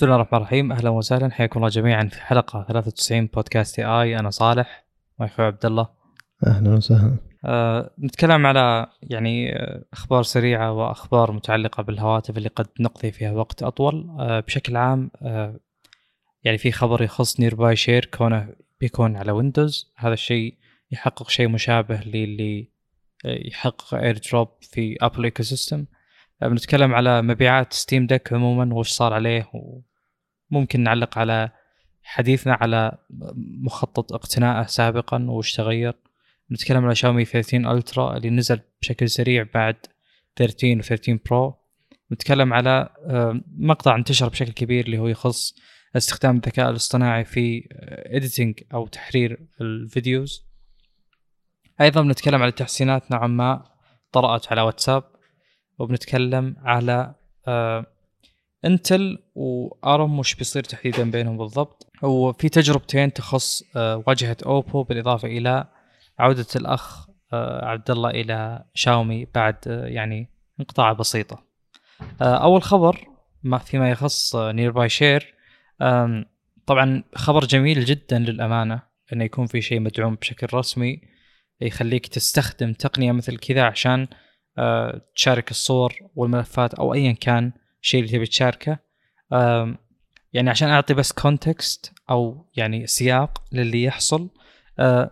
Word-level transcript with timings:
بسم 0.00 0.06
الله 0.06 0.16
الرحمن 0.16 0.38
الرحيم. 0.38 0.72
أهلا 0.72 0.90
وسهلا. 0.90 1.30
حياكم 1.30 1.58
الله 1.58 1.68
جميعا 1.68 2.04
في 2.04 2.20
حلقة 2.20 2.64
93 2.68 3.26
بودكاست 3.26 3.78
اي 3.78 3.84
اي 3.84 4.18
أنا 4.18 4.30
صالح. 4.30 4.84
واخوي 5.18 5.46
عبد 5.46 5.66
الله 5.66 5.88
أهلا 6.46 6.74
وسهلا. 6.74 7.16
أه 7.44 7.90
نتكلم 7.98 8.46
على 8.46 8.86
يعني 9.02 9.52
أخبار 9.92 10.22
سريعة 10.22 10.72
وأخبار 10.72 11.32
متعلقة 11.32 11.82
بالهواتف 11.82 12.36
اللي 12.36 12.48
قد 12.48 12.66
نقضي 12.80 13.12
فيها 13.12 13.32
وقت 13.32 13.62
أطول. 13.62 14.16
أه 14.20 14.40
بشكل 14.40 14.76
عام 14.76 15.10
أه 15.22 15.60
يعني 16.44 16.58
في 16.58 16.72
خبر 16.72 17.02
يخص 17.02 17.40
Nearby 17.40 17.76
Share 17.76 18.04
كونه 18.04 18.48
بيكون 18.80 19.16
على 19.16 19.32
Windows 19.32 19.92
هذا 19.96 20.14
الشيء 20.14 20.54
يحقق 20.90 21.30
شيء 21.30 21.48
مشابه 21.48 22.00
للي 22.06 22.68
آه، 23.24 23.48
يحقق 23.48 23.94
AirDrop 23.94 24.48
في 24.60 24.96
Apple 25.00 25.24
ecosystem 25.24 25.84
بنتكلم 26.42 26.94
على 26.94 27.22
مبيعات 27.22 27.72
Steam 27.72 28.06
Deck 28.06 28.32
عموما 28.32 28.74
وش 28.74 28.90
صار 28.90 29.12
عليه 29.12 29.50
وممكن 30.52 30.80
نعلق 30.80 31.18
على 31.18 31.50
حديثنا 32.02 32.58
على 32.60 32.98
مخطط 33.62 34.12
اقتنائه 34.12 34.66
سابقا 34.66 35.26
وش 35.28 35.52
تغير. 35.52 35.94
نتكلم 36.52 36.84
على 36.84 36.94
شاومي 36.94 37.24
13 37.24 37.72
Ultra 37.72 38.16
اللي 38.16 38.30
نزل 38.30 38.60
بشكل 38.82 39.08
سريع 39.08 39.46
بعد 39.54 39.76
13 40.36 40.78
و 40.78 40.82
13 40.82 41.18
Pro 41.30 41.60
نتكلم 42.12 42.52
على 42.52 42.88
آه، 43.06 43.40
مقطع 43.56 43.96
انتشر 43.96 44.28
بشكل 44.28 44.52
كبير 44.52 44.84
اللي 44.84 44.98
هو 44.98 45.08
يخص 45.08 45.54
استخدام 45.96 46.36
الذكاء 46.36 46.70
الاصطناعي 46.70 47.24
في 47.24 47.68
editing 48.06 48.60
أو 48.74 48.86
تحرير 48.86 49.46
ال 49.60 49.71
videos. 49.71 50.46
أيضا 51.80 52.02
بنتكلم 52.02 52.42
على 52.42 52.52
تحسينات 52.52 53.12
نوعا 53.12 53.26
ما 53.26 53.64
طرأت 54.12 54.52
على 54.52 54.60
واتساب. 54.60 55.04
وبنتكلم 55.78 56.56
على 56.58 57.14
آه 57.48 57.86
Intel 58.64 59.18
و 59.34 59.55
ARM 59.55 60.18
وش 60.18 60.34
بيصير 60.34 60.62
تحديدا 60.62 61.10
بينهم 61.10 61.38
بالضبط. 61.38 61.92
وفي 62.02 62.48
تجربتين 62.48 63.12
تخص 63.12 63.62
آه 63.76 64.02
واجهة 64.06 64.36
Oppo 64.46 64.82
بالإضافة 64.82 65.28
إلى 65.28 65.64
عودة 66.18 66.46
الأخ 66.56 67.06
آه 67.32 67.64
عبد 67.64 67.90
الله 67.90 68.10
إلى 68.10 68.64
شاومي 68.74 69.26
بعد 69.34 69.56
آه 69.66 69.86
يعني 69.86 70.28
انقطاع 70.60 70.92
بسيطة. 70.92 71.44
أول 72.20 72.62
خبر 72.62 73.06
ما 73.42 73.58
فيما 73.58 73.90
يخص 73.90 74.36
Nearby 74.36 74.88
Share 74.88 75.34
طبعا 76.66 77.02
خبر 77.14 77.44
جميل 77.44 77.84
جدا 77.84 78.18
للأمانة 78.18 78.82
إنه 79.12 79.24
يكون 79.24 79.46
في 79.46 79.60
شيء 79.62 79.80
مدعوم 79.80 80.14
بشكل 80.14 80.46
رسمي 80.54 81.00
يخليك 81.60 82.06
تستخدم 82.06 82.72
تقنية 82.72 83.12
مثل 83.12 83.36
كذا 83.36 83.62
عشان 83.62 84.06
تشارك 85.14 85.50
الصور 85.50 85.94
والملفات 86.14 86.74
أو 86.74 86.94
ايا 86.94 87.12
كان 87.12 87.52
الشيء 87.82 88.00
اللي 88.00 88.12
تبي 88.12 88.26
تشاركه. 88.26 88.78
يعني 90.32 90.50
عشان 90.50 90.68
أعطي 90.68 90.94
بس 90.94 91.12
كونتكست 91.12 91.92
أو 92.10 92.46
يعني 92.56 92.86
سياق 92.86 93.42
للي 93.52 93.82
يحصل. 93.82 94.30
آه، 94.78 95.10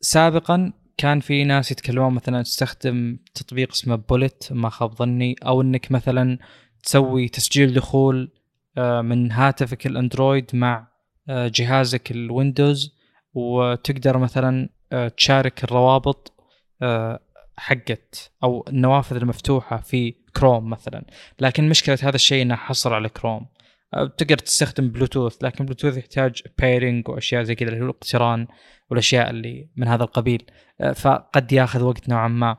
سابقا 0.00 0.72
كان 0.96 1.20
في 1.20 1.44
ناس 1.44 1.70
يتكلمون 1.70 2.14
مثلا 2.14 2.42
تستخدم 2.42 3.18
تطبيق 3.34 3.72
اسمه 3.72 3.96
بولت 3.96 4.48
ما 4.50 4.68
خاب 4.68 4.94
ظني 4.94 5.36
أو 5.46 5.62
إنك 5.62 5.92
مثلا 5.92 6.38
تسوي 6.82 7.28
تسجيل 7.28 7.74
دخول 7.74 8.32
آه، 8.78 9.00
من 9.02 9.32
هاتفك 9.32 9.86
ال 9.86 9.94
Android 9.94 10.50
مع 10.52 10.96
جهازك 11.28 12.10
ال 12.10 12.21
Windows 12.21 12.96
وتقدر 13.34 14.18
مثلا 14.18 14.68
تشارك 15.16 15.64
الروابط 15.64 16.32
حقت 17.56 18.32
أو 18.42 18.64
النوافذ 18.68 19.16
المفتوحة 19.16 19.76
في 19.76 20.14
كروم 20.36 20.70
مثلا. 20.70 21.04
لكن 21.40 21.68
مشكلة 21.68 21.98
هذا 22.02 22.14
الشيء 22.14 22.42
إنه 22.42 22.54
حصر 22.54 22.94
على 22.94 23.08
كروم 23.08 23.46
تقدر 24.18 24.38
تستخدم 24.38 24.88
بلوتوث 24.88 25.44
لكن 25.44 25.64
بلوتوث 25.64 25.96
يحتاج 25.96 26.42
pairing 26.58 27.08
وأشياء 27.08 27.42
زي 27.42 27.54
كذا 27.54 27.68
اللي 27.68 27.80
هو 27.80 27.84
الاقتران 27.84 28.46
والأشياء 28.90 29.30
اللي 29.30 29.68
من 29.76 29.88
هذا 29.88 30.04
القبيل. 30.04 30.46
فقد 30.94 31.52
ياخذ 31.52 31.82
وقت 31.82 32.08
نوعا 32.08 32.28
ما. 32.28 32.56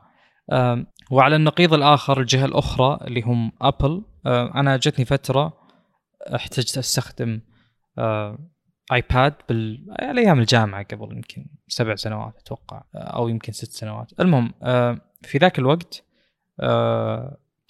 وعلى 1.10 1.36
النقيض 1.36 1.74
الآخر 1.74 2.20
الجهة 2.20 2.44
الأخرى 2.44 2.98
اللي 3.06 3.22
هم 3.22 3.52
Apple 3.62 4.04
أنا 4.26 4.76
جتني 4.76 5.04
فترة 5.04 5.58
احتجت 6.34 6.78
أستخدم 6.78 7.40
iPad 8.92 9.34
بالايام 9.48 10.40
الجامعة 10.40 10.82
قبل 10.82 11.12
يمكن 11.12 11.46
سبع 11.68 11.94
سنوات 11.94 12.38
أتوقع 12.38 12.82
أو 12.94 13.28
يمكن 13.28 13.52
ست 13.52 13.72
سنوات. 13.72 14.12
المهم 14.20 14.54
في 15.22 15.38
ذاك 15.38 15.58
الوقت 15.58 16.04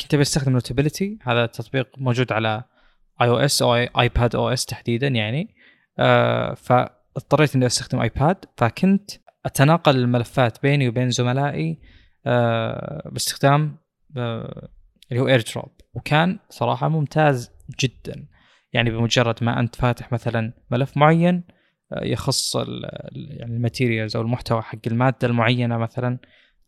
كنت 0.00 0.14
بستخدم 0.14 0.52
Notability 0.52 1.18
هذا 1.22 1.46
تطبيق 1.46 1.88
موجود 1.98 2.32
على 2.32 2.64
اي 3.22 3.28
أو 3.28 3.38
اس 3.38 3.62
أو 3.62 3.74
ايباد 3.74 4.36
أو 4.36 4.48
اس 4.48 4.66
تحديدا 4.66 5.08
يعني. 5.08 5.54
آه، 5.98 6.54
فاضطريت 6.54 7.56
إني 7.56 7.66
أستخدم 7.66 8.00
iPad 8.00 8.44
فكنت 8.56 9.10
أتناقل 9.46 9.96
الملفات 9.96 10.62
بيني 10.62 10.88
وبين 10.88 11.10
زملائي 11.10 11.78
باستخدام 13.12 13.76
اللي 14.16 15.20
هو 15.20 15.28
AirDrop 15.28 15.72
وكان 15.94 16.38
صراحة 16.50 16.88
ممتاز 16.88 17.50
جدا. 17.80 18.28
يعني 18.72 18.90
بمجرد 18.90 19.44
ما 19.44 19.60
أنت 19.60 19.76
فاتح 19.76 20.12
مثلا 20.12 20.52
ملف 20.70 20.96
معين 20.96 21.44
آه، 21.92 22.04
يخص 22.04 22.56
يعني 22.56 23.56
ال 23.56 23.62
materials 23.62 24.16
أو 24.16 24.22
المحتوى 24.22 24.62
حق 24.62 24.78
المادة 24.86 25.28
المعينة 25.28 25.78
مثلا 25.78 26.18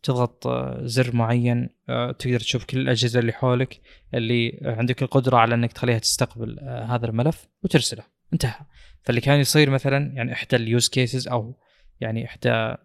تضغط 0.03 0.47
آه، 0.47 0.79
زر 0.83 1.15
معين 1.15 1.69
آه، 1.89 2.11
تقدر 2.11 2.39
تشوف 2.39 2.65
كل 2.65 2.77
الأجهزة 2.77 3.19
اللي 3.19 3.31
حولك 3.31 3.81
اللي 4.13 4.59
عندك 4.63 5.01
القدرة 5.01 5.37
على 5.37 5.55
إنك 5.55 5.73
تخليها 5.73 5.99
تستقبل 5.99 6.59
هذا 6.87 7.05
الملف 7.05 7.47
وترسله. 7.63 8.03
انتهى. 8.33 8.55
فاللي 9.03 9.21
كان 9.21 9.39
يصير 9.39 9.69
مثلا 9.69 10.13
يعني 10.13 10.33
إحدى 10.33 10.55
ال 10.55 10.63
use 10.63 10.89
cases 10.89 11.27
أو 11.27 11.55
يعني 12.01 12.25
إحدى 12.25 12.75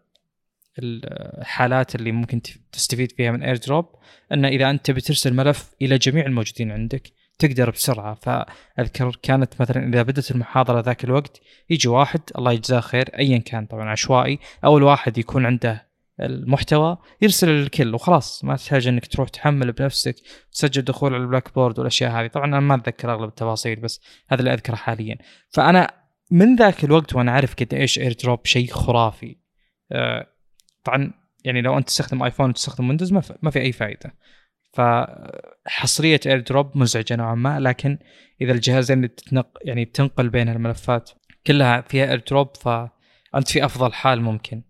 الحالات 0.79 1.95
اللي 1.95 2.13
ممكن 2.13 2.43
تستفيد 2.73 3.13
فيها 3.13 3.31
من 3.31 3.43
AirDrop 3.43 3.87
إن 4.33 4.45
إذا 4.45 4.71
أنت 4.71 4.91
بترسل 4.91 5.35
ملف 5.35 5.75
إلى 5.83 5.99
جميع 5.99 6.27
الموجودين 6.27 6.71
عندك 6.71 7.13
تقدر 7.39 7.71
بسرعة. 7.71 8.15
فأذكر 8.15 9.19
كانت 9.23 9.61
مثلا 9.61 9.89
إذا 9.89 10.03
بدأت 10.03 10.31
المحاضرة 10.31 10.81
ذاك 10.81 11.05
الوقت 11.05 11.41
يجي 11.71 11.89
واحد 11.89 12.21
الله 12.39 12.53
يجزاه 12.53 12.81
خير 12.81 13.09
ايا 13.19 13.39
كان 13.39 13.67
طبعا 13.67 13.91
عشوائي 13.91 14.39
أول 14.65 14.83
واحد 14.83 15.19
يكون 15.19 15.47
عنده 15.47 15.86
المحتوى 16.21 16.99
يرسل 17.23 17.49
للكل 17.49 17.95
وخلاص 17.95 18.45
ما 18.45 18.57
تحتاج 18.57 18.89
إنك 18.89 19.07
تروح 19.07 19.29
تحمل 19.29 19.73
بنفسك 19.73 20.17
تسجل 20.53 20.83
دخول 20.83 21.15
على 21.15 21.23
ال 21.23 21.55
Blackboard 21.55 21.79
والأشياء 21.79 22.11
هذه. 22.11 22.27
طبعا 22.27 22.47
أنا 22.47 22.61
ما 22.61 22.75
أتذكر 22.75 23.13
أغلب 23.13 23.29
التفاصيل 23.29 23.81
بس 23.81 24.01
هذا 24.29 24.41
اللي 24.41 24.53
أذكره 24.53 24.75
حاليا. 24.75 25.19
فأنا 25.51 25.91
من 26.31 26.57
ذاك 26.57 26.85
الوقت 26.85 27.15
وأنا 27.15 27.33
عارف 27.33 27.55
قد 27.55 27.75
إيش 27.75 27.99
AirDrop 27.99 28.47
شيء 28.47 28.71
خرافي. 28.71 29.37
آه 29.93 30.27
طبعا 30.85 31.13
يعني 31.45 31.63
لو 31.63 31.79
أنت 31.79 31.87
تستخدم 31.87 32.23
آيفون 32.23 32.51
وتستخدم 32.51 32.89
ويندوز 32.89 33.13
ما, 33.13 33.23
ما 33.43 33.51
في 33.51 33.61
أي 33.61 33.73
فائده 33.73 34.15
فحصرية 34.73 36.21
AirDrop 36.27 36.77
مزعجة 36.77 37.17
نوعا 37.17 37.35
ما 37.35 37.61
لكن 37.61 37.99
إذا 38.41 38.53
الجهازين 38.53 39.15
تتنق 39.15 39.59
يعني 39.65 39.85
تنقل 39.85 40.29
بين 40.29 40.49
الملفات 40.49 41.11
كلها 41.47 41.81
فيها 41.81 42.11
AirDrop 42.11 42.57
فأنت 42.57 43.49
في 43.49 43.65
أفضل 43.65 43.93
حال 43.93 44.23
ممكن. 44.23 44.63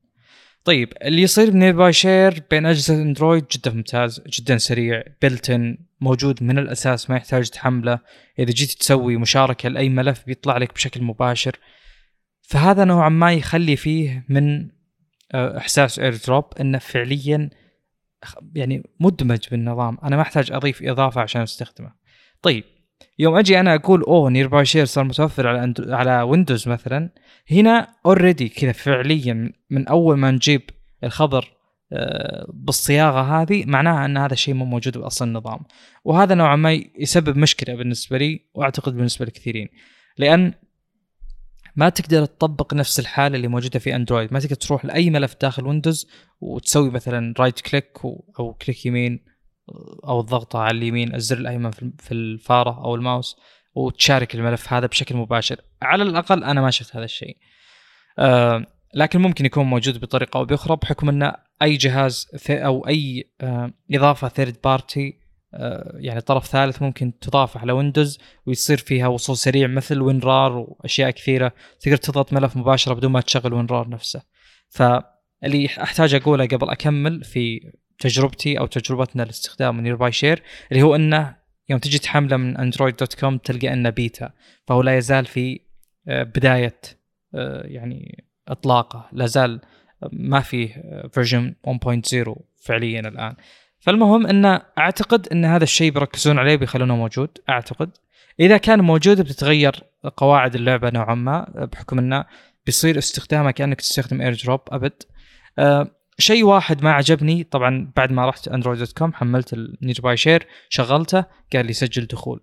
طيب 0.67 0.93
اللي 1.03 1.23
يصير 1.23 1.51
ب 1.51 1.77
Nearby 1.77 1.93
Share 1.93 2.43
بين 2.51 2.67
أجهزة 2.67 2.95
اندرويد 2.95 3.45
جدا 3.53 3.71
ممتاز 3.71 4.23
جدا 4.27 4.59
سريع 4.59 5.03
built-in 5.23 5.79
موجود 6.01 6.43
من 6.43 6.59
الأساس 6.59 7.11
ما 7.11 7.17
يحتاج 7.17 7.49
تحمله. 7.51 7.99
إذا 8.39 8.51
جيت 8.51 8.73
تسوي 8.73 9.17
مشاركة 9.17 9.69
لأي 9.69 9.89
ملف 9.89 10.25
بيطلع 10.27 10.57
لك 10.57 10.75
بشكل 10.75 11.03
مباشر. 11.03 11.59
فهذا 12.43 12.85
نوعا 12.85 13.09
ما 13.09 13.33
يخلي 13.33 13.77
فيه 13.77 14.25
من 14.29 14.69
آه، 15.33 15.59
إحساس 15.59 15.99
AirDrop 15.99 16.45
إنه 16.61 16.79
فعليا 16.79 17.51
يعني 18.55 18.83
مدمج 19.01 19.49
بالنظام. 19.51 19.99
أنا 20.05 20.17
ما 20.17 20.23
أحتاج 20.23 20.53
أضيف 20.53 20.83
إضافة 20.83 21.21
عشان 21.21 21.43
أستخدمه. 21.43 21.93
طيب 22.43 22.65
يوم 23.19 23.37
أجي 23.37 23.61
أنا 23.61 23.75
أقول 23.75 24.03
أوه 24.03 24.31
Nearby 24.31 24.65
Share 24.65 24.85
صار 24.85 25.05
متوفر 25.05 25.47
على 25.49 25.75
على 25.89 26.23
ويندوز 26.23 26.69
مثلا. 26.69 27.11
هنا 27.51 27.89
already 28.07 28.49
كذا 28.49 28.73
فعليا 28.73 29.53
من 29.71 29.89
أول 29.89 30.19
ما 30.19 30.31
نجيب 30.31 30.63
الخبر 31.05 31.57
آه، 31.93 32.47
بالصياغة 32.53 33.43
هذه 33.43 33.65
معناها 33.67 34.05
إن 34.05 34.17
هذا 34.17 34.33
الشيء 34.33 34.55
مو 34.55 34.65
موجود 34.65 34.99
بأصل 34.99 35.25
النظام. 35.25 35.61
وهذا 36.05 36.35
نوعا 36.35 36.57
ما 36.57 36.73
يسبب 36.99 37.37
مشكلة 37.37 37.75
بالنسبة 37.75 38.19
لي 38.19 38.41
وأعتقد 38.55 38.95
بالنسبة 38.95 39.27
لكثيرين 39.27 39.69
لأن 40.19 40.53
ما 41.77 41.89
تقدر 41.89 42.25
تطبق 42.25 42.75
نفس 42.75 43.01
الحالة 43.01 43.37
اللي 43.37 43.49
موجودة 43.49 43.79
في 43.79 43.97
اندرويد 43.97 44.33
ما 44.33 44.41
تقدر 44.41 44.55
تروح 44.55 44.85
لأي 44.85 45.11
ملف 45.11 45.37
داخل 45.41 45.67
ويندوز 45.67 46.09
وتسوي 46.41 46.91
مثلا 46.91 47.35
right 47.39 47.61
click 47.61 47.91
أو 48.39 48.55
click 48.63 48.87
يمين. 48.87 49.25
أو 50.05 50.21
الضغطه 50.21 50.59
على 50.59 50.79
اليمين 50.79 51.15
الزر 51.15 51.39
الأيمن 51.39 51.71
في 51.71 52.13
الفارة 52.13 52.85
أو 52.85 52.95
الماوس 52.95 53.37
وتشارك 53.75 54.35
الملف 54.35 54.73
هذا 54.73 54.87
بشكل 54.87 55.17
مباشر. 55.17 55.61
على 55.83 56.03
الأقل 56.03 56.45
أنا 56.45 56.61
ما 56.61 56.71
شفت 56.71 56.97
هذا 56.97 57.05
الشيء. 57.05 57.37
آه 58.19 58.67
لكن 58.95 59.21
ممكن 59.21 59.45
يكون 59.45 59.65
موجود 59.65 60.01
بطريقة 60.01 60.39
أو 60.39 60.45
بأخرى 60.45 60.77
بحكم 60.77 61.09
إن 61.09 61.33
أي 61.63 61.77
جهاز 61.77 62.29
أو 62.51 62.89
أي 62.89 63.31
آه 63.41 63.73
إضافة 63.91 64.29
third 64.29 64.57
party 64.65 65.27
آه، 65.55 65.93
يعني 65.95 66.21
طرف 66.21 66.47
ثالث 66.47 66.83
ممكن 66.83 67.19
تضاف 67.19 67.57
على 67.57 67.73
ويندوز 67.73 68.19
ويصير 68.47 68.77
فيها 68.79 69.07
وصول 69.07 69.37
سريع 69.37 69.67
مثل 69.67 70.01
WinRAR 70.01 70.53
وأشياء 70.57 71.11
كثيرة. 71.11 71.53
تقدر 71.81 71.97
تضغط 71.97 72.33
ملف 72.33 72.57
مباشرة 72.57 72.95
بدون 72.95 73.13
ما 73.13 73.21
تشغل 73.21 73.55
WinRAR 73.55 73.89
نفسه. 73.89 74.23
فاللي 74.69 75.67
أحتاج 75.83 76.15
أقوله 76.15 76.47
قبل 76.47 76.71
أكمل 76.71 77.25
في 77.25 77.73
تجربتي 77.99 78.59
أو 78.59 78.67
تجربتنا 78.67 79.23
لاستخدام 79.23 79.81
Nearby 79.81 80.13
Share 80.13 80.43
اللي 80.73 80.83
هو 80.83 80.95
إنه 80.95 81.37
يوم 81.69 81.81
تجي 81.81 81.99
تحمله 81.99 82.37
من 82.37 82.57
Android.com 82.57 83.39
تلقى 83.39 83.73
إنه 83.73 83.91
بيتا 83.91 84.31
فهو 84.67 84.83
لا 84.83 84.97
يزال 84.97 85.27
في 85.27 85.61
آه، 86.09 86.23
بداية 86.23 86.81
آه، 87.35 87.63
يعني 87.67 88.25
إطلاقه. 88.49 89.09
لا 89.13 89.27
زال 89.27 89.61
ما 90.13 90.41
فيه 90.41 90.83
version 91.13 91.55
1.0 91.67 92.35
فعليا 92.57 93.01
الآن. 93.01 93.35
فالمهم 93.79 94.27
إن 94.27 94.61
أعتقد 94.79 95.29
إن 95.29 95.45
هذا 95.45 95.65
الشيء 95.65 95.91
بيركزون 95.91 96.39
عليه 96.39 96.57
بيخلونه 96.57 96.97
موجود 96.97 97.39
أعتقد. 97.49 97.91
إذا 98.41 98.57
كان 98.57 98.81
موجود 98.81 99.21
بتتغير 99.21 99.83
قواعد 100.17 100.55
اللعبة 100.55 100.91
نوعا 100.91 101.15
ما 101.15 101.69
بحكم 101.73 101.99
إنه 101.99 102.25
بيصير 102.67 102.99
استخدامه 102.99 103.51
كأنك 103.51 103.81
تستخدم 103.81 104.21
AirDrop 104.21 104.61
ابد 104.69 105.03
شيء 106.19 106.45
واحد 106.45 106.85
ما 106.85 106.93
عجبني 106.93 107.45
طبعا 107.45 107.93
بعد 107.97 108.13
ما 108.13 108.27
رحت 108.27 108.49
Android.com 108.49 109.13
حملت 109.13 109.53
ال 109.53 110.01
Nearby 110.03 110.17
Share 110.17 110.47
شغلته 110.69 111.25
قال 111.53 111.67
لي 111.67 111.73
سجل 111.73 112.07
دخول 112.07 112.41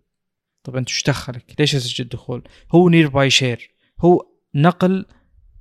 طب 0.64 0.76
أنت 0.76 0.90
إيش 0.90 1.04
دخلك؟ 1.04 1.56
ليش 1.60 1.76
اسجل 1.76 2.08
دخول؟ 2.08 2.44
هو 2.72 2.90
Nearby 2.90 3.30
Share 3.30 3.72
هو 4.00 4.28
نقل 4.56 5.06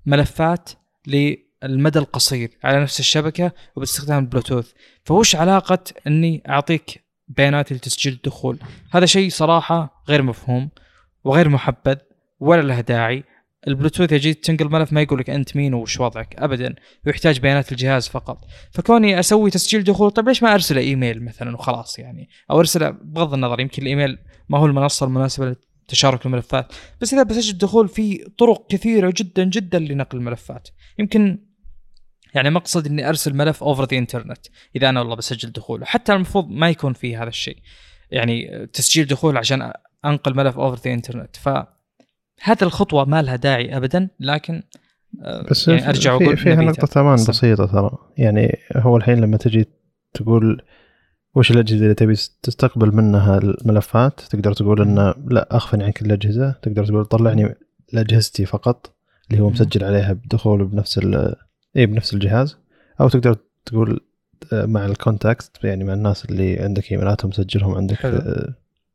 ملفات 0.07 0.71
للمدى 1.07 1.99
القصير 1.99 2.51
على 2.65 2.83
نفس 2.83 3.01
الشبكة 3.01 3.53
وباستخدام 3.77 4.19
البلوتوث 4.19 4.73
فوش 5.05 5.37
علاقة 5.37 5.85
إني 6.07 6.43
أعطيك 6.49 7.05
بيانات 7.29 7.73
لتسجيل 7.73 8.13
الدخول 8.13 8.59
هذا 8.91 9.07
شيء 9.07 9.31
صراحة 9.31 10.03
غير 10.09 10.23
مفهوم 10.23 10.71
وغير 11.25 11.49
محبذ 11.49 11.97
ولا 12.41 12.63
له 12.63 12.81
داعي 12.81 13.25
البلوتوث 13.69 14.13
يجي 14.13 14.35
تنقل 14.35 14.71
ملف 14.71 14.93
ما 14.93 15.03
يقول 15.03 15.19
لك 15.19 15.31
أنت 15.31 15.57
مين 15.57 15.75
وش 15.75 16.01
وضعك 16.01 16.35
ابدا. 16.39 16.75
ويحتاج 17.07 17.41
بيانات 17.41 17.73
الجهاز 17.73 18.09
فقط. 18.09 18.45
فكوني 18.71 19.21
أسوي 19.21 19.51
تسجيل 19.51 19.85
دخول 19.85 20.11
طيب 20.11 20.29
ليش 20.29 20.43
ما 20.43 20.55
أرسله 20.55 20.81
إيميل 20.81 21.25
مثلا 21.25 21.55
وخلاص 21.55 21.99
يعني؟ 21.99 22.29
أو 22.51 22.61
أرسله 22.61 22.91
بغض 22.91 23.35
النظر 23.35 23.61
يمكن 23.61 23.83
الإيميل 23.83 24.19
ما 24.49 24.59
هو 24.59 24.67
المنصة 24.67 25.07
المناسبة 25.07 25.57
لتشارك 25.87 26.27
الملفات. 26.27 26.73
بس 27.01 27.15
إذا 27.15 27.23
بسجل 27.23 27.59
دخول 27.59 27.89
في 27.89 28.25
طرق 28.39 28.67
كثيرة 28.71 29.13
جدا 29.17 29.45
جدا 29.45 29.79
لنقل 29.79 30.19
الملفات. 30.19 30.69
يمكن 30.99 31.39
يعني 32.35 32.51
مقصد 32.51 32.87
إني 32.87 33.09
أرسل 33.09 33.37
ملف 33.37 33.63
over 33.63 33.85
the 33.85 33.99
internet 33.99 34.47
إذا 34.77 34.89
أنا 34.89 35.01
والله 35.01 35.17
بسجل 35.17 35.53
دخول. 35.53 35.87
حتى 35.87 36.13
المفروض 36.13 36.49
ما 36.49 36.71
يكون 36.71 36.93
في 36.93 37.17
هذا 37.17 37.29
الشيء. 37.29 37.59
يعني 38.11 38.67
تسجيل 38.73 39.07
دخول 39.07 39.37
عشان 39.37 39.73
أنقل 40.05 40.37
ملف 40.37 40.59
over 40.59 40.83
the 40.85 40.93
internet 40.93 41.37
ف 41.37 41.49
هذه 42.43 42.63
الخطوة 42.63 43.05
ما 43.05 43.23
لها 43.23 43.37
داعي 43.37 43.77
ابدا 43.77 44.09
لكن 44.21 44.63
آه، 45.23 45.47
بس 45.51 45.69
يعني 45.69 45.89
أرجع 45.89 46.15
وأقول 46.15 46.37
فيها 46.37 46.55
نقطة 46.55 47.01
أمان 47.01 47.15
بسيطة 47.15 47.67
ترى. 47.67 47.99
يعني 48.19 48.59
هو 48.77 48.97
الحين 48.97 49.21
لما 49.21 49.37
تجي 49.37 49.69
تقول 50.15 50.63
وش 51.35 51.51
الأجهزة 51.51 51.83
اللي 51.83 51.95
تبي 51.95 52.15
تستقبل 52.43 52.95
منها 52.95 53.39
الملفات 53.39 54.21
تقدر 54.21 54.53
تقول 54.53 54.83
انه 54.83 55.15
لا 55.31 55.57
أخفني 55.57 55.85
عن 55.85 55.91
كل 55.91 56.07
الأجهزة. 56.07 56.55
تقدر 56.63 56.85
تقول 56.85 57.05
طلعني 57.05 57.55
لأجهزتي 57.93 58.47
فقط 58.47 58.95
اللي 59.31 59.43
هو 59.43 59.51
مسجل 59.51 59.85
عليها 59.85 60.13
بدخول 60.13 60.65
بنفس 60.65 61.01
اي 61.77 61.87
بنفس 61.87 62.15
الجهاز. 62.15 62.57
أو 63.01 63.09
تقدر 63.09 63.37
تقول 63.65 64.01
آه، 64.53 64.67
مع 64.67 64.87
ال 64.87 64.96
contact 64.96 65.65
يعني 65.65 65.85
مع 65.85 65.93
الناس 65.93 66.25
اللي 66.25 66.59
عندك 66.59 66.93
إيميلاتهم 66.93 67.33
سجلهم 67.33 67.75
عندك 67.75 67.97
حلو. 67.97 68.53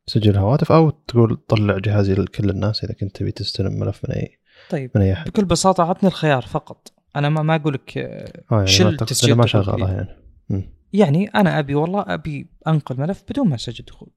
آه، 0.07 0.11
سجل 0.11 0.37
هواتف 0.37 0.71
أو 0.71 0.89
تقول 0.89 1.35
طلع 1.47 1.77
جهازي 1.77 2.13
لكل 2.13 2.49
الناس 2.49 2.83
إذا 2.83 2.93
كنت 2.93 3.15
تبي 3.15 3.31
تستلم 3.31 3.79
ملف 3.79 4.01
من 4.09 4.15
اي 4.15 4.39
طيب 4.69 4.91
من 4.95 5.01
أي 5.01 5.13
أحد. 5.13 5.27
بكل 5.27 5.45
بساطة 5.45 5.83
عطني 5.83 6.09
الخيار 6.09 6.41
فقط. 6.41 6.93
أنا 7.15 7.29
ما 7.29 7.41
ما 7.41 7.55
أقول 7.55 7.73
لك 7.73 7.97
آه 7.97 8.43
يعني 8.51 8.67
شل 8.67 8.97
تسجيل 8.97 9.35
ما 9.35 9.45
شغاله 9.45 9.91
يعني. 9.93 10.09
م. 10.49 10.61
يعني 10.93 11.27
أنا 11.27 11.59
أبي 11.59 11.75
والله 11.75 12.05
أبي 12.07 12.49
أنقل 12.67 12.99
ملف 12.99 13.23
بدون 13.29 13.47
ما 13.49 13.55
أسجل 13.55 13.85
دخول. 13.85 14.09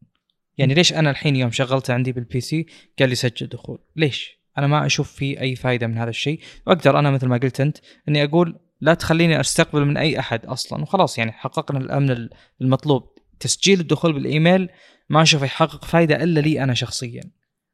يعني 0.59 0.75
ليش 0.75 0.93
أنا 0.93 1.11
الحين 1.11 1.37
يوم 1.37 1.51
شغلته 1.51 1.95
عندي 1.95 2.13
بال 2.13 2.41
PC 2.41 2.67
قال 2.99 3.09
لي 3.09 3.15
سجل 3.15 3.47
دخول؟ 3.47 3.79
ليش؟ 3.97 4.41
أنا 4.59 4.67
ما 4.67 4.87
أشوف 4.87 5.13
في 5.13 5.41
أي 5.41 5.57
فائده 5.57 5.87
من 5.87 5.99
هذا 5.99 6.11
الشيء. 6.11 6.41
وأقدر 6.67 6.99
أنا 6.99 7.11
مثل 7.11 7.27
ما 7.27 7.37
قلت 7.37 7.61
أنت 7.61 7.79
إني 8.09 8.25
أقول 8.25 8.59
لا 8.81 8.95
تخليني 8.95 9.41
أستقبل 9.41 9.85
من 9.85 9.97
أي 9.97 10.19
أحد 10.19 10.47
أصلا. 10.47 10.83
وخلاص 10.83 11.19
يعني 11.19 11.33
حققنا 11.33 11.79
الأمن 11.79 12.29
المطلوب. 12.61 13.11
تسجيل 13.41 13.81
الدخول 13.81 14.13
بالإيميل 14.13 14.69
ما 15.11 15.23
أشوف 15.23 15.43
يحقق 15.43 15.85
فائده 15.85 16.23
إلا 16.23 16.41
لي 16.41 16.63
أنا 16.63 16.75
شخصيا. 16.75 17.23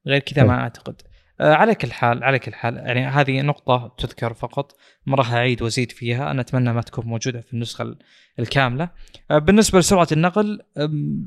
غير 0.07 0.21
كذا 0.21 0.45
ما 0.45 0.61
أعتقد. 0.61 1.03
آه 1.41 1.55
على 1.55 1.75
كل 1.75 1.93
حال 1.93 2.25
على 2.25 2.39
كل 2.39 2.55
حال 2.55 2.77
يعني 2.77 3.07
هذه 3.07 3.41
نقطة 3.43 3.95
تذكر 3.99 4.35
فقط. 4.35 4.77
ما 5.07 5.17
راح 5.17 5.33
أعيد 5.33 5.63
وأزيد 5.63 5.93
فيها. 5.93 6.31
أنا 6.31 6.41
أتمنى 6.41 6.73
ما 6.73 6.81
تكون 6.81 7.07
موجودة 7.07 7.41
في 7.41 7.53
النسخة 7.53 7.97
الكاملة. 8.39 8.91
آه 9.31 9.39
بالنسبة 9.39 9.79
لسرعة 9.79 10.09
النقل 10.13 10.63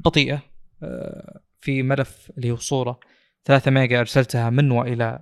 بطيئة. 0.04 0.42
آه 0.84 1.42
في 1.62 1.84
ملف 1.84 2.32
اللي 2.38 2.52
هو 2.52 2.56
صورة 2.56 3.00
3 3.46 3.72
ميجا 3.72 4.00
أرسلتها 4.00 4.50
من 4.50 4.72
وإلى 4.72 5.20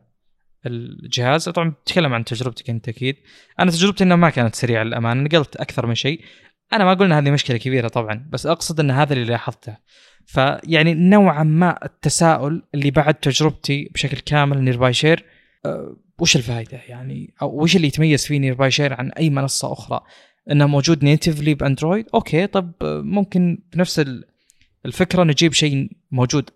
الجهاز. 0.66 1.50
طبعا 1.50 1.70
بتكلم 1.70 2.14
عن 2.14 2.26
تجربتك 2.26 2.70
أنت 2.70 2.90
أكيد. 2.90 3.16
أنا 3.60 3.72
تجربتي 3.72 4.04
إنها 4.04 4.18
ما 4.18 4.30
كانت 4.30 4.56
سريعة 4.56 4.84
للأمانة. 4.84 5.22
نقلت 5.22 5.56
أكثر 5.56 5.86
من 5.86 5.96
شيء. 5.96 6.22
أنا 6.74 6.86
ما 6.86 7.06
إن 7.06 7.12
هذه 7.12 7.32
مشكلة 7.32 7.58
كبيرة 7.58 7.88
طبعا 7.88 8.28
بس 8.30 8.46
أقصد 8.46 8.80
إن 8.80 8.92
هذا 8.92 9.14
اللي 9.14 9.26
لاحظته. 9.26 9.78
فيعني 10.28 10.94
نوعا 10.94 11.44
ما 11.44 11.86
التساؤل 11.86 12.64
اللي 12.76 12.92
بعد 12.92 13.14
تجربتي 13.14 13.90
بشكل 13.94 14.18
كامل 14.18 14.64
Nearby 14.64 14.94
Share 14.94 15.26
أه 15.66 15.96
وش 16.20 16.36
الفائده 16.36 16.80
يعني؟ 16.88 17.34
أو 17.42 17.64
وش 17.64 17.76
اللي 17.76 17.88
يتميز 17.88 18.26
فيه 18.26 18.40
Nearby 18.40 18.72
Share 18.72 18.94
عن 18.94 19.12
أي 19.12 19.30
منصة 19.30 19.74
أخرى؟ 19.74 20.02
إنه 20.52 20.68
موجود 20.68 21.04
natively 21.04 21.54
بأندرويد؟ 21.54 22.06
okay 22.14 22.48
طب 22.48 22.72
ممكن 22.84 23.60
بنفس 23.74 24.06
الفكرة 24.86 25.24
نجيب 25.24 25.54
شيء 25.54 25.90
موجود 26.12 26.50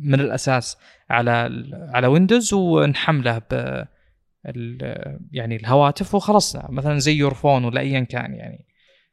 من 0.00 0.20
الأساس 0.20 0.76
على 1.10 1.64
على 1.72 2.06
ويندوز 2.06 2.54
ونحمله 2.54 3.38
ب 3.38 3.84
يعني 5.32 5.56
الهواتف 5.56 6.14
وخلصنا. 6.14 6.66
مثلا 6.70 6.98
زي 6.98 7.14
Your 7.14 7.34
Phone 7.34 7.64
ولا 7.64 7.80
ايا 7.80 8.00
كان 8.00 8.34
يعني. 8.34 8.66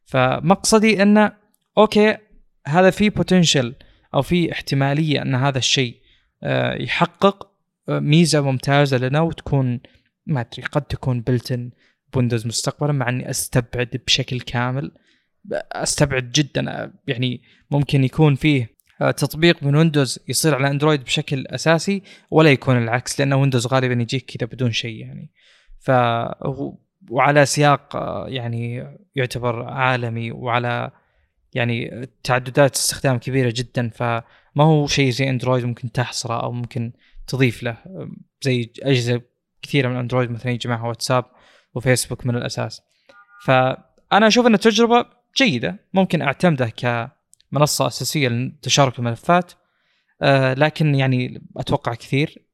فمقصدي 0.06 1.02
إنه 1.02 1.32
okay 1.78 2.18
هذا 2.68 2.90
في 2.90 3.10
potential 3.10 3.76
أو 4.14 4.22
في 4.22 4.52
احتمالية 4.52 5.22
أن 5.22 5.36
هذا 5.36 5.58
الشيء 5.58 6.02
آه، 6.44 6.74
يحقق 6.74 7.52
آه، 7.90 8.00
ميزة 8.00 8.42
ممتازة 8.42 8.98
لنا 8.98 9.22
وتكون 9.22 9.80
ما 10.26 10.42
أدري 10.42 10.64
قد 10.64 10.82
تكون 10.82 11.22
built-in 11.22 11.72
بويندوز 12.14 12.48
مستقبلا 12.48 12.92
مع 12.92 13.10
أني 13.10 13.30
أستبعد 13.30 14.02
بشكل 14.08 14.42
كامل. 14.42 14.92
أستبعد 15.72 16.32
جدا 16.32 16.92
يعني 17.08 17.42
ممكن 17.72 18.04
يكون 18.04 18.36
فيه 18.36 18.74
آه، 19.02 19.12
تطبيق 19.12 19.64
من 19.64 19.76
ويندوز 19.76 20.20
يصير 20.28 20.56
على 20.56 20.68
أندرويد 20.68 21.04
بشكل 21.04 21.48
أساسي 21.48 22.04
ولا 22.32 22.52
يكون 22.52 22.78
العكس 22.78 23.20
لأن 23.20 23.34
ويندوز 23.34 23.68
غالبا 23.68 24.02
يجيك 24.02 24.32
كذا 24.32 24.48
بدون 24.48 24.72
شيء 24.72 24.96
يعني. 24.96 25.32
ف 25.80 25.92
وعلى 27.10 27.46
سياق 27.46 27.96
يعني 28.28 28.84
يعتبر 29.16 29.64
عالمي 29.64 30.32
وعلى 30.32 30.92
يعني 31.56 32.08
تعددات 32.24 32.76
استخدام 32.76 33.18
كبيرة 33.18 33.54
جدا 33.56 33.90
فما 33.90 34.24
هو 34.64 34.88
شيء 34.88 35.10
زي 35.10 35.30
اندرويد 35.30 35.66
ممكن 35.66 35.92
تحصره 35.92 36.44
أو 36.44 36.52
ممكن 36.52 36.92
تضيف 37.28 37.64
له. 37.64 37.78
زي 38.42 38.72
أجهزة 38.82 39.22
كثيرة 39.62 39.90
من 39.90 39.96
اندرويد 39.96 40.32
مثلا 40.32 40.52
يجي 40.52 40.70
معها 40.70 40.88
واتساب 40.88 41.26
وفيسبوك 41.74 42.26
من 42.26 42.36
الأساس. 42.36 42.82
فأنا 43.46 44.28
أشوف 44.28 44.48
إن 44.48 44.54
التجربة 44.54 45.06
جيدة 45.38 45.80
ممكن 45.94 46.22
أعتمده 46.22 46.70
كمنصة 46.70 47.88
أساسية 47.88 48.28
لتشارك 48.28 49.00
الملفات 49.00 49.52
آه 50.22 50.54
لكن 50.54 50.96
يعني 50.96 51.42
أتوقع 51.58 51.94
كثير. 51.94 52.46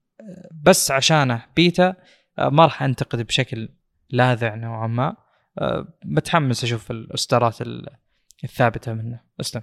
بس 0.63 0.91
عشانه 0.91 1.45
بيتا 1.55 1.95
آه 2.39 2.49
ما 2.49 2.63
راح 2.63 2.83
أنتقد 2.83 3.21
بشكل 3.21 3.69
لاذع 4.09 4.55
نوعا 4.55 4.87
ما. 4.87 5.15
آه 5.59 5.87
متحمس 6.05 6.63
أشوف 6.63 6.91
الاصدارات 6.91 7.61
الثابتة 8.43 8.93
منه. 8.93 9.19
أسلم. 9.39 9.61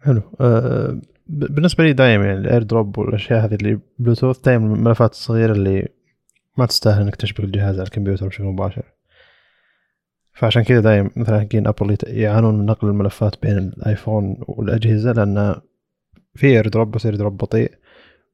حلو. 0.00 0.22
أه 0.40 1.00
بالنسبة 1.26 1.84
لي 1.84 1.92
دائما 1.92 2.26
يعني 2.26 2.38
ال 2.38 2.62
AirDrop 2.62 2.98
والأشياء 2.98 3.44
هذه 3.44 3.54
اللي 3.54 3.78
بلوتوث 3.98 4.38
دائما 4.38 4.74
الملفات 4.74 5.12
الصغيرة 5.12 5.52
اللي 5.52 5.88
ما 6.58 6.66
تستاهل 6.66 7.02
إنك 7.02 7.16
تشبك 7.16 7.40
الجهاز 7.40 7.74
على 7.74 7.86
الكمبيوتر 7.86 8.28
بشكل 8.28 8.44
مباشر. 8.44 8.82
فعشان 10.32 10.62
كذا 10.62 10.80
دايم 10.80 11.10
مثلا 11.16 11.40
حقين 11.40 11.66
ابل 11.66 11.96
يعانون 12.06 12.58
من 12.58 12.66
نقل 12.66 12.88
الملفات 12.88 13.42
بين 13.42 13.58
الآيفون 13.58 14.36
والأجهزة 14.40 15.12
لأن 15.12 15.54
في 16.34 16.46
AirDrop 16.46 16.90
بس 16.90 17.06
AirDrop 17.06 17.36
بطيء. 17.36 17.72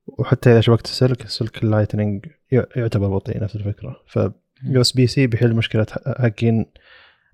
وحتى 0.06 0.52
إذا 0.52 0.60
شبكت 0.60 0.84
السلك 0.84 1.24
السلك 1.24 1.64
ال 1.64 1.71
Lightning 1.71 2.26
يعتبر 2.50 3.08
بطيء 3.08 3.42
نفس 3.42 3.56
الفكرة. 3.56 3.96
ف 4.06 4.18
USB-C 4.64 5.26
بيحل 5.26 5.54
مشكلة 5.54 5.86
حقين 6.06 6.66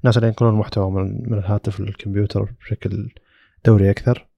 الناس 0.04 0.16
اللي 0.16 0.28
ينقلون 0.28 0.52
المحتوى 0.52 0.90
من, 0.90 1.34
الهاتف 1.34 1.80
للكمبيوتر 1.80 2.52
بشكل 2.60 3.08
دوري 3.64 3.90
أكثر. 3.90 4.28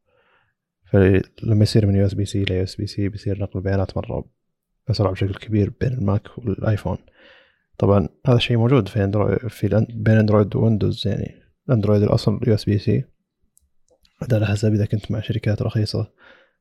فلما 0.85 1.63
يصير 1.63 1.87
من 1.87 1.97
USB-C 1.97 2.43
إلى 2.43 2.57
يو 2.57 2.63
إس 2.63 2.77
بي 2.77 2.87
سي 2.87 3.09
بيصير 3.09 3.39
نقل 3.43 3.59
البيانات 3.59 3.97
مرة 3.97 4.25
اسرع 4.91 5.11
بشكل 5.11 5.35
كبير 5.35 5.73
بين 5.81 5.93
الماك 5.93 6.39
والآيفون. 6.39 6.99
طبعا 7.79 8.09
هذا 8.27 8.37
الشيء 8.37 8.57
موجود 8.57 8.89
في 8.89 9.05
اندرويد 9.05 9.39
في 9.49 9.87
بين 9.91 10.17
أندرويد 10.17 10.57
وويندوز 10.57 11.07
يعني. 11.07 11.35
الاندرويد 11.69 12.03
الأصل 12.03 12.41
يو 12.47 12.55
إس 12.55 12.65
بي 12.65 12.79
سي. 12.79 13.05
على 14.33 14.47
حسب 14.47 14.75
إذا 14.75 14.87
كنت 14.87 15.11
مع 15.11 15.21
شركات 15.21 15.63
رخيصة. 15.63 16.13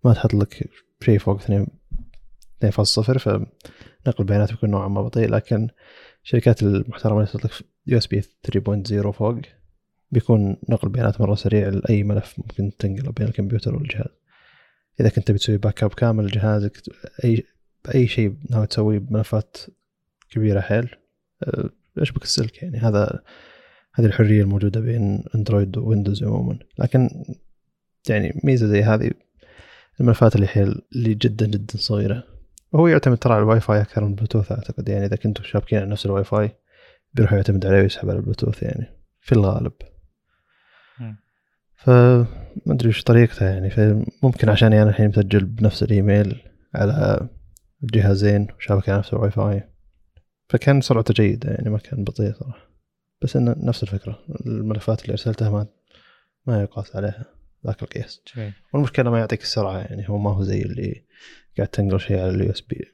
ما 0.03 0.13
تحط 0.13 0.33
لك 0.33 0.69
شيء 1.01 1.19
فوق 1.19 1.41
2 1.41 1.67
2.0 2.65 2.69
فنقل 3.17 3.50
البيانات 4.19 4.51
بيكون 4.51 4.69
نوعا 4.69 4.88
ما 4.88 5.01
بطيء. 5.01 5.29
لكن 5.29 5.69
الشركات 6.23 6.63
المحترمة 6.63 7.17
اللي 7.17 7.27
تحط 7.27 7.45
لك 7.45 7.51
USB 7.88 8.21
3.0 8.21 9.09
فوق 9.09 9.41
بيكون 10.11 10.57
نقل 10.69 10.89
بيانات 10.89 11.21
مرة 11.21 11.35
سريع 11.35 11.69
لأي 11.69 12.03
ملف 12.03 12.35
ممكن 12.37 12.71
تنقله 12.79 13.11
بين 13.11 13.27
الكمبيوتر 13.27 13.75
والجهاز. 13.75 14.11
إذا 14.99 15.09
كنت 15.09 15.31
بتسوي 15.31 15.57
backup 15.57 15.93
كامل 15.93 16.25
لجهازك 16.25 16.81
أي 17.23 17.43
اي 17.95 18.07
شيء 18.07 18.35
ناوي 18.49 18.67
تسويه 18.67 18.99
بملفات 18.99 19.57
كبيرة 20.29 20.61
حيل 20.61 20.89
أه، 21.43 21.69
اشبك 21.97 22.23
السلك 22.23 22.63
يعني؟ 22.63 22.77
هذا 22.77 23.23
هذه 23.93 24.05
الحرية 24.05 24.41
الموجودة 24.41 24.79
بين 24.79 25.23
اندرويد 25.35 25.77
وويندوز 25.77 26.23
عموما. 26.23 26.59
لكن 26.79 27.09
يعني 28.09 28.41
ميزة 28.43 28.67
زي 28.67 28.83
هذه 28.83 29.11
الملفات 29.99 30.35
اللي 30.35 30.47
حيل 30.47 30.81
اللي 30.95 31.13
جدا 31.13 31.45
جدا 31.45 31.77
صغيرة. 31.77 32.32
وهو 32.73 32.87
يعتمد 32.87 33.17
ترى 33.17 33.33
على 33.33 33.43
الواي 33.43 33.59
فاي 33.59 33.81
أكثر 33.81 34.03
من 34.03 34.09
البلوتوث 34.09 34.51
أعتقد. 34.51 34.89
يعني 34.89 35.05
إذا 35.05 35.15
كنتوا 35.15 35.45
شابكين 35.45 35.79
على 35.79 35.89
نفس 35.89 36.05
الواي 36.05 36.23
فاي 36.23 36.51
بيروح 37.13 37.33
يعتمد 37.33 37.65
عليه 37.65 37.81
ويسحب 37.81 38.09
على 38.09 38.19
البلوتوث 38.19 38.63
يعني 38.63 38.85
في 39.21 39.31
الغالب. 39.31 39.73
فما 41.75 42.25
أدري 42.67 42.89
وش 42.89 43.03
طريقتها 43.03 43.49
يعني. 43.49 43.69
فممكن 43.69 44.49
عشان 44.49 44.73
أنا 44.73 44.89
الحين 44.89 45.09
مسجل 45.09 45.45
بنفس 45.45 45.83
الإيميل 45.83 46.41
على 46.75 47.27
الجهازين 47.83 48.47
وشابك 48.57 48.89
على 48.89 48.97
نفس 48.97 49.13
الواي 49.13 49.31
فاي 49.31 49.69
فكان 50.49 50.81
سرعته 50.81 51.13
جيدة 51.13 51.51
يعني 51.51 51.69
ما 51.69 51.77
كان 51.77 52.03
بطيء 52.03 52.33
صراحة. 52.33 52.69
بس 53.21 53.35
إنه 53.35 53.55
نفس 53.57 53.83
الفكرة. 53.83 54.19
الملفات 54.45 55.01
اللي 55.01 55.11
أرسلتها 55.11 55.49
ما 55.49 55.67
ما 56.45 56.61
يقاس 56.61 56.95
عليها. 56.95 57.25
ذاك 57.67 57.84
القياس. 57.84 58.22
والمشكلة 58.74 59.12
ما 59.12 59.20
يعطيك 59.20 59.41
السرعة 59.41 59.77
يعني 59.77 60.10
هو 60.10 60.17
ما 60.17 60.32
هو 60.32 60.43
زي 60.43 60.62
اللي 60.62 61.03
قاعد 61.58 61.67
تنقل 61.67 62.00
شيء 62.00 62.20
على 62.20 62.29
ال 62.29 62.51
USB 62.51 62.85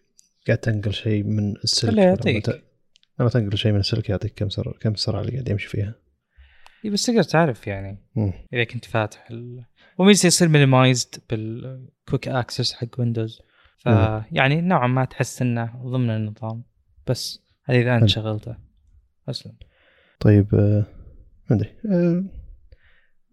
قاعد 0.47 0.57
تنقل 0.57 0.93
شيء 0.93 1.23
من 1.23 1.55
السلك. 1.63 1.97
يعطيك. 1.97 2.63
لما 3.19 3.29
تنقل 3.29 3.57
شيء 3.57 3.71
من 3.71 3.79
السلك 3.79 4.09
يعطيك 4.09 4.33
كم 4.33 4.49
سرعة 4.49 4.73
كم 4.73 4.91
السرعة 4.91 5.21
اللي 5.21 5.31
قاعد 5.31 5.49
يمشي 5.49 5.67
فيها. 5.67 5.95
إي 6.85 6.89
بس 6.89 7.05
تقدر 7.05 7.23
تعرف 7.23 7.67
يعني. 7.67 7.97
مم. 8.15 8.33
إذا 8.53 8.63
كنت 8.63 8.85
فاتح 8.85 9.27
ال... 9.31 9.65
وميزة 9.97 10.27
يصير 10.27 10.47
minimized 10.47 11.15
بال 11.29 11.57
quick 11.57 12.27
access 12.27 12.73
حق 12.73 12.99
ويندوز 12.99 13.41
فيعني 13.77 14.61
نوعا 14.61 14.87
ما 14.87 15.05
تحس 15.05 15.41
إنه 15.41 15.81
ضمن 15.85 16.09
النظام. 16.09 16.63
بس 17.07 17.43
هذه 17.65 17.81
إذا 17.81 17.95
أنت 17.95 18.05
شغلته. 18.05 18.55
أصلا. 19.29 19.53
طيب 20.19 20.55
آه، 20.55 20.85
ما 21.49 21.55
أدري. 21.55 21.69
آه، 21.85 22.23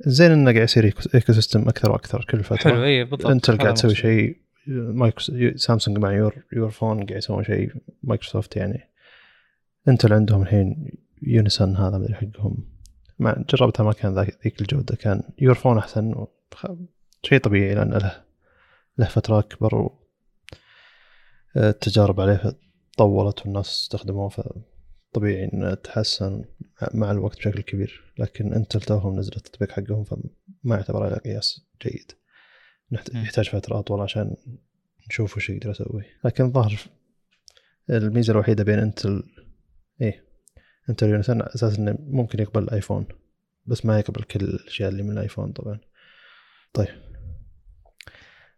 زين 0.01 0.31
انه 0.33 0.53
قاعد 0.53 0.65
يصير 0.65 0.85
ecosystem 1.15 1.69
أكثر 1.69 1.93
وأكثر 1.93 2.25
كل 2.31 2.45
فترة. 2.45 2.71
حلو 2.71 2.85
اي 2.85 3.05
بالضبط 3.05 3.27
انت 3.27 3.51
قاعد 3.51 3.75
تسوي 3.75 3.95
شيء. 3.95 4.37
مايكرو 4.67 5.57
سامسونج 5.57 5.99
مع 5.99 6.13
Your 6.13 6.35
Your 6.53 6.71
Phone 6.71 6.97
قاعد 7.07 7.19
يسوون 7.19 7.45
شيء 7.45 7.73
مايكروسوفت 8.03 8.57
يعني. 8.57 8.91
انت 9.89 10.13
عندهم 10.13 10.43
الحين 10.43 10.91
Unison 11.23 11.77
هذا 11.77 11.99
مدري 11.99 12.15
حقهم. 12.15 12.57
ما 13.19 13.45
جربتها 13.55 13.85
ما 13.85 13.93
كان 13.93 14.19
ذيك 14.19 14.61
الجودة 14.61 14.97
كان 14.97 15.23
Your 15.39 15.55
Phone 15.55 15.79
أحسن 15.79 16.27
شيء 17.23 17.39
طبيعي 17.39 17.75
لأن 17.75 17.91
له 17.91 18.25
له 18.99 19.07
فترة 19.07 19.39
أكبر 19.39 19.75
و 19.75 19.99
التجارب 21.57 22.21
عليه 22.21 22.57
طولت 22.99 23.41
والناس 23.47 23.69
استخدموه 23.69 24.29
فطبيعي 25.17 25.45
انه 25.45 25.75
تحسن 25.75 26.45
مع 26.95 27.11
الوقت 27.11 27.39
بشكل 27.39 27.61
كبير 27.61 28.13
لكن 28.19 28.53
أنت 28.53 28.77
توهم 28.77 29.19
نزلت 29.19 29.37
التطبيق 29.37 29.71
حقهم 29.71 30.05
فما 30.05 30.77
يعتبر 30.77 31.05
عليه 31.05 31.17
قياس 31.17 31.67
جيد. 31.83 32.13
يحتاج 33.15 33.49
فترة 33.49 33.79
أطول 33.79 34.01
عشان 34.01 34.37
نشوف 35.09 35.37
وش 35.37 35.51
يقدر 35.51 35.71
يسوي. 35.71 36.05
لكن 36.25 36.45
الظاهر 36.45 36.79
الميزة 37.91 38.33
الوحيدة 38.33 38.65
بين 38.65 38.79
انتل 38.79 39.23
إيه 40.01 40.25
انتل 40.91 41.09
يونسن 41.09 41.43
أساس 41.43 41.79
إنه 41.79 41.97
ممكن 42.01 42.43
يقبل 42.43 42.63
الآيفون 42.63 43.07
بس 43.67 43.87
ما 43.87 43.99
يقبل 43.99 44.23
كل 44.23 44.41
الأشياء 44.41 44.89
اللي 44.89 45.03
من 45.03 45.11
الآيفون 45.11 45.53
طبعا. 45.53 45.79
طيب. 46.73 47.03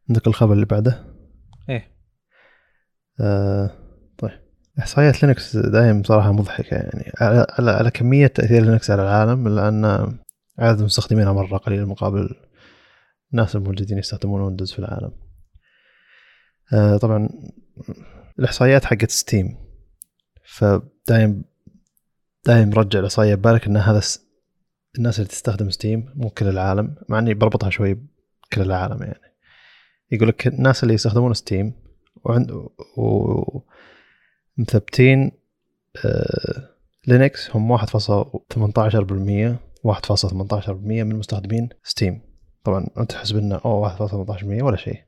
عندك 0.09 0.27
الخبر 0.27 0.53
اللي 0.53 0.67
بعده؟ 0.67 1.05
إيه. 1.69 1.91
آه. 3.21 3.88
إحصائيات 4.79 5.23
لينكس 5.23 5.57
دائما 5.57 6.01
بصراحه 6.01 6.33
مضحكة 6.33 6.75
يعني. 6.75 7.13
على, 7.21 7.47
على, 7.59 7.91
كمية 7.91 8.27
تأثير 8.27 8.63
لينكس 8.63 8.91
على 8.91 9.03
العالم 9.03 9.49
لأن 9.49 10.15
عدد 10.59 10.83
مستخدمينها 10.83 11.33
مرة 11.33 11.57
قليل 11.57 11.87
مقابل 11.87 12.35
الناس 13.33 13.57
الموجودين 13.57 13.99
يستخدمون 13.99 14.41
ويندوز 14.41 14.73
في 14.73 14.79
العالم. 14.79 15.13
آه 16.73 16.97
طبعا 16.97 17.29
الإحصائيات 18.39 18.85
حقت 18.85 19.11
Steam 19.11 19.57
فدايم 20.45 21.45
دايم 22.47 22.73
رجع 22.73 22.99
الإحصائية 22.99 23.35
ببالك 23.35 23.67
إن 23.67 23.77
هذا 23.77 24.03
الناس 24.99 25.19
اللي 25.19 25.29
تستخدم 25.29 25.69
Steam 25.69 26.13
مو 26.15 26.31
كل 26.31 26.49
العالم 26.49 26.95
مع 27.09 27.19
إني 27.19 27.35
بربطها 27.35 27.71
شوي 27.71 27.95
بكل 27.95 28.63
العالم 28.63 29.03
يعني. 29.03 29.35
يقول 30.11 30.29
لك 30.29 30.47
الناس 30.47 30.83
اللي 30.83 30.95
يستخدمون 30.95 31.35
Steam 31.35 31.73
وعند 32.25 32.51
و 32.97 33.61
مثبتين 34.59 35.33
آه 36.05 36.69
لينكس 37.07 37.57
هم 37.57 37.79
1.18% 37.79 39.57
1.18% 39.85 40.71
من 40.81 41.17
مستخدمين 41.17 41.69
Steam. 41.83 42.21
طبعا 42.65 42.87
أنت 42.99 43.11
تحسب 43.11 43.37
انه 43.39 43.61
أوه 43.65 43.97
1.18% 43.97 44.45
ولا 44.45 44.77
شيء. 44.77 45.01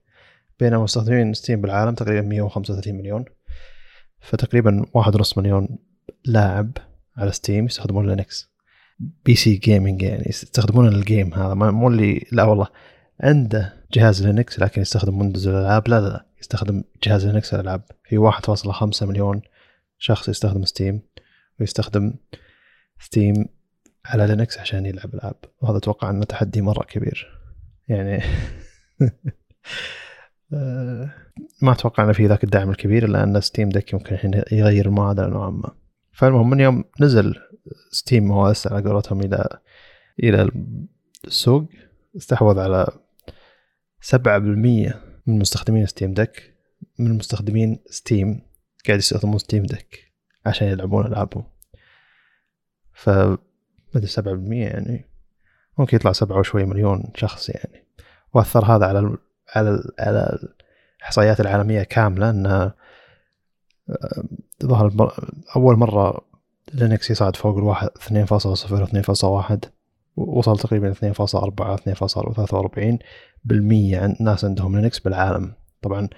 بينما 0.61 0.83
مستخدمين 0.83 1.35
Steam 1.35 1.61
بالعالم 1.61 1.95
تقريبا 1.95 2.28
135 2.28 2.95
مليون. 2.95 3.25
فتقريبا 4.21 4.87
واحد 4.95 5.14
ونص 5.14 5.38
مليون 5.38 5.69
لاعب 6.25 6.73
على 7.16 7.33
Steam 7.33 7.66
يستخدمون 7.66 8.09
لينكس. 8.09 8.50
PC 9.25 9.35
gaming 9.35 10.02
يعني 10.02 10.25
يستخدمون 10.28 10.88
ال 10.88 10.98
game 10.98 11.35
هذا 11.35 11.54
مو 11.54 11.88
اللي 11.88 12.26
لا 12.33 12.45
والله. 12.45 12.66
عنده 13.21 13.73
جهاز 13.92 14.26
لينكس 14.26 14.61
لكن 14.61 14.80
يستخدم 14.80 15.19
ويندوز 15.21 15.49
الالعاب 15.49 15.88
لا 15.88 16.00
لا. 16.00 16.29
يستخدم 16.40 16.85
جهاز 17.02 17.26
لينكس 17.26 17.54
الالعاب 17.54 17.82
في 18.04 18.30
1.5 18.30 19.02
مليون 19.02 19.42
شخص 19.99 20.28
يستخدم 20.28 20.64
Steam 20.64 21.02
ويستخدم 21.61 22.14
Steam 23.00 23.47
على 24.06 24.26
لينكس 24.26 24.59
عشان 24.59 24.87
يلعب 24.87 25.14
ألعاب. 25.14 25.37
وهذا 25.61 25.78
أتوقع 25.78 26.11
أنه 26.11 26.25
تحدي 26.25 26.62
مرة 26.62 26.85
كبير. 26.85 27.40
يعني 27.88 28.23
ما 31.62 31.73
أتوقع 31.73 32.04
أنه 32.04 32.12
في 32.12 32.26
ذاك 32.26 32.44
الدعم 32.44 32.70
الكبير 32.70 33.04
إلا 33.04 33.23
أن 33.23 33.40
Steam 33.40 33.69
Deck 33.69 33.92
يمكن 33.92 34.14
الحين 34.14 34.42
يغير 34.52 34.87
المعادله 34.87 35.26
نوعا 35.26 35.50
ما. 35.50 35.70
فالمهم 36.12 36.50
من 36.50 36.61
يوم 36.61 36.85
نزل 37.00 37.35
SteamOS 37.90 38.66
على 38.66 38.88
قولتهم 38.88 39.20
إلى 39.20 39.49
إلى 40.23 40.50
السوق 41.26 41.64
استحوذ 42.16 42.59
على 42.59 42.87
7% 44.00 45.10
من 45.27 45.39
مستخدمين 45.39 45.87
Steam 45.87 46.14
Deck 46.14 46.54
من 46.99 47.19
مستخدمين 47.19 47.79
Steam 47.90 48.42
قاعد 48.87 48.99
يستخدمون 48.99 49.39
Steam 49.38 49.62
Deck 49.62 50.12
عشان 50.47 50.69
يلعبون 50.69 51.07
ألعابهم. 51.07 51.45
ف 52.93 53.11
مدري 53.95 54.07
سبعة 54.07 54.35
بالمية 54.35 54.67
يعني. 54.67 55.05
ممكن 55.79 55.97
يطلع 55.97 56.12
سبعة 56.12 56.39
وشوي 56.39 56.65
مليون 56.65 57.12
شخص 57.15 57.49
يعني. 57.49 57.85
وأثر 58.35 58.65
هذا 58.65 58.87
على 58.87 58.99
ال 58.99 59.19
على 59.57 59.71
ال 59.71 59.93
على 59.99 60.39
الإحصائيات 61.00 61.41
العالمية 61.41 61.83
كاملة 61.83 62.31
انها 62.31 62.75
آه، 63.91 64.25
ظهر 64.65 65.12
أول 65.57 65.77
مرة 65.77 66.21
لينكس 66.75 67.11
يصعد 67.11 67.37
فوق 67.37 67.57
الواحد 67.59 67.89
اثنين 67.97 68.25
فاصلة 68.25 68.55
صفر 68.55 68.85
اثنين 68.85 69.03
فاصلة 69.03 69.31
واحد 69.31 69.65
وصل 70.17 70.59
تقريبا 70.59 70.91
اثنين 70.91 71.12
فاصلة 71.12 71.43
أربعة 71.43 71.75
اثنين 71.75 71.97
فاصلة 71.97 72.33
ثلاثة 72.33 72.57
وأربعين. 72.57 72.99
عن 73.97 74.16
ناس 74.20 74.44
عندهم 74.44 74.76
لينكس 74.76 74.99
بالعالم. 74.99 75.54
طبعا 75.82 76.09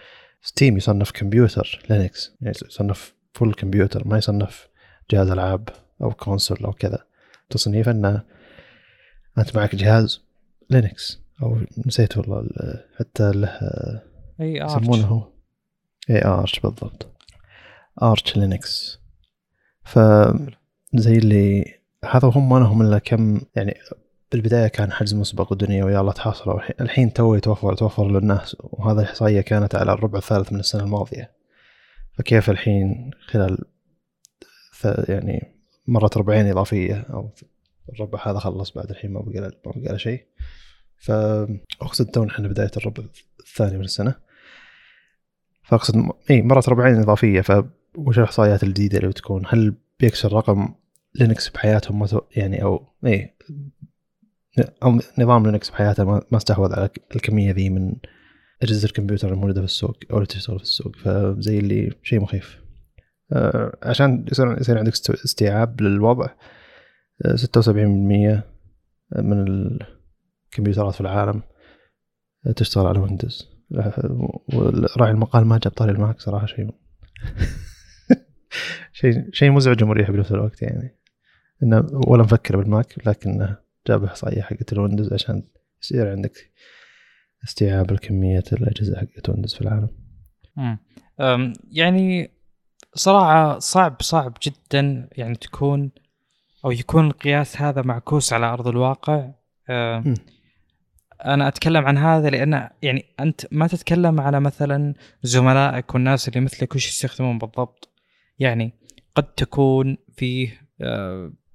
Steam 0.42 0.76
يصنف 0.76 1.10
كمبيوتر 1.10 1.82
لينكس 1.90 2.36
يعني 2.40 2.56
يصنف 2.66 3.14
full 3.34 3.54
كمبيوتر 3.54 4.08
ما 4.08 4.18
يصنف 4.18 4.68
جهاز 5.10 5.30
ألعاب 5.30 5.68
أو 6.02 6.10
console 6.10 6.58
أو 6.64 6.72
كذا. 6.72 7.04
تصنيف 7.50 7.88
أنه 7.88 8.22
أنت 9.38 9.56
معك 9.56 9.74
جهاز 9.74 10.24
لينكس 10.70 11.20
أو 11.42 11.58
نسيت 11.86 12.18
والله 12.18 12.48
حتى 12.98 13.32
له 13.32 13.48
أي 14.40 14.62
Arch. 14.62 14.82
يسمونه 14.82 15.32
إي 16.10 16.24
Arch 16.24 16.60
بالضبط. 16.60 17.06
Arch 18.02 18.36
Linux. 18.36 19.00
ف 19.84 19.98
زي 20.94 21.16
اللي 21.16 21.64
هذا 22.04 22.28
هم 22.28 22.48
ما 22.48 22.58
لهم 22.58 22.82
إلا 22.82 22.98
كم 22.98 23.40
يعني 23.56 23.74
بالبدايه 24.32 24.68
كان 24.68 24.92
حجز 24.92 25.14
مسبق 25.14 25.52
ودنيا 25.52 25.84
ويا 25.84 26.00
الله 26.00 26.12
تحاصلوا 26.12 26.60
الحين 26.80 27.12
تو 27.12 27.34
يتوفر 27.34 27.72
يتوفر 27.72 28.08
للناس 28.08 28.56
وهذه 28.60 28.98
الاحصائيه 28.98 29.40
كانت 29.40 29.74
على 29.74 29.92
الربع 29.92 30.18
الثالث 30.18 30.52
من 30.52 30.60
السنة 30.60 30.82
الماضية. 30.82 31.32
فكيف 32.12 32.50
الحين 32.50 33.10
خلال 33.26 33.58
يعني 35.08 35.56
مرت 35.86 36.16
ربعين 36.16 36.46
إضافية؟ 36.46 37.06
أو 37.10 37.30
الربع 37.92 38.30
هذا 38.30 38.38
خلص 38.38 38.70
بعد 38.70 38.90
الحين 38.90 39.12
ما 39.12 39.20
بقى 39.20 39.60
ما 39.66 39.72
بقى 39.76 39.98
شيء. 39.98 40.26
فاقصد 40.96 42.06
تو 42.06 42.24
إحنا 42.24 42.48
بداية 42.48 42.70
الربع 42.76 43.04
الثاني 43.40 43.78
من 43.78 43.84
السنة. 43.84 44.14
فأقصد 45.62 46.08
إي 46.30 46.42
مرت 46.42 46.68
ربعين 46.68 46.96
إضافية. 46.96 47.40
فوش 47.40 48.18
الإحصائيات 48.18 48.62
الجديدة 48.62 48.98
اللي 48.98 49.08
بتكون؟ 49.08 49.42
هل 49.48 49.74
بيكسر 50.00 50.32
رقم 50.32 50.74
لينكس 51.14 51.48
بحياتهم 51.48 52.06
يعني 52.36 52.62
أو 52.62 52.86
إي 53.06 53.34
نظام 55.18 55.46
لينكس 55.46 55.70
بحياته 55.70 56.04
ما 56.04 56.36
استحوذ 56.36 56.72
على 56.72 56.90
الكمية 57.16 57.52
ذي 57.52 57.70
من 57.70 57.94
أجهزة 58.62 58.86
الكمبيوتر 58.86 59.32
الموجودة 59.32 59.60
في 59.60 59.64
السوق 59.64 59.96
أو 60.10 60.16
اللي 60.16 60.26
تشتغل 60.26 60.58
في 60.58 60.64
السوق 60.64 60.96
فزي 60.96 61.58
اللي 61.58 61.92
شيء 62.02 62.20
مخيف. 62.20 62.62
آه 63.32 63.78
عشان 63.82 64.26
يصير 64.30 64.60
يصير 64.60 64.78
عندك 64.78 64.92
استيعاب 65.10 65.80
للوضع 65.80 66.28
76% 67.34 67.68
آه، 67.68 68.44
من 69.12 69.48
الكمبيوترات 70.48 70.94
في 70.94 71.00
العالم 71.00 71.42
تشتغل 72.56 72.86
على 72.86 72.98
ويندوز. 72.98 73.48
وراعي 74.54 75.10
المقال 75.10 75.44
ما 75.44 75.58
جاب 75.58 75.72
طاري 75.72 75.92
الماك 75.92 76.20
صراحة 76.20 76.46
شيء 76.46 76.70
شيء 78.92 79.30
شيء 79.32 79.50
مزعج 79.50 79.84
ومريح 79.84 80.10
بنفس 80.10 80.32
الوقت 80.32 80.62
يعني. 80.62 80.98
إنه 81.62 81.86
ولا 82.06 82.22
مفكر 82.22 82.56
بالماك 82.56 83.08
لكنه 83.08 83.61
جاب 83.86 84.04
احصائيه 84.04 84.42
حقت 84.42 84.72
الويندوز 84.72 85.12
عشان 85.12 85.42
يصير 85.82 86.10
عندك 86.10 86.52
استيعاب 87.44 87.92
الكمية 87.92 88.44
الأجهزة 88.52 88.96
حقت 88.96 89.28
ويندوز 89.28 89.54
في 89.54 89.60
العالم. 89.60 89.88
امم 90.58 91.52
يعني 91.70 92.30
صراحة 92.94 93.58
صعب 93.58 94.02
صعب 94.02 94.36
جدا 94.42 95.08
يعني 95.12 95.34
تكون 95.34 95.90
أو 96.64 96.70
يكون 96.70 97.06
القياس 97.06 97.60
هذا 97.60 97.82
معكوس 97.82 98.32
على 98.32 98.46
أرض 98.46 98.68
الواقع. 98.68 99.30
أنا 101.24 101.48
أتكلم 101.48 101.86
عن 101.86 101.98
هذا 101.98 102.30
لأن 102.30 102.68
يعني 102.82 103.04
أنت 103.20 103.40
ما 103.50 103.66
تتكلم 103.66 104.20
على 104.20 104.40
مثلا 104.40 104.94
زملائك 105.22 105.94
والناس 105.94 106.28
اللي 106.28 106.40
مثلك 106.40 106.74
وش 106.74 106.88
يستخدمون 106.88 107.38
بالضبط 107.38 107.88
يعني 108.38 108.72
قد 109.14 109.34
تكون 109.34 109.96
فيه 110.16 110.68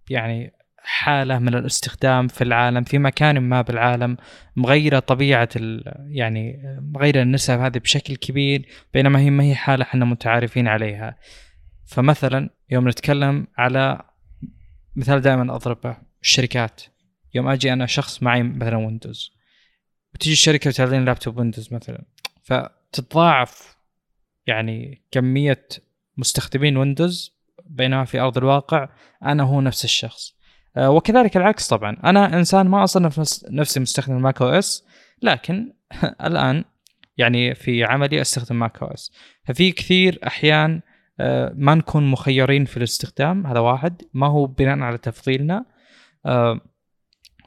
يعني 0.09 0.56
حالة 0.89 1.39
من 1.39 1.55
الاستخدام 1.55 2.27
في 2.27 2.43
العالم 2.43 2.83
في 2.83 2.97
مكان 2.97 3.37
ما 3.37 3.61
بالعالم 3.61 4.17
مغيرة 4.55 4.99
طبيعة 4.99 5.49
يعني 6.07 6.61
مغيرة 6.81 7.21
النسب 7.21 7.59
هذه 7.59 7.77
بشكل 7.77 8.15
كبير 8.15 8.67
بينما 8.93 9.19
هي 9.19 9.29
ما 9.29 9.43
هي 9.43 9.55
حالة 9.55 9.83
إحنا 9.83 10.05
متعارفين 10.05 10.67
عليها. 10.67 11.17
فمثلا 11.85 12.49
يوم 12.69 12.89
نتكلم 12.89 13.47
على 13.57 14.01
مثال 14.95 15.21
دائما 15.21 15.55
أضربه 15.55 15.97
الشركات. 16.21 16.81
يوم 17.33 17.47
أجي 17.47 17.73
أنا 17.73 17.85
شخص 17.85 18.23
معي 18.23 18.43
مثلا 18.43 18.77
ويندوز. 18.77 19.31
وتجي 20.15 20.31
الشركة 20.31 20.69
وتعطيني 20.69 21.05
لابتوب 21.05 21.37
ويندوز 21.37 21.73
مثلا. 21.73 22.05
فتتضاعف 22.43 23.77
يعني 24.45 25.01
كمية 25.11 25.67
مستخدمين 26.17 26.77
ويندوز 26.77 27.37
بينما 27.65 28.05
في 28.05 28.19
أرض 28.19 28.37
الواقع 28.37 28.89
أنا 29.23 29.43
هو 29.43 29.61
نفس 29.61 29.85
الشخص. 29.85 30.36
وكذلك 30.77 31.37
العكس 31.37 31.67
طبعا. 31.67 31.97
أنا 32.03 32.37
إنسان 32.37 32.67
ما 32.67 32.83
أصنف 32.83 33.43
نفسي 33.51 33.79
مستخدم 33.79 34.21
macOS 34.21 34.85
لكن 35.21 35.73
الآن 36.27 36.63
يعني 37.17 37.55
في 37.55 37.83
عملي 37.83 38.21
أستخدم 38.21 38.59
macOS. 38.59 39.11
ففي 39.45 39.71
كثير 39.71 40.19
أحيان 40.27 40.81
آه، 41.19 41.53
ما 41.55 41.75
نكون 41.75 42.11
مخيرين 42.11 42.65
في 42.65 42.77
الاستخدام 42.77 43.47
هذا 43.47 43.59
واحد. 43.59 44.01
ما 44.13 44.27
هو 44.27 44.45
بناء 44.45 44.79
على 44.79 44.97
تفضيلنا. 44.97 45.65
آه، 46.25 46.59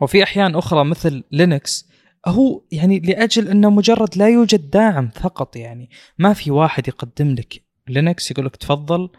وفي 0.01 0.23
أحيان 0.23 0.55
أخرى 0.55 0.85
مثل 0.85 1.25
لينكس 1.33 1.91
هو 2.27 2.63
يعني 2.73 2.99
لأجل 2.99 3.49
أنه 3.49 3.71
مجرد 3.71 4.17
لا 4.17 4.29
يوجد 4.29 4.71
داعم 4.71 5.09
فقط 5.09 5.57
يعني. 5.57 5.91
ما 6.19 6.33
في 6.33 6.51
واحد 6.51 6.89
يقدم 6.89 7.35
لك 7.35 7.63
لينكس 7.89 8.31
يقول 8.31 8.47
لك 8.47 8.57
تفضل 8.57 9.11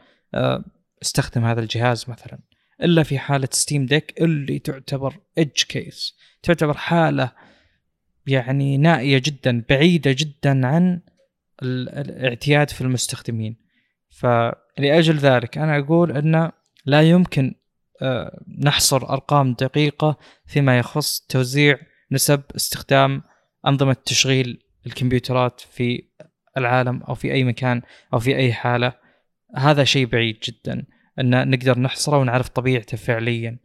استخدم 1.02 1.46
هذا 1.46 1.60
الجهاز 1.60 2.10
مثلا. 2.10 2.40
إلا 2.84 3.04
في 3.04 3.20
حالة 3.20 3.48
Steam 3.52 3.86
Deck 3.86 4.22
اللي 4.22 4.60
تعتبر 4.60 5.20
edge 5.38 5.64
case 5.64 6.16
تعتبر 6.44 6.78
حالة 6.78 7.32
يعني 8.28 8.78
نائية 8.78 9.22
جدا 9.26 9.64
بعيدة 9.70 10.16
جدا 10.18 10.68
عن 10.68 11.02
الاعتياد 11.64 12.70
في 12.70 12.82
المستخدمين. 12.82 13.56
فلأجل 14.10 15.18
ذلك 15.18 15.58
أنا 15.58 15.80
أقول 15.80 16.12
أن 16.12 16.52
لا 16.86 17.02
يمكن 17.02 17.56
آه، 18.02 18.44
نحصر 18.60 19.10
أرقام 19.10 19.54
دقيقة 19.54 20.18
فيما 20.46 20.80
يخص 20.80 21.20
توزيع 21.20 21.80
نسب 22.12 22.42
استخدام 22.56 23.22
أنظمة 23.68 23.96
تشغيل 24.06 24.64
الكمبيوترات 24.86 25.60
في 25.60 26.04
العالم 26.58 27.04
أو 27.04 27.16
في 27.16 27.34
أي 27.34 27.44
مكان 27.44 27.82
أو 28.14 28.20
في 28.20 28.36
أي 28.36 28.54
حالة. 28.54 28.94
هذا 29.56 29.84
شيء 29.84 30.06
بعيد 30.06 30.40
جدا. 30.44 30.86
أن 31.22 31.50
نقدر 31.50 31.80
نحصره 31.80 32.18
ونعرف 32.18 32.50
طبيعته 32.50 32.98
فعليا 32.98 33.60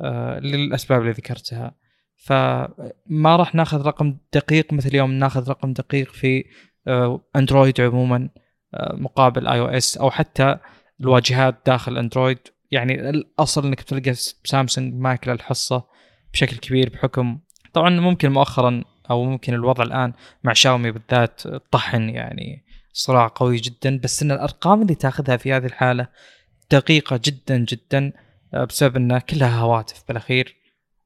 آه 0.00 0.38
للأسباب 0.38 1.00
اللي 1.00 1.12
ذكرتها. 1.12 1.74
فما 2.16 3.36
راح 3.36 3.54
ناخذ 3.54 3.86
رقم 3.86 4.16
دقيق 4.32 4.72
مثل 4.72 4.94
يوم 4.94 5.10
ناخذ 5.10 5.48
رقم 5.50 5.72
دقيق 5.72 6.12
في 6.12 6.44
آه 6.88 7.20
أندرويد 7.36 7.80
عموما 7.80 8.28
آه 8.74 8.96
مقابل 8.96 9.46
آي 9.46 9.60
أو 9.60 9.66
إس 9.66 9.96
أو 9.96 10.10
حتى 10.10 10.58
الواجهات 11.00 11.58
داخل 11.66 11.98
أندرويد. 11.98 12.38
يعني 12.70 13.10
الأصل 13.10 13.66
إنك 13.66 13.80
تلقى 13.80 14.14
سامسونج 14.44 14.94
ماكله 14.94 15.34
الحصه 15.34 15.84
بشكل 16.32 16.56
كبير 16.56 16.88
بحكم 16.88 17.38
طبعا 17.72 17.90
ممكن 17.90 18.32
مؤخرا 18.32 18.84
أو 19.10 19.24
ممكن 19.24 19.54
الوضع 19.54 19.84
الآن 19.84 20.12
مع 20.44 20.52
شاومي 20.52 20.90
بالذات 20.90 21.42
طحن 21.70 22.08
يعني 22.08 22.64
صراع 22.92 23.26
قوي 23.34 23.56
جدا. 23.56 24.00
بس 24.04 24.22
إن 24.22 24.30
الأرقام 24.30 24.82
اللي 24.82 24.94
تاخذها 24.94 25.36
في 25.36 25.52
هذه 25.52 25.66
الحالة 25.66 26.08
دقيقة 26.70 27.20
جدا 27.24 27.56
جدا 27.58 28.12
آه، 28.54 28.64
بسبب 28.64 28.96
انها 28.96 29.18
كلها 29.18 29.58
هواتف 29.58 30.04
بالأخير. 30.08 30.56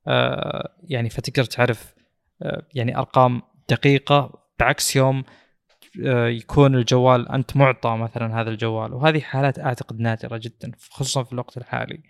آه، 0.06 0.74
يعني 0.82 1.10
فتقدر 1.10 1.44
تعرف 1.44 1.94
آه، 2.42 2.62
يعني 2.74 2.96
أرقام 2.98 3.42
دقيقة. 3.68 4.40
بعكس 4.58 4.96
يوم 4.96 5.24
يكون 6.06 6.74
الجوال 6.74 7.28
أنت 7.28 7.56
معطى 7.56 7.96
مثلا 7.96 8.40
هذا 8.40 8.50
الجوال. 8.50 8.94
وهذه 8.94 9.20
حالات 9.20 9.58
أعتقد 9.58 10.00
نادرة 10.00 10.36
جدا 10.36 10.72
خصوصا 10.90 11.22
في 11.22 11.32
الوقت 11.32 11.56
الحالي. 11.56 12.02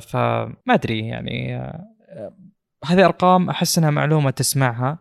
فما 0.00 0.56
أدري 0.68 1.06
يعني 1.06 1.56
هذه 2.84 3.04
أرقام 3.04 3.50
أحس 3.50 3.78
إنها 3.78 3.90
معلومة 3.90 4.30
تسمعها. 4.30 4.98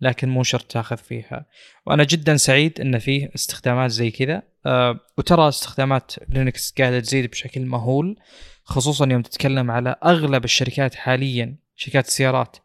لكن 0.00 0.28
مو 0.28 0.42
شرط 0.42 0.62
تاخذ 0.62 0.96
فيها. 0.96 1.46
وأنا 1.86 2.04
جدا 2.04 2.36
سعيد 2.36 2.80
إن 2.80 2.98
فيه 2.98 3.30
استخدامات 3.34 3.90
زي 3.90 4.10
كذا. 4.10 4.42
أه 4.66 5.00
وترى 5.18 5.48
استخدامات 5.48 6.12
لينكس 6.28 6.74
قاعدة 6.78 7.00
تزيد 7.00 7.30
بشكل 7.30 7.60
مهول 7.60 8.16
خصوصا 8.64 9.08
يوم 9.10 9.22
تتكلم 9.22 9.70
على 9.70 9.96
أغلب 10.04 10.44
الشركات 10.44 10.94
حاليا 10.94 11.56
شركات 11.76 12.06
السيارات 12.06 12.56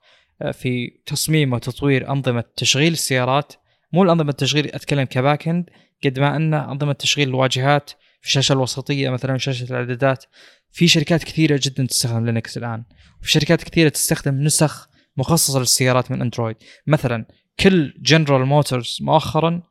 أه 0.41 0.51
في 0.51 0.87
تصميم 1.05 1.53
وتطوير 1.53 2.11
أنظمة 2.11 2.43
تشغيل 2.55 2.93
السيارات. 2.93 3.53
مو 3.93 4.03
الأنظمة 4.03 4.29
التشغيل 4.29 4.65
أتكلم 4.65 5.03
كباك 5.03 5.47
إند 5.47 5.69
قد 6.03 6.19
ما 6.19 6.35
أن 6.35 6.53
أنظمة 6.53 6.93
تشغيل 6.93 7.29
الواجهات 7.29 7.89
في 8.21 8.27
الشاشة 8.27 8.53
الوسطية 8.53 9.09
مثلا 9.09 9.37
شاشة 9.37 9.63
الإعدادات. 9.63 10.25
في 10.71 10.87
شركات 10.87 11.23
كثيرة 11.23 11.59
جدا 11.63 11.85
تستخدم 11.85 12.25
لينكس 12.25 12.57
الآن. 12.57 12.83
وفي 13.21 13.31
شركات 13.31 13.63
كثيرة 13.63 13.89
تستخدم 13.89 14.43
نسخ 14.43 14.89
مخصصة 15.17 15.59
للسيارات 15.59 16.11
من 16.11 16.21
اندرويد 16.21 16.55
مثلا 16.87 17.25
كل 17.59 17.93
جنرال 18.01 18.45
موتورز 18.45 18.97
مؤخرا 19.01 19.61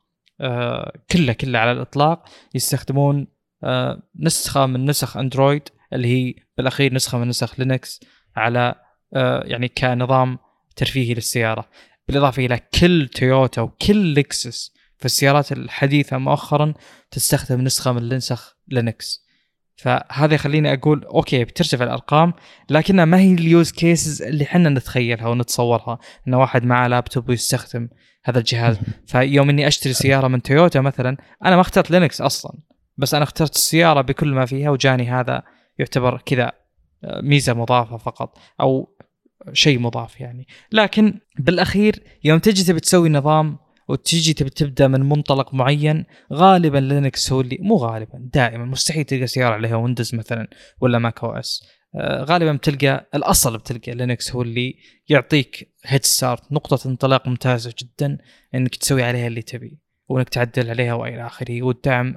آه 0.41 0.93
كله 1.11 1.33
كله 1.33 1.59
على 1.59 1.71
الإطلاق 1.71 2.23
يستخدمون 2.55 3.27
آه 3.63 4.01
نسخة 4.19 4.65
من 4.65 4.85
نسخ 4.85 5.17
اندرويد 5.17 5.69
اللي 5.93 6.07
هي 6.07 6.33
بالأخير 6.57 6.93
نسخة 6.93 7.17
من 7.17 7.27
نسخ 7.27 7.59
لينكس 7.59 7.99
على 8.35 8.75
آه 9.13 9.43
يعني 9.45 9.67
كنظام 9.67 10.37
ترفيهي 10.75 11.13
للسيارة. 11.13 11.69
بالإضافة 12.07 12.45
إلى 12.45 12.59
كل 12.79 13.07
تويوتا 13.07 13.61
وكل 13.61 14.15
لكسس 14.15 14.73
في 14.97 15.05
السيارات 15.05 15.51
الحديثة 15.51 16.17
مؤخرا 16.17 16.73
تستخدم 17.11 17.61
نسخة 17.61 17.91
من 17.91 18.13
نسخ 18.13 18.57
لينكس 18.67 19.25
فهذا 19.81 20.33
يخليني 20.35 20.73
أقول 20.73 21.03
okay 21.03 21.43
بترتفع 21.43 21.83
الأرقام 21.85 22.33
لكنها 22.69 23.05
ما 23.05 23.19
هي 23.19 23.33
ال 23.33 23.42
use 23.42 23.71
cases 23.71 24.21
اللي 24.21 24.43
إحنا 24.43 24.69
نتخيلها 24.69 25.27
ونتصورها 25.27 25.99
إن 26.27 26.33
واحد 26.33 26.65
معه 26.65 26.87
لابتوب 26.87 27.29
ويستخدم 27.29 27.89
هذا 28.23 28.39
الجهاز. 28.39 28.79
فيوم 29.07 29.49
إني 29.49 29.67
أشتري 29.67 29.93
سيارة 29.93 30.27
من 30.27 30.41
تويوتا 30.41 30.81
مثلا 30.81 31.17
أنا 31.45 31.55
ما 31.55 31.61
اخترت 31.61 31.91
لينكس 31.91 32.21
أصلا 32.21 32.51
بس 32.97 33.13
أنا 33.13 33.23
اخترت 33.23 33.55
السيارة 33.55 34.01
بكل 34.01 34.33
ما 34.33 34.45
فيها 34.45 34.69
وجاني 34.69 35.09
هذا 35.09 35.43
يعتبر 35.79 36.21
كذا 36.25 36.51
آه، 37.03 37.21
ميزة 37.21 37.53
مضافة 37.53 37.97
فقط 37.97 38.37
أو 38.61 38.97
شيء 39.53 39.79
مضاف 39.79 40.21
يعني. 40.21 40.47
لكن 40.71 41.19
بالأخير 41.39 42.03
يوم 42.23 42.39
تجي 42.39 42.63
تبي 42.63 42.79
تسوي 42.79 43.09
نظام 43.09 43.57
وتجي 43.91 44.33
تبي 44.33 44.49
تبدأ 44.49 44.87
من 44.87 44.99
منطلق 44.99 45.53
معين 45.53 46.05
غالبا 46.33 46.77
لينكس 46.77 47.31
هو 47.31 47.41
اللي 47.41 47.57
مو 47.61 47.75
غالبا 47.75 48.29
دائما 48.33 48.65
مستحيل 48.65 49.03
تلقى 49.03 49.27
سيارة 49.27 49.53
عليها 49.53 49.75
ويندوز 49.75 50.15
مثلا 50.15 50.47
ولا 50.81 50.99
macOS 50.99 51.63
غالبا 51.99 52.51
بتلقى 52.51 53.09
الأصل 53.15 53.57
بتلقى 53.57 53.91
لينكس 53.91 54.31
هو 54.31 54.41
اللي 54.41 54.75
يعطيك 55.09 55.73
head 55.85 56.03
start 56.05 56.51
نقطة 56.51 56.87
انطلاق 56.89 57.27
ممتازة 57.27 57.73
جدا 57.79 58.17
إنك 58.55 58.75
تسوي 58.75 59.03
عليها 59.03 59.27
اللي 59.27 59.41
تبي 59.41 59.79
وإنك 60.09 60.29
تعدل 60.29 60.69
عليها 60.69 60.93
وإلى 60.93 61.25
آخره 61.25 61.63
والدعم 61.63 62.15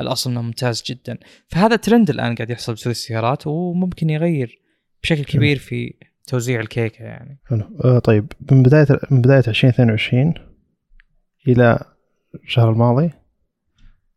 الأصل 0.00 0.30
إنه 0.30 0.42
ممتاز 0.42 0.82
جدا. 0.86 1.18
فهذا 1.48 1.76
ترند 1.76 2.10
الآن 2.10 2.34
قاعد 2.34 2.50
يحصل 2.50 2.72
بسوق 2.74 2.90
السيارات 2.90 3.46
وممكن 3.46 4.10
يغير 4.10 4.62
بشكل 5.02 5.24
كبير 5.24 5.58
في 5.58 5.94
توزيع 6.26 6.60
الكيكة 6.60 7.02
يعني. 7.02 7.40
حلو. 7.46 7.78
آه 7.84 7.98
طيب 7.98 8.32
من 8.50 8.62
بدايه 8.62 8.86
من 9.10 9.22
بداية 9.22 9.42
2022 9.48 10.34
إلى 11.48 11.84
الشهر 12.44 12.70
الماضي؟ 12.70 13.10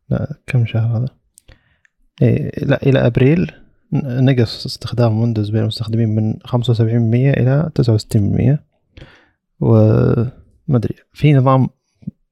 لا 0.10 0.40
كم 0.48 0.66
شهر 0.66 0.98
هذا؟ 0.98 1.08
إيه 2.22 2.66
لا 2.66 2.84
إلى 2.84 3.00
أبريل. 3.00 3.52
نقص 3.94 4.66
استخدام 4.66 5.20
ويندوز 5.20 5.50
بين 5.50 5.62
المستخدمين 5.62 6.10
من 6.16 6.34
75% 6.48 6.52
إلى 6.82 7.72
69% 7.82 8.60
وما 9.60 10.32
أدري 10.78 10.96
في 11.14 11.34
نظام 11.34 11.70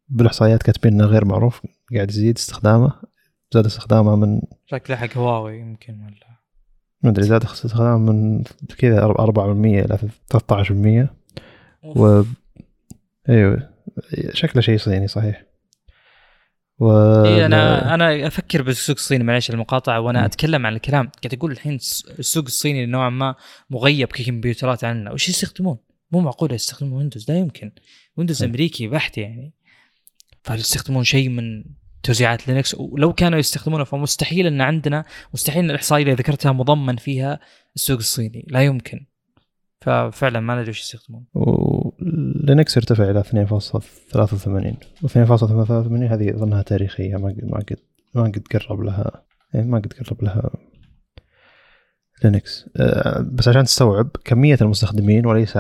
بالإحصائيات 0.10 0.64
كاتبين 0.64 0.94
إنه 0.94 1.06
غير 1.06 1.26
معروف 1.26 1.62
قاعد 1.96 2.10
يزيد 2.10 2.38
استخدامه. 2.38 2.94
زاد 3.54 3.66
استخدامه 3.66 4.16
من 4.16 4.42
شكله 4.66 4.96
حق 4.96 5.18
هواوي 5.18 5.60
يمكن 5.60 5.94
ولا؟ 5.94 6.40
ما 7.04 7.10
أدري 7.10 7.26
زاد 7.26 7.44
استخدامه 7.44 7.98
من 7.98 8.44
كذا 8.78 9.08
4% 9.08 9.40
إلى 9.40 9.98
13% 10.34 11.10
و 11.98 12.24
إيوه. 13.30 13.70
شكله 14.34 14.62
شيء 14.62 14.78
صيني 14.78 15.08
صحيح. 15.08 15.44
و 16.80 16.92
إيه 17.26 17.46
أنا 17.46 17.94
أنا 17.94 18.28
أفكر 18.28 18.62
بالسوق 18.62 18.96
الصيني 18.96 19.24
معلش 19.24 19.50
المقاطعة 19.50 20.00
وأنا 20.00 20.22
م. 20.22 20.26
أتكلم 20.26 20.66
عن 20.66 20.76
الكلام. 20.76 21.12
قاعد 21.24 21.34
أقول 21.34 21.52
الحين 21.52 21.76
السوق 22.20 22.46
الصيني 22.46 22.86
نوعا 22.86 23.10
ما 23.10 23.36
مغيب 23.70 24.08
ككمبيوترات 24.08 24.84
عننا 24.84 25.12
وش 25.12 25.30
يستخدمون؟ 25.30 25.78
مو 26.12 26.20
معقول 26.20 26.52
يستخدمون 26.52 26.94
ويندوز 26.94 27.32
لا 27.32 27.38
يمكن. 27.38 27.72
ويندوز 28.18 28.44
أمريكي 28.44 28.88
بحت 28.88 29.18
يعني. 29.18 29.54
فيستخدمون 30.44 31.04
شيء 31.04 31.30
من 31.30 31.64
توزيعات 32.04 32.48
لينكس؟ 32.48 32.76
ولو 32.76 33.14
كانوا 33.14 33.40
يستخدمونه 33.40 33.84
فمستحيل 33.84 34.48
إن 34.48 34.62
عندنا 34.62 35.06
مستحيل 35.34 35.64
إن 35.64 35.70
الإحصائية 35.70 36.04
اللي 36.04 36.16
ذكرتها 36.16 36.52
مضمن 36.52 36.96
فيها 36.96 37.40
السوق 37.76 37.98
الصيني. 37.98 38.46
لا 38.50 38.64
يمكن. 38.64 39.06
ففعلا 39.82 40.40
ما 40.40 40.56
ندري 40.56 40.70
وش 40.70 40.80
يستخدمون. 40.82 41.26
ولينكس 42.02 42.78
ارتفع 42.78 43.10
إلى 43.10 43.24
2.83 43.24 43.28
و2.83 45.04 46.12
هذه 46.12 46.36
أظنها 46.36 46.62
تاريخية 46.62 47.16
ما 47.16 47.30
قد 47.30 47.46
ما 47.46 47.58
قد 47.58 47.78
ما 48.16 48.24
قد 48.24 48.44
قرب 48.54 48.82
لها. 48.82 49.24
يعني 49.54 49.68
ما 49.68 49.78
قد 49.78 49.94
قرب 49.94 50.24
لها 50.24 50.50
لينكس. 52.24 52.70
أه 52.78 53.22
بس 53.22 53.48
عشان 53.48 53.64
تستوعب 53.64 54.10
كمية 54.26 54.58
المستخدمين 54.62 55.26
وليس 55.26 55.58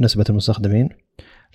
نسبة 0.00 0.24
المستخدمين 0.30 0.88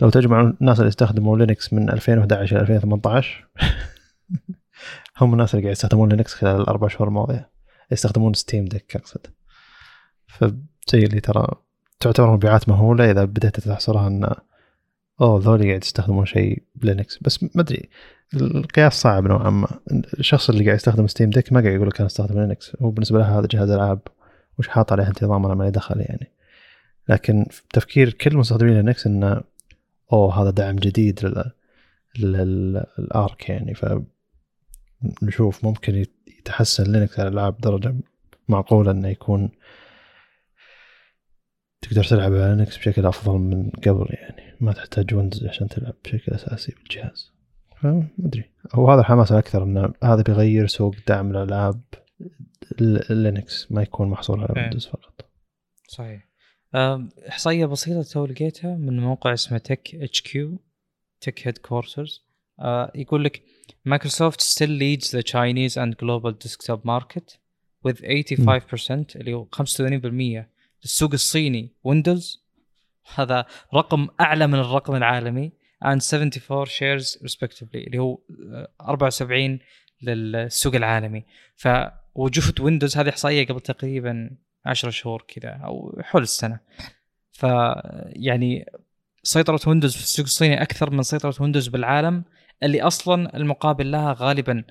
لو 0.02 0.10
تجمع 0.10 0.41
الناس 0.41 0.80
اللي 0.80 0.89
استخدموا 0.89 1.38
لينكس 1.38 1.74
من 1.74 1.89
2011 1.89 2.56
إلى 2.56 2.62
2018 2.62 3.48
هم 5.17 5.34
الناس 5.34 5.56
اللي 5.56 5.63
قاعد 5.63 5.71
يستخدمون 5.76 6.10
لينكس 6.10 6.34
خلال 6.34 6.62
الأربع 6.62 6.88
شهور 6.88 7.08
الماضية. 7.08 7.50
يستخدمون 7.91 8.34
Steam 8.34 8.65
Deck 8.65 8.95
أقصد. 8.95 9.28
فزي 10.28 11.06
اللي 11.06 11.19
ترى 11.19 11.64
تعتبر 12.06 12.32
مبيعات 12.32 12.70
مهولة 12.70 13.12
إذا 13.12 13.26
بدأت 13.26 13.60
تحصرها 13.60 14.08
إن 14.08 14.36
أوه 15.22 15.41
ذولي 15.44 15.68
قاعد 15.68 15.84
يستخدمون 15.84 16.26
شيء 16.26 16.63
بلينكس 16.76 17.20
بس 17.22 17.44
ما 17.44 17.50
أدري 17.62 17.89
القياس 18.34 18.94
صعب 18.94 19.28
نوعا 19.28 19.50
ما. 19.50 19.68
الشخص 20.20 20.50
اللي 20.50 20.65
قاعد 20.65 20.76
يستخدم 20.76 21.08
Steam 21.08 21.30
Deck 21.30 21.54
ما 21.54 21.62
قاعد 21.62 21.76
يقول 21.76 21.88
لك 21.88 22.00
أنا 22.00 22.08
أستخدم 22.08 22.39
لينكس. 22.39 22.78
هو 22.82 22.89
بالنسبة 22.89 23.20
له 23.20 23.39
هذا 23.39 23.48
جهاز 23.52 23.70
ألعاب 23.70 24.00
وش 24.60 24.68
حاط 24.68 24.91
عليه 24.91 25.08
أنت 25.08 25.26
نظام 25.26 25.45
أنا 25.46 25.56
ما 25.56 25.70
دخل 25.70 26.00
يعني. 26.00 26.32
لكن 27.10 27.46
تفكير 27.74 28.13
كل 28.13 28.38
مستخدمين 28.38 28.74
لينكس 28.74 29.08
انه 29.08 29.41
أوه 30.13 30.41
هذا 30.41 30.50
دعم 30.50 30.76
جديد 30.76 31.44
لل 32.19 32.63
Arch 32.63 33.49
يعني. 33.50 33.74
ف 33.76 33.86
نشوف 35.22 35.65
ممكن 35.65 36.06
يتحسن 36.39 36.84
لينكس 36.91 37.20
على 37.20 37.30
الألعاب 37.30 37.58
درجة 37.62 37.96
معقولة 38.50 38.91
إنه 38.91 39.08
يكون 39.08 39.50
تقدر 41.86 42.04
تلعب 42.04 42.34
على 42.34 42.56
لينكس 42.56 42.78
بشكل 42.78 43.06
أفضل 43.06 43.38
من 43.38 43.69
قبل 43.69 44.08
يعني. 44.10 44.56
ما 44.62 44.74
تحتاج 44.74 45.13
ويندوز 45.13 45.45
عشان 45.45 45.67
تلعب 45.67 45.93
بشكل 46.06 46.32
أساسي 46.32 46.71
بالجهاز. 46.71 47.32
فما 47.82 48.08
أدري. 48.19 48.43
هو 48.74 48.91
هذا 48.91 49.02
الحماس 49.02 49.32
أكثر 49.32 49.63
انه 49.63 49.93
هذا 50.04 50.21
بيغير 50.21 50.67
سوق 50.67 50.95
دعم 51.08 51.32
الألعاب 51.32 51.82
لينكس 53.10 53.71
ما 53.71 53.82
يكون 53.82 54.08
محصور 54.08 54.41
على 54.41 54.62
ويندوز 54.62 54.86
فقط. 54.86 55.26
صحيح. 55.88 56.28
إحصائية 57.30 57.65
بسيطة 57.65 58.04
تو 58.04 58.26
لقيتها 58.26 58.76
من 58.76 59.00
موقع 59.00 59.34
اسمه 59.34 59.58
TechHQ 59.58 60.60
Tech 61.21 61.47
Headquarters 61.47 62.25
يقول 62.95 63.24
لك 63.24 63.43
مايكروسوفت 63.86 64.41
still 64.41 64.80
leads 64.80 65.08
the 65.08 65.24
Chinese 65.24 65.78
and 65.78 65.95
global 65.98 66.34
desktop 66.48 66.80
market 66.86 67.38
with 67.88 67.98
85% 67.98 69.15
اللي 69.15 69.34
هو 69.34 69.48
85% 69.56 70.55
السوق 70.83 71.11
الصيني 71.13 71.71
ويندوز. 71.83 72.45
هذا 73.15 73.45
رقم 73.73 74.07
أعلى 74.21 74.47
من 74.47 74.59
الرقم 74.59 74.95
العالمي 74.95 75.51
and 75.83 76.01
74 76.13 76.65
shares 76.65 77.17
respectively 77.23 77.75
اللي 77.75 77.97
هو 77.99 78.19
74 78.81 79.59
للسوق 80.01 80.75
العالمي. 80.75 81.25
فوجود 81.55 82.59
ويندوز 82.59 82.97
هذه 82.97 83.09
إحصائية 83.09 83.45
قبل 83.47 83.59
تقريبا 83.59 84.29
10 84.65 84.89
شهور 84.89 85.25
كذا 85.27 85.49
أو 85.49 85.99
حول 86.03 86.21
السنة. 86.21 86.59
ف 87.31 87.43
يعني 88.05 88.65
سيطرة 89.23 89.59
ويندوز 89.67 89.95
في 89.95 90.03
السوق 90.03 90.25
الصيني 90.25 90.61
أكثر 90.61 90.89
من 90.89 91.03
سيطرة 91.03 91.35
ويندوز 91.39 91.67
بالعالم 91.67 92.23
اللي 92.63 92.81
أصلا 92.81 93.38
المقابل 93.38 93.91
لها 93.91 94.15
غالبا 94.19 94.63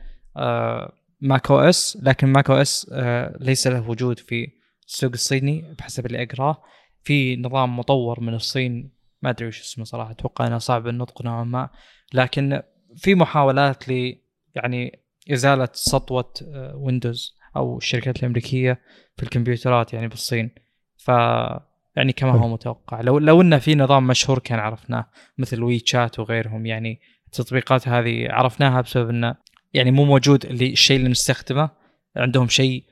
macOS 1.20 1.98
لكن 2.02 2.26
macOS 2.26 2.90
ليس 3.40 3.66
له 3.66 3.90
وجود 3.90 4.18
في 4.18 4.50
السوق 4.86 5.10
الصيني 5.12 5.74
بحسب 5.78 6.06
اللي 6.06 6.22
أقرأه 6.22 6.62
في 7.02 7.36
نظام 7.36 7.78
مطور 7.78 8.20
من 8.20 8.34
الصين 8.34 8.90
ما 9.22 9.30
أدري 9.30 9.48
وش 9.48 9.60
اسمه 9.60 9.84
صراحة 9.84 10.10
أتوقع 10.10 10.46
إنه 10.46 10.58
صعب 10.58 10.88
النطق 10.88 11.22
نوعا 11.22 11.44
ما 11.44 11.68
لكن 12.12 12.62
في 12.96 13.14
محاولات 13.14 13.88
ل 13.88 14.16
يعني 14.54 14.98
إزالة 15.32 15.68
سطوة 15.72 16.32
ويندوز 16.74 17.36
أو 17.56 17.78
الشركات 17.78 18.18
الأمريكية 18.18 18.80
في 19.16 19.22
الكمبيوترات 19.22 19.94
يعني 19.94 20.08
بالصين. 20.08 20.50
ف 20.96 21.08
يعني 21.96 22.12
كما 22.16 22.30
هو 22.30 22.48
متوقع. 22.48 23.00
لو 23.00 23.18
لو 23.18 23.40
إنه 23.40 23.58
في 23.58 23.74
نظام 23.74 24.06
مشهور 24.06 24.38
كان 24.38 24.58
عرفناه 24.58 25.06
مثل 25.38 25.62
وي 25.62 25.78
تشات 25.78 26.18
وغيرهم 26.18 26.66
يعني 26.66 27.00
التطبيقات 27.26 27.88
هذه 27.88 28.26
عرفناها 28.30 28.80
بسبب 28.80 29.10
إنه 29.10 29.36
يعني 29.74 29.90
مو 29.90 30.04
موجود 30.04 30.46
اللي 30.46 30.72
الشيء 30.72 30.96
اللي 30.96 31.08
نستخدمه 31.08 31.70
عندهم 32.16 32.48
شيء 32.48 32.84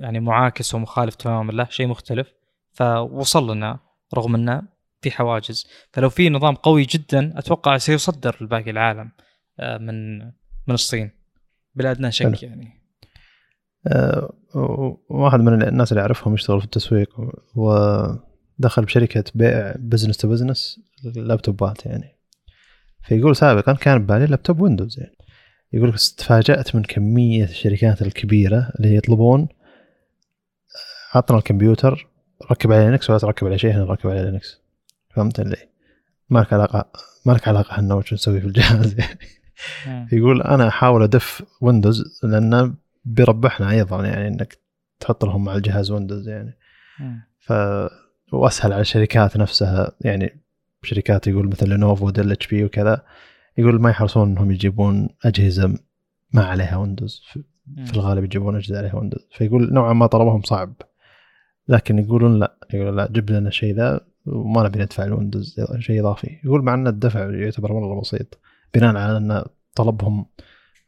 يعني 0.00 0.20
معاكس 0.20 0.74
ومخالف 0.74 1.14
تماما 1.14 1.52
له 1.52 1.66
شيء 1.70 1.86
مختلف. 1.86 2.32
فوصل 2.72 3.50
لنا 3.50 3.78
رغم 4.14 4.34
إنه 4.34 4.62
في 5.00 5.10
حواجز. 5.10 5.66
فلو 5.92 6.10
في 6.10 6.28
نظام 6.28 6.54
قوي 6.54 6.82
جدا 6.82 7.38
أتوقع 7.38 7.78
سيصدر 7.78 8.36
لباقي 8.40 8.70
العالم 8.70 9.10
آه، 9.60 9.78
من 9.78 10.18
من 10.66 10.74
الصين. 10.74 11.10
بلا 11.74 11.90
أدنى 11.90 12.12
شك 12.12 12.42
يعني. 12.42 12.84
أه 13.86 14.34
واحد 15.10 15.40
من 15.40 15.62
الناس 15.62 15.92
اللي 15.92 16.00
أعرفهم 16.00 16.34
يشتغل 16.34 16.58
في 16.58 16.64
التسويق 16.64 17.08
ودخل 17.54 18.84
بشركة 18.84 19.24
بيع 19.34 19.74
business 19.78 20.16
to 20.16 20.28
business 20.28 20.80
لابتوبات 21.16 21.86
يعني. 21.86 22.18
فيقول 23.02 23.36
سابقا 23.36 23.72
كان 23.72 23.98
ببالي 23.98 24.26
لابتوب 24.26 24.60
ويندوز 24.60 24.98
يعني. 24.98 25.16
يقول 25.72 25.92
تفاجات 25.92 26.76
من 26.76 26.82
كمية 26.82 27.44
الشركات 27.44 28.02
الكبيرة 28.02 28.72
اللي 28.78 28.96
يطلبون 28.96 29.48
عطنا 31.14 31.38
الكمبيوتر 31.38 32.08
ركب 32.50 32.72
عليه 32.72 32.84
لينكس 32.84 33.10
ولا 33.10 33.18
تركب 33.18 33.46
عليه 33.46 33.56
شيء 33.56 33.74
هنا 33.74 33.84
ركب 33.84 34.10
عليه 34.10 34.22
لينكس 34.22 34.60
فهمت 35.10 35.40
اللي 35.40 35.56
ما 36.30 36.38
لك 36.38 36.52
علاقة 36.52 36.90
ما 37.26 37.32
لك 37.32 37.48
علاقة 37.48 37.72
إحنا 37.72 37.94
وش 37.94 38.12
نسوي 38.14 38.40
في 38.40 38.46
الجهاز. 38.46 38.96
يعني 38.98 39.18
يقول 40.12 40.42
أنا 40.42 40.68
أحاول 40.68 41.02
أدف 41.02 41.42
ويندوز 41.60 42.20
لأنه 42.22 42.74
بيربحنا 43.04 43.70
أيضا 43.70 44.06
يعني 44.06 44.28
إنك 44.28 44.58
تحط 45.00 45.24
لهم 45.24 45.44
مع 45.44 45.54
الجهاز 45.54 45.90
ويندوز 45.90 46.28
يعني. 46.28 46.58
ف 47.38 47.52
وأسهل 48.32 48.72
على 48.72 48.80
الشركات 48.80 49.36
نفسها 49.36 49.92
يعني 50.00 50.40
شركات 50.82 51.26
يقول 51.26 51.48
مثل 51.48 51.68
لينوفو 51.68 52.06
ودل 52.06 52.32
HP 52.32 52.64
وكذا 52.64 53.02
يقول 53.58 53.80
ما 53.80 53.90
يحرصون 53.90 54.28
إنهم 54.28 54.50
يجيبون 54.50 55.08
أجهزة 55.24 55.78
ما 56.32 56.44
عليها 56.44 56.76
ويندوز 56.76 57.22
في 57.86 57.92
الغالب 57.94 58.24
يجيبون 58.24 58.56
أجهزة 58.56 58.78
عليها 58.78 58.96
ويندوز 58.96 59.26
فيقول 59.36 59.72
نوعا 59.72 59.92
ما 59.92 60.06
طلبهم 60.06 60.42
صعب. 60.42 60.74
لكن 61.68 61.98
يقولون 61.98 62.38
لا 62.38 62.56
يقولون 62.74 62.96
لا 62.96 63.08
جيب 63.12 63.30
لنا 63.30 63.48
الشيء 63.48 63.74
ذا 63.74 64.00
وما 64.26 64.62
نبي 64.62 64.78
ندفع 64.78 65.04
الويندوز 65.04 65.60
شيء 65.78 66.00
إضافي. 66.00 66.38
يقول 66.44 66.62
مع 66.62 66.74
أن 66.74 66.86
الدفع 66.86 67.30
يعتبر 67.30 67.72
مره 67.72 68.00
بسيط 68.00 68.38
بناء 68.74 68.96
على 68.96 69.16
أن 69.16 69.44
طلبهم 69.74 70.26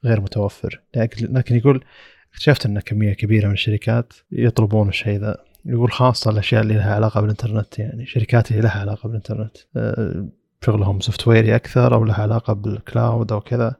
غير 0.04 0.20
متوفر. 0.20 0.80
لكن 1.20 1.56
يقول 1.56 1.84
اكتشفت 2.32 2.66
أن 2.66 2.80
كمية 2.80 3.12
كبيرة 3.12 3.46
من 3.46 3.52
الشركات 3.52 4.12
يطلبون 4.32 4.88
الشيء 4.88 5.20
ذا. 5.20 5.36
يقول 5.64 5.92
خاصة 5.92 6.30
الأشياء 6.30 6.62
اللي 6.62 6.74
لها 6.74 6.94
علاقة 6.94 7.20
بالإنترنت 7.20 7.78
يعني 7.78 8.06
شركات 8.06 8.50
اللي 8.50 8.62
لها 8.62 8.80
علاقة 8.80 9.06
بالإنترنت. 9.06 9.56
أه، 9.76 10.28
شغلهم 10.64 11.00
software 11.00 11.28
ي 11.28 11.56
أكثر 11.56 11.94
أو 11.94 12.04
لها 12.04 12.22
علاقة 12.22 12.52
بال 12.52 12.75
cloud 12.75 13.32
أو 13.32 13.40
كذا. 13.40 13.74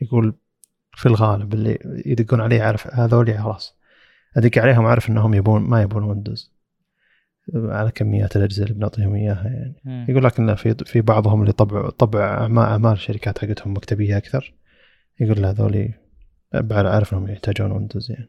يقول 0.00 0.34
في 0.92 1.06
الغالب 1.06 1.54
اللي 1.54 2.02
يدقون 2.06 2.40
عليه 2.40 2.62
عارف 2.62 2.94
هذول 2.94 3.38
خلاص. 3.38 3.79
ادق 4.36 4.58
عليهم 4.58 4.86
عارف 4.86 5.10
إنهم 5.10 5.34
يبون 5.34 5.62
ما 5.62 5.82
يبون 5.82 6.04
ويندوز. 6.04 6.52
على 7.54 7.90
كميات 7.90 8.36
الأجهزة 8.36 8.62
اللي 8.62 8.74
بنعطيهم 8.74 9.14
إياها 9.14 9.44
يعني. 9.44 9.74
مم. 9.84 10.06
يقول 10.08 10.24
لك 10.24 10.54
في 10.54 10.74
في 10.84 11.00
بعضهم 11.00 11.40
اللي 11.40 11.52
طبع 11.52 11.90
طبع 11.90 12.48
اعمال 12.58 12.92
الشركات 12.92 13.38
حقتهم 13.38 13.72
مكتبية 13.72 14.16
أكثر. 14.16 14.54
يقول 15.20 15.42
له 15.42 15.50
هذولي 15.50 15.94
عارف 16.70 17.12
إنهم 17.12 17.28
يحتاجون 17.28 17.72
ويندوز 17.72 18.10
يعني. 18.10 18.28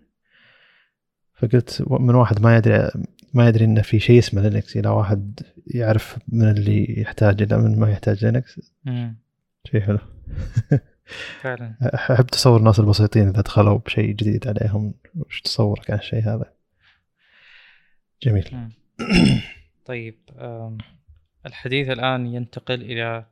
فقلت 1.34 1.86
من 1.90 2.16
واحد 2.16 2.42
ما 2.42 2.58
يدري 2.58 2.92
ما 3.34 3.48
يدري 3.48 3.66
انه 3.66 3.82
في 3.82 4.00
شيء 4.00 4.20
اسمه 4.20 4.42
لينكس 4.42 4.78
إلى 4.78 4.90
واحد 4.90 5.40
يعرف 5.68 6.18
من 6.28 6.50
اللي 6.50 7.02
يحتاج 7.02 7.42
إلى 7.42 7.58
من 7.58 7.80
ما 7.80 7.92
يحتاج 7.92 8.26
لينكس. 8.26 8.60
شيء 9.72 9.82
حلو. 9.82 10.00
فعلا. 11.42 11.76
أحب 11.96 12.26
تصور 12.26 12.60
الناس 12.60 12.80
البسيطين 12.80 13.28
إذا 13.28 13.42
دخلوا 13.42 13.78
بشيء 13.78 14.12
جديد 14.12 14.48
عليهم. 14.48 14.94
وش 15.16 15.42
تصورك 15.42 15.92
عن 15.92 15.98
الشيء 15.98 16.24
هذا؟ 16.24 16.54
جميل. 18.24 18.70
طيب 19.86 20.16
الحديث 21.46 21.90
الآن 21.90 22.26
ينتقل 22.26 22.82
إلى 22.82 23.26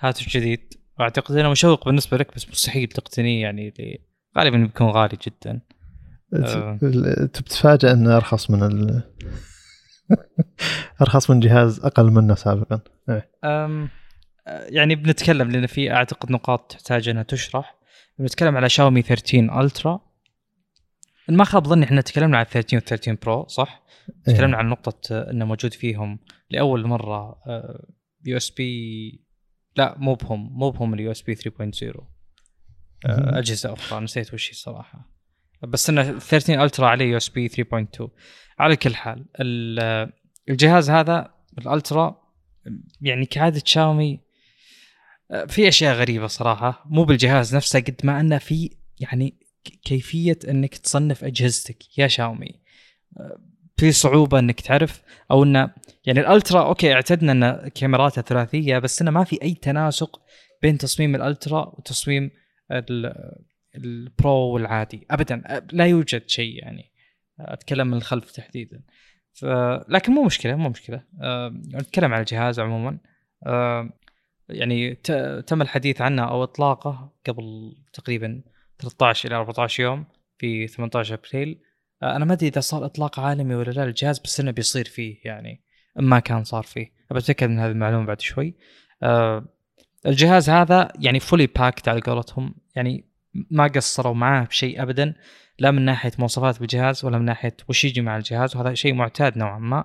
هاتف 0.00 0.28
جديد. 0.28 0.74
وأعتقد 0.98 1.36
أنه 1.36 1.50
مشوق 1.50 1.84
بالنسبة 1.84 2.16
لك 2.16 2.34
بس 2.34 2.48
مستحيل 2.48 2.88
تقتنيه 2.88 3.42
يعني 3.42 4.00
غالبا 4.38 4.56
بيكون 4.56 4.86
غالي 4.86 5.18
جدا. 5.26 5.60
تتفاجئ 7.32 7.92
إنه 7.92 8.16
أرخص 8.16 8.50
من 8.50 8.62
ال... 8.62 9.02
أرخص 11.02 11.30
من 11.30 11.40
جهاز 11.40 11.80
أقل 11.80 12.10
منه 12.10 12.34
سابقا. 12.34 12.80
إيه. 13.08 13.30
أم 13.44 13.88
يعني 14.46 14.94
بنتكلم 14.94 15.50
لأن 15.50 15.66
في 15.66 15.92
أعتقد 15.92 16.30
نقاط 16.32 16.72
تحتاج 16.72 17.08
أنها 17.08 17.22
تشرح. 17.22 17.76
بنتكلم 18.18 18.56
على 18.56 18.68
شاومي 18.68 19.02
13 19.02 19.60
Ultra 19.60 20.00
ما 21.28 21.44
خاب 21.44 21.66
ظني 21.66 21.84
إحنا 21.84 22.00
تكلمنا 22.00 22.38
عن 22.38 22.44
13 22.44 22.76
و 22.76 22.80
13 22.80 23.18
Pro 23.22 23.46
صح؟ 23.46 23.82
إيه. 24.28 24.34
تكلمنا 24.34 24.56
عن 24.56 24.68
نقطة 24.68 25.18
إنه 25.30 25.44
موجود 25.44 25.74
فيهم 25.74 26.18
لأول 26.50 26.86
مرة 26.86 27.38
USB 28.24 29.26
لا 29.76 29.94
مو 29.98 30.14
بهم 30.14 30.58
مو 30.58 30.70
بهم 30.70 30.94
ال 30.94 31.10
USB 31.10 31.34
3.0 31.34 32.02
أجهزة 33.06 33.72
أخرى 33.72 34.00
نسيت 34.00 34.34
وش 34.34 34.48
هي 34.48 34.50
الصراحة. 34.50 35.16
بس 35.62 35.90
انه 35.90 36.18
13 36.18 36.64
Ultra 36.64 36.86
عليه 36.88 37.04
USB 37.04 37.48
3.2 37.48 38.08
على 38.58 38.76
كل 38.76 38.94
حال 38.94 39.26
الجهاز 40.48 40.90
هذا 40.90 41.34
الألترا 41.58 42.22
يعني 43.00 43.26
كعادة 43.26 43.62
شاومي 43.64 44.25
في 45.48 45.68
أشياء 45.68 45.94
غريبة 45.94 46.26
صراحة 46.26 46.84
مو 46.86 47.04
بالجهاز 47.04 47.56
نفسه 47.56 47.80
قد 47.80 48.00
ما 48.04 48.20
أنه 48.20 48.38
في 48.38 48.70
يعني 49.00 49.34
كيفية 49.84 50.38
إنك 50.48 50.76
تصنف 50.76 51.24
أجهزتك 51.24 51.98
يا 51.98 52.06
شاومي. 52.06 52.60
في 53.76 53.92
صعوبة 53.92 54.38
إنك 54.38 54.60
تعرف 54.60 55.02
أو 55.30 55.42
إنه 55.42 55.70
يعني 56.04 56.20
الألترا 56.20 56.66
أوكي 56.66 56.92
اعتدنا 56.92 57.32
إن 57.32 57.68
كاميراتها 57.68 58.22
ثلاثية 58.22 58.78
بس 58.78 59.02
إنه 59.02 59.10
ما 59.10 59.24
في 59.24 59.42
أي 59.42 59.54
تناسق 59.54 60.20
بين 60.62 60.78
تصميم 60.78 61.14
الألترا 61.14 61.74
وتصميم 61.78 62.30
البرو 63.74 64.32
والعادي 64.32 65.06
ابدا. 65.10 65.62
لا 65.72 65.86
يوجد 65.86 66.28
شيء 66.28 66.62
يعني 66.62 66.92
أتكلم 67.40 67.86
من 67.86 67.96
الخلف 67.96 68.30
تحديدا. 68.30 68.82
ف... 69.34 69.44
لكن 69.88 70.12
مو 70.12 70.24
مشكلة 70.24 70.56
مو 70.56 70.68
مشكلة. 70.68 71.02
أه... 71.22 71.48
نتكلم 71.74 72.14
عن 72.14 72.20
الجهاز 72.20 72.60
عموما. 72.60 72.98
يعني. 74.48 74.94
تم 75.46 75.62
الحديث 75.62 76.00
عنه 76.00 76.24
أو 76.24 76.42
إطلاقه 76.42 77.12
قبل 77.26 77.76
تقريبا 77.92 78.42
13 78.78 79.28
إلى 79.28 79.36
14 79.36 79.82
يوم 79.82 80.04
في 80.38 80.66
18 80.66 81.14
أبريل. 81.14 81.60
أه... 82.02 82.16
أنا 82.16 82.24
ما 82.24 82.32
أدري 82.32 82.48
إذا 82.48 82.60
صار 82.60 82.84
إطلاق 82.84 83.20
عالمي 83.20 83.54
ولا 83.54 83.70
لا 83.70 83.84
الجهاز 83.84 84.18
بس 84.18 84.40
إنه 84.40 84.50
بيصير 84.50 84.84
فيه 84.84 85.16
يعني 85.24 85.62
ما 85.96 86.18
كان 86.18 86.44
صار 86.44 86.62
فيه. 86.62 86.92
أبى 87.10 87.22
من 87.42 87.58
هذه 87.58 87.70
المعلومة 87.70 88.06
بعد 88.06 88.20
شوي. 88.20 88.54
أه... 89.02 89.44
الجهاز 90.06 90.50
هذا 90.50 90.92
يعني 90.98 91.20
fully 91.20 91.46
packed 91.46 91.88
على 91.88 92.00
قولتهم 92.00 92.54
يعني 92.76 93.04
ما 93.50 93.66
قصروا 93.66 94.14
معاه 94.14 94.44
بشيء 94.44 94.82
ابدا 94.82 95.14
لا 95.58 95.70
من 95.70 95.82
ناحية 95.84 96.12
مواصفات 96.18 96.60
بالجهاز 96.60 97.04
ولا 97.04 97.18
من 97.18 97.24
ناحية 97.24 97.56
وش 97.68 97.84
يجي 97.84 98.00
مع 98.00 98.16
الجهاز 98.16 98.56
وهذا 98.56 98.74
شيء 98.74 98.94
معتاد 98.94 99.38
نوعا 99.38 99.58
ما. 99.58 99.84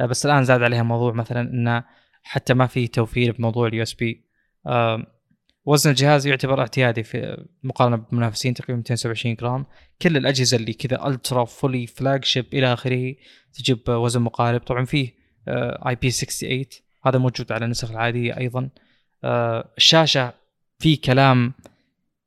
آه، 0.00 0.06
بس 0.06 0.26
الآن 0.26 0.44
زاد 0.44 0.62
عليها 0.62 0.82
موضوع 0.82 1.12
مثلا 1.12 1.40
إنه 1.40 1.84
حتى 2.22 2.54
ما 2.54 2.66
في 2.66 2.88
توفير 2.88 3.32
بموضوع 3.32 3.66
ال 3.66 3.82
USB 3.82 4.24
وزن 5.64 5.90
الجهاز 5.90 6.26
يعتبر 6.26 6.60
اعتيادي 6.60 7.02
في 7.02 7.46
مقارنة 7.62 7.96
بمنافسين 7.96 8.54
تقريبا 8.54 8.76
227 8.76 9.34
جرام. 9.34 9.66
كل 10.02 10.16
الأجهزة 10.16 10.56
اللي 10.56 10.72
كذا 10.72 11.06
ultra 11.06 11.44
fully 11.44 11.86
flagship 11.86 12.46
إلى 12.52 12.72
آخره 12.72 13.14
تجيب 13.52 13.88
وزن 13.88 14.22
مقارب. 14.22 14.60
طبعا 14.60 14.84
فيه 14.84 15.14
IP 15.88 16.10
68 16.10 16.64
هذا 17.04 17.18
موجود 17.18 17.52
على 17.52 17.64
النسخ 17.64 17.90
العادية 17.90 18.36
أيضا. 18.36 18.68
آه، 19.24 19.72
الشاشة 19.76 20.32
في 20.78 20.96
كلام 20.96 21.52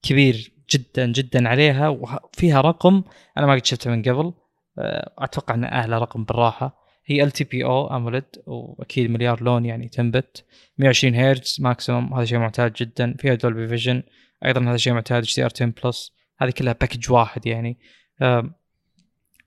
كبير 0.01 0.51
جدا 0.69 1.11
جدا 1.11 1.49
عليها 1.49 1.89
وفيها 1.89 2.61
رقم 2.61 3.03
أنا 3.37 3.45
ما 3.45 3.53
قد 3.53 3.65
شفته 3.65 3.91
من 3.91 4.01
قبل. 4.01 4.33
آه، 4.77 5.13
أتوقع 5.17 5.55
إنه 5.55 5.67
أعلى 5.67 5.97
رقم 5.97 6.23
بالراحة. 6.23 6.82
هي 7.05 7.23
LTPO 7.23 7.65
AMOLED 7.65 8.23
وأكيد 8.45 9.09
مليار 9.09 9.43
لون 9.43 9.65
يعني 9.65 9.89
ten 9.89 10.13
bit. 10.13 10.45
120 10.77 11.15
هرتز 11.15 11.57
maximum 11.59 12.13
هذا 12.13 12.25
شيء 12.25 12.37
معتاد 12.37 12.73
جدا. 12.73 13.15
فيها 13.19 13.33
Dolby 13.33 13.67
Vision 13.67 14.03
أيضا 14.45 14.61
هذا 14.69 14.77
شيء 14.77 14.93
معتاد 14.93 15.23
HDR 15.23 15.51
10 15.55 15.73
plus 15.83 16.11
هذه 16.41 16.49
كلها 16.49 16.73
package 16.73 17.11
واحد 17.11 17.45
يعني. 17.45 17.77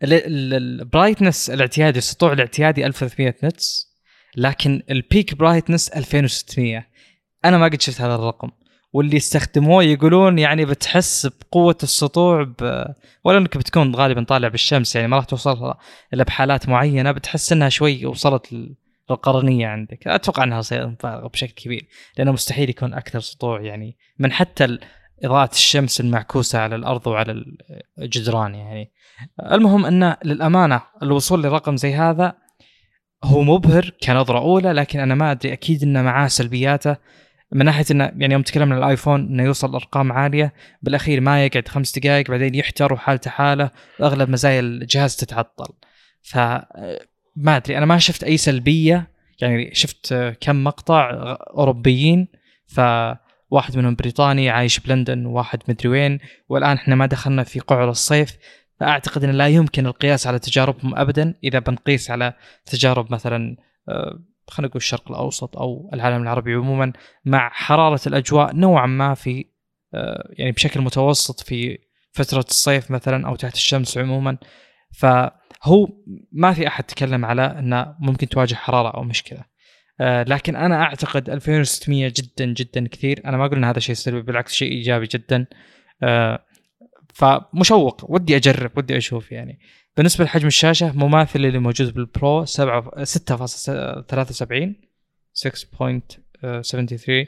ال 0.02 0.16
brightness 0.16 1.50
الاعتيادي 1.50 1.98
السطوع 1.98 2.32
الاعتيادي 2.32 2.86
1300 2.86 3.34
nits 3.44 3.96
لكن 4.36 4.82
ال 4.90 4.99
peak 4.99 5.34
brightness 5.34 5.88
2600 5.88 6.86
أنا 7.44 7.58
ما 7.58 7.64
قد 7.64 7.80
شفت 7.80 8.00
هذا 8.00 8.14
الرقم. 8.14 8.50
واللي 8.96 9.16
استخدموه 9.16 9.82
يقولون 9.82 10.38
يعني 10.38 10.64
بتحس 10.64 11.26
بقوة 11.26 11.76
السطوع 11.82 12.42
ب... 12.42 12.84
ولا 13.24 13.38
إنك 13.38 13.56
بتكون 13.56 13.94
غالبا 13.94 14.24
طالع 14.24 14.48
بالشمس 14.48 14.96
يعني 14.96 15.08
ما 15.08 15.16
راح 15.16 15.24
توصل 15.24 15.74
إلا 16.14 16.24
بحالات 16.24 16.68
معينة 16.68 17.12
بتحس 17.12 17.52
إنها 17.52 17.68
شوي 17.68 18.06
وصلت 18.06 18.68
للقرنية 19.10 19.66
عندك. 19.66 20.08
أتوقع 20.08 20.44
إنها 20.44 20.62
مبالغه 20.72 21.28
بشكل 21.28 21.52
كبير 21.52 21.86
لأنه 22.18 22.32
مستحيل 22.32 22.70
يكون 22.70 22.94
أكثر 22.94 23.20
سطوع 23.20 23.60
يعني 23.60 23.96
من 24.18 24.32
حتى 24.32 24.78
إضاءة 25.24 25.50
الشمس 25.52 26.00
المعكوسة 26.00 26.58
على 26.58 26.76
الأرض 26.76 27.06
وعلى 27.06 27.44
الجدران 27.98 28.54
يعني. 28.54 28.92
المهم 29.52 29.86
انه 29.86 30.16
للأمانة 30.24 30.82
الوصول 31.02 31.42
لرقم 31.42 31.76
زي 31.76 31.94
هذا 31.94 32.34
هو 33.24 33.42
مبهر 33.42 33.90
كنظرة 34.02 34.38
أولى 34.38 34.72
لكن 34.72 35.00
أنا 35.00 35.14
ما 35.14 35.30
أدري 35.30 35.52
أكيد 35.52 35.82
انه 35.82 36.02
معاه 36.02 36.28
سلبياته 36.28 36.96
من 37.52 37.64
ناحية 37.64 37.84
إنه 37.90 38.04
يعني 38.16 38.32
يوم 38.32 38.42
تكلمنا 38.42 38.74
عن 38.74 38.82
الآيفون 38.82 39.20
إنه 39.20 39.42
يوصل 39.42 39.74
ارقام 39.74 40.12
عالية 40.12 40.52
بالأخير 40.82 41.20
ما 41.20 41.44
يقعد 41.44 41.68
خمس 41.68 41.98
دقائق 41.98 42.30
بعدين 42.30 42.54
يحتر 42.54 42.92
وحالته 42.92 43.30
حالة 43.30 43.70
وأغلب 44.00 44.28
مزايا 44.30 44.60
الجهاز 44.60 45.16
تتعطل. 45.16 45.72
ف 46.22 46.38
ما 47.36 47.56
أدري 47.56 47.78
أنا 47.78 47.86
ما 47.86 47.98
شفت 47.98 48.24
أي 48.24 48.36
سلبية 48.36 49.10
يعني 49.40 49.74
شفت 49.74 50.14
كم 50.40 50.64
مقطع 50.64 51.10
أوروبيين 51.56 52.28
فواحد 52.66 53.76
منهم 53.76 53.94
بريطاني 53.94 54.50
عايش 54.50 54.80
بلندن 54.80 55.26
وواحد 55.26 55.62
مدري 55.68 55.88
وين 55.88 56.18
والآن 56.48 56.76
إحنا 56.76 56.94
ما 56.94 57.06
دخلنا 57.06 57.42
في 57.42 57.60
قعر 57.60 57.90
الصيف 57.90 58.36
فأعتقد 58.80 59.24
انه 59.24 59.32
لا 59.32 59.48
يمكن 59.48 59.86
القياس 59.86 60.26
على 60.26 60.38
تجاربهم 60.38 60.98
ابدا 60.98 61.34
إذا 61.44 61.58
بنقيس 61.58 62.10
على 62.10 62.32
تجارب 62.66 63.12
مثلا 63.12 63.56
آه، 63.88 64.18
خلينا 64.48 64.68
نقول 64.68 64.78
الشرق 64.78 65.10
الأوسط 65.10 65.56
أو 65.56 65.90
العالم 65.94 66.22
العربي 66.22 66.54
عموما 66.54 66.92
مع 67.24 67.50
حرارة 67.52 68.00
الأجواء 68.06 68.56
نوعا 68.56 68.86
ما 68.86 69.14
في 69.14 69.44
آه، 69.94 70.28
يعني 70.32 70.52
بشكل 70.52 70.80
متوسط 70.80 71.40
في 71.40 71.78
فترة 72.12 72.44
الصيف 72.48 72.90
مثلا 72.90 73.26
أو 73.26 73.36
تحت 73.36 73.54
الشمس 73.54 73.98
عموما. 73.98 74.38
فهو 74.98 75.88
ما 76.32 76.52
في 76.52 76.66
أحد 76.66 76.84
تكلم 76.84 77.24
على 77.24 77.42
انه 77.42 77.96
ممكن 78.00 78.28
تواجه 78.28 78.54
حرارة 78.54 78.96
أو 78.96 79.02
مشكلة. 79.02 79.44
آه، 80.00 80.22
لكن 80.22 80.56
أنا 80.56 80.82
أعتقد 80.82 81.30
2600 81.30 82.12
جدا 82.16 82.44
جدا 82.44 82.88
كثير. 82.88 83.22
أنا 83.24 83.36
ما 83.36 83.46
أقول 83.46 83.58
إن 83.58 83.64
هذا 83.64 83.78
شيء 83.78 83.94
سلبي 83.94 84.22
بالعكس 84.22 84.54
شيء 84.54 84.72
إيجابي 84.72 85.06
جدا. 85.06 85.46
آه، 86.02 86.44
فمشوق 87.14 88.10
ودي 88.10 88.36
أجرب 88.36 88.78
ودي 88.78 88.96
أشوف 88.96 89.32
يعني. 89.32 89.58
بالنسبة 89.96 90.24
لحجم 90.24 90.46
الشاشة 90.46 90.92
مماثل 90.92 91.44
اللي 91.44 91.58
موجود 91.58 91.94
بالبرو 91.94 92.44
7 92.44 92.90
6.73 93.04 93.04
6.73 95.34 97.26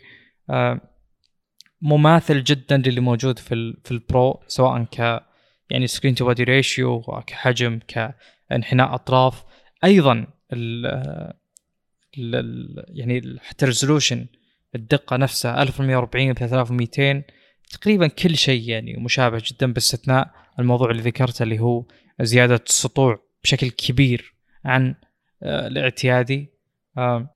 مماثل 1.83 2.45
جدا 2.45 2.77
للي 2.77 3.01
موجود 3.01 3.39
في 3.39 3.77
في 3.85 3.91
البرو 3.91 4.41
سواء 4.47 4.85
ك 4.85 4.99
يعني 5.71 5.87
screen 5.87 6.15
to 6.15 6.25
body 6.25 6.45
ratio 6.45 7.01
كحجم 7.27 7.81
كانحناء 7.89 8.95
أطراف. 8.95 9.45
أيضا 9.85 10.27
ال 10.53 10.87
ال 12.19 12.85
يعني 12.89 13.39
حتى 13.43 13.65
ال 13.65 13.70
resolution 13.70 14.27
الدقة 14.75 15.17
نفسها 15.17 15.63
1140 15.63 16.35
3200 16.35 17.23
تقريبا 17.71 18.07
كل 18.07 18.37
شيء 18.37 18.69
يعني 18.69 18.97
مشابه 18.97 19.43
جدا 19.45 19.73
باستثناء 19.73 20.31
الموضوع 20.59 20.91
اللي 20.91 21.03
ذكرته 21.03 21.43
اللي 21.43 21.59
هو 21.59 21.85
زيادة 22.21 22.61
السطوع 22.69 23.21
بشكل 23.43 23.71
كبير 23.71 24.35
عن 24.65 24.95
آه، 25.43 25.67
الاعتيادي 25.67 26.51
آه، 26.99 27.35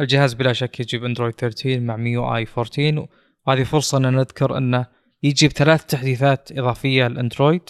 الجهاز 0.00 0.34
بلا 0.34 0.52
شك 0.52 0.80
يجيب 0.80 1.04
اندرويد 1.04 1.34
13 1.34 1.80
مع 1.80 1.96
MIUI 1.96 2.46
14 2.58 3.08
وهذه 3.46 3.62
فرصة 3.62 3.98
أن 3.98 4.14
نذكر 4.14 4.58
انه 4.58 4.86
يجيب 5.22 5.50
ثلاث 5.50 5.86
تحديثات 5.86 6.52
إضافية 6.52 7.08
للأندرويد 7.08 7.62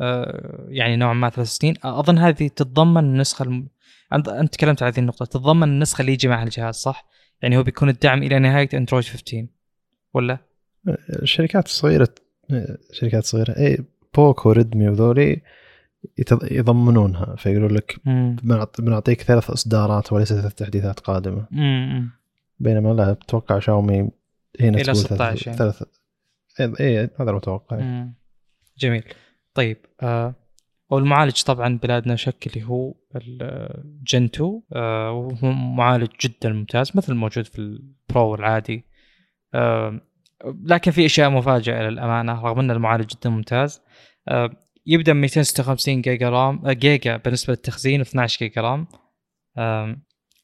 آه، 0.00 0.66
يعني 0.68 0.96
نوعا 0.96 1.14
ما 1.14 1.30
ثلاث 1.30 1.48
سنين 1.48 1.74
أظن 1.84 2.18
هذه 2.18 2.48
تتضمن 2.48 3.04
النسخة. 3.04 3.64
أنت 4.12 4.54
تكلمت 4.54 4.82
عن 4.82 4.92
هذه 4.92 4.98
النقطة 4.98 5.24
تتضمن 5.24 5.68
النسخة 5.68 6.00
اللي 6.00 6.12
يجي 6.12 6.28
معها 6.28 6.44
الجهاز 6.44 6.74
صح؟ 6.74 7.06
يعني 7.42 7.56
هو 7.56 7.62
بيكون 7.62 7.88
الدعم 7.88 8.22
إلى 8.22 8.38
نهاية 8.38 8.68
اندرويد 8.74 9.04
15 9.04 9.46
ولا؟ 10.14 10.38
الشركات 11.22 11.66
الصغيرة 11.66 12.08
شركات 12.92 13.24
صغيرة 13.24 13.56
اي 13.58 13.78
POCO 14.14 14.52
Redmi 14.52 14.88
وذولي 14.88 15.42
يضمنونها 16.50 17.36
فيقولوا 17.36 17.68
لك 17.68 18.00
بنعطيك 18.78 19.22
ثلاث 19.22 19.50
إصدارات 19.50 20.12
وليس 20.12 20.32
ثلاث 20.32 20.54
تحديثات 20.54 21.00
قادمة. 21.00 21.46
مم. 21.50 22.10
بينما 22.58 22.88
لا 22.88 23.10
أتوقع 23.10 23.58
شاومي 23.58 24.10
هنا 24.60 24.80
إلى 24.80 24.94
16 24.94 25.46
يعني. 25.46 25.58
ثلاث 25.58 25.82
اي 26.80 26.98
هذا 27.20 27.30
المتوقع. 27.30 28.06
جميل. 28.78 29.04
طيب 29.54 29.76
آه 30.02 30.34
والمعالج 30.90 31.42
طبعا 31.42 31.78
بلا 31.82 31.93
أدنى 31.93 32.16
شك 32.16 32.46
اللي 32.46 32.66
هو 32.66 32.94
ال 33.16 33.43
Gen 33.43 34.24
2 34.24 34.62
آه 34.72 35.12
وهو 35.12 35.52
معالج 35.52 36.10
جدا 36.20 36.52
ممتاز 36.52 36.96
مثل 36.96 37.12
الموجود 37.12 37.44
في 37.44 37.58
ال 37.58 37.77
Pro 37.77 38.34
العادي. 38.34 38.84
آه 39.54 40.00
لكن 40.64 40.90
في 40.90 41.06
أشياء 41.06 41.30
مفاجئة 41.30 41.82
للأمانة 41.82 42.42
رغم 42.42 42.58
أن 42.58 42.70
المعالج 42.70 43.06
جدا 43.06 43.30
ممتاز. 43.30 43.82
آه 44.28 44.50
يبدأ 44.86 45.12
ب 45.12 45.16
256 45.16 46.00
جيجا 46.00 46.28
RAM 46.30 46.66
آه 46.66 46.72
جيجا 46.72 47.16
بالنسبة 47.16 47.52
للتخزين 47.52 48.00
12 48.00 48.38
جيجا 48.38 48.60
RAM. 48.62 48.86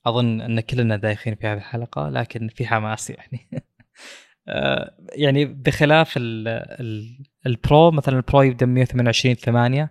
أظن 0.06 0.40
أن 0.40 0.60
كلنا 0.60 0.96
دايخين 0.96 1.34
في 1.34 1.46
هذه 1.46 1.58
الحلقة 1.58 2.08
لكن 2.08 2.48
في 2.48 2.66
حماس 2.66 3.10
يعني. 3.10 3.48
آه 4.48 4.94
يعني 5.12 5.44
بخلاف 5.44 6.16
ال 6.16 6.48
ال 6.80 7.18
ال 7.46 7.57
Pro 7.57 7.90
مثلا 7.90 8.16
ال 8.16 8.23
Pro 8.23 8.42
يبدأ 8.42 8.66
ب 8.66 8.68
128 8.68 9.34
8 9.34 9.90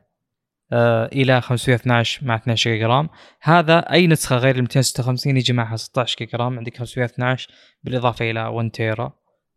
آه 0.72 1.06
إلى 1.06 1.42
512 1.42 2.28
مع 2.28 2.36
12 2.36 2.72
جيجا 2.72 2.88
RAM. 2.88 3.10
هذا 3.42 3.80
أي 3.80 4.08
نسخة 4.08 4.38
غير 4.38 4.56
ال 4.56 4.62
256 4.62 5.38
يجي 5.38 5.54
معها 5.54 5.76
16 5.76 6.18
جيجا 6.20 6.38
RAM 6.38 6.58
عندك 6.58 6.78
512 6.78 7.50
بالإضافة 7.84 8.32
إلى 8.32 8.42
1 8.48 8.70
تيرا 8.72 9.14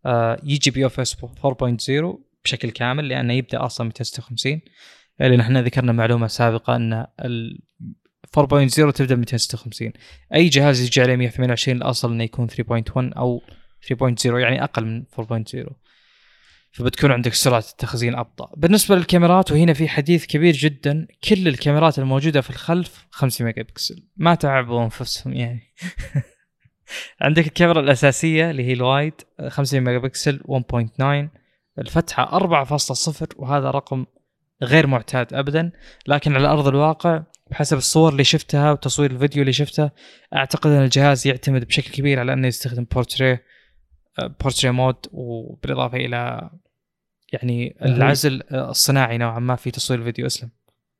آه 0.06 0.40
يجي 0.44 0.70
ب 0.70 0.84
UFS 0.84 1.16
4.0 1.16 2.31
بشكل 2.44 2.70
كامل 2.70 3.08
لأنه 3.08 3.32
يبدأ 3.32 3.66
أصلا 3.66 3.86
256 3.86 4.60
لأن 5.20 5.40
إحنا 5.40 5.62
ذكرنا 5.62 5.92
معلومة 5.92 6.26
سابقة 6.26 6.76
إن 6.76 7.06
ال 7.20 7.58
4.0 8.38 8.92
تبدأ 8.92 9.16
256 9.16 9.92
أي 10.34 10.48
جهاز 10.48 10.80
يجي 10.80 11.00
عليه 11.00 11.16
128 11.16 11.76
الأصل 11.76 12.12
إنه 12.12 12.24
يكون 12.24 12.48
3.1 12.48 12.58
أو 12.96 13.42
3.0 13.92 14.26
يعني 14.26 14.64
أقل 14.64 14.84
من 14.84 15.04
4.0 15.20 15.72
فبتكون 16.72 17.12
عندك 17.12 17.34
سرعة 17.34 17.64
التخزين 17.70 18.14
أبطأ. 18.14 18.50
بالنسبة 18.56 18.96
للكاميرات 18.96 19.52
وهنا 19.52 19.72
في 19.72 19.88
حديث 19.88 20.26
كبير 20.26 20.54
جدا 20.54 21.06
كل 21.28 21.48
الكاميرات 21.48 21.98
الموجودة 21.98 22.40
في 22.40 22.50
الخلف 22.50 23.06
5 23.10 23.44
ميجا 23.44 23.62
بكسل 23.62 24.02
ما 24.16 24.34
تعبوا 24.34 24.84
أنفسهم 24.84 25.32
يعني. 25.32 25.62
عندك 27.20 27.46
الكاميرا 27.46 27.80
الأساسية 27.80 28.50
اللي 28.50 28.64
هي 28.64 28.72
ال 28.72 28.81
wide 28.81 29.14
5 29.48 29.80
ميجا 29.80 29.98
بكسل 29.98 30.40
1.9 31.30 31.41
الفتحة 31.78 32.38
4.0 32.38 33.26
وهذا 33.36 33.70
رقم 33.70 34.06
غير 34.62 34.86
معتاد 34.86 35.34
ابدا. 35.34 35.72
لكن 36.06 36.34
على 36.34 36.48
أرض 36.48 36.68
الواقع 36.68 37.22
بحسب 37.50 37.76
الصور 37.76 38.12
اللي 38.12 38.24
شفتها 38.24 38.72
وتصوير 38.72 39.10
الفيديو 39.10 39.40
اللي 39.40 39.52
شفته 39.52 39.90
أعتقد 40.36 40.70
أن 40.70 40.82
الجهاز 40.82 41.26
يعتمد 41.26 41.64
بشكل 41.64 41.90
كبير 41.90 42.20
على 42.20 42.32
أنه 42.32 42.46
يستخدم 42.48 42.86
portrait 42.94 43.42
portrait 44.40 44.70
mode 44.70 44.96
وبالإضافة 45.12 45.96
إلى 45.96 46.50
يعني 47.32 47.76
العزل 47.84 48.42
الصناعي 48.52 49.18
نوعا 49.18 49.38
ما 49.38 49.56
في 49.56 49.70
تصوير 49.70 50.00
الفيديو 50.00 50.26
أسلم. 50.26 50.50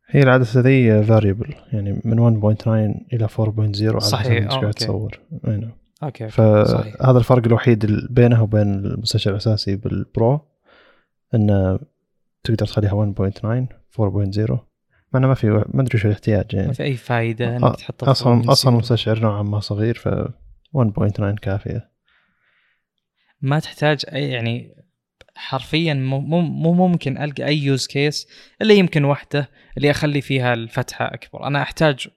هي 0.08 0.22
العدسة 0.22 0.61
ذي 0.61 1.02
variable 1.02 1.54
يعني 1.72 2.00
من 2.04 2.18
1.9 2.40 2.68
إلى 3.12 3.28
4.0 3.28 3.82
على 3.82 4.00
صحيح. 4.00 4.46
حسب 4.46 4.61
قاعد 4.61 4.74
تصور. 4.74 5.20
نعم. 5.44 5.72
okay 6.02 6.28
فهذا 6.28 7.18
الفرق 7.18 7.46
الوحيد 7.46 7.87
بينه 8.11 8.42
وبين 8.42 8.74
المستشعر 8.74 9.32
الأساسي 9.32 9.76
بال 9.76 10.06
Pro 10.06 10.51
انه 11.34 11.78
تقدر 12.44 12.66
تخليها 12.66 13.12
1.9 13.14 13.66
4.0 14.00 14.58
مع 15.12 15.18
انه 15.18 15.28
ما 15.28 15.34
في 15.34 15.50
ما 15.50 15.82
أدري 15.82 15.98
شو 15.98 16.08
الاحتياج 16.08 16.54
يعني. 16.54 16.66
ما 16.66 16.72
في 16.72 16.82
أي 16.82 16.96
فائده 16.96 17.56
إنك 17.56 17.76
تحطه 17.76 18.10
أصلا 18.10 18.52
أصلا 18.52 18.72
المستشعر 18.72 19.18
نوعا 19.18 19.42
ما 19.42 19.60
صغير 19.60 19.94
ف 19.94 20.08
1.9 20.08 21.34
كافية. 21.42 21.90
ما 23.40 23.58
تحتاج 23.58 24.04
اي 24.12 24.30
يعني 24.30 24.74
حرفيا 25.36 25.94
مو 25.94 26.20
مو 26.40 26.88
ممكن 26.88 27.18
ألقى 27.18 27.46
أي 27.46 27.58
use 27.58 27.87
case 27.87 28.28
إلا 28.62 28.74
يمكن 28.74 29.04
واحدة 29.04 29.48
اللي 29.76 29.90
أخلي 29.90 30.20
فيها 30.20 30.54
الفتحة 30.54 31.14
أكبر. 31.14 31.46
أنا 31.46 31.62
أحتاج 31.62 32.08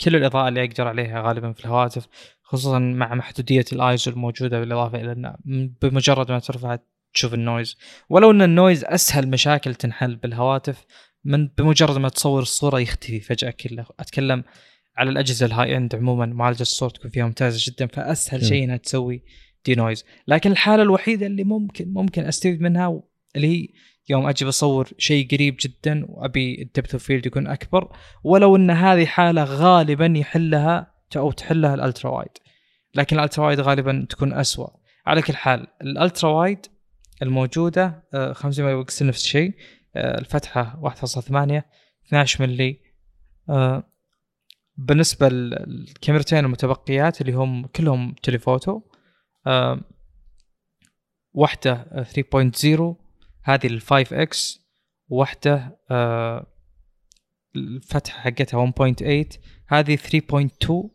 كل 0.00 0.16
الإضاءة 0.16 0.48
اللي 0.48 0.64
أقدر 0.64 0.88
عليها 0.88 1.22
غالبا 1.22 1.52
في 1.52 1.60
الهواتف 1.60 2.08
خصوصا 2.42 2.78
مع 2.78 3.14
محدودية 3.14 3.64
الايزو 3.72 4.10
الموجودة 4.10 4.60
بالإضافة 4.60 5.00
إلى 5.00 5.12
ان 5.12 5.36
بمجرد 5.82 6.32
ما 6.32 6.38
ترفع 6.38 6.78
تشوف 7.16 7.34
ال 7.34 7.40
noise. 7.40 7.76
ولو 8.08 8.30
إن 8.30 8.42
ال 8.42 8.49
noise 8.49 8.84
أسهل 8.84 9.28
مشاكل 9.28 9.74
تنحل 9.74 10.16
بالهواتف 10.16 10.84
من 11.24 11.48
بمجرد 11.48 11.98
ما 11.98 12.08
تصور 12.08 12.42
الصورة 12.42 12.80
يختفي 12.80 13.20
فجأة 13.20 13.50
كله. 13.50 13.86
أتكلم 14.00 14.44
على 14.96 15.10
الأجهزة 15.10 15.46
ال 15.46 15.76
high-end 15.76 15.94
عموما 15.94 16.26
معالجة 16.26 16.62
الصور 16.62 16.96
تكون 16.96 17.10
فيها 17.10 17.24
ممتازة 17.24 17.72
جدا 17.72 17.86
فأسهل 17.86 18.46
شيء 18.46 18.64
إنها 18.64 18.76
تسوي 18.76 19.22
denoise. 19.66 20.04
لكن 20.28 20.50
الحالة 20.50 20.82
الوحيدة 20.82 21.26
اللي 21.26 21.44
ممكن 21.44 21.92
ممكن 21.92 22.24
أستفيد 22.24 22.60
منها 22.60 23.02
اللي 23.36 23.46
هي 23.46 23.68
يوم 24.08 24.26
أجي 24.26 24.44
بصور 24.44 24.88
شيء 24.98 25.28
قريب 25.30 25.56
جدا 25.60 26.06
وأبي 26.08 26.62
ال 26.62 26.67
depth 26.67 26.92
of 26.92 27.04
field 27.04 27.26
يكون 27.26 27.46
أكبر. 27.46 27.92
ولو 28.24 28.56
إن 28.56 28.70
هذه 28.70 29.06
حالة 29.06 29.44
غالبا 29.44 30.14
يحلها 30.16 30.94
أو 31.16 31.30
تحلها 31.30 31.74
ال 31.74 31.80
ultra 31.80 32.10
wide. 32.10 32.38
لكن 32.94 33.18
ال 33.18 33.23
ultra 33.23 33.46
wide 33.46 33.60
غالبا 33.60 34.06
تكون 34.10 34.32
اسوء 34.32 34.70
على 35.06 35.22
كل 35.22 35.36
حال 35.36 35.66
ال 35.82 35.90
ultra 35.90 36.30
wide 36.30 36.66
الموجودة 37.22 38.02
5 38.32 38.62
ميجا 38.62 38.76
بكسل 38.76 39.06
نفس 39.06 39.24
الشيء. 39.24 39.54
آه، 39.96 40.18
الفتحة 40.18 40.78
1.8 40.82 41.64
12 42.06 42.42
ملي. 42.42 42.80
آه، 43.48 43.82
بالنسبة 44.76 45.28
للكاميرتين 45.28 46.44
المتبقيات 46.44 47.20
اللي 47.20 47.32
هم 47.32 47.66
كلهم 47.66 48.14
telephoto 48.22 48.80
واحدة 51.34 52.04
3.0 52.04 52.96
هذه 53.42 53.66
ال 53.66 53.80
5 53.80 54.22
X 54.22 54.66
واحدة 55.08 55.78
آه، 55.90 56.46
الفتحة 57.56 58.20
حقتها 58.20 58.58
1.8 58.58 59.38
هذه 59.68 59.96
3.2 59.96 60.90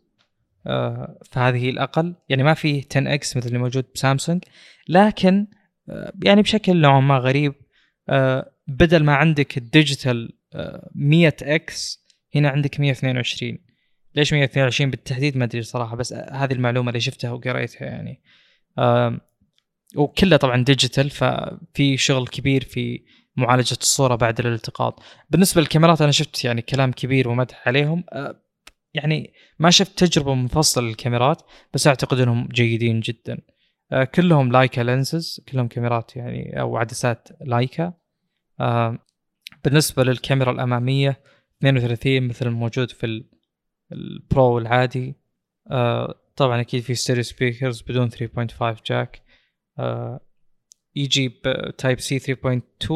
آه، 0.66 1.18
فهذه 1.30 1.56
هي 1.56 1.70
الأقل. 1.70 2.14
يعني 2.28 2.42
ما 2.42 2.54
في 2.54 2.84
10 2.90 3.14
X 3.14 3.36
مثل 3.36 3.46
اللي 3.46 3.58
موجود 3.58 3.84
بسامسونج. 3.94 4.44
لكن 4.88 5.46
آه، 5.46 5.61
يعني 6.24 6.42
بشكل 6.42 6.76
نوعا 6.76 7.00
ما 7.00 7.18
غريب 7.18 7.54
بدل 8.66 9.04
ما 9.04 9.14
عندك 9.14 9.58
ال 9.58 9.67
digital 9.67 10.32
100 10.94 11.34
X 11.42 12.04
هنا 12.34 12.48
عندك 12.48 12.80
122 12.80 13.58
ليش 14.14 14.32
122 14.32 14.90
بالتحديد؟ 14.90 15.36
ما 15.36 15.44
أدري 15.44 15.62
صراحة 15.62 15.96
بس 15.96 16.12
هذه 16.12 16.52
المعلومة 16.52 16.88
اللي 16.88 17.00
شفتها 17.00 17.30
وقريتها 17.30 17.86
يعني. 17.86 18.22
وكله 19.96 20.36
طبعا 20.36 20.64
digital 20.64 21.10
ففي 21.10 21.96
شغل 21.96 22.26
كبير 22.26 22.64
في 22.64 23.02
معالجة 23.36 23.76
الصورة 23.80 24.14
بعد 24.14 24.40
الالتقاط. 24.40 25.02
بالنسبة 25.30 25.60
للكاميرات 25.60 26.02
أنا 26.02 26.10
شفت 26.10 26.44
يعني 26.44 26.62
كلام 26.62 26.92
كبير 26.92 27.28
ومدح 27.28 27.68
عليهم. 27.68 28.04
يعني 28.94 29.32
ما 29.58 29.70
شفت 29.70 30.04
تجربة 30.04 30.34
منفصلة 30.34 30.88
للكاميرات 30.88 31.42
بس 31.74 31.86
أعتقد 31.86 32.20
إنهم 32.20 32.48
جيدين 32.52 33.00
جدا. 33.00 33.38
كلهم 34.14 34.52
Leica 34.52 34.80
lenses 34.80 35.40
كلهم 35.48 35.68
كاميرات 35.68 36.16
يعني 36.16 36.60
أو 36.60 36.76
عدسات 36.76 37.28
Leica 37.40 37.92
بالنسبة 39.64 40.04
للكاميرا 40.04 40.50
الأمامية 40.52 41.20
32 41.58 42.28
مثل 42.28 42.46
الموجود 42.46 42.90
في 42.90 43.24
ال 43.92 44.08
Pro 44.08 44.58
العادي. 44.58 45.16
طبعا 46.36 46.60
أكيد 46.60 46.82
في 46.82 46.94
stereo 46.94 47.22
speakers 47.22 47.82
بدون 47.82 48.10
3.5 48.10 48.82
jack 48.86 49.22
آه 49.78 50.20
يجي 50.96 51.28
ب 51.28 52.00
Type-C 52.00 52.18
3.2 52.18 52.90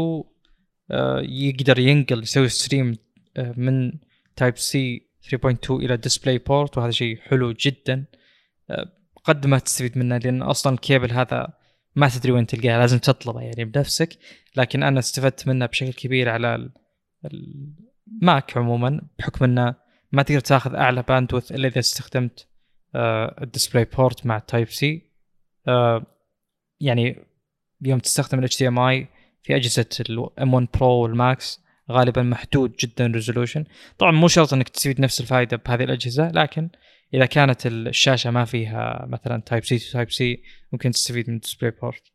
آه 0.90 1.20
يقدر 1.20 1.78
ينقل 1.78 2.22
يسوي 2.22 2.48
stream 2.48 2.96
آه 3.36 3.54
من 3.56 3.92
Type-C 4.36 5.06
3.2 5.36 5.70
إلى 5.70 5.96
DisplayPort 5.96 6.78
وهذا 6.78 6.90
شيء 6.90 7.20
حلو 7.20 7.52
جدا. 7.52 8.04
آه 8.70 8.92
قد 9.26 9.46
ما 9.46 9.58
تستفيد 9.58 9.98
منه 9.98 10.18
لأن 10.18 10.42
أصلا 10.42 10.74
الكيبل 10.74 11.12
هذا 11.12 11.52
ما 11.96 12.08
تدري 12.08 12.32
وين 12.32 12.46
تلقاه 12.46 12.78
لازم 12.78 12.98
تطلبه 12.98 13.40
يعني 13.40 13.64
بنفسك. 13.64 14.18
لكن 14.56 14.82
أنا 14.82 14.98
استفدت 14.98 15.48
منه 15.48 15.66
بشكل 15.66 15.92
كبير 15.92 16.28
على 16.28 16.70
ال 17.24 17.57
Mac 17.57 18.56
عموما 18.56 19.00
بحكم 19.18 19.44
إنه 19.44 19.74
ما 20.12 20.22
تقدر 20.22 20.40
تاخذ 20.40 20.74
أعلى 20.74 21.02
bandwidth 21.02 21.52
إلا 21.52 21.68
إذا 21.68 21.78
استخدمت 21.78 22.48
ال 23.42 23.84
DisplayPort 23.84 24.26
مع 24.26 24.38
Type-C 24.38 25.10
يعني 26.80 27.26
يوم 27.82 27.98
تستخدم 27.98 28.38
ال 28.38 28.58
HDMI 28.58 29.08
في 29.42 29.56
أجهزة 29.56 29.88
ال 30.00 30.27
M 30.27 30.54
1 30.54 30.66
Pro 30.74 30.88
وال 30.88 31.17
Max 31.17 31.60
غالبا 31.90 32.22
محدود 32.22 32.76
جدا 32.80 33.06
resolution 33.06 33.64
طبعا 33.98 34.12
مو 34.12 34.28
شرط 34.28 34.52
إنك 34.52 34.68
تستفيد 34.68 35.00
نفس 35.00 35.20
الفائده 35.20 35.56
بهذه 35.56 35.84
الأجهزة 35.84 36.30
لكن 36.30 36.68
إذا 37.14 37.26
كانت 37.26 37.66
الشاشة 37.66 38.30
ما 38.30 38.44
فيها 38.44 39.06
مثلا 39.08 39.42
Type-C 39.46 39.78
to 39.78 39.92
Type-C 39.92 40.42
ممكن 40.72 40.90
تستفيد 40.90 41.30
من 41.30 41.36
ال 41.36 41.72
DisplayPort 41.82 42.12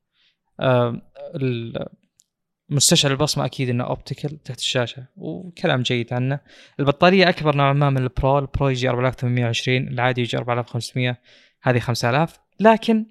مستشعر 2.69 3.11
البصمة 3.11 3.45
أكيد 3.45 3.69
إنه 3.69 3.83
optical 3.83 4.43
تحت 4.43 4.59
الشاشة 4.59 5.05
وكلام 5.15 5.81
جيد 5.81 6.13
عنه. 6.13 6.39
البطارية 6.79 7.29
أكبر 7.29 7.55
نوعا 7.55 7.73
ما 7.73 7.89
من 7.89 7.97
ال 7.97 8.08
Pro 8.08 8.39
ال 8.39 8.47
Pro 8.47 8.69
يجي 8.69 8.89
4820 8.89 9.87
العادي 9.87 10.21
يجي 10.21 10.37
4500 10.37 11.17
هذه 11.61 11.79
5000 11.79 12.39
لكن 12.59 13.05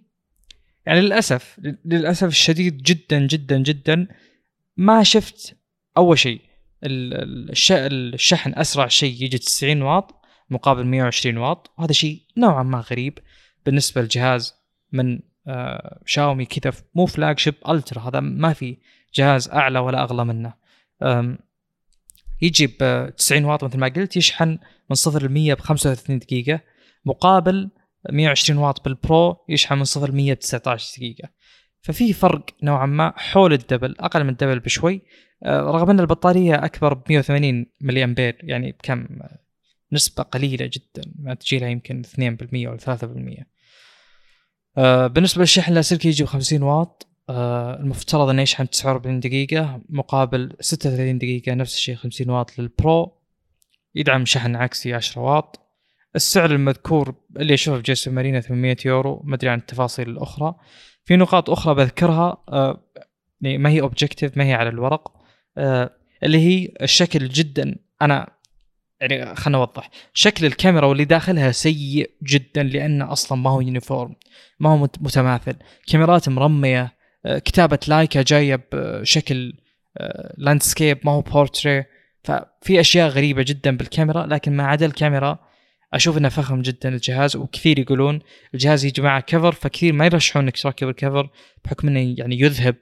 يعني 0.86 1.00
للأسف 1.00 1.60
للأسف 1.84 2.28
الشديد 2.28 2.82
جدا 2.82 3.26
جدا 3.26 3.58
جدا 3.58 4.06
ما 4.76 5.02
شفت 5.02 5.56
أول 5.96 6.18
شيء. 6.18 6.40
الشحن 6.84 8.52
أسرع 8.54 8.88
شيء 8.88 9.22
يجي 9.22 9.38
90 9.38 9.82
واط. 9.82 10.19
مقابل 10.50 10.86
120 10.86 11.36
واط 11.36 11.70
وهذا 11.78 11.92
شيء 11.92 12.22
نوعا 12.36 12.62
ما 12.62 12.80
غريب 12.80 13.18
بالنسبة 13.66 14.00
للجهاز 14.00 14.54
من 14.92 15.20
آه 15.46 16.00
شاومي 16.06 16.44
كذا 16.44 16.74
مو 16.94 17.06
flagship 17.06 17.54
Ultra 17.68 18.08
هذا 18.08 18.20
ما 18.20 18.52
في 18.52 18.76
جهاز 19.14 19.48
أعلى 19.48 19.78
ولا 19.78 20.02
أغلى 20.02 20.24
منه. 20.24 20.54
يجي 22.42 22.66
ب 22.66 23.10
90 23.16 23.44
واط 23.44 23.64
مثل 23.64 23.78
ما 23.78 23.88
قلت 23.88 24.16
يشحن 24.16 24.58
من 24.90 24.96
صفر 24.96 25.22
ل 25.22 25.28
100 25.28 25.54
ب 25.54 25.60
35 25.60 26.18
دقيقة. 26.18 26.60
مقابل 27.04 27.70
120 28.10 28.58
واط 28.58 28.84
بال 28.84 29.05
Pro 29.05 29.36
يشحن 29.48 29.78
من 29.78 29.84
صفر 29.84 30.10
ل 30.10 30.16
100 30.16 30.34
ب 30.34 30.38
19 30.38 30.96
دقيقة. 30.96 31.28
ففي 31.82 32.12
فرق 32.12 32.44
نوعا 32.62 32.86
ما 32.86 33.12
حول 33.16 33.52
ال 33.52 33.59
double 33.59 33.96
أقل 34.00 34.24
من 34.24 34.30
ال 34.30 34.34
double 34.34 34.60
بشوي. 34.60 35.02
آه، 35.42 35.60
رغم 35.60 35.90
أن 35.90 36.00
البطارية 36.00 36.64
أكبر 36.64 36.94
ب 36.94 37.02
180 37.08 37.66
ملي 37.80 38.04
امبير 38.04 38.36
يعني 38.42 38.72
بكم 38.72 39.06
نسبة 39.92 40.22
قليلة 40.22 40.66
جدا. 40.66 41.12
ما 41.18 41.34
تجي 41.34 41.58
لها 41.58 41.68
يمكن 41.68 42.02
2% 42.02 42.68
ولا 42.68 42.76
3% 42.76 43.44
آه 44.78 45.06
بالنسبة 45.06 45.40
للشحن 45.40 45.70
اللاسلكي 45.70 46.08
يجي 46.08 46.24
ب 46.24 46.26
50 46.26 46.62
واط. 46.62 47.06
آه 47.28 47.80
المفترض 47.80 48.28
إنه 48.28 48.42
يشحن 48.42 48.70
49 48.70 49.20
دقيقة. 49.20 49.80
مقابل 49.88 50.56
36 50.60 51.18
دقيقة 51.18 51.54
نفس 51.54 51.74
الشيء 51.74 51.94
50 51.94 52.30
واط 52.30 52.58
لل 52.58 52.78
Pro. 52.78 53.18
يدعم 53.94 54.24
شحن 54.24 54.56
عكسي 54.56 54.94
10 54.94 55.22
واط. 55.22 55.66
السعر 56.16 56.50
المذكور 56.50 57.14
اللي 57.36 57.54
أشوفه 57.54 57.76
في 57.76 57.82
جي 57.82 58.03
اس 58.03 58.14
ام 58.14 58.21
ارينا 58.21 58.40
800 58.40 58.76
يورو. 58.84 59.22
ما 59.24 59.34
أدري 59.34 59.50
عن 59.50 59.58
التفاصيل 59.58 60.10
الأخرى. 60.10 60.54
في 61.04 61.16
نقاط 61.16 61.50
أخرى 61.50 61.74
بذكرها. 61.74 62.44
آه 62.48 62.84
يعني 63.40 63.58
ما 63.58 63.70
هي 63.70 63.80
objective 63.80 64.36
ما 64.36 64.44
هي 64.44 64.54
على 64.54 64.68
الورق. 64.68 65.12
آه 65.58 65.90
اللي 66.22 66.38
هي 66.38 66.72
الشكل 66.82 67.28
جدا. 67.28 67.76
أنا 68.02 68.39
يعني 69.00 69.36
خلنا 69.36 69.58
نوضح. 69.58 69.90
شكل 70.14 70.46
الكاميرا 70.46 70.86
واللي 70.86 71.04
داخلها 71.04 71.52
سيء 71.52 72.10
جدا 72.22 72.62
لأنه 72.62 73.12
أصلا 73.12 73.38
ما 73.38 73.50
هو 73.50 73.60
uniform 73.60 74.14
ما 74.60 74.70
هو 74.70 74.76
متماثل. 75.00 75.56
كاميرات 75.86 76.28
مرمية 76.28 77.00
آه، 77.26 77.38
كتابة 77.38 77.78
لايكا 77.88 78.22
جاية 78.22 78.68
بشكل 78.72 79.52
landscape 80.38 80.96
آه، 80.96 81.00
ما 81.04 81.12
هو 81.12 81.20
بورتري 81.20 81.84
ففي 82.24 82.80
أشياء 82.80 83.08
غريبة 83.08 83.44
جدا 83.46 83.76
بالكاميرا 83.76 84.26
لكن 84.26 84.52
ما 84.52 84.66
عدا 84.66 84.86
الكاميرا 84.86 85.38
أشوف 85.94 86.18
إنه 86.18 86.28
فخم 86.28 86.62
جدا 86.62 86.88
الجهاز. 86.88 87.36
وكثير 87.36 87.78
يقولون 87.78 88.20
الجهاز 88.54 88.84
يجي 88.84 89.02
معه 89.02 89.20
cover 89.20 89.52
فكثير 89.52 89.92
ما 89.92 90.04
يرشحون 90.04 90.42
إنك 90.42 90.58
تركب 90.58 90.88
ال 90.88 90.95
cover 90.95 91.30
بحكم 91.64 91.88
إنه 91.88 92.14
يعني 92.18 92.40
يذهب 92.40 92.76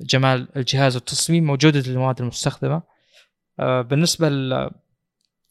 جمال 0.00 0.48
الجهاز. 0.56 0.96
والتصميم 0.96 1.50
وجوده 1.50 1.80
المواد 1.86 2.20
المستخدمة. 2.20 2.82
آه، 3.60 3.82
بالنسبة 3.82 4.28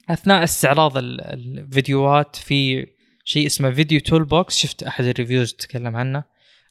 أثناء 0.09 0.43
استعراض 0.43 0.97
الفيديوهات 0.97 2.35
في 2.35 2.87
شيء 3.23 3.45
اسمه 3.45 3.71
video 3.71 3.99
toolbox 3.99 4.57
شفت 4.57 4.83
أحد 4.83 5.05
ال 5.05 5.11
reviews 5.11 5.53
تكلم 5.53 5.95
عنه؟ 5.95 6.23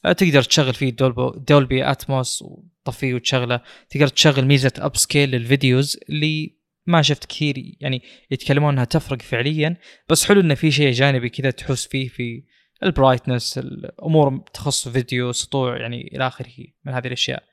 أه، 0.05 0.11
تقدر 0.11 0.41
تشغل 0.41 0.73
فيه 0.73 0.89
دولبي 1.37 1.91
أتموس 1.91 2.41
وتطفيه 2.41 3.13
وتشغله. 3.13 3.61
تقدر 3.89 4.07
تشغل 4.07 4.45
ميزة 4.45 4.73
upscale 4.77 4.97
لل 4.97 5.31
videos 5.31 5.99
اللي 6.09 6.55
ما 6.87 7.01
شفت 7.01 7.25
كثير 7.25 7.75
يعني 7.79 8.01
يتكلمون 8.31 8.73
إنها 8.73 8.85
تفرق 8.85 9.21
فعليا. 9.21 9.77
بس 10.09 10.25
حلو 10.25 10.41
إنه 10.41 10.53
في 10.53 10.71
شيء 10.71 10.91
جانبي 10.91 11.29
كذا 11.29 11.51
تحس 11.51 11.87
فيه 11.87 12.07
في 12.07 12.43
ال 12.83 12.90
brightness 12.90 13.57
الأمور 13.57 14.37
تخص 14.53 14.87
فيديو 14.87 15.31
سطوع 15.31 15.77
يعني 15.77 16.09
إلى 16.15 16.27
آخره 16.27 16.53
من 16.85 16.93
هذه 16.93 17.07
الأشياء. 17.07 17.43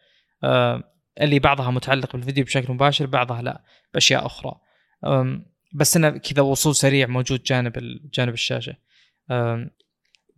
أه 0.45 0.83
اللي 1.21 1.39
بعضها 1.39 1.71
متعلق 1.71 2.17
بالفيديو 2.17 2.45
بشكل 2.45 2.73
مباشر 2.73 3.07
بعضها 3.07 3.43
لا 3.43 3.65
بأشياء 3.95 4.27
أخرى. 4.27 4.55
بس 5.73 5.97
إنه 5.97 6.11
كذا 6.11 6.43
وصول 6.43 6.75
سريع 6.75 7.07
موجود 7.07 7.43
جانب 7.43 7.99
جانب 8.15 8.33
الشاشة. 8.33 8.77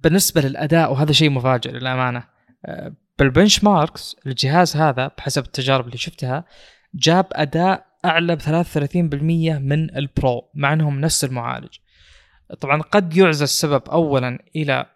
بالنسبة 0.05 0.41
للأداء 0.41 0.93
وهذا 0.93 1.12
شيء 1.12 1.30
مفاجئ 1.30 1.70
للأمانة 1.70 2.24
أه، 2.66 2.95
بال 3.18 3.64
benchmarks 3.64 4.16
الجهاز 4.26 4.76
هذا 4.76 5.11
بحسب 5.18 5.45
التجارب 5.45 5.87
اللي 5.87 5.99
شفتها 5.99 6.45
جاب 6.95 7.26
أداء 7.32 7.87
أعلى 8.05 8.37
ب 8.37 8.41
33% 8.41 9.59
من 9.59 9.97
ال 9.97 10.10
Pro 10.10 10.51
مع 10.55 10.72
إنهم 10.72 11.01
نفس 11.01 11.24
المعالج. 11.24 11.76
طبعا 12.61 12.82
قد 12.82 13.16
يعزى 13.16 13.45
السبب 13.45 13.89
اولا 13.89 14.39
إلى 14.57 14.87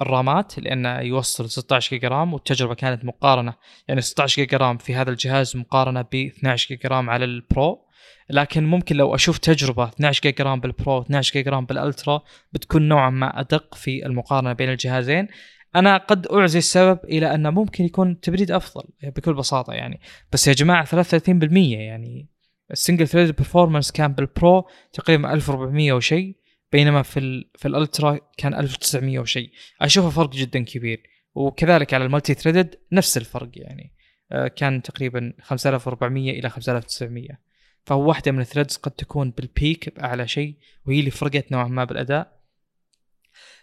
ال 0.00 0.12
RAMات 0.12 0.58
لأنه 0.58 1.00
يوصل 1.00 1.50
16 1.50 1.90
جيجا 1.90 2.08
RAM 2.08 2.34
والتجربة 2.34 2.74
كانت 2.74 3.04
مقارنة 3.04 3.54
يعني 3.88 4.00
16 4.00 4.42
جيجا 4.42 4.56
RAM 4.56 4.78
في 4.78 4.94
هذا 4.94 5.10
الجهاز 5.10 5.56
مقارنة 5.56 6.02
ب 6.02 6.14
12 6.14 6.68
جيجا 6.68 6.88
RAM 6.88 7.10
على 7.10 7.24
ال 7.24 7.36
Pro. 7.36 7.85
لكن 8.30 8.64
ممكن 8.64 8.96
لو 8.96 9.14
أشوف 9.14 9.38
تجربة 9.38 9.88
12 9.88 10.22
جيجا 10.22 10.44
RAM 10.44 10.60
بال 10.60 10.76
Pro 10.76 11.00
12 11.00 11.32
جيجا 11.32 11.50
RAM 11.50 11.66
بال 11.66 11.82
Ultra 11.82 12.22
بتكون 12.52 12.88
نوعا 12.88 13.10
ما 13.10 13.40
أدق 13.40 13.74
في 13.74 14.06
المقارنة 14.06 14.52
بين 14.52 14.70
الجهازين. 14.70 15.28
أنا 15.76 15.96
قد 15.96 16.26
اعزي 16.26 16.58
السبب 16.58 16.98
إلى 17.04 17.34
أنه 17.34 17.50
ممكن 17.50 17.84
يكون 17.84 18.20
تبريد 18.20 18.50
أفضل 18.50 18.84
بكل 19.02 19.34
بساطة 19.34 19.72
يعني. 19.72 20.00
بس 20.32 20.48
يا 20.48 20.52
جماعة 20.52 20.84
33% 20.84 21.18
يعني 21.56 22.28
ال 22.70 22.75
single 22.75 23.08
thread 23.08 23.36
performance 23.36 23.92
كان 23.92 24.12
بال 24.12 24.34
Pro 24.34 24.68
تقريبا 24.92 25.32
1400 25.32 25.92
وشيء 25.92 26.36
بينما 26.72 27.02
في 27.02 27.20
ال 27.20 27.50
في 27.54 27.68
ال 27.68 27.76
Ultra 27.76 28.18
كان 28.38 28.54
1900 28.54 29.18
وشيء 29.18 29.50
أشوفه 29.80 30.10
فرق 30.10 30.30
جدا 30.30 30.64
كبير. 30.64 31.02
وكذلك 31.34 31.94
على 31.94 32.04
ال 32.04 32.34
multi-threaded 32.34 32.74
نفس 32.92 33.16
الفرق 33.16 33.50
يعني. 33.54 33.92
آه، 34.32 34.48
كان 34.48 34.82
تقريبا 34.82 35.32
5400 35.42 36.40
إلى 36.40 36.50
5900 36.50 37.45
فهو 37.86 38.08
واحدة 38.08 38.32
من 38.32 38.40
ال 38.40 38.45
threads 38.45 38.76
قد 38.76 38.90
تكون 38.90 39.30
بال 39.30 39.52
peak 39.52 39.96
بأعلى 39.96 40.28
شيء 40.28 40.54
وهي 40.86 41.00
اللي 41.00 41.10
فرقت 41.10 41.52
نوعا 41.52 41.68
ما 41.68 41.84
بالأداء. 41.84 42.40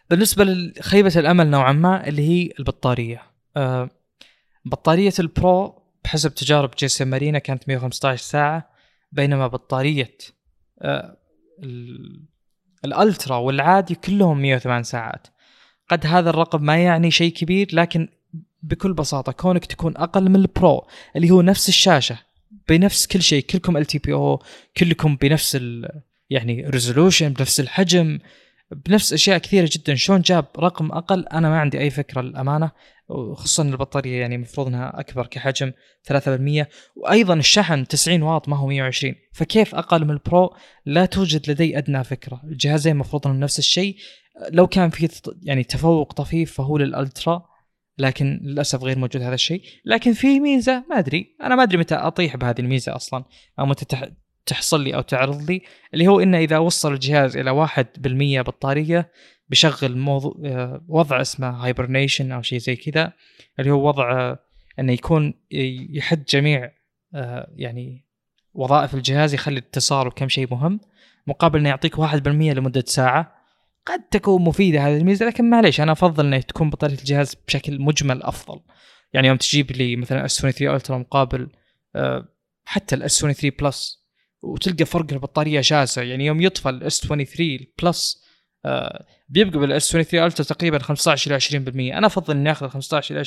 بالنسبة 0.09 0.43
لخيبه 0.43 1.13
الأمل 1.15 1.47
نوعا 1.47 1.71
ما 1.71 2.07
اللي 2.07 2.29
هي 2.29 2.49
البطارية. 2.59 3.21
آه 3.57 3.89
بطارية 4.65 5.13
ال 5.19 5.35
Pro 5.35 5.83
بحسب 6.03 6.33
تجارب 6.33 6.71
جي 6.77 6.96
اس 6.96 7.05
ام 7.05 7.14
ارينا 7.14 7.39
كانت 7.39 7.67
115 7.67 8.23
ساعة 8.23 8.69
بينما 9.11 9.47
بطارية 9.47 10.17
آه 10.81 11.17
ال 12.85 12.94
Ultra 12.94 13.37
والعادي 13.37 13.95
كلهم 13.95 14.41
108 14.41 14.83
ساعات. 14.83 15.27
قد 15.89 16.05
هذا 16.05 16.29
الرقم 16.29 16.63
ما 16.63 16.83
يعني 16.83 17.11
شيء 17.11 17.33
كبير 17.33 17.67
لكن 17.73 18.07
بكل 18.63 18.93
بساطة 18.93 19.31
كونك 19.31 19.65
تكون 19.65 19.97
أقل 19.97 20.29
من 20.29 20.35
ال 20.35 20.48
Pro 20.48 20.87
اللي 21.15 21.31
هو 21.31 21.41
نفس 21.41 21.69
الشاشة 21.69 22.32
بنفس 22.69 23.07
كل 23.07 23.21
شيء 23.21 23.43
كلكم 23.43 23.77
LTPO 23.77 24.43
كلكم 24.77 25.15
بنفس 25.15 25.55
ال 25.55 26.01
يعني 26.29 26.69
resolution 26.69 27.33
بنفس 27.33 27.59
الحجم 27.59 28.19
بنفس 28.71 29.13
أشياء 29.13 29.37
كثيرة 29.37 29.69
جدا. 29.71 29.95
شلون 29.95 30.21
جاب 30.21 30.45
رقم 30.59 30.91
أقل؟ 30.91 31.27
أنا 31.27 31.49
ما 31.49 31.59
عندي 31.59 31.79
أي 31.79 31.89
فكرة 31.89 32.21
للأمانة 32.21 32.71
وخصوصا 33.09 33.63
البطارية 33.63 34.19
يعني 34.19 34.35
المفروض 34.35 34.67
إنها 34.67 34.99
أكبر 34.99 35.27
كحجم 35.27 35.71
3% 36.03 36.65
وأيضا 36.95 37.33
الشحن 37.33 37.87
90 37.87 38.21
واط 38.21 38.49
ما 38.49 38.57
هو 38.57 38.67
120 38.67 39.15
فكيف 39.33 39.75
أقل 39.75 40.05
من 40.05 40.11
ال 40.11 40.20
Pro؟ 40.20 40.55
لا 40.85 41.05
توجد 41.05 41.51
لدي 41.51 41.77
أدنى 41.77 42.03
فكرة. 42.03 42.41
الجهازين 42.43 42.93
المفروض 42.93 43.27
إنهم 43.27 43.39
نفس 43.39 43.59
الشيء. 43.59 43.95
لو 44.51 44.67
كان 44.67 44.89
في 44.89 45.09
يعني 45.43 45.63
تفوق 45.63 46.13
طفيف 46.13 46.53
فهو 46.53 46.77
لل 46.77 46.96
Ultra. 46.96 47.52
لكن 47.97 48.39
للأسف 48.43 48.83
غير 48.83 48.99
موجود 48.99 49.21
هذا 49.21 49.33
الشيء. 49.33 49.61
لكن 49.85 50.13
في 50.13 50.39
ميزة 50.39 50.83
ما 50.89 50.99
أدري. 50.99 51.35
أنا 51.43 51.55
ما 51.55 51.63
أدري 51.63 51.77
متى 51.77 51.95
أطيح 51.95 52.35
بهذه 52.35 52.59
الميزة 52.59 52.95
أصلا 52.95 53.25
أو 53.59 53.65
متى 53.65 53.85
تحصل 54.45 54.83
لي 54.83 54.95
أو 54.95 55.01
تعرض 55.01 55.51
لي 55.51 55.61
اللي 55.93 56.07
هو 56.07 56.19
إنه 56.19 56.37
إذا 56.37 56.57
وصل 56.57 56.93
الجهاز 56.93 57.37
إلى 57.37 57.51
1% 57.51 58.41
بطارية 58.41 59.11
يشغل 59.49 59.97
موضوع 59.97 60.35
آه، 60.45 60.85
وضع 60.87 61.21
اسمه 61.21 61.49
hibernation 61.49 62.31
أو 62.31 62.41
شيء 62.41 62.59
زي 62.59 62.75
كذا 62.75 63.13
اللي 63.59 63.71
هو 63.71 63.87
وضع 63.87 64.11
آه، 64.11 64.39
إنه 64.79 64.93
يكون 64.93 65.33
يحد 65.89 66.25
جميع 66.25 66.71
آه، 67.15 67.53
يعني 67.55 68.05
وظائف 68.53 68.93
الجهاز 68.93 69.33
يخلي 69.33 69.59
الاتصال 69.59 70.07
وكم 70.07 70.29
شيء 70.29 70.47
مهم 70.51 70.79
مقابل 71.27 71.59
إنه 71.59 71.69
يعطيك 71.69 71.99
1% 71.99 72.27
لمدة 72.27 72.83
ساعة. 72.87 73.42
قد 73.85 74.03
تكون 74.11 74.41
مفيدة 74.41 74.87
هذه 74.87 74.97
الميزة 74.97 75.25
لكن 75.25 75.49
معليش 75.49 75.81
أنا 75.81 75.91
أفضل 75.91 76.25
انه 76.25 76.39
تكون 76.39 76.69
بطارية 76.69 76.97
الجهاز 76.97 77.35
بشكل 77.47 77.81
مجمل 77.81 78.23
أفضل. 78.23 78.59
يعني 79.13 79.27
يوم 79.27 79.37
تجيب 79.37 79.71
لي 79.71 79.95
مثلا 79.95 80.25
S 80.25 80.41
23 80.41 80.75
Ultra 80.75 80.97
مقابل 80.97 81.49
حتى 82.65 82.95
ال 82.95 83.07
S 83.07 83.19
23 83.19 83.51
Plus 83.59 84.03
وتلقى 84.41 84.85
فرق 84.85 85.13
البطارية 85.13 85.61
شاسع 85.61 86.03
يعني 86.03 86.25
يوم 86.25 86.41
يطفى 86.41 86.69
ال 86.69 86.85
S 86.85 87.01
23 87.01 87.59
Plus 87.81 88.23
آه، 88.65 89.05
بيبقى 89.29 89.59
بال 89.59 89.80
S 89.80 89.91
23 89.91 90.25
Ultra 90.27 90.45
تقريبا 90.45 90.79
15 90.79 91.31
إلى 91.31 91.39
20% 91.39 91.97
أنا 91.97 92.07
أفضل 92.07 92.37
إني 92.37 92.51
آخذ 92.51 92.67
15 92.67 93.15
إلى 93.15 93.23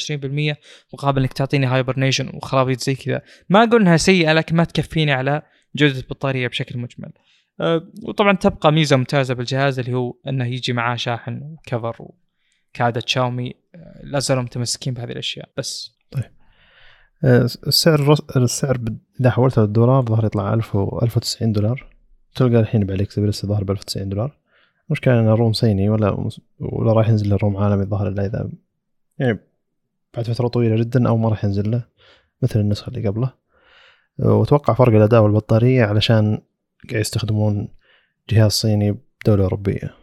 20% 0.54 0.57
مقابل 0.94 1.20
إنك 1.20 1.32
تعطيني 1.32 1.66
hibernation 1.66 2.30
وخرابيط 2.34 2.80
زي 2.80 2.94
كذا. 2.94 3.22
ما 3.48 3.64
أقول 3.64 3.80
إنها 3.80 3.96
سيئة 3.96 4.32
لكن 4.32 4.57
ما 4.57 4.64
تكفيني 4.64 5.12
على 5.12 5.42
جودة 5.76 5.98
البطارية 5.98 6.48
بشكل 6.48 6.78
مجمل. 6.78 7.12
وطبعا 8.02 8.32
تبقى 8.32 8.72
ميزة 8.72 8.96
ممتازة 8.96 9.34
بالجهاز 9.34 9.78
اللي 9.78 9.94
هو 9.94 10.14
إنه 10.28 10.46
يجي 10.46 10.72
معاه 10.72 10.96
شاحن 10.96 11.40
وكفر 11.42 12.09
كعاده 12.72 13.02
شاومي. 13.07 13.54
أه 13.74 14.00
لا 14.04 14.18
زالوا 14.18 14.42
متمسكين 14.42 14.94
بهذه 14.94 15.12
الأشياء 15.12 15.48
بس. 15.57 15.96
طيب. 16.11 16.24
أه 17.24 17.42
السعر 17.42 18.14
السعر 18.36 18.78
إذا 19.20 19.30
حولته 19.30 19.62
للدولار 19.62 20.02
ظهر 20.04 20.24
يطلع 20.24 20.54
1000 20.54 20.76
و 20.76 20.98
1090 21.02 21.52
دولار. 21.52 21.86
تلقى 22.34 22.61
الحين 22.61 22.84
بعليك 22.84 23.11
سبيل 23.11 23.28
لسه 23.28 23.48
ظهر 23.48 23.64
ب 23.64 23.70
1090 23.70 24.09
دولار. 24.09 24.36
المشكلة 24.86 25.20
انه 25.20 25.34
روم 25.34 25.52
صيني 25.52 25.88
ولا 25.88 26.28
ولا 26.61 26.92
راح 26.92 27.09
ينزل 27.09 27.28
له 27.28 27.36
روم 27.36 27.57
عالمي 27.57 27.82
الظاهر 27.82 28.09
إلا 28.09 28.26
إذا 28.26 28.50
يعني 29.18 29.38
بعد 30.14 30.26
فترة 30.26 30.48
طويلة 30.48 30.76
جدا 30.76 31.09
أو 31.09 31.16
ما 31.16 31.28
راح 31.28 31.44
ينزل 31.44 31.70
له 31.70 31.84
مثل 32.42 32.61
النسخة 32.61 32.90
اللي 32.90 33.09
قبله. 33.09 33.32
وأتوقع 34.18 34.74
فرق 34.74 34.94
الأداء 34.94 35.22
والبطارية 35.22 35.84
علشان 35.84 36.38
قاعد 36.91 37.01
يستخدمون 37.01 37.68
جهاز 38.31 38.51
صيني 38.51 38.99
بدولة 39.24 39.45
أوروبية. 39.45 39.95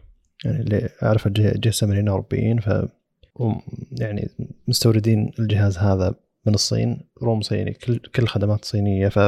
يعني 0.46 0.60
اللي 0.60 0.90
اعرف 1.04 1.28
جي 1.28 1.72
سمرين 1.72 2.08
أوروبيين 2.08 2.60
ف 2.60 2.70
يعني 3.92 4.30
مستوردين 4.68 5.32
الجهاز 5.40 5.78
هذا 5.78 6.16
من 6.46 6.54
الصين 6.54 7.10
روم 7.24 7.42
صيني 7.42 7.74
كل 7.74 7.98
كل 7.98 8.28
خدمات 8.28 8.66
صينية. 8.66 9.08
ف 9.08 9.20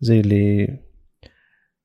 زي 0.00 0.20
اللي 0.20 0.78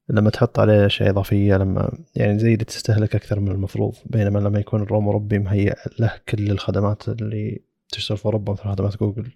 لما 0.09 0.29
تحط 0.29 0.59
عليه 0.59 0.85
أشياء 0.85 1.09
إضافية 1.09 1.55
لما 1.57 1.97
يعني 2.15 2.39
زي 2.39 2.53
اللي 2.53 2.65
تستهلك 2.65 3.15
أكثر 3.15 3.39
من 3.39 3.51
المفروض 3.51 3.95
بينما 4.05 4.39
لما 4.39 4.59
يكون 4.59 4.81
الروم 4.81 5.05
أوروبي 5.05 5.39
مهيئ 5.39 5.75
له 5.99 6.13
كل 6.29 6.51
الخدمات 6.51 7.09
اللي 7.09 7.61
تشتغل 7.89 8.17
في 8.17 8.25
أوروبا 8.25 8.53
مثل 8.53 8.63
خدمات 8.63 8.97
جوجل 8.97 9.31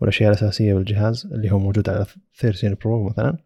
والأشياء 0.00 0.30
الأساسية 0.30 0.74
بالجهاز 0.74 1.26
اللي 1.32 1.52
هو 1.52 1.58
موجود 1.58 1.88
على 1.88 2.06
13 2.38 2.74
Pro 2.74 3.08
مثلا. 3.08 3.38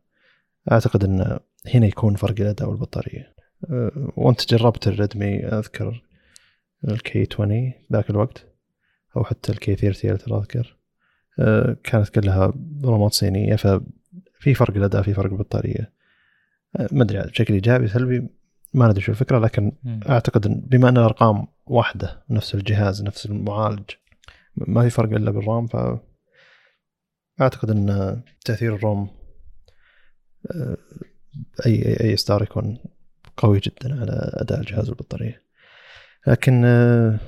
أعتقد 0.73 1.05
إن 1.05 1.39
هنا 1.75 1.87
يكون 1.87 2.15
فرق 2.15 2.41
الأداء 2.41 2.69
والبطارية. 2.69 3.35
أه، 3.71 4.13
وأنت 4.17 4.55
جربت 4.55 4.89
الريدمي 4.89 5.47
أذكر 5.47 6.03
ال 6.89 7.08
K 7.08 7.27
20 7.33 7.73
ذاك 7.93 8.11
الوقت 8.11 8.47
أو 9.17 9.25
حتى 9.25 9.53
ال 9.53 9.64
K 9.64 9.75
30 9.75 10.11
أذكر. 10.11 10.77
أه، 11.39 11.77
كانت 11.85 12.09
كلها 12.09 12.55
ROMات 12.85 13.13
صينية 13.13 13.57
ففي 13.57 14.55
فرق 14.55 14.77
الأداء 14.77 15.03
في 15.03 15.15
فرق 15.15 15.33
البطارية. 15.33 15.93
ما 16.93 17.03
أدري 17.03 17.23
بشكل 17.23 17.55
إيجابي 17.55 17.89
سلبي 17.89 18.29
ما 18.75 18.89
ندري 18.89 19.01
شو 19.01 19.13
الفكرة 19.13 19.39
لكن 19.39 19.73
م. 19.85 20.01
أعتقد 20.09 20.69
بما 20.71 20.89
أن 20.89 20.97
الأرقام 20.97 21.47
واحدة 21.67 22.23
نفس 22.31 22.55
الجهاز 22.55 23.03
نفس 23.03 23.27
المعالج 23.27 23.91
ما 24.57 24.83
في 24.83 24.91
فرق 24.91 25.11
إلا 25.11 25.31
بال 25.31 25.45
RAM 25.45 25.67
ف 25.67 25.77
أعتقد 27.41 27.71
إن 27.71 28.21
تأثير 28.45 28.75
ال 28.75 28.84
ROM 28.84 29.11
اي 31.67 32.01
اي 32.01 32.17
ستار 32.17 32.43
يكون 32.43 32.79
قوي 33.37 33.61
جدا 33.61 34.01
على 34.01 34.31
أداء 34.35 34.61
الجهاز 34.61 34.89
والبطاريه 34.89 35.43
لكن 36.27 36.63
آه، 36.65 37.19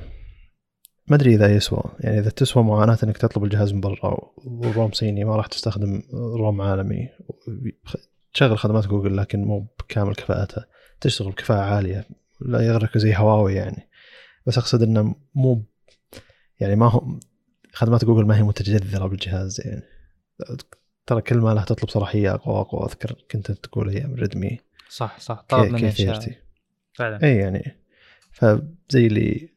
ما 1.08 1.16
أدري 1.16 1.34
إذا 1.34 1.54
يسوى. 1.54 1.82
يعني 2.00 2.18
إذا 2.18 2.30
تسوى 2.30 2.62
معاناة 2.62 2.98
إنك 3.04 3.18
تطلب 3.18 3.44
الجهاز 3.44 3.72
من 3.72 3.80
برا 3.80 4.18
وال 4.36 4.59
ROM 4.59 4.92
صيني 4.92 5.24
ما 5.24 5.36
راح 5.36 5.46
تستخدم 5.46 6.02
ROM 6.12 6.61
عالمي. 6.60 7.08
تشغل 8.34 8.58
خدمات 8.58 8.86
جوجل 8.86 9.16
لكن 9.16 9.44
مو 9.44 9.66
بكامل 9.80 10.14
كفاءتها. 10.14 10.66
تشتغل 11.00 11.30
بكفاءة 11.30 11.60
عالية. 11.60 12.04
لا 12.40 12.60
يغرك 12.60 12.98
زي 12.98 13.16
هواوي 13.16 13.54
يعني. 13.54 13.88
بس 14.46 14.58
أقصد 14.58 14.82
إنه 14.82 15.14
مو 15.34 15.64
يعني 16.60 16.76
ما 16.76 16.88
هو 16.88 17.18
خدمات 17.72 18.04
جوجل 18.04 18.26
ما 18.26 18.38
هي 18.38 18.42
متجذرة 18.42 19.06
بالجهاز 19.06 19.60
يعني. 19.66 19.82
ترى 21.07 21.22
كل 21.22 21.36
ما 21.36 21.54
لها 21.54 21.64
تطلب 21.64 21.90
صلاحية 21.90 22.34
أقوى 22.34 22.61
اقوى 22.61 22.84
أذكر 22.84 23.24
كنت 23.30 23.52
تقول 23.52 23.88
أيام 23.88 24.14
ريدمي 24.14 24.61
صح 24.88 25.20
صح. 25.20 25.44
طلب 25.48 25.72
مني 25.72 25.92
فعلا. 26.94 27.22
اي 27.22 27.36
يعني. 27.36 27.76
فزي 28.32 29.07
اللي 29.07 29.48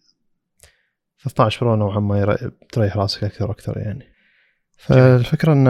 13 1.23 1.65
Pro 1.65 1.75
نوعا 1.75 1.99
ما 1.99 2.51
تريح 2.71 2.97
راسك 2.97 3.23
أكثر 3.23 3.49
وأكثر 3.49 3.77
يعني. 3.77 4.13
فالفكرة 4.77 5.53
إن 5.53 5.67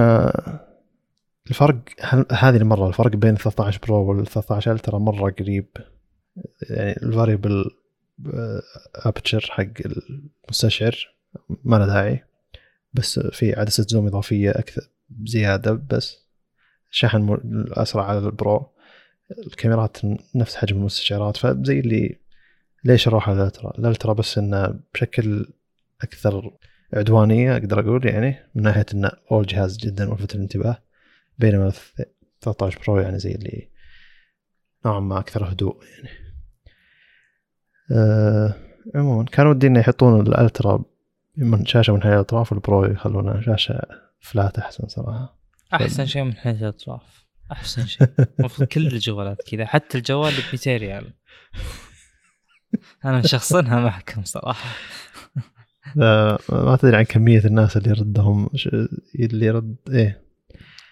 الفرق 1.49 1.79
هذه 2.31 2.57
المرة 2.57 2.87
الفرق 2.87 3.15
بين 3.15 3.35
13 3.35 3.79
Pro 3.87 4.09
وال 4.09 4.27
13 4.27 4.71
Ultra 4.71 4.99
مرة 4.99 5.31
قريب. 5.31 5.67
يعني 6.69 6.97
ال 7.03 7.10
variable 7.10 7.65
aperture 8.95 9.49
حق 9.51 9.63
المستشعر 10.45 11.15
ما 11.63 11.75
له 11.75 11.85
داعي. 11.85 12.23
بس 12.93 13.19
في 13.19 13.59
عدسة 13.59 13.85
zoom 13.89 14.07
إضافية 14.07 14.49
أكثر 14.51 14.89
زيادة 15.23 15.71
بس 15.71 16.17
شحن 16.89 17.37
اسرع 17.73 18.05
على 18.05 18.19
ال 18.19 18.30
Pro. 18.30 18.71
الكاميرات 19.47 19.97
نفس 20.35 20.55
حجم 20.55 20.77
المستشعرات 20.77 21.37
فزي 21.37 21.79
اللي 21.79 22.19
ليش 22.83 23.07
أروح 23.07 23.29
على 23.29 23.41
ال 23.41 23.46
Ultra؟ 23.46 23.73
ال 23.79 23.85
Ultra 23.85 24.13
بس 24.13 24.37
إنه 24.37 24.79
بشكل 24.93 25.45
أكثر 26.01 26.57
عدوانية 26.93 27.53
أقدر 27.53 27.79
أقول 27.79 28.05
يعني 28.05 28.35
من 28.55 28.63
ناحية 28.63 28.85
انه 28.93 29.11
أول 29.31 29.45
جهاز 29.45 29.77
جدا 29.77 30.05
ملفت 30.05 30.35
للانتباه 30.35 30.77
بينما 31.39 31.71
13 32.41 32.79
Pro 32.87 32.99
يعني 32.99 33.19
زي 33.19 33.31
اللي 33.31 33.69
نوعا 34.85 34.99
ما 34.99 35.19
أكثر 35.19 35.51
هدوء 35.51 35.83
يعني. 35.83 36.09
أه 37.91 38.53
عموما 38.95 39.25
كان 39.25 39.47
ودي 39.47 39.67
إنه 39.67 39.79
يحطون 39.79 40.27
ال 40.27 40.37
Ultra 40.37 40.83
من 41.37 41.65
شاشة 41.65 41.93
منحنية 41.93 42.13
الأطراف 42.13 42.51
وال 42.51 42.65
Pro 42.65 42.85
يخلونها 42.85 43.41
شاشة 43.41 44.08
flat 44.19 44.59
أحسن 44.59 44.87
صراحة. 44.87 45.39
أحسن 45.73 46.05
شيء 46.05 46.23
منحنية 46.23 46.61
الأطراف. 46.61 47.25
أحسن 47.51 47.85
شيء. 47.85 48.07
المفروض 48.39 48.67
كل 48.67 48.87
الجوالات 48.87 49.41
كذا 49.51 49.65
حتى 49.65 49.97
الجوال 49.97 50.31
ب 50.31 50.43
200 50.51 50.77
ريال 50.77 51.13
أنا 53.05 53.19
مشخصنها 53.19 53.79
معكم 53.79 54.23
صراحة 54.23 54.69
ما 55.95 56.77
تدري 56.81 56.97
عن 56.97 57.03
كمية 57.03 57.45
الناس 57.45 57.77
اللي 57.77 57.89
يردهم 57.89 58.49
اللي 59.19 59.45
يرد 59.45 59.75
إيه. 59.89 60.21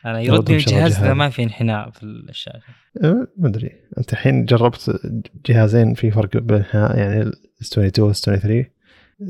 أنا 0.05 0.21
يرد 0.21 0.49
الجهاز 0.49 0.97
إذا 0.97 1.13
ما 1.13 1.30
في 1.30 1.43
انحناء 1.43 1.89
في 1.89 2.03
الشاشة. 2.03 2.59
أه، 3.03 3.28
ما 3.38 3.47
أدري. 3.47 3.71
أنت 3.97 4.13
الحين 4.13 4.45
جربت 4.45 4.99
جهازين 5.45 5.93
في 5.93 6.11
فرق 6.11 6.38
بينها 6.38 6.95
يعني 6.95 7.21
ال 7.21 7.34
22 7.61 8.07
وال 8.07 8.15
23 8.15 8.65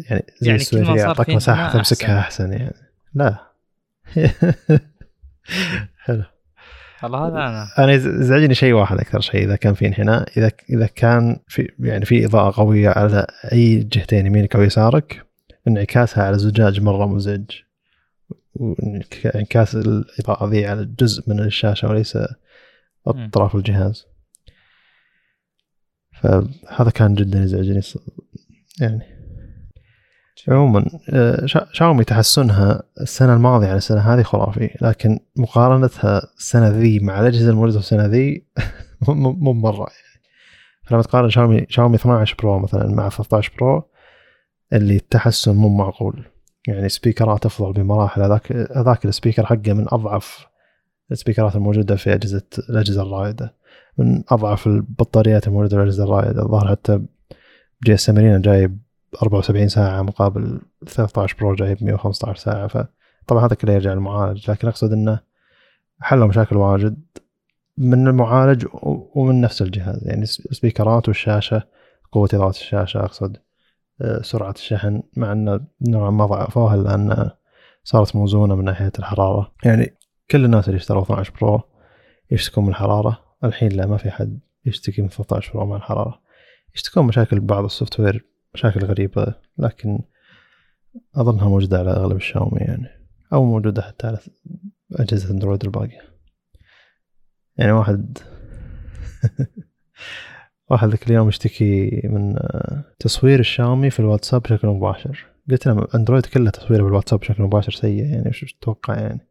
يعني 0.10 0.26
زي 0.42 0.50
يعني 0.50 0.60
23 0.60 0.98
يعطيك 0.98 1.30
مساحة 1.30 1.74
تمسكها 1.74 2.20
أحسن 2.20 2.54
يعني. 2.54 2.76
لا. 3.14 3.47
حلو. 6.06 6.24
والله 7.04 7.28
هذا 7.28 7.36
أنا. 7.36 7.68
أنا 7.78 7.94
يزعجني 7.94 8.54
شيء 8.54 8.74
واحد 8.74 8.98
أكثر 8.98 9.20
شيء 9.20 9.44
إذا 9.44 9.56
كان 9.56 9.74
في 9.74 9.88
انحناء 9.88 10.30
إذا 10.38 10.52
إذا 10.70 10.88
كان 10.88 11.40
في 11.48 11.72
يعني 11.80 12.06
في 12.06 12.26
إضاءة 12.26 12.58
قوية 12.58 12.90
على 12.90 13.28
أي 13.52 13.84
جهتين 13.84 14.26
يمينك 14.26 14.56
أو 14.56 14.62
يسارك 14.62 15.26
انعكاسها 15.68 16.24
على 16.24 16.36
الزجاج 16.36 16.82
مرة 16.82 17.06
مزعج. 17.06 17.46
وانعكاس 18.56 19.76
الإضاءة 19.76 20.50
ذي 20.50 20.66
على 20.66 20.86
جزء 21.00 21.30
من 21.30 21.40
الشاشة 21.40 21.88
وليس 21.88 22.18
أطراف 23.08 23.56
الجهاز. 23.56 24.06
فهذا 26.22 26.90
كان 26.90 27.14
جدا 27.14 27.40
يزعجني 27.40 27.82
يعني. 28.82 29.17
عموما 30.50 30.86
آه، 31.10 31.46
شاومي 31.72 32.04
تحسنها 32.04 32.84
السنة 33.02 33.34
الماضية 33.34 33.68
عن 33.68 33.78
السنة 33.78 34.00
هذه 34.00 34.24
خرافي 34.24 34.70
لكن 34.82 35.20
مقارنتها 35.36 36.22
السنة 36.38 36.70
ذي 36.70 37.00
مع 37.00 37.20
الاجهزه 37.20 37.50
الموجوده 37.50 37.80
السنة 37.80 38.06
ذي 38.06 38.46
مو 39.08 39.54
مرة 39.54 39.88
يعني. 39.88 40.24
فلما 40.84 41.02
تقارن 41.02 41.30
شاومي 41.30 41.66
شاومي 41.70 41.96
12 41.96 42.36
Pro 42.40 42.60
مثلا 42.60 42.88
مع 42.88 43.10
13 43.10 43.52
Pro 43.60 43.84
اللي 44.74 44.96
التحسن 44.96 45.56
مو 45.56 45.70
معقول. 45.70 46.26
يعني 46.68 46.90
سبيكرات 46.90 47.46
أفضل 47.46 47.74
بمراحل. 47.74 48.22
هذاك 48.22 48.52
هذاك 48.52 49.06
ال 49.06 49.11
speaker 49.11 49.46
حقه 49.46 49.74
من 49.74 49.86
أضعف 49.88 50.48
السبيكرات 51.12 51.56
الموجودة 51.56 51.96
في 51.96 52.14
أجهزة 52.14 52.44
الأجهزة 52.70 53.02
الرائدة. 53.02 53.56
من 53.98 54.24
أضعف 54.30 54.68
البطاريات 54.68 55.48
الموجودة 55.48 55.70
في 55.70 55.76
الأجهزة 55.76 56.04
الرائدة. 56.04 56.42
الظاهر 56.42 56.68
حتى 56.68 57.02
GS 57.86 58.12
جايب 58.12 58.87
74 59.16 59.68
ساعة 59.68 60.02
مقابل 60.02 60.62
13 60.88 61.36
Pro 61.40 61.56
جايب 61.56 61.84
115 61.84 62.36
ساعة. 62.36 62.68
فطبعا 62.68 63.46
هذا 63.46 63.56
كله 63.56 63.74
يرجع 63.74 63.94
للمعالج 63.94 64.52
لكن 64.52 64.68
أقصد 64.68 64.94
إنه 64.94 65.20
حلوا 66.00 66.28
مشاكل 66.28 66.58
واجد 66.58 66.98
من 67.78 68.08
المعالج 68.08 68.66
ومن 69.16 69.42
نفس 69.42 69.62
الجهاز. 69.62 70.08
يعني 70.08 70.22
السبيكرات 70.24 71.08
والشاشة 71.08 71.64
قوة 72.12 72.30
إضاءة 72.34 72.50
الشاشة 72.50 73.00
أقصد 73.00 73.38
آه، 74.02 74.22
سرعة 74.22 74.52
الشحن 74.52 75.04
مع 75.18 75.32
إنه 75.32 75.62
نوعا 75.82 76.10
ما 76.10 76.26
ضعفوها 76.26 76.78
لأن 76.78 77.30
صارت 77.84 78.16
موزونة 78.16 78.56
من 78.56 78.64
ناحية 78.64 78.92
الحرارة. 79.00 79.54
يعني 79.66 79.98
كل 80.32 80.46
الناس 80.46 80.68
اللي 80.68 80.78
اشتروا 80.78 81.04
12 81.04 81.34
Pro 81.42 81.62
يشتكون 82.32 82.64
من 82.64 82.70
الحرارة. 82.70 83.20
الحين 83.44 83.72
لا 83.72 83.86
ما 83.86 83.98
في 83.98 84.12
حد 84.12 84.40
يشتكي 84.66 85.02
من 85.02 85.10
13 85.10 85.54
Pro 85.54 85.66
من 85.66 85.76
الحرارة. 85.76 86.22
يشتكون 86.76 87.06
مشاكل 87.06 87.40
بعض 87.40 87.64
ال 87.64 88.00
software 88.00 88.26
مشاكل 88.58 88.86
غريبة 88.86 89.34
لكن 89.58 90.00
أظنها 91.16 91.50
موجودة 91.50 91.80
على 91.80 91.92
أغلب 91.92 92.16
الشاومي 92.16 92.60
يعني 92.60 92.88
أو 93.34 93.46
موجودة 93.46 93.82
حتى 93.82 94.08
على 94.08 94.18
أجهزة 94.96 95.32
أندرويد 95.32 95.64
الباقية. 95.64 96.02
يعني 97.58 97.72
واحد 97.72 98.18
واحد 100.70 100.90
ذاك 100.90 101.08
اليوم 101.08 101.28
يشتكي 101.28 102.02
من 102.04 102.36
تصوير 103.00 103.40
الشاومي 103.40 103.90
في 103.90 104.00
الواتساب 104.00 104.42
بشكل 104.42 104.68
مباشر. 104.68 105.26
قلت 105.50 105.68
له 105.68 105.88
أندرويد 105.96 106.26
كله 106.26 106.50
تصويره 106.50 106.84
بالواتساب 106.84 107.20
بشكل 107.20 107.44
مباشر 107.44 107.72
سيء 107.72 108.06
يعني 108.06 108.30
وش 108.30 108.54
تتوقع 108.54 109.00
يعني؟ 109.00 109.28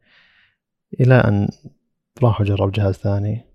إلى 1.00 1.14
أن 1.14 1.48
راح 2.22 2.42
جرب 2.42 2.72
جهاز 2.72 2.94
ثاني. 2.94 3.46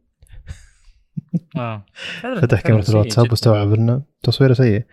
آه. 1.57 1.85
فتح 2.41 2.61
كاميرا 2.61 2.89
الواتساب 2.89 3.31
واستوعب 3.31 3.73
انه 3.73 4.01
تصويره 4.23 4.53
سيء. 4.53 4.85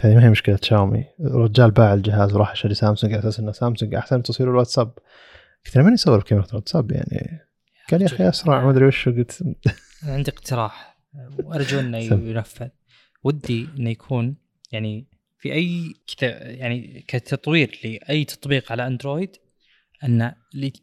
هذه 0.00 0.14
ما 0.14 0.24
هي 0.24 0.30
مشكلة 0.30 0.58
شاومي؟ 0.62 1.04
الرجال 1.20 1.70
باع 1.70 1.94
الجهاز 1.94 2.34
وراح 2.34 2.50
اشتري 2.50 2.74
سامسونج 2.74 3.12
على 3.12 3.20
أساس 3.20 3.40
إنه 3.40 3.52
سامسونج 3.52 3.94
أحسن 3.94 4.22
تصوير 4.22 4.50
الواتساب. 4.50 4.98
قلت 5.66 5.76
أنا 5.76 5.84
ماني 5.84 5.94
يصور 5.94 6.18
بكاميرا 6.18 6.46
الواتساب 6.50 6.92
يعني. 6.92 7.40
قال 7.90 8.02
يا 8.02 8.06
أخي 8.06 8.28
أسرع 8.28 8.64
ما 8.64 8.70
أدري 8.70 8.86
وش 8.86 9.08
قلت 9.08 9.44
عندي 10.02 10.30
اقتراح. 10.30 10.98
وارجو 11.44 11.80
إنه 11.80 11.98
ينفذ. 11.98 12.68
ودي 13.24 13.68
إنه 13.78 13.90
يكون 13.90 14.36
يعني 14.72 15.06
في 15.38 15.52
أي 15.52 15.94
كذا 16.18 16.50
يعني 16.50 17.04
كتطوير 17.08 17.80
لأي 17.84 18.24
تطبيق 18.24 18.72
على 18.72 18.86
أندرويد 18.86 19.36
ان 20.04 20.32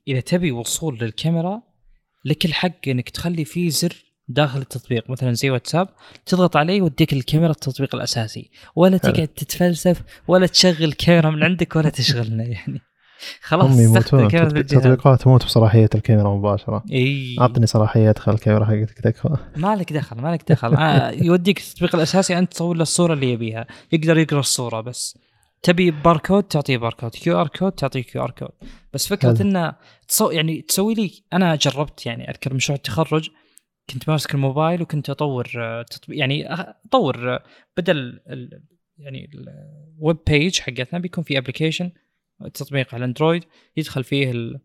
إذا 0.07 0.19
تبي 0.19 0.51
وصول 0.51 0.97
للكاميرا 1.01 1.61
لك 2.25 2.45
الحق 2.45 2.87
إنك 2.87 3.09
تخلي 3.09 3.45
فيه 3.45 3.69
زر 3.69 4.12
داخل 4.33 4.59
التطبيق. 4.59 5.09
مثلا 5.09 5.33
زي 5.33 5.49
واتساب 5.49 5.87
تضغط 6.25 6.57
عليه 6.57 6.77
يوديك 6.77 7.13
الكاميرا 7.13 7.51
التطبيق 7.51 7.95
الأساسي. 7.95 8.49
ولا 8.75 8.97
تقعد 8.97 9.27
تتفلسف 9.27 10.01
ولا 10.27 10.47
تشغل 10.47 10.93
كاميرا 10.93 11.29
من 11.29 11.43
عندك 11.43 11.75
ولا 11.75 11.89
تشغلنا 11.89 12.43
يعني. 12.55 12.81
خلاص 13.41 13.71
هم 13.71 13.81
يموتون 13.81 14.27
تطبيقات 14.67 15.21
تموت 15.21 15.45
بصلاحية 15.45 15.89
الكاميرا 15.95 16.35
مباشرة. 16.35 16.83
إي. 16.91 17.35
أعطني 17.41 17.65
صلاحية 17.65 18.09
أدخل 18.09 18.33
الكاميرا 18.33 18.65
حقتك 18.65 18.99
تكفى. 18.99 19.37
مالك 19.55 19.93
دخل 19.93 20.21
مالك 20.21 20.51
دخل. 20.51 20.75
آه 20.75 21.11
يوديك 21.11 21.59
التطبيق 21.59 21.95
الأساسي 21.95 22.37
أنت 22.37 22.53
تصور 22.53 22.75
له 22.75 22.81
الصورة 22.81 23.13
اللي 23.13 23.31
يبيها. 23.31 23.67
يقدر 23.91 24.17
يقرأ 24.17 24.39
الصورة 24.39 24.81
بس. 24.81 25.17
تبي 25.63 25.91
باركود 25.91 26.43
تعطيه 26.43 26.77
باركود 26.77 27.11
QR 27.11 27.47
code 27.47 27.71
تعطيه 27.71 28.01
QR 28.01 28.31
code 28.31 28.49
بس 28.93 29.07
فكرة 29.07 29.41
إنه 29.41 29.73
تصو 30.07 30.31
يعني 30.31 30.61
تسوي 30.61 30.93
لي 30.93 31.11
أنا 31.33 31.55
جربت 31.55 32.05
يعني 32.05 32.29
أذكر 32.29 32.53
مشروع 32.53 32.75
التخرج. 32.75 33.29
كنت 33.89 34.09
ماسك 34.09 34.33
الموبايل 34.35 34.81
وكنت 34.81 35.09
أطور 35.09 35.51
آه، 35.57 35.81
تطبيق 35.81 36.19
يعني 36.19 36.53
أطور 36.53 37.33
آه، 37.33 37.43
بدل 37.77 37.97
ال 38.29 38.63
يعني 38.97 39.29
ال 39.99 40.04
web 40.04 40.17
page 40.27 40.59
حقتنا 40.59 40.99
بيكون 40.99 41.23
في 41.23 41.37
application 41.37 41.91
تطبيق 42.53 42.93
على 42.93 43.05
الاندرويد 43.05 43.43
يدخل 43.77 44.03
فيه 44.03 44.31
ال 44.31 44.59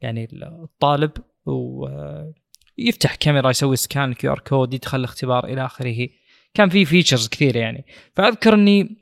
يعني 0.00 0.28
الطالب 0.42 1.10
ويفتح 1.46 3.14
كاميرا 3.14 3.50
يسوي 3.50 3.76
scan 3.76 4.14
QR 4.14 4.38
code 4.38 4.74
يدخل 4.74 4.98
الاختبار 4.98 5.44
إلى 5.44 5.64
آخره. 5.64 6.08
كان 6.54 6.68
في 6.68 6.84
features 6.84 7.28
كثير 7.28 7.56
يعني. 7.56 7.84
فأذكر 8.16 8.54
إني 8.54 8.99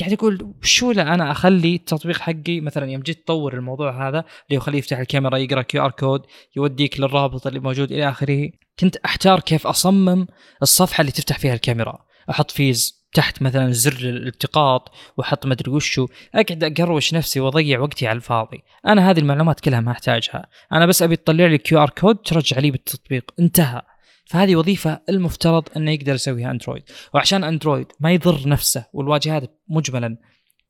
قاعد 0.00 0.12
أقول 0.12 0.54
شو 0.62 0.92
لا 0.92 1.14
أنا 1.14 1.30
أخلي 1.30 1.74
التطبيق 1.74 2.18
حقي 2.18 2.60
مثلا 2.60 2.90
يوم 2.90 3.02
جيت 3.02 3.24
تطور 3.24 3.54
الموضوع 3.54 4.08
هذا 4.08 4.18
اللي 4.18 4.56
يخليه 4.56 4.78
يفتح 4.78 4.98
الكاميرا 4.98 5.36
يقرأ 5.36 5.62
QR 5.62 5.90
code 5.90 6.22
يوديك 6.56 7.00
للرابط 7.00 7.46
اللي 7.46 7.60
موجود 7.60 7.92
إلى 7.92 8.08
آخره. 8.08 8.50
كنت 8.80 8.96
أحتار 8.96 9.40
كيف 9.40 9.66
أصمم 9.66 10.26
الصفحة 10.62 11.00
اللي 11.00 11.12
تفتح 11.12 11.38
فيها 11.38 11.54
الكاميرا. 11.54 11.98
أحط 12.30 12.50
فيه 12.50 12.74
تحت 13.12 13.42
مثلا 13.42 13.72
زر 13.72 13.92
الالتقاط 13.92 14.92
وأحط 15.16 15.46
ما 15.46 15.52
أدري 15.52 15.70
وشو. 15.70 16.06
أقعد 16.34 16.64
أقروش 16.64 17.14
نفسي 17.14 17.40
وأضيع 17.40 17.80
وقتي 17.80 18.06
على 18.06 18.16
الفاضي. 18.16 18.62
أنا 18.86 19.10
هذه 19.10 19.18
المعلومات 19.18 19.60
كلها 19.60 19.80
ما 19.80 19.92
أحتاجها. 19.92 20.46
أنا 20.72 20.86
بس 20.86 21.02
أبي 21.02 21.16
تطلع 21.16 21.46
لي 21.46 21.58
QR 21.58 21.90
code 21.90 22.16
ترجع 22.16 22.58
لي 22.58 22.70
بالتطبيق. 22.70 23.30
انتهى. 23.40 23.82
فهذه 24.28 24.56
وظيفة 24.56 25.00
المفترض 25.08 25.68
إنه 25.76 25.90
يقدر 25.90 26.14
يسويها 26.14 26.50
أندرويد. 26.50 26.82
وعشان 27.14 27.44
أندرويد 27.44 27.86
ما 28.00 28.12
يضر 28.12 28.48
نفسه 28.48 28.84
والواجهات 28.92 29.60
مجملا 29.68 30.16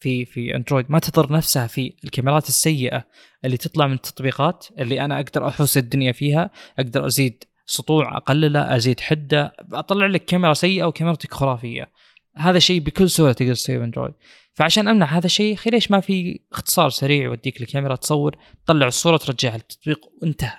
في 0.00 0.24
في 0.24 0.56
أندرويد 0.56 0.86
ما 0.88 0.98
تضر 0.98 1.32
نفسها 1.32 1.66
في 1.66 1.94
الكاميرات 2.04 2.48
السيئة 2.48 3.04
اللي 3.44 3.56
تطلع 3.56 3.86
من 3.86 3.92
التطبيقات 3.92 4.66
اللي 4.78 5.04
أنا 5.04 5.20
أقدر 5.20 5.48
أحوس 5.48 5.78
الدنيا 5.78 6.12
فيها 6.12 6.50
أقدر 6.78 7.06
أزيد 7.06 7.44
سطوع 7.66 8.16
أقلله 8.16 8.76
أزيد 8.76 9.00
حدة 9.00 9.52
أطلع 9.72 10.06
لك 10.06 10.24
كاميرا 10.24 10.54
سيئة 10.54 10.84
وكاميرتك 10.84 11.34
خرافية. 11.34 11.90
هذا 12.36 12.58
شيء 12.58 12.80
بكل 12.80 13.10
سهولة 13.10 13.32
تقدر 13.32 13.54
تسويه 13.54 13.78
بأندرويد. 13.78 14.14
فعشان 14.54 14.88
أمنع 14.88 15.06
هذا 15.06 15.26
الشيء 15.26 15.56
خي 15.56 15.70
ليش 15.70 15.90
ما 15.90 16.00
في 16.00 16.40
اختصار 16.52 16.90
سريع 16.90 17.24
يوديك 17.24 17.60
الكاميرا 17.60 17.96
تصور 17.96 18.36
تطلع 18.64 18.86
الصورة 18.86 19.16
ترجعها 19.16 19.56
للتطبيق 19.56 20.00
وانتهى. 20.22 20.58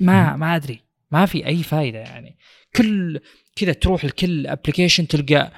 ما 0.00 0.36
ما 0.36 0.56
أدري. 0.56 0.85
ما 1.10 1.26
في 1.26 1.46
أي 1.46 1.62
فائده 1.62 1.98
يعني. 1.98 2.38
كل 2.76 3.20
كذا 3.56 3.72
تروح 3.72 4.04
لكل 4.04 4.46
ابلكيشن 4.46 5.08
تلقى 5.08 5.52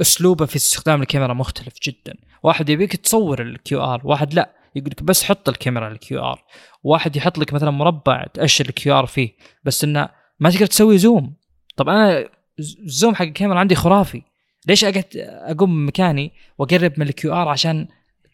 أسلوبه 0.00 0.46
في 0.46 0.56
استخدام 0.56 1.02
الكاميرا 1.02 1.34
مختلف 1.34 1.74
جدا. 1.82 2.14
واحد 2.42 2.68
يبيك 2.68 2.96
تصور 2.96 3.42
ال 3.42 3.84
QR 3.84 4.00
واحد 4.04 4.34
لا 4.34 4.50
يقول 4.76 4.90
لك 4.90 5.02
بس 5.02 5.24
حط 5.24 5.48
الكاميرا 5.48 5.88
ال 5.88 6.24
QR 6.24 6.44
واحد 6.82 7.16
يحط 7.16 7.38
لك 7.38 7.52
مثلا 7.52 7.70
مربع 7.70 8.26
تأشر 8.34 8.68
ال 8.68 8.98
QR 8.98 9.06
فيه 9.06 9.36
بس 9.64 9.84
إنه 9.84 10.08
ما 10.40 10.50
تقدر 10.50 10.66
تسوي 10.66 10.98
zoom. 10.98 11.36
طب 11.76 11.88
أنا 11.88 12.28
ال 12.58 12.69
zoom 12.69 13.14
حق 13.14 13.24
الكاميرا 13.24 13.58
عندي 13.58 13.74
خرافي. 13.74 14.22
ليش 14.68 14.84
أقعد 14.84 15.04
أقوم 15.16 15.86
مكاني 15.86 16.32
وأقرب 16.58 16.92
من 16.96 17.08
ال 17.08 17.34
QR 17.34 17.48
عشان 17.48 17.88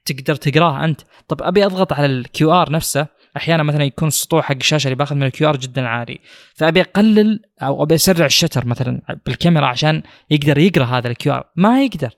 تقدر 0.05 0.35
تقراه 0.35 0.85
أنت؟ 0.85 1.01
طب 1.29 1.43
أبي 1.43 1.67
أضغط 1.67 1.93
على 1.93 2.07
ال 2.07 2.53
QR 2.53 2.73
نفسه 2.73 3.07
أحيانا 3.37 3.63
مثلا 3.63 3.85
يكون 3.85 4.09
السطوع 4.09 4.43
حق 4.43 4.57
الشاشة 4.57 4.87
اللي 4.87 4.97
بأخذ 4.97 5.15
من 5.15 5.23
ال 5.23 5.49
QR 5.49 5.57
جدا 5.57 5.87
عالي. 5.87 6.19
فأبي 6.55 6.81
أقلل 6.81 7.41
أو 7.63 7.83
أبي 7.83 7.95
أسرع 7.95 8.27
ال 8.27 8.32
shutter 8.32 8.67
مثلا 8.67 9.19
بالكاميرا 9.27 9.67
عشان 9.67 10.03
يقدر 10.31 10.59
يقرأ 10.59 10.85
هذا 10.85 11.09
ال 11.09 11.33
QR. 11.33 11.45
ما 11.57 11.85
يقدر. 11.85 12.15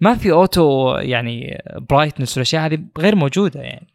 ما 0.00 0.14
في 0.14 0.32
auto 0.32 0.96
يعني 0.98 1.62
brightness 1.90 2.36
والاشياء 2.36 2.66
هذه 2.66 2.78
غير 2.98 3.16
موجودة 3.16 3.60
يعني. 3.60 3.86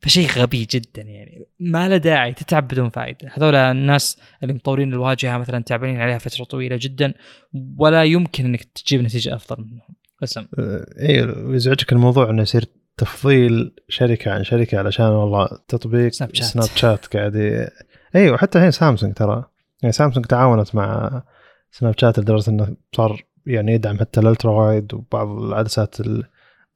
فشيء 0.00 0.28
غبي 0.28 0.66
جدا 0.70 1.02
يعني. 1.02 1.46
ما 1.60 1.88
له 1.88 1.96
داعي 1.96 2.32
تتعب 2.32 2.68
بدون 2.68 2.88
فائده 2.88 3.30
هذول 3.32 3.54
الناس 3.54 4.20
اللي 4.42 4.54
مطورين 4.54 4.92
الواجهة 4.92 5.38
مثلا 5.38 5.62
تعبانين 5.62 6.00
عليها 6.00 6.18
فترة 6.18 6.44
طويلة 6.44 6.78
جدا 6.80 7.14
ولا 7.78 8.04
يمكن 8.04 8.44
إنك 8.44 8.64
تجيب 8.64 9.02
نتيجة 9.02 9.34
أفضل 9.34 9.64
منهم. 9.64 9.96
قسم 10.22 10.46
أيوه 10.98 11.46
ويزعجك 11.46 11.92
الموضوع 11.92 12.30
إنه 12.30 12.42
يصير 12.42 12.64
تفضيل 12.96 13.74
شركة 13.88 14.30
عن 14.32 14.44
شركة 14.44 14.78
علشان 14.78 15.06
والله 15.06 15.48
تطبيق 15.68 16.12
سناب 16.12 16.34
شات, 16.34 16.46
سناب 16.46 16.66
شات 16.66 17.16
قاعد 17.16 17.34
ي... 17.34 17.68
أيوه 18.14 18.36
حتى 18.36 18.58
الحين 18.58 18.70
سامسونج 18.70 19.14
ترى. 19.14 19.44
يعني 19.82 19.92
سامسونج 19.92 20.26
تعاونت 20.26 20.74
مع 20.74 21.22
سناب 21.70 21.94
شات 21.98 22.18
لدرجة 22.18 22.50
إنه 22.50 22.76
صار 22.96 23.24
يعني 23.46 23.72
يدعم 23.72 23.98
حتى 23.98 24.20
ال 24.20 24.25
ultra 24.25 24.50
wide 24.50 24.94
وبعض 24.94 25.28
العدسات 25.28 25.96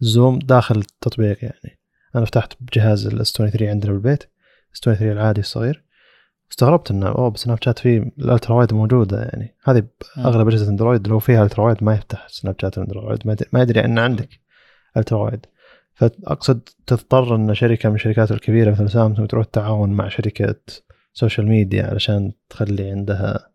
ال 0.02 0.10
zoom 0.10 0.38
داخل 0.38 0.78
التطبيق 0.78 1.44
يعني. 1.44 1.80
أنا 2.16 2.24
فتحت 2.24 2.52
بجهاز 2.60 3.06
ال 3.06 3.19
S 3.19 3.32
23 3.32 3.70
عندنا 3.70 3.92
بالبيت. 3.92 4.22
S 4.74 4.80
23 4.80 5.12
العادي 5.12 5.40
الصغير. 5.40 5.84
استغربت 6.50 6.90
إنه 6.90 7.08
أوه 7.08 7.30
بسناب 7.30 7.58
شات 7.64 7.78
فيه 7.78 8.12
ال 8.18 8.24
ultra 8.24 8.54
wide 8.54 8.74
موجودة 8.74 9.22
يعني. 9.22 9.56
هذه 9.64 9.82
أغلب 10.18 10.48
أجهزة 10.48 10.70
اندرويد 10.70 11.08
لو 11.08 11.18
فيها 11.18 11.42
ultra 11.42 11.64
wide 11.64 11.84
ما 11.84 11.94
يفتح 11.94 12.28
سناب 12.28 12.56
شات 12.60 12.78
اندرويد 12.78 13.18
ما 13.52 13.62
يدري 13.62 13.80
عنه 13.80 14.00
عندك 14.00 14.28
ultra 14.96 15.18
wide. 15.18 15.46
فأقصد 16.00 16.68
تضطر 16.86 17.34
أن 17.34 17.54
شركة 17.54 17.88
من 17.88 17.94
الشركات 17.94 18.32
الكبيرة 18.32 18.70
مثل 18.70 18.90
سامسونج 18.90 19.28
تروح 19.28 19.46
تتعاون 19.46 19.92
مع 19.92 20.08
شركة 20.08 20.54
social 21.12 21.48
media 21.48 21.86
علشان 21.86 22.32
تخلي 22.50 22.90
عندها 22.90 23.50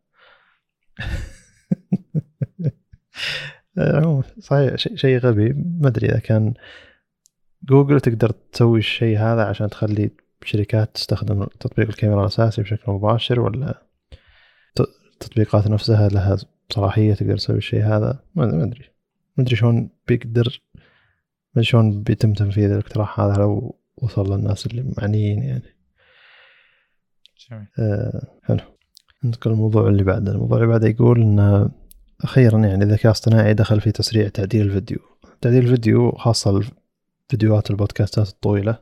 صحيح 4.39 4.76
شيء 4.76 5.18
غبي. 5.18 5.54
ما 5.54 5.88
أدري 5.88 6.08
إذا 6.08 6.20
كان 6.20 6.54
جوجل 7.64 8.00
تقدر 8.00 8.32
تسوي 8.52 8.80
الشيء 8.80 9.18
هذا 9.18 9.43
عشان 9.46 9.70
تخلي 9.70 10.12
شركات 10.43 10.93
تستخدم 10.93 11.46
تطبيق 11.60 11.88
الكاميرا 11.88 12.22
الأساسي 12.22 12.62
بشكل 12.62 12.91
مباشر 12.91 13.39
ولا 13.39 13.82
التطبيقات 15.14 15.68
نفسها 15.68 16.10
لها 16.10 16.38
صلاحية 16.70 17.14
تقدر 17.14 17.38
تسوي 17.38 17.58
الشيء 17.58 17.84
هذا؟ 17.84 18.20
ما 18.36 18.64
أدري 18.64 18.89
ما 19.38 19.43
أدري 19.43 19.56
شلون 19.56 19.89
بيقدر 20.08 20.62
شلون 21.62 22.03
بيتم 22.03 22.34
تنفيذ 22.34 22.72
الاقتراح 22.72 23.20
هذا 23.20 23.34
لو 23.34 23.80
وصل 23.97 24.34
للناس 24.34 24.66
اللي 24.66 24.93
معنيين 24.97 25.43
يعني. 25.43 25.76
آه 27.80 28.28
حلو. 28.43 28.60
ننتقل 29.24 29.51
للموضوع 29.51 29.88
اللي 29.88 30.03
بعده. 30.03 30.32
الموضوع 30.32 30.58
اللي 30.58 30.68
بعده 30.68 30.88
يقول 30.88 31.22
إن 31.22 31.70
أخيرا 32.22 32.60
يعني 32.60 32.84
الذكاء 32.84 33.06
الاصطناعي 33.06 33.53
دخل 33.53 33.82
في 33.82 33.91
تسريع 33.91 34.28
تعديل 34.28 34.62
الفيديو. 34.62 34.97
تعديل 35.41 35.64
الفيديو 35.64 36.12
خاصة 36.12 36.62
الفيديوهات 37.30 37.72
البودكاستات 37.72 38.30
الطويلة 38.30 38.80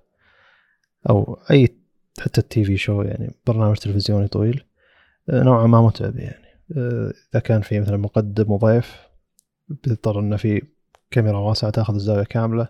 أو 1.10 1.40
أي 1.52 1.78
حتى 2.20 2.42
التي 2.42 2.64
في 2.64 2.78
شو 2.78 3.02
يعني 3.02 3.36
برنامج 3.48 3.78
تلفزيوني 3.78 4.28
طويل 4.28 4.64
آه، 5.30 5.44
نوعا 5.44 5.68
ما 5.68 5.82
متعب 5.82 6.18
يعني. 6.18 6.46
آه، 6.78 7.14
إذا 7.34 7.40
كان 7.40 7.62
في 7.62 7.80
مثلا 7.80 7.98
مقدم 7.98 8.52
وضيف 8.52 8.98
بيضطر 9.70 10.20
إنه 10.20 10.38
في 10.38 10.62
كاميرا 11.14 11.38
واسعة 11.38 11.72
تاخذ 11.72 11.94
الزاوية 11.96 12.24
كاملة 12.24 12.68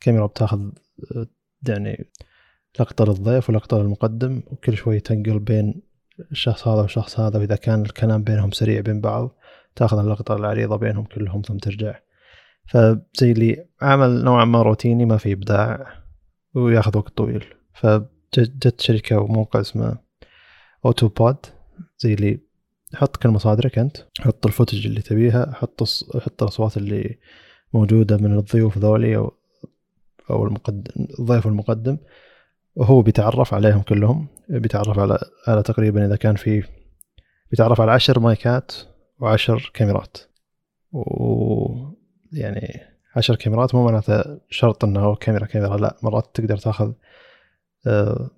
كاميرا 0.00 0.26
بتاخذ 0.26 0.60
آه، 1.16 1.26
يعني 1.68 2.10
لقطة 2.80 3.04
للضيف 3.04 3.50
ولقطة 3.50 3.78
للمقدم 3.78 4.42
وكل 4.46 4.76
شوي 4.76 5.00
تنقل 5.00 5.38
بين 5.38 5.82
الشخص 6.32 6.68
هذا 6.68 6.82
والشخص 6.82 7.20
هذا 7.20 7.38
وإذا 7.38 7.56
كان 7.56 7.82
الكلام 7.82 8.22
بينهم 8.22 8.50
سريع 8.50 8.80
بين 8.80 9.00
بعض 9.00 9.36
تاخذ 9.76 9.98
اللقطة 9.98 10.36
العريضة 10.36 10.76
بينهم 10.76 11.04
كلهم 11.04 11.42
ثم 11.42 11.56
ترجع. 11.56 11.94
فزي 12.66 13.32
اللي 13.32 13.66
عمل 13.82 14.24
نوعا 14.24 14.44
ما 14.44 14.62
روتيني 14.62 15.04
ما 15.04 15.16
في 15.16 15.32
إبداع 15.32 15.86
وياخذ 16.54 16.98
وقت 16.98 17.16
طويل. 17.16 17.44
فجت 17.74 18.80
شركة 18.80 19.18
وموقع 19.20 19.60
اسمه 19.60 19.98
AutoPod 20.84 21.36
زي 21.98 22.14
اللي 22.14 22.40
حط 22.94 23.16
كل 23.16 23.28
مصادرك 23.28 23.78
أنت 23.78 23.96
حط 24.20 24.46
ال 24.46 24.51
footage 24.51 24.86
اللي 24.86 25.02
تبيها 25.02 25.52
حط 25.54 25.82
حط 26.14 26.42
الأصوات 26.42 26.76
اللي 26.76 27.18
موجودة 27.74 28.16
من 28.16 28.38
الضيوف 28.38 28.78
ذولي 28.78 29.16
أو 29.16 29.32
أو 30.30 30.46
المقدم 30.46 31.06
الضيف 31.20 31.46
المقدم 31.46 31.98
وهو 32.76 33.02
بيتعرف 33.02 33.54
عليهم 33.54 33.82
كلهم 33.82 34.26
بيتعرف 34.48 34.98
على 34.98 35.18
على 35.46 35.62
تقريبا 35.62 36.06
إذا 36.06 36.16
كان 36.16 36.36
في 36.36 36.64
بيتعرف 37.50 37.80
على 37.80 37.92
عشر 37.92 38.20
مايكات 38.20 38.72
وعشر 39.18 39.70
كاميرات. 39.74 40.16
و 40.92 41.96
يعني 42.32 42.80
عشر 43.16 43.36
كاميرات 43.36 43.74
مو 43.74 43.84
معناته 43.84 44.40
شرط 44.50 44.84
إنه 44.84 45.14
كاميرا 45.14 45.46
كاميرا 45.46 45.76
لا 45.76 45.96
مرات 46.02 46.30
تقدر 46.34 46.56
تاخذ 46.56 46.92
آه، 47.86 48.30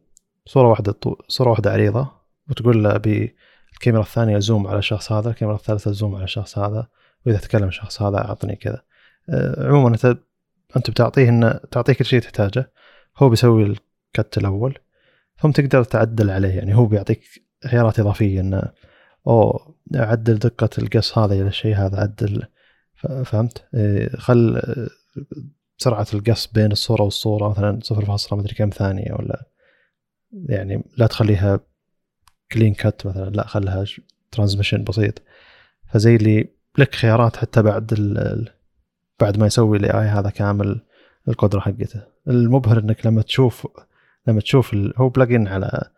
صورة 0.47 0.69
واحدة 0.69 0.95
صورة 1.29 1.51
واحدة 1.51 1.73
عريضة 1.73 2.11
وتقول 2.51 2.85
له 2.85 2.97
بالكاميرا 2.97 4.03
الثانية 4.03 4.39
زوم 4.39 4.67
على 4.67 4.79
الشخص 4.79 5.13
هذا 5.13 5.31
الكاميرا 5.31 5.57
الثالثة 5.57 5.93
زوم 5.93 6.15
على 6.15 6.25
الشخص 6.25 6.59
هذا 6.59 6.87
وإذا 7.27 7.39
تكلم 7.39 7.69
الشخص 7.69 8.03
هذا 8.03 8.19
أعطني 8.19 8.57
كذا. 8.57 8.83
عموما 9.59 9.89
انت 9.89 10.19
أنت 10.77 10.91
بتعطيه 10.91 11.29
انه 11.29 11.61
تعطيه 11.71 11.93
كل 11.93 12.05
شيء 12.05 12.21
تحتاجه 12.21 12.73
هو 13.17 13.29
بيسوي 13.29 13.63
الكت 13.63 14.39
الأول 14.39 14.79
ثم 15.43 15.51
تقدر 15.51 15.85
تعدل 15.85 16.31
عليه 16.31 16.49
يعني 16.49 16.75
هو 16.75 16.87
بيعطيك 16.87 17.23
خيارات 17.67 18.01
إضافية 18.01 18.41
انه 18.41 18.63
أو 19.27 19.75
عدل 19.95 20.39
دقة 20.39 20.71
القص 20.79 21.19
هذا 21.19 21.35
إلى 21.35 21.47
الشيء 21.49 21.77
هذا 21.77 22.01
عدل. 22.01 22.43
فهمت؟ 23.25 23.69
إيه، 23.75 24.17
خل 24.17 24.63
سرعة 25.77 26.07
القص 26.15 26.47
بين 26.47 26.73
الصورة 26.73 27.03
والصورة 27.03 27.49
مثلا 27.49 27.79
صفر 27.83 28.05
فاصلة 28.05 28.39
مدري 28.39 28.55
كم 28.55 28.71
ثانية 28.71 29.13
ولا 29.13 29.45
يعني 30.33 30.85
لا 30.97 31.07
تخليها 31.07 31.61
clean 32.53 32.75
cut 32.75 33.07
مثلا 33.07 33.31
لا 33.31 33.47
خلها 33.47 33.85
transition 34.31 34.85
بسيط. 34.85 35.23
فزي 35.93 36.17
اللي 36.17 36.49
لك 36.79 36.95
خيارات 36.95 37.37
حتى 37.37 37.63
بعد 37.63 37.93
ال 37.93 38.58
بعد 39.21 39.39
ما 39.39 39.47
يسوي 39.47 39.77
ال 39.79 39.91
AI 39.91 40.07
هذا 40.07 40.31
كامل 40.31 40.81
القدرة 41.29 41.61
حقته. 41.61 42.03
المبهر 42.29 42.79
إنك 42.79 43.07
لما 43.07 43.23
تشوف 43.23 43.67
لما 44.27 44.41
تشوف. 44.41 44.77
هو 44.97 45.09
plugin 45.09 45.49
على 45.49 45.91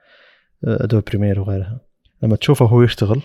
Adobe 0.64 1.04
Premiere 1.04 1.40
وغيرها. 1.40 1.80
لما 2.22 2.36
تشوفه 2.36 2.66
هو 2.66 2.82
يشتغل 2.82 3.22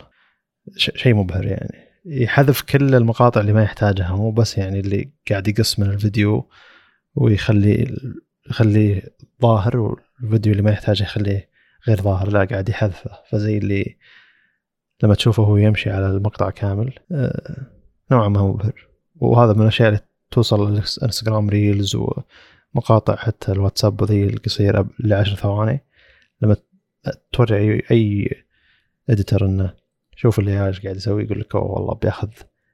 شيء 0.78 1.16
مبهر 1.16 1.46
يعني. 1.46 1.86
يحذف 2.06 2.62
كل 2.62 2.96
المقاطع 2.96 3.42
اللي 3.42 3.54
ما 3.54 3.64
يحتاجها 3.64 4.16
مو 4.16 4.32
بس 4.32 4.58
يعني 4.58 4.80
اللي 4.80 5.12
قاعد 5.30 5.48
يقص 5.48 5.80
من 5.80 5.90
الفيديو 5.90 6.50
ويخلي 7.16 7.96
يخليه 8.50 9.04
ظاهر 9.42 9.78
والفيديو 9.78 10.52
اللي 10.52 10.64
ما 10.64 10.72
يحتاجه 10.72 11.04
يخليه 11.04 11.50
غير 11.88 12.02
ظاهر 12.02 12.30
لا 12.30 12.44
قاعد 12.44 12.70
يحذفه. 12.70 13.12
فزي 13.32 13.58
اللي 13.58 13.98
لما 15.04 15.16
تشوفه 15.16 15.44
هو 15.44 15.58
يمشي 15.58 15.90
على 15.90 16.08
المقطع 16.08 16.50
كامل 16.50 16.94
آه، 17.12 17.68
نوعا 18.12 18.30
ما 18.30 18.42
مبهر. 18.42 18.95
وهذا 19.16 19.54
من 19.54 19.62
الأشياء 19.62 19.90
اللي 19.90 20.00
توصل 20.32 20.72
للانستغرام 20.72 21.50
reels 21.50 21.96
ومقاطع 21.96 23.16
حتى 23.16 23.52
الواتساب 23.52 24.02
وذي 24.02 24.24
القصيره 24.24 24.90
لعشر 25.00 25.36
ثواني. 25.36 25.84
لما 26.42 26.56
توري 27.32 27.84
أي 27.92 28.30
editor 29.10 29.46
إنه 29.46 29.74
شوف 30.16 30.40
اللي 30.40 30.68
إيش 30.68 30.82
قاعد 30.82 30.96
يسوي 30.96 31.24
يقول 31.24 31.40
لك 31.40 31.56
والله 31.56 31.94
بياخذ 31.94 32.30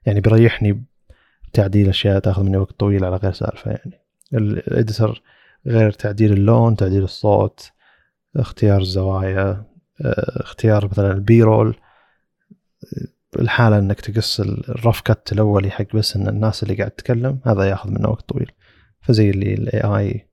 يعني 0.05 0.21
بيريحني 0.21 0.83
تعديل 1.53 1.89
أشياء 1.89 2.19
تاخذ 2.19 2.43
مني 2.43 2.57
وقت 2.57 2.79
طويل 2.79 3.05
على 3.05 3.15
غير 3.15 3.31
سالفة 3.31 3.71
يعني. 3.71 4.01
ال 4.33 4.46
editor 4.46 5.21
غير 5.67 5.91
تعديل 5.91 6.33
اللون 6.33 6.75
تعديل 6.75 7.03
الصوت 7.03 7.71
اختيار 8.35 8.81
الزوايا 8.81 9.63
آه، 10.01 10.41
اختيار 10.41 10.85
مثلا 10.85 11.11
ال 11.11 11.20
B-roll 11.20 11.75
الحالة 13.39 13.79
إنك 13.79 14.01
تقص 14.01 14.39
ال 14.39 14.50
rough 14.50 15.01
cut 15.01 15.31
الاولي 15.31 15.71
حق 15.71 15.95
بس 15.95 16.15
إن 16.15 16.27
الناس 16.27 16.63
اللي 16.63 16.75
قاعد 16.75 16.91
تتكلم 16.91 17.39
هذا 17.45 17.63
ياخذ 17.63 17.91
منه 17.91 18.09
وقت 18.09 18.29
طويل. 18.29 18.51
فزي 19.01 19.29
اللي 19.29 19.53
ال 19.53 19.81
AI 19.81 20.27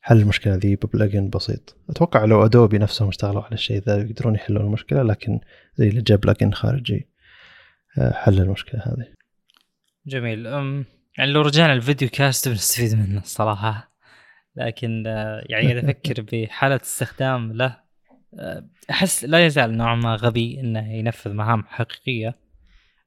حل 0.00 0.20
المشكلة 0.20 0.54
ذي 0.54 0.76
ب 0.76 0.84
plugin 0.84 1.30
بسيط. 1.30 1.76
أتوقع 1.90 2.24
لو 2.24 2.44
Adobe 2.44 2.78
نفسهم 2.78 3.08
اشتغلوا 3.08 3.42
على 3.42 3.52
الشيء 3.52 3.82
ذا 3.82 4.00
يقدرون 4.00 4.34
يحلون 4.34 4.66
المشكلة 4.66 5.02
لكن 5.02 5.40
زي 5.74 5.88
اللي 5.88 6.02
جاب 6.02 6.20
بلجن 6.20 6.52
خارجي 6.52 7.08
آه، 7.98 8.12
حل 8.12 8.38
المشكلة 8.38 8.80
هذه. 8.80 9.06
جميل. 10.06 10.46
أم 10.46 10.84
يعني 11.18 11.32
لو 11.32 11.40
رجعنا 11.40 11.72
الفيديو 11.72 12.08
كاست 12.08 12.48
بنستفيد 12.48 12.94
منه 12.94 13.20
الصراحه 13.20 13.92
لكن 14.56 15.06
آه، 15.06 15.44
يعني 15.46 15.72
اذا 15.72 15.80
أفكر 15.90 16.24
بحالة 16.32 16.76
استخدام 16.76 17.52
له 17.52 17.87
أحس 18.90 19.24
لا 19.24 19.46
يزال 19.46 19.76
نوعا 19.76 19.94
ما 19.94 20.14
غبي 20.14 20.60
إنه 20.60 20.92
ينفذ 20.92 21.32
مهام 21.32 21.64
حقيقية 21.68 22.34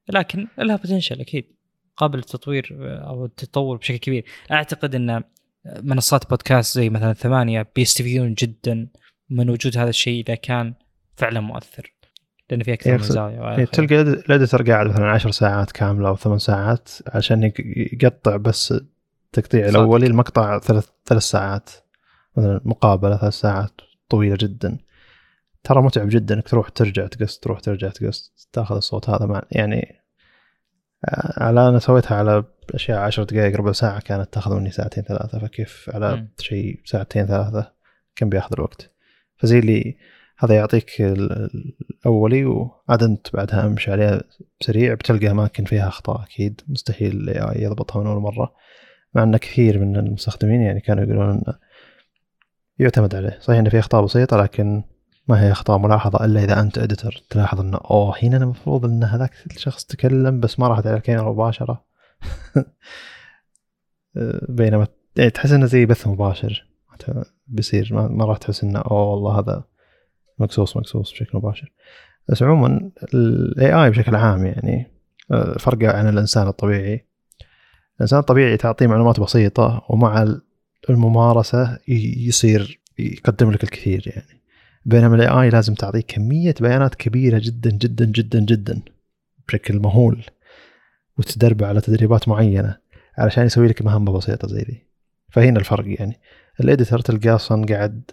لكن 0.08 0.46
لها 0.58 0.76
بوتنشل 0.76 1.20
أكيد 1.20 1.44
قابل 1.96 2.16
للتطوير 2.16 2.68
أو 2.80 3.24
التطور 3.24 3.76
بشكل 3.76 3.96
كبير. 3.96 4.24
أعتقد 4.52 4.94
إن 4.94 5.22
منصات 5.82 6.30
بودكاست 6.30 6.74
زي 6.74 6.90
مثلا 6.90 7.12
ثمانية 7.12 7.66
بيستفيدون 7.76 8.34
جدا 8.34 8.88
من 9.30 9.50
وجود 9.50 9.78
هذا 9.78 9.90
الشيء 9.90 10.24
إذا 10.24 10.34
كان 10.34 10.74
فعلا 11.16 11.40
مؤثر 11.40 11.92
لأن 12.50 12.62
في 12.62 12.72
أكثر 12.72 12.92
من 12.92 12.98
زاوية. 12.98 13.64
تلقى 13.64 14.00
الاديتر 14.00 14.70
قاعد 14.70 14.86
مثلا 14.86 15.10
10 15.10 15.30
ساعات 15.30 15.72
كاملة 15.72 16.08
أو 16.08 16.16
ثمان 16.16 16.38
ساعات 16.38 16.90
عشان 17.06 17.52
يقطع 18.02 18.36
بس 18.36 18.74
التقطيع 19.36 19.68
الاولي 19.68 20.06
المقطع 20.06 20.58
ثلاث 20.58 20.88
ثلاث 21.06 21.22
ساعات 21.22 21.70
مثلا 22.36 22.60
مقابلة 22.64 23.16
ثلاث 23.16 23.34
ساعات 23.34 23.80
طويلة 24.08 24.36
جدا. 24.40 24.78
ترى 25.64 25.82
متعب 25.82 26.08
جدا 26.08 26.34
إنك 26.34 26.48
تروح 26.48 26.68
ترجع 26.68 27.06
تقص 27.06 27.38
تروح 27.38 27.60
ترجع 27.60 27.88
تقص. 27.88 28.48
تاخذ 28.52 28.76
الصوت 28.76 29.10
هذا 29.10 29.26
مع 29.26 29.42
يعني 29.50 30.02
آه، 31.04 31.44
على 31.44 31.68
أنا 31.68 31.78
سويتها 31.78 32.16
على 32.16 32.44
أشياء 32.74 32.98
عشر 32.98 33.22
دقائق 33.22 33.56
ربع 33.56 33.72
ساعة 33.72 34.00
كانت 34.00 34.32
تاخذ 34.32 34.54
مني 34.54 34.70
ساعتين 34.70 35.04
ثلاثة. 35.04 35.38
فكيف 35.38 35.90
على 35.94 36.26
شيء 36.38 36.80
ساعتين 36.84 37.26
ثلاثة؟ 37.26 37.72
كم 38.16 38.28
بياخذ 38.28 38.52
الوقت؟ 38.52 38.90
فزي 39.36 39.58
اللي 39.58 39.96
هذا 40.38 40.54
يعطيك 40.54 41.00
الأولي 41.00 42.44
وعاد 42.44 43.02
انت 43.02 43.36
بعدها 43.36 43.66
أمشي 43.66 43.92
عليها 43.92 44.22
سريع. 44.60 44.94
بتلقى 44.94 45.30
أماكن 45.30 45.64
فيها 45.64 45.88
أخطاء 45.88 46.22
أكيد. 46.22 46.60
مستحيل 46.68 47.28
يضبطها 47.56 48.00
من 48.00 48.06
أول 48.06 48.22
مرة. 48.22 48.54
مع 49.14 49.22
إن 49.22 49.36
كثير 49.36 49.78
من 49.78 49.96
المستخدمين 49.96 50.60
يعني 50.60 50.80
كانوا 50.80 51.04
يقولون 51.04 51.30
انه 51.30 51.58
يعتمد 52.78 53.14
عليه. 53.14 53.38
صحيح 53.40 53.58
انه 53.58 53.70
في 53.70 53.78
أخطاء 53.78 54.04
بسيطة 54.04 54.36
لكن 54.42 54.82
ما 55.28 55.42
هي 55.42 55.52
أخطاء 55.52 55.78
ملاحظة 55.78 56.24
إلا 56.24 56.44
إذا 56.44 56.60
أنت 56.60 56.78
اديتور 56.78 57.12
تلاحظ 57.30 57.60
انه 57.60 57.78
أوه 57.90 58.14
هنا 58.22 58.36
المفروض 58.36 58.84
إن 58.84 59.04
هذاك 59.04 59.30
الشخص 59.50 59.84
تكلم 59.84 60.40
بس 60.40 60.60
ما 60.60 60.68
راحت 60.68 60.86
على 60.86 60.96
الكاميرا 60.96 61.32
مباشرة. 61.32 61.84
آه، 64.16 64.46
بينما 64.48 64.86
يعني 65.16 65.30
تحس 65.30 65.52
إنه 65.52 65.66
زي 65.66 65.86
بث 65.86 66.06
مباشر. 66.06 66.66
بيصير 67.46 67.88
ما 67.92 68.24
راح 68.24 68.38
تحس 68.38 68.64
إنه 68.64 68.78
أوه 68.78 69.10
والله 69.10 69.38
هذا 69.38 69.64
مقصوص 70.38 70.76
مقصوص 70.76 71.12
بشكل 71.12 71.38
مباشر. 71.38 71.72
بس 72.28 72.42
عموما 72.42 72.90
ال 73.14 73.72
AI 73.72 73.90
بشكل 73.90 74.14
عام 74.16 74.46
يعني 74.46 74.92
آه، 75.30 75.58
فرقه 75.58 75.90
عن 75.92 76.08
الإنسان 76.08 76.48
الطبيعي. 76.48 77.06
الإنسان 77.96 78.18
الطبيعي 78.18 78.56
تعطيه 78.56 78.86
معلومات 78.86 79.20
بسيطة 79.20 79.82
ومع 79.88 80.26
الممارسة 80.90 81.78
يصير 81.88 82.80
يقدم 82.98 83.50
لك 83.50 83.64
الكثير 83.64 84.02
يعني. 84.06 84.41
بينما 84.84 85.16
ال 85.16 85.28
AI 85.28 85.50
لازم 85.50 85.74
تعطيه 85.74 86.00
كمية 86.00 86.54
بيانات 86.60 86.94
كبيرة 86.94 87.38
جدا 87.38 87.70
جدا 87.70 88.04
جدا 88.04 88.40
جدا 88.40 88.82
بشكل 89.48 89.78
مهول 89.78 90.24
وتدربه 91.18 91.66
على 91.66 91.80
تدريبات 91.80 92.28
معينة 92.28 92.76
علشان 93.18 93.46
يسوي 93.46 93.68
لك 93.68 93.82
مهمة 93.82 94.12
بسيطة 94.12 94.48
زي 94.48 94.58
ذي 94.58 94.86
فهنا 95.30 95.58
الفرق 95.58 95.84
يعني. 96.00 96.20
الاديتر 96.60 97.00
تلقاه 97.00 97.34
أصلا 97.34 97.66
قاعد 97.66 98.10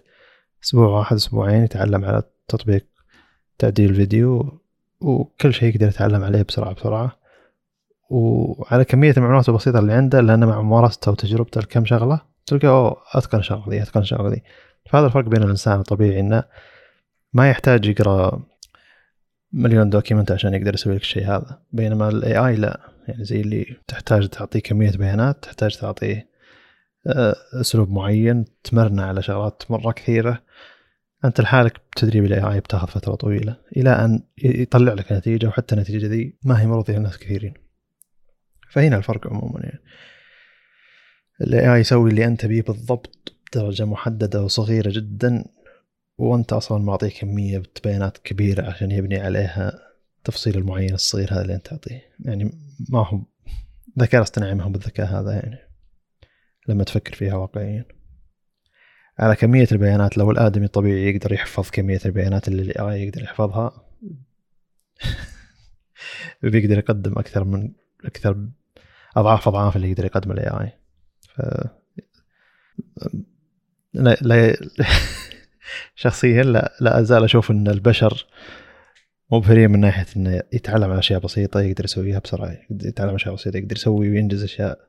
أسبوع 0.64 0.88
واحد 0.88 1.16
أسبوعين 1.16 1.64
يتعلم 1.64 2.06
على 2.06 2.24
تطبيق 2.48 2.86
تعديل 3.58 3.90
الفيديو 3.90 4.60
وكل 5.02 5.54
شيء 5.54 5.70
يقدر 5.70 5.88
يتعلم 5.88 6.24
عليه 6.24 6.42
بسرعة 6.42 6.74
بسرعة. 6.74 7.20
وعلى 8.10 8.86
كمية 8.86 9.14
المعلومات 9.18 9.50
البسيطة 9.50 9.80
اللي 9.80 9.94
عنده 9.94 10.22
لأنه 10.22 10.46
مع 10.46 10.62
ممارسته 10.62 11.12
وتجربته 11.12 11.62
لكم 11.62 11.86
شغلة 11.86 12.22
تلقى 12.46 12.68
أوه 12.68 12.98
أتقن 13.14 13.42
شغله 13.42 13.70
ذي 13.70 13.82
أتقن 13.82 14.04
شغله 14.04 14.30
ذي 14.30 14.44
فهذا 14.90 15.06
الفرق 15.06 15.26
بين 15.26 15.44
الإنسان 15.44 15.80
الطبيعي 15.80 16.20
إنه 16.20 16.44
ما 17.34 17.50
يحتاج 17.50 17.86
يقرأ 17.86 18.44
مليون 19.54 19.90
document 19.90 20.32
عشان 20.32 20.54
يقدر 20.54 20.74
يسوي 20.74 20.96
لك 20.96 21.02
الشيء 21.02 21.24
هذا. 21.26 21.62
بينما 21.72 22.10
ال 22.10 22.38
AI 22.38 22.56
لا. 22.56 22.80
يعني 23.08 23.24
زي 23.24 23.42
اللي 23.42 23.78
تحتاج 23.88 24.28
تعطيه 24.28 24.60
كمية 24.60 24.92
بيانات 24.92 25.44
تحتاج 25.44 25.78
تعطيه 25.78 26.30
آه، 27.08 27.36
أسلوب 27.54 27.92
معين 27.92 28.46
تمرنه 28.64 29.04
على 29.04 29.22
شغلات 29.22 29.64
مرة 29.70 29.92
كثيرة. 29.92 30.44
أنت 31.26 31.42
لحالك 31.42 31.82
بتدريب 31.92 32.26
ال 32.26 32.54
AI 32.54 32.60
بتاخذ 32.60 32.88
فترة 32.88 33.16
طويلة 33.16 33.58
إلى 33.78 33.90
أن 33.90 34.24
يطلع 34.44 34.94
لك 34.94 35.12
نتيجة 35.12 35.48
وحتى 35.48 35.76
النتيجه 35.76 36.08
دي 36.08 36.38
ما 36.44 36.62
هي 36.62 36.68
مرضية 36.68 36.98
لناس 36.98 37.18
كثيرين. 37.18 37.54
فهنا 38.70 38.98
الفرق 38.98 39.28
عموما 39.28 39.60
يعني. 39.60 39.80
ال 41.42 41.74
AI 41.74 41.80
يسوي 41.80 42.10
اللي 42.10 42.26
أنت 42.26 42.46
تبيه 42.46 42.62
بالضبط. 42.62 43.34
بدرجه 43.54 43.86
محددة 43.86 44.43
وصغيرة 44.43 44.89
جدا 44.89 45.45
وأنت 46.18 46.54
أصلا 46.54 46.84
معطيه 46.84 47.10
كمية 47.10 47.64
بيانات 47.84 48.18
كبيرة 48.18 48.70
عشان 48.70 48.91
يبني 48.91 49.20
عليها 49.20 49.80
التفصيل 50.18 50.58
المعين 50.58 50.93
الصغير 50.93 51.34
هذا 51.34 51.41
اللي 51.41 51.56
أنت 51.56 51.68
تعطيه. 51.68 52.02
يعني 52.20 52.52
ما 52.89 53.08
هو 53.08 53.22
ذكاء 54.00 54.22
اصطناعي 54.22 54.56
ما 54.56 54.64
هو 54.64 54.70
بالذكاء 54.70 55.08
هذا 55.08 55.32
يعني 55.32 55.58
لما 56.68 56.84
تفكر 56.84 57.14
فيها 57.14 57.36
واقعيا. 57.36 57.86
على 59.20 59.36
كمية 59.36 59.68
البيانات 59.72 60.18
لو 60.18 60.32
الآدمي 60.32 60.66
الطبيعي 60.66 61.10
يقدر 61.10 61.34
يحفظ 61.34 61.70
كمية 61.70 62.00
البيانات 62.06 62.47
اللي 62.47 62.62
ال 62.62 62.76
AI 62.76 63.04
يقدر 63.04 63.24
يحفظها 63.24 63.86
بيقدر 66.43 66.78
يقدم 66.78 67.12
أكثر 67.12 67.43
من 67.43 67.72
أكثر 68.06 68.47
أضعاف 69.18 69.47
أضعاف 69.47 69.76
اللي 69.76 69.91
يقدر 69.91 70.06
يقدمه 70.06 70.34
ال 70.34 70.48
AI 70.48 70.72
ف 71.22 71.41
لا, 73.94 74.18
لا 74.22 74.58
شخصيا 75.96 76.44
لا 76.44 76.74
لا 76.82 77.00
أزال 77.00 77.24
أشوف 77.24 77.52
أن 77.52 77.68
البشر 77.68 78.26
مبهرين 79.32 79.72
من 79.72 79.80
ناحية 79.80 80.06
أنه 80.18 80.42
يتعلم 80.54 80.92
على 80.92 81.00
أشياء 81.00 81.20
بسيطة 81.20 81.62
يقدر 81.62 81.84
يسويها 81.84 82.20
بسرعة 82.20 82.58
يتعلم 82.70 83.16
أشياء 83.16 83.34
بسيطة 83.34 83.58
يقدر 83.58 83.76
يسوي 83.76 84.10
وينجز 84.10 84.44
أشياء 84.44 84.80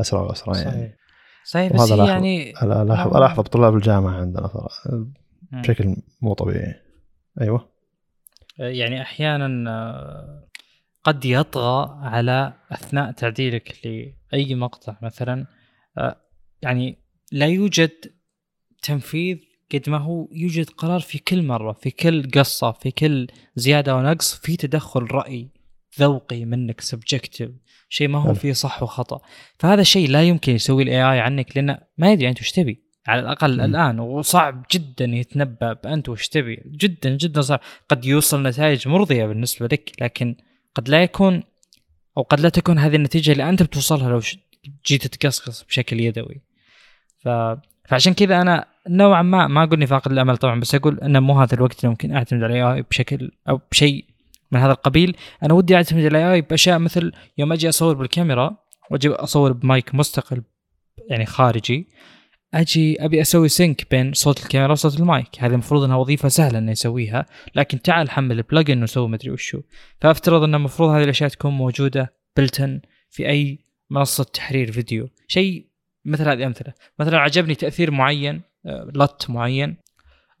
أسرع 0.00 0.20
وأسرع 0.20 0.56
يعني. 0.56 0.70
صحيح. 0.70 0.94
صحيح 1.44 1.72
بس 1.72 1.92
هي 1.92 2.08
يعني 2.08 2.50
الاحظ 2.62 3.16
الاحظ 3.16 3.40
بطلاب 3.40 3.76
الجامعة 3.76 4.20
عندنا 4.20 4.46
صراحة 4.46 5.06
بشكل 5.52 5.96
مو 6.22 6.34
طبيعي. 6.34 6.74
أيوه. 7.40 7.68
يعني 8.58 9.02
أحيانا 9.02 9.70
آه، 9.70 10.48
قد 11.04 11.24
يطغى 11.24 11.98
على 12.02 12.52
أثناء 12.72 13.12
تعديلك 13.12 13.76
لأي 13.84 14.54
مقطع 14.54 14.96
مثلا 15.02 15.46
آه، 15.98 16.16
يعني 16.62 16.98
لا 17.32 17.46
يوجد 17.46 17.90
تنفيذ 18.82 19.38
قد 19.74 19.90
ما 19.90 19.98
هو 19.98 20.28
يوجد 20.32 20.70
قرار 20.70 21.00
في 21.00 21.18
كل 21.18 21.42
مرة 21.42 21.72
في 21.72 21.90
كل 21.90 22.30
قصة 22.30 22.72
في 22.72 22.90
كل 22.90 23.26
زيادة 23.56 23.96
ونقص 23.96 24.34
في 24.34 24.56
تدخل 24.56 25.02
رأي 25.02 25.48
ذوقي 25.98 26.44
منك 26.44 26.80
subjective 26.80 27.50
شيء 27.88 28.08
ما 28.08 28.18
هو 28.18 28.34
فيه 28.34 28.52
صح 28.52 28.82
وخطأ. 28.82 29.20
فهذا 29.58 29.80
الشيء 29.80 30.08
لا 30.08 30.22
يمكن 30.22 30.54
يسوي 30.54 30.82
ال 30.82 30.96
AI 30.96 31.20
عنك 31.20 31.56
لأنه 31.56 31.78
ما 31.98 32.12
يدري 32.12 32.28
أنت 32.28 32.40
وش 32.40 32.50
تبي. 32.50 32.82
على 33.06 33.20
الأقل 33.20 33.56
م. 33.56 33.60
الآن 33.60 34.00
وصعب 34.00 34.64
جدا 34.72 35.04
يتنبأ 35.04 35.72
بأنت 35.72 36.08
وش 36.08 36.28
تبي. 36.28 36.62
جدا 36.66 37.16
جدا 37.16 37.40
صعب. 37.40 37.60
قد 37.88 38.04
يوصل 38.04 38.42
نتائج 38.42 38.88
مرضية 38.88 39.26
بالنسبة 39.26 39.66
لك 39.66 39.92
لكن 40.00 40.36
قد 40.74 40.88
لا 40.88 41.02
يكون 41.02 41.42
أو 42.16 42.22
قد 42.22 42.40
لا 42.40 42.48
تكون 42.48 42.78
هذه 42.78 42.96
النتيجة 42.96 43.32
اللي 43.32 43.48
أنت 43.48 43.62
بتوصلها 43.62 44.10
لو 44.10 44.20
جيت 44.86 45.06
تقصقص 45.06 45.62
بشكل 45.62 46.00
يدوي. 46.00 46.42
ف... 47.18 47.28
فعشان 47.90 48.14
كذا 48.14 48.42
أنا 48.42 48.64
نوعا 48.88 49.22
ما 49.22 49.46
ما 49.46 49.62
أقول 49.62 49.74
اني 49.74 49.86
فاقد 49.86 50.12
الأمل 50.12 50.36
طبعا 50.36 50.60
بس 50.60 50.74
أقول 50.74 51.00
انه 51.00 51.20
مو 51.20 51.40
هذا 51.40 51.54
الوقت 51.54 51.78
اللي 51.80 51.88
ممكن 51.88 52.16
أعتمد 52.16 52.42
على 52.42 52.62
ال 52.62 52.69
AI 52.69 52.82
بشكل 52.82 53.30
أو 53.48 53.60
بشيء 53.70 54.04
من 54.52 54.60
هذا 54.60 54.72
القبيل. 54.72 55.16
أنا 55.42 55.54
ودي 55.54 55.76
أعتمد 55.76 56.04
على 56.04 56.08
ال 56.08 56.19
AI 56.19 56.40
بأشياء 56.40 56.78
مثل 56.78 57.12
يوم 57.38 57.52
أجي 57.52 57.68
أصور 57.68 57.94
بالكاميرا 57.94 58.56
وأجي 58.90 59.08
أصور 59.08 59.52
بمايك 59.52 59.94
مستقل 59.94 60.42
يعني 61.08 61.26
خارجي 61.26 61.88
أجي 62.54 63.04
أبي 63.04 63.20
أسوي 63.20 63.48
sync 63.48 63.90
بين 63.90 64.12
صوت 64.12 64.42
الكاميرا 64.42 64.72
وصوت 64.72 65.00
المايك. 65.00 65.28
هذه 65.38 65.52
المفروض 65.52 65.82
إنها 65.82 65.96
وظيفة 65.96 66.28
سهلة 66.28 66.58
إني 66.58 66.72
أسويها 66.72 67.26
لكن 67.54 67.82
تعال 67.82 68.10
حمل 68.10 68.42
plugin 68.42 68.82
وسوي 68.82 69.08
مدري 69.08 69.30
وشو. 69.30 69.60
فأفترض 70.00 70.42
إن 70.42 70.54
المفروض 70.54 70.90
هذه 70.90 71.04
الأشياء 71.04 71.30
تكون 71.30 71.52
موجودة 71.52 72.14
built-in 72.36 72.80
في 73.10 73.28
أي 73.28 73.58
منصة 73.90 74.24
تحرير 74.24 74.72
فيديو. 74.72 75.08
شيء 75.28 75.69
مثل 76.04 76.28
هذه 76.28 76.38
الامثله 76.38 76.74
مثلا 76.98 77.18
عجبني 77.18 77.54
تأثير 77.54 77.90
معين 77.90 78.42
آه، 78.66 78.90
LUT 78.94 79.26
معين 79.30 79.76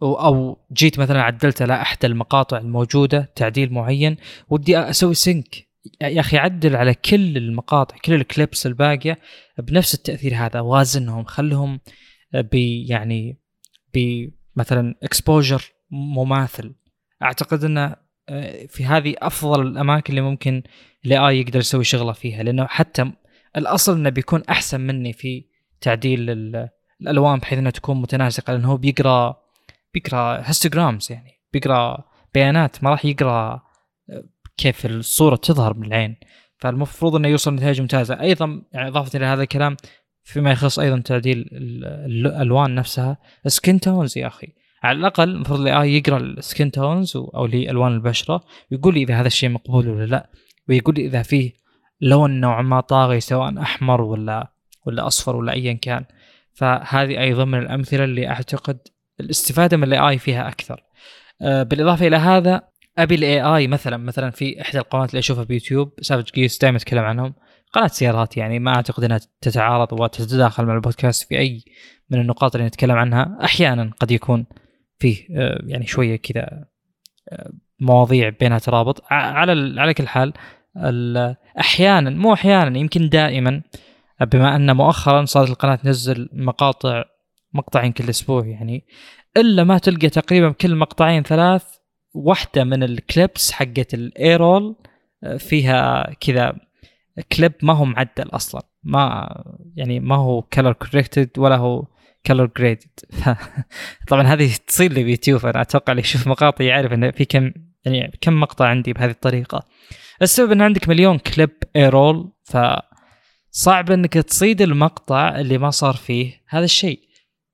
أو 0.02 0.58
جيت 0.72 0.98
مثلا 0.98 1.22
عدلت 1.22 1.62
على 1.62 1.74
احدى 1.74 2.06
المقاطع 2.06 2.58
الموجودة 2.58 3.32
تعديل 3.34 3.72
معين 3.72 4.16
ودي 4.48 4.78
أسوي 4.78 5.14
sync 5.14 5.70
يا 6.02 6.20
أخي 6.20 6.36
عدل 6.38 6.76
على 6.76 6.94
كل 6.94 7.36
المقاطع 7.36 7.96
كل 7.96 8.14
ال 8.14 8.23
clips 8.23 8.66
الباقية 8.66 9.18
بنفس 9.58 9.94
التأثير 9.94 10.34
هذا. 10.34 10.60
وازنهم 10.60 11.24
خلهم 11.24 11.80
ب 12.34 12.54
يعني 12.88 13.38
بمثلا 13.94 14.94
exposure 15.02 15.72
مماثل. 15.90 16.74
أعتقد 17.22 17.64
إنه 17.64 17.96
آه، 18.28 18.66
في 18.66 18.84
هذه 18.84 19.14
أفضل 19.18 19.66
الأماكن 19.66 20.10
اللي 20.10 20.30
ممكن 20.30 20.62
ال 21.06 21.18
AI 21.18 21.40
يقدر 21.40 21.58
يسوي 21.58 21.84
شغلة 21.84 22.12
فيها. 22.12 22.42
لأنه 22.42 22.66
حتى 22.66 23.12
الأصل 23.56 23.96
إنه 23.96 24.10
بيكون 24.10 24.42
أحسن 24.48 24.80
مني 24.80 25.12
في 25.12 25.44
تعديل 25.80 26.30
الألوان 27.00 27.38
بحيث 27.38 27.58
إنها 27.58 27.70
تكون 27.70 28.00
متناسقة 28.00 28.52
لأنه 28.52 28.68
هو 28.72 28.76
بيقرأ 28.76 29.36
بيقرأ 29.94 30.48
histograms 30.48 31.12
يعني 31.12 31.40
بيقرأ 31.52 32.04
بيانات 32.34 32.84
ما 32.84 32.90
راح 32.90 33.04
يقرأ 33.04 33.62
كيف 34.56 34.86
الصورة 34.86 35.36
تظهر 35.36 35.74
من 35.74 35.86
العين. 35.86 36.16
فالمفروض 36.58 37.16
إنه 37.16 37.28
يوصل 37.28 37.54
نتائج 37.54 37.80
ممتازة. 37.80 38.20
أيضا 38.20 38.62
يعني 38.72 38.88
إضافة 38.88 39.16
إلى 39.16 39.26
هذا 39.26 39.42
الكلام 39.42 39.76
فيما 40.24 40.52
يخص 40.52 40.78
أيضا 40.78 41.00
تعديل 41.00 41.48
الألوان 41.52 42.74
نفسها 42.74 43.18
skin 43.46 43.80
tones 43.80 44.18
يا 44.18 44.26
أخي. 44.26 44.48
على 44.82 44.98
الأقل 44.98 45.28
المفروض 45.28 45.60
ال 45.60 45.72
AI 45.72 45.96
يقرأ 45.96 46.16
ال 46.18 46.28
skin 46.28 46.70
tones 46.70 47.16
أو 47.16 47.44
اللي 47.44 47.70
الوان 47.70 47.92
البشرة 47.92 48.44
ويقول 48.72 48.94
لي 48.94 49.02
إذا 49.02 49.20
هذا 49.20 49.26
الشيء 49.26 49.48
مقبول 49.48 49.88
ولا 49.88 50.06
لا 50.06 50.30
ويقول 50.68 50.94
لي 50.94 51.06
إذا 51.06 51.22
فيه 51.22 51.52
لون 52.00 52.40
نوعا 52.40 52.62
ما 52.62 52.80
طاغي 52.80 53.20
سواء 53.20 53.60
أحمر 53.60 54.00
ولا 54.00 54.52
ولا 54.86 55.06
أصفر 55.06 55.36
ولا 55.36 55.52
ايا 55.52 55.72
كان. 55.72 56.04
فهذه 56.52 57.20
أيضا 57.20 57.44
من 57.44 57.58
الأمثلة 57.58 58.04
اللي 58.04 58.28
أعتقد 58.28 58.78
الاستفادة 59.20 59.76
من 59.76 59.84
ال 59.84 60.08
AI 60.08 60.18
فيها 60.18 60.48
أكثر. 60.48 60.84
آه، 61.42 61.62
بالإضافة 61.62 62.06
إلى 62.06 62.16
هذا 62.16 62.62
أبي 62.98 63.14
ال 63.14 63.42
AI 63.42 63.66
مثلا 63.66 63.96
مثلا 63.96 64.30
في 64.30 64.60
إحدى 64.60 64.78
القنوات 64.78 65.10
اللي 65.10 65.18
أشوفها 65.18 65.44
بيوتيوب 65.44 65.92
Savage 66.00 66.30
Geese 66.34 66.58
دائما 66.58 66.76
أتكلم 66.76 67.04
عنهم. 67.04 67.34
قناة 67.72 67.86
سيارات 67.86 68.36
يعني 68.36 68.58
ما 68.58 68.74
أعتقد 68.76 69.04
إنها 69.04 69.20
تتعارض 69.40 70.00
وتتداخل 70.00 70.64
مع 70.64 70.74
البودكاست 70.74 71.28
في 71.28 71.38
أي 71.38 71.64
من 72.10 72.20
النقاط 72.20 72.54
اللي 72.54 72.66
نتكلم 72.66 72.96
عنها. 72.96 73.38
أحيانا 73.44 73.90
قد 74.00 74.10
يكون 74.10 74.46
فيه 74.98 75.26
آه، 75.36 75.62
يعني 75.66 75.86
شوية 75.86 76.16
كذا 76.16 76.64
آه، 77.28 77.52
مواضيع 77.80 78.28
بينها 78.28 78.58
ترابط. 78.58 79.02
على 79.10 79.80
على 79.80 79.94
كل 79.94 80.08
حال 80.08 80.32
أحيانا 81.60 82.10
مو 82.10 82.32
أحيانا 82.32 82.78
يمكن 82.78 83.08
دائما 83.08 83.62
بما 84.24 84.56
أن 84.56 84.76
مؤخرا 84.76 85.24
صارت 85.24 85.50
القناة 85.50 85.74
تنزل 85.74 86.28
مقاطع 86.32 87.04
مقطعين 87.54 87.92
كل 87.92 88.08
أسبوع 88.08 88.46
يعني 88.46 88.86
إلا 89.36 89.64
ما 89.64 89.78
تلقى 89.78 90.08
تقريبا 90.08 90.52
كل 90.52 90.76
مقطعين 90.76 91.22
ثلاث 91.22 91.64
واحدة 92.14 92.64
من 92.64 92.82
ال 92.82 92.94
clips 92.94 93.52
حقت 93.52 93.94
ال 93.94 94.06
A-roll 94.06 94.76
فيها 95.38 96.12
كذا 96.20 96.56
كليب 97.36 97.52
ما 97.62 97.72
هو 97.72 97.84
معدل 97.84 98.28
أصلا 98.30 98.62
ما 98.82 99.28
يعني 99.76 100.00
ما 100.00 100.16
هو 100.16 100.42
color 100.42 100.72
corrected 100.72 101.30
ولا 101.38 101.56
هو 101.56 101.86
color 102.26 102.50
graded 102.58 103.00
طبعا 104.08 104.22
هذه 104.22 104.56
تصير 104.66 104.92
لي 104.92 105.04
بيوتيوب 105.04 105.46
أنا 105.46 105.60
أتوقع 105.60 105.92
اللي 105.92 106.02
يشوف 106.02 106.26
مقاطع 106.26 106.64
يعرف 106.64 106.92
إنه 106.92 107.10
في 107.10 107.24
كم 107.24 107.52
يعني 107.84 108.18
كم 108.20 108.40
مقطع 108.40 108.66
عندي 108.66 108.92
بهذه 108.92 109.10
الطريقة. 109.10 109.66
السبب 110.22 110.52
إن 110.52 110.62
عندك 110.62 110.88
مليون 110.88 111.18
clip 111.18 111.50
A-roll 111.76 112.32
ف 112.44 112.56
صعب 113.50 113.90
إنك 113.90 114.14
تصيد 114.14 114.62
المقطع 114.62 115.38
اللي 115.38 115.58
ما 115.58 115.70
صار 115.70 115.94
فيه 115.94 116.40
هذا 116.48 116.64
الشيء. 116.64 117.00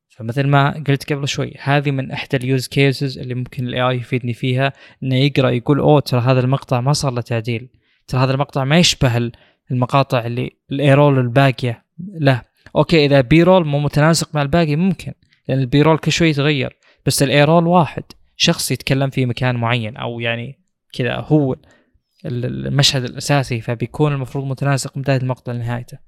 فمثل 0.08 0.46
ما 0.46 0.84
قلت 0.86 1.12
قبل 1.12 1.28
شوي 1.28 1.54
هذه 1.62 1.90
من 1.90 2.10
إحدى 2.10 2.36
ال 2.36 2.44
use 2.44 2.66
cases 2.66 3.18
اللي 3.18 3.34
ممكن 3.34 3.68
ال 3.68 3.80
AI 3.80 3.96
يفيدني 3.96 4.34
فيها 4.34 4.72
إنه 5.02 5.16
يقرأ 5.16 5.50
يقول 5.50 5.78
أوه 5.78 6.00
ترى 6.00 6.20
هذا 6.20 6.40
المقطع 6.40 6.80
ما 6.80 6.92
صار 6.92 7.12
له 7.12 7.20
تعديل. 7.20 7.68
ترى 8.08 8.20
هذا 8.20 8.32
المقطع 8.32 8.64
ما 8.64 8.78
يشبه 8.78 9.30
المقاطع 9.70 10.26
اللي 10.26 10.50
ال 10.72 10.79
A-roll 10.79 11.18
الباقية 11.18 11.84
لا 11.98 12.42
okay 12.76 13.06
إذا 13.06 13.20
B-roll 13.20 13.66
مو 13.66 13.78
متناسق 13.80 14.34
مع 14.34 14.42
الباقي 14.42 14.76
ممكن 14.76 15.12
لأن 15.48 15.58
ال 15.58 15.82
B-roll 15.82 15.98
كل 15.98 16.12
شوي 16.12 16.28
يتغير. 16.28 16.76
بس 17.06 17.22
ال 17.22 17.28
A-roll 17.28 17.66
واحد 17.66 18.02
شخص 18.36 18.70
يتكلم 18.70 19.10
في 19.10 19.26
مكان 19.26 19.56
معين 19.56 19.96
أو 19.96 20.20
يعني 20.20 20.58
كذا 20.92 21.14
هو. 21.14 21.56
المشهد 22.24 23.04
الأساسي 23.04 23.60
فبيكون 23.60 24.12
المفروض 24.12 24.44
متناسق 24.44 24.96
من 24.96 25.02
بداية 25.02 25.16
المقطع 25.16 25.52
لنهايته. 25.52 25.98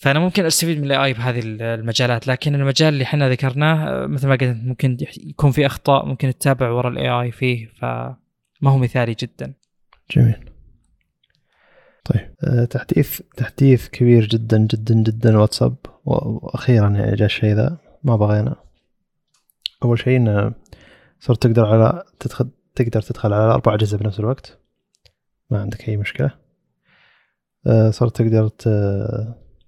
فأنا 0.00 0.18
ممكن 0.18 0.44
أستفيد 0.44 0.78
من 0.78 0.84
ال 0.84 1.04
AI 1.04 1.12
بهذه 1.12 1.40
المجالات 1.44 2.26
لكن 2.26 2.54
المجال 2.54 2.88
اللي 2.88 3.04
إحنا 3.04 3.28
ذكرناه 3.28 4.06
مثل 4.06 4.28
ما 4.28 4.34
قلت 4.34 4.56
ممكن 4.62 4.96
يكون 5.16 5.50
في 5.50 5.66
أخطاء 5.66 6.06
ممكن 6.06 6.32
تتابع 6.38 6.70
ورا 6.70 6.88
ال 6.88 7.08
AI 7.08 7.30
فيه 7.30 7.66
فما 7.66 8.16
هو 8.66 8.78
مثالي 8.78 9.16
جدا. 9.20 9.54
جميل. 10.10 10.50
طيب 12.04 12.34
آه، 12.44 12.64
تحديث 12.64 13.20
تحديث 13.36 13.88
كبير 13.88 14.26
جدا 14.26 14.58
جدا 14.58 14.94
جدا 14.94 15.38
واتساب. 15.38 15.76
وأخيرا 16.04 16.88
يعني 16.90 17.16
جاء 17.16 17.26
الشيء 17.26 17.54
ذا 17.54 17.78
ما 18.04 18.16
بغينا. 18.16 18.56
أول 19.84 19.98
شيء 19.98 20.16
انه 20.16 20.54
صرت 21.20 21.42
تقدر 21.42 21.66
على 21.66 22.04
تدخل 22.20 22.50
تقدر 22.74 23.02
تدخل 23.02 23.32
على 23.32 23.54
أربع 23.54 23.74
أجهزة 23.74 23.98
بنفس 23.98 24.20
الوقت. 24.20 24.59
ما 25.50 25.60
عندك 25.60 25.88
أي 25.88 25.96
مشكلة. 25.96 26.30
آه، 27.66 27.90
صرت 27.90 28.22
تقدر 28.22 28.48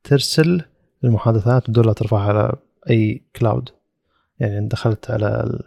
ترسل 0.05 0.65
المحادثات 1.05 1.71
بدون 1.71 1.87
لا 1.87 1.93
ترفعها 1.93 2.29
على 2.29 2.53
أي 2.91 3.23
كلاود 3.37 3.69
يعني 4.41 4.69
دخلت 4.69 5.11
على. 5.11 5.59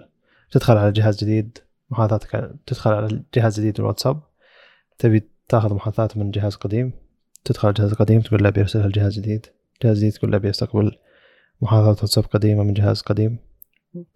تدخل 0.52 0.78
على 0.78 0.92
جهاز 0.92 1.24
جديد 1.24 1.58
محادثاتك 1.90 2.52
تدخل 2.66 2.92
على 2.92 3.24
جهاز 3.34 3.60
جديد 3.60 3.80
الواتساب 3.80 4.22
تبي 4.98 5.30
تاخذ 5.50 5.74
محادثات 5.74 6.18
من 6.18 6.32
جهاز 6.32 6.56
قديم 6.56 6.94
تدخل 7.46 7.68
على 7.68 7.74
جهاز 7.74 7.94
قديم 7.94 8.22
تقول 8.22 8.44
له 8.44 8.50
بيرسلها 8.50 8.88
لجهاز 8.88 9.20
جديد. 9.20 9.46
جهاز 9.84 9.98
جديد 9.98 10.12
تقول 10.12 10.32
له 10.32 10.38
بيستقبل 10.38 10.98
محادثات 11.62 12.02
واتساب 12.04 12.24
قديمة 12.24 12.64
من 12.64 12.74
جهاز 12.74 13.02
قديم. 13.02 13.38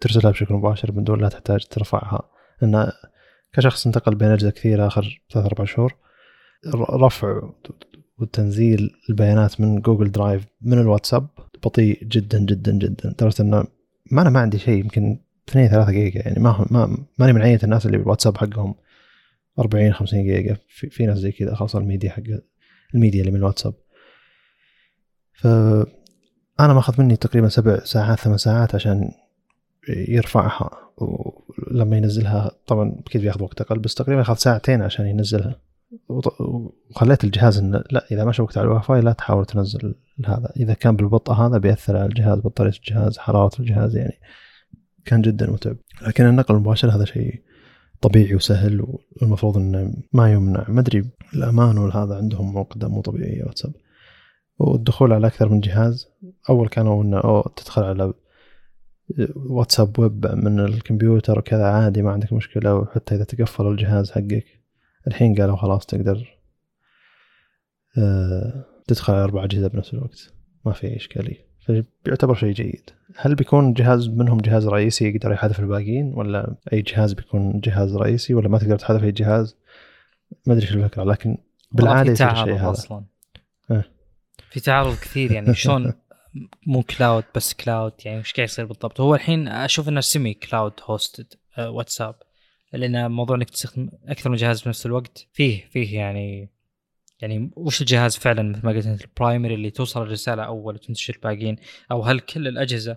ترسلها 0.00 0.30
بشكل 0.30 0.54
مباشر 0.54 0.92
من 0.92 1.04
دون 1.04 1.20
لا 1.20 1.28
تحتاج 1.28 1.64
ترفعها. 1.66 2.30
لأن 2.62 2.92
كشخص 3.52 3.86
انتقل 3.86 4.14
بين 4.14 4.28
أجهزة 4.28 4.50
كثيرة 4.50 4.86
آخر 4.86 5.22
ثلاث 5.32 5.44
أربع 5.46 5.64
شهور. 5.64 5.94
رفع 6.90 7.50
وتنزيل 8.18 8.90
البيانات 9.10 9.60
من 9.60 9.80
جوجل 9.80 10.10
درايف 10.10 10.46
من 10.62 10.78
الواتساب 10.78 11.28
بطيء 11.64 12.04
جدا 12.04 12.38
جدا 12.38 12.72
جدا. 12.72 13.10
لدرجة 13.10 13.42
إنه 13.42 13.64
ما 14.10 14.22
أنا 14.22 14.30
ما 14.30 14.40
عندي 14.40 14.58
شيء 14.58 14.80
يمكن 14.80 15.18
2 15.48 15.68
3 15.68 15.92
جيجا. 15.92 16.20
يعني 16.20 16.40
ما 16.40 16.66
ما 16.70 17.06
ماني 17.18 17.32
من 17.32 17.42
عينة 17.42 17.60
الناس 17.64 17.86
اللي 17.86 17.98
بالواتساب 17.98 18.38
حقهم 18.38 18.74
40 19.58 19.92
50 19.92 20.24
جيجا. 20.24 20.56
في, 20.68 20.90
في 20.90 21.06
ناس 21.06 21.18
زي 21.18 21.32
كذا 21.32 21.54
خاصة 21.54 21.78
الميديا 21.78 22.10
حق 22.10 22.22
الميديا 22.94 23.20
اللي 23.20 23.30
من 23.30 23.38
الواتساب. 23.38 23.74
ف 25.32 25.46
أنا 26.60 26.74
ماخذ 26.74 27.02
مني 27.02 27.16
تقريبا 27.16 27.48
سبع 27.48 27.78
ساعات 27.78 28.18
ثمان 28.18 28.38
ساعات 28.38 28.74
عشان 28.74 29.10
يرفعها 29.88 30.70
ولما 30.96 31.96
ينزلها 31.96 32.50
طبعا 32.66 32.96
أكيد 33.06 33.20
بياخذ 33.22 33.42
وقت 33.42 33.60
أقل 33.60 33.78
بس 33.78 33.94
تقريبا 33.94 34.20
اخذ 34.20 34.34
ساعتين 34.34 34.82
عشان 34.82 35.06
ينزلها. 35.06 35.60
وخليت 36.90 37.24
الجهاز 37.24 37.58
انه 37.58 37.84
لا 37.90 38.06
إذا 38.12 38.24
ما 38.24 38.32
شبكت 38.32 38.58
على 38.58 38.66
الواي 38.66 38.82
فاي 38.82 39.00
لا 39.00 39.12
تحاول 39.12 39.46
تنزل 39.46 39.94
هذا. 40.26 40.52
إذا 40.56 40.74
كان 40.74 40.96
بالبطء 40.96 41.32
هذا 41.32 41.58
بيأثر 41.58 41.96
على 41.96 42.06
الجهاز 42.06 42.38
بطارية 42.38 42.72
الجهاز 42.72 43.18
حرارة 43.18 43.60
الجهاز 43.60 43.96
يعني 43.96 44.20
كان 45.04 45.22
جدا 45.22 45.50
متعب. 45.50 45.76
لكن 46.06 46.26
النقل 46.26 46.54
المباشر 46.54 46.90
هذا 46.90 47.04
شيء 47.04 47.42
طبيعي 48.00 48.34
وسهل 48.34 48.86
والمفروض 49.16 49.56
إنه 49.56 49.94
ما 50.12 50.32
يمنع. 50.32 50.64
ما 50.68 50.80
أدري 50.80 51.04
الأمان 51.34 51.78
والهذا 51.78 52.16
عندهم 52.16 52.58
عقده 52.58 52.88
مو 52.88 53.00
طبيعيه 53.00 53.44
واتساب. 53.44 53.72
والدخول 54.58 55.12
على 55.12 55.26
أكثر 55.26 55.48
من 55.48 55.60
جهاز 55.60 56.08
أول 56.50 56.68
كانوا 56.68 57.02
إنه 57.02 57.42
تدخل 57.56 57.82
على 57.82 58.12
واتساب 59.36 59.98
ويب 59.98 60.26
من 60.26 60.60
الكمبيوتر 60.60 61.38
وكذا 61.38 61.64
عادي 61.64 62.02
ما 62.02 62.10
عندك 62.10 62.32
مشكلة. 62.32 62.74
وحتى 62.74 63.14
إذا 63.14 63.24
تقفل 63.24 63.66
الجهاز 63.66 64.10
حقك 64.10 64.44
الحين 65.06 65.34
قالوا 65.34 65.56
خلاص 65.56 65.86
تقدر 65.86 66.38
آه، 67.98 68.64
تدخل 68.86 69.12
على 69.12 69.24
أربع 69.24 69.44
أجهزة 69.44 69.68
بنفس 69.68 69.94
الوقت. 69.94 70.32
ما 70.66 70.72
في 70.72 70.96
إشكالية. 70.96 71.50
فبيعتبر 71.60 72.34
شيء 72.34 72.52
جيد. 72.52 72.90
هل 73.16 73.34
بيكون 73.34 73.72
جهاز 73.72 74.08
منهم 74.08 74.38
جهاز 74.38 74.68
رئيسي 74.68 75.08
يقدر 75.08 75.32
يحذف 75.32 75.60
الباقيين 75.60 76.12
ولا 76.14 76.56
أي 76.72 76.82
جهاز 76.82 77.12
بيكون 77.12 77.60
جهاز 77.60 77.96
رئيسي 77.96 78.34
ولا 78.34 78.48
ما 78.48 78.58
تقدر 78.58 78.78
تحذف 78.78 79.04
أي 79.04 79.12
جهاز؟ 79.12 79.56
ما 80.46 80.52
أدري 80.52 80.66
إيش 80.66 80.74
الفكرة 80.74 81.04
لكن 81.04 81.38
بالعادة 81.72 82.12
يصير 82.12 82.30
الشيء 82.30 82.54
هذا. 82.54 82.70
أصلا. 82.70 83.04
أه. 83.70 83.84
في 84.50 84.60
تعارض 84.60 84.94
كثير 84.94 85.32
يعني 85.32 85.54
شلون 85.54 85.92
مو 86.66 86.82
cloud 86.82 87.24
بس 87.34 87.54
cloud 87.54 87.92
يعني 88.04 88.18
إيش 88.18 88.32
قاعد 88.32 88.48
يصير 88.48 88.64
بالضبط؟ 88.64 89.00
هو 89.00 89.14
الحين 89.14 89.48
أشوف 89.48 89.88
إنه 89.88 90.00
semi 90.00 90.34
cloud 90.34 90.72
hosted 90.82 91.34
واتساب 91.58 92.14
لأن 92.72 93.10
موضوع 93.10 93.36
إنك 93.36 93.50
تستخدم 93.50 93.90
أكثر 94.08 94.30
من 94.30 94.36
جهاز 94.36 94.62
بنفس 94.62 94.86
الوقت 94.86 95.26
فيه 95.32 95.68
فيه 95.72 95.98
يعني 95.98 96.50
يعني 97.20 97.50
وش 97.56 97.80
الجهاز 97.80 98.16
فعلا؟ 98.16 98.42
مثل 98.42 98.66
ما 98.66 98.72
قلت 98.72 98.86
أنت 98.86 99.04
ال 99.04 99.10
primary 99.10 99.54
اللي 99.54 99.70
توصل 99.70 100.02
الرسالة 100.02 100.42
أول 100.42 100.74
وتنتشر 100.74 101.14
الباقيين 101.14 101.56
أو 101.90 102.02
هل 102.02 102.20
كل 102.20 102.48
الأجهزة؟ 102.48 102.96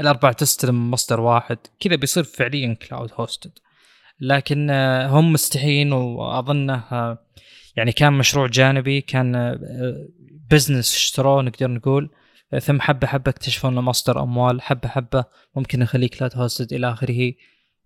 الأربع 0.00 0.32
تستلم 0.32 0.90
مصدر 0.90 1.20
واحد 1.20 1.58
كذا 1.80 1.96
بيصير 1.96 2.24
فعليا 2.24 2.74
cloud 2.74 3.10
hosted 3.14 3.58
لكن 4.20 4.70
آه، 4.70 5.06
هم 5.08 5.32
مستحيين 5.32 5.92
وأظنه 5.92 6.84
آه، 6.92 7.18
يعني 7.76 7.92
كان 7.92 8.12
مشروع 8.12 8.46
جانبي 8.46 9.00
كان 9.00 9.58
business 10.50 10.92
آه، 10.92 10.96
اشتروه 10.96 11.42
نقدر 11.42 11.70
نقول. 11.70 12.10
ثم 12.60 12.80
حبة 12.80 13.06
حبة 13.06 13.30
اكتشفوا 13.30 13.70
إنه 13.70 13.80
مصدر 13.80 14.22
أموال 14.22 14.62
حبة 14.62 14.88
حبة 14.88 15.24
ممكن 15.56 15.78
نخليه 15.78 16.08
cloud 16.08 16.36
hosted 16.36 16.72
إلى 16.72 16.92
آخره. 16.92 17.32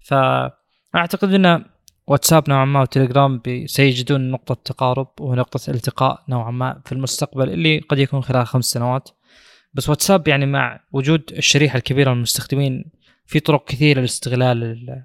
فاعتقد 0.01 1.35
إن 1.35 1.65
واتساب 2.07 2.51
نوعا 2.51 2.65
ما 2.65 2.81
وتليجرام 2.81 3.43
سيجدون 3.67 4.31
نقطة 4.31 4.55
تقارب 4.55 5.09
ونقطة 5.21 5.71
التقاء 5.71 6.25
نوعا 6.29 6.51
ما 6.51 6.83
في 6.85 6.93
المستقبل 6.93 7.51
اللي 7.51 7.79
قد 7.79 7.99
يكون 7.99 8.21
خلال 8.23 8.47
خمس 8.47 8.65
سنوات. 8.65 9.09
بس 9.75 9.89
واتساب 9.89 10.29
يعني 10.29 10.47
مع 10.47 10.81
وجود 10.93 11.33
الشريحة 11.33 11.77
الكبيرة 11.77 12.11
من 12.11 12.17
المستخدمين 12.17 12.91
في 13.27 13.41
طرق 13.41 13.65
كثيرة 13.65 14.01
لاستغلال 14.01 15.05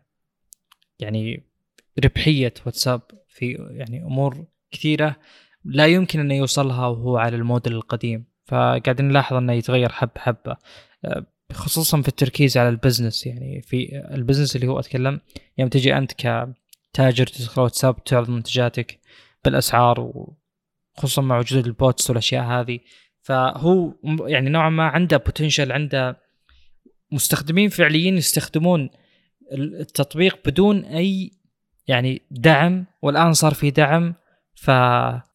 يعني 0.99 1.43
ربحية 2.03 2.53
واتساب 2.65 3.01
في 3.27 3.67
يعني 3.71 4.03
أمور 4.03 4.45
كثيرة 4.74 5.15
لا 5.65 5.86
يمكن 5.88 6.19
أنه 6.19 6.34
يوصلها 6.34 6.88
وهو 6.88 7.17
على 7.17 7.36
الموديل 7.36 7.74
القديم. 7.74 8.26
فقاعدين 8.45 9.07
نلاحظ 9.07 9.36
أنه 9.36 9.53
يتغير 9.53 9.91
حبة 9.91 10.11
حبة 10.17 10.57
خصوصا 11.53 12.01
في 12.01 12.07
التركيز 12.07 12.57
على 12.57 12.69
ال 12.69 12.75
business. 12.75 13.26
يعني 13.26 13.61
في 13.61 14.03
ال 14.11 14.16
business 14.16 14.55
اللي 14.55 14.67
هو 14.67 14.80
أتكلم 14.80 15.19
يوم 15.57 15.69
تجي 15.69 15.97
أنت 15.97 16.13
ك 16.13 16.53
تاجر 16.93 17.28
تدخل 17.28 17.61
واتساب 17.61 18.03
تعرض 18.03 18.30
منتجاتك 18.30 18.99
بالأسعار 19.45 19.99
وخصوصا 20.97 21.21
مع 21.21 21.39
وجود 21.39 21.65
ال 21.65 21.74
bots 21.74 22.09
والأشياء 22.09 22.43
هذه. 22.43 22.80
فهو 23.21 23.93
يعني 24.26 24.49
نوعا 24.49 24.69
ما 24.69 24.84
عنده 24.84 25.17
potential 25.17 25.71
عنده 25.71 26.17
مستخدمين 27.11 27.69
فعليين 27.69 28.17
يستخدمون 28.17 28.89
التطبيق 29.53 30.39
بدون 30.45 30.86
أي 30.86 31.32
يعني 31.88 32.21
دعم. 32.32 32.86
والآن 33.01 33.34
صار 33.34 33.53
في 33.53 33.71
دعم 33.71 34.15
ف 34.56 34.72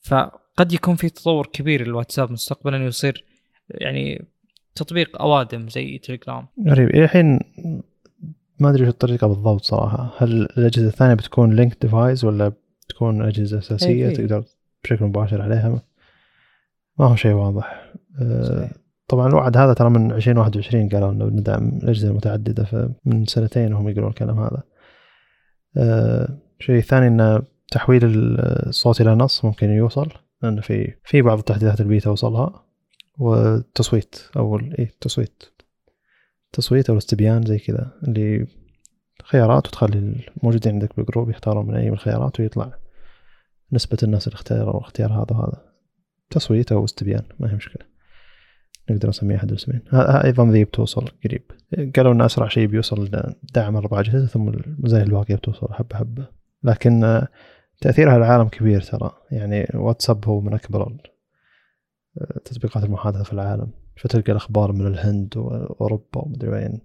فقد 0.02 0.72
يكون 0.72 0.96
في 0.96 1.08
تطور 1.08 1.46
كبير 1.46 1.86
للواتساب 1.86 2.32
مستقبلا 2.32 2.84
ويصير 2.84 3.24
يعني 3.70 4.24
تطبيق 4.74 5.22
أوادم 5.22 5.68
زي 5.68 5.98
تليجرام. 5.98 6.46
غريب. 6.66 6.88
الحين 6.88 7.40
ما 8.60 8.70
أدري 8.70 8.84
شو 8.84 8.90
الطريقة 8.90 9.26
بالضبط 9.26 9.62
صراحة. 9.62 10.14
هل 10.18 10.48
الأجهزة 10.58 10.88
الثانية 10.88 11.14
بتكون 11.14 11.56
linked 11.56 11.76
device 11.82 12.24
ولا 12.24 12.52
بتكون 12.86 13.22
أجهزة 13.22 13.58
أساسية 13.58 14.08
إيه 14.08 14.14
تقدر 14.14 14.44
بشكل 14.84 15.04
مباشر 15.04 15.42
عليها؟ 15.42 15.82
ما 16.98 17.06
هو 17.06 17.16
شيء 17.16 17.32
واضح. 17.32 17.92
أه 18.22 18.70
طبعا 19.08 19.28
الوعد 19.28 19.56
هذا 19.56 19.72
ترى 19.72 19.90
من 19.90 20.12
2021 20.12 20.88
قالوا 20.88 21.12
إنه 21.12 21.24
ندعم 21.24 21.68
الأجهزة 21.68 22.08
المتعددة 22.08 22.64
فمن 22.64 23.26
سنتين 23.26 23.74
وهم 23.74 23.88
يقولون 23.88 24.10
الكلام 24.10 24.38
هذا. 24.38 24.62
أه 25.76 26.28
شيء 26.60 26.80
ثاني 26.80 27.06
ان 27.06 27.42
تحويل 27.70 28.00
الصوت 28.04 29.00
إلى 29.00 29.14
نص 29.14 29.44
ممكن 29.44 29.70
يوصل 29.70 30.08
لأن 30.42 30.60
في 30.60 30.94
في 31.04 31.22
بعض 31.22 31.38
التحديثات 31.38 31.80
البيتا 31.80 32.10
وصلها 32.10 32.64
والتصويت 33.18 34.16
أو 34.36 34.58
اي 34.58 34.82
التصويت. 34.82 35.44
تصويت 36.52 36.88
أو 36.88 36.94
الاستبيان 36.94 37.46
زي 37.46 37.58
كذا 37.58 37.92
اللي 38.08 38.46
خيارات 39.24 39.66
وتخلي 39.66 39.98
الموجودين 40.38 40.72
عندك 40.72 40.96
بال 40.96 41.06
group 41.06 41.30
يختارون 41.30 41.66
من 41.66 41.74
أي 41.74 41.86
من 41.86 41.92
الخيارات 41.92 42.40
ويطلع 42.40 42.78
نسبة 43.72 43.98
الناس 44.02 44.26
اللي 44.28 44.34
اختاروا 44.34 44.80
اختيار 44.80 45.12
هذا 45.12 45.26
وهذا. 45.30 45.64
تصويت 46.30 46.72
أو 46.72 46.84
استبيان 46.84 47.22
ما 47.40 47.50
هي 47.50 47.54
مشكلة. 47.54 47.86
نقدر 48.90 49.08
نسميه 49.08 49.36
أحد 49.36 49.50
الاسمين 49.50 49.82
أيضا 49.92 50.50
ذي 50.50 50.64
بتوصل 50.64 51.04
قريب. 51.24 51.42
قالوا 51.96 52.12
ان 52.12 52.22
أسرع 52.22 52.48
شيء 52.48 52.66
بيوصل 52.66 53.10
دعم 53.54 53.76
أربع 53.76 54.00
اجهزة 54.00 54.26
ثم 54.26 54.48
المزايا 54.48 55.02
الباقية 55.02 55.34
بتوصل 55.34 55.72
حبة 55.72 55.96
حبة. 55.96 56.26
لكن 56.64 57.26
تأثيرها 57.80 58.12
على 58.12 58.24
العالم 58.24 58.48
كبير 58.48 58.80
ترى. 58.80 59.12
يعني 59.30 59.68
واتساب 59.74 60.24
هو 60.26 60.40
من 60.40 60.54
أكبر 60.54 60.96
تطبيقات 62.44 62.84
المحادثة 62.84 63.22
في 63.22 63.32
العالم. 63.32 63.70
فتلقى 63.96 64.32
الأخبار 64.32 64.72
من 64.72 64.86
الهند 64.86 65.36
وأوروبا 65.36 66.20
ومدري 66.20 66.50
وين. 66.50 66.80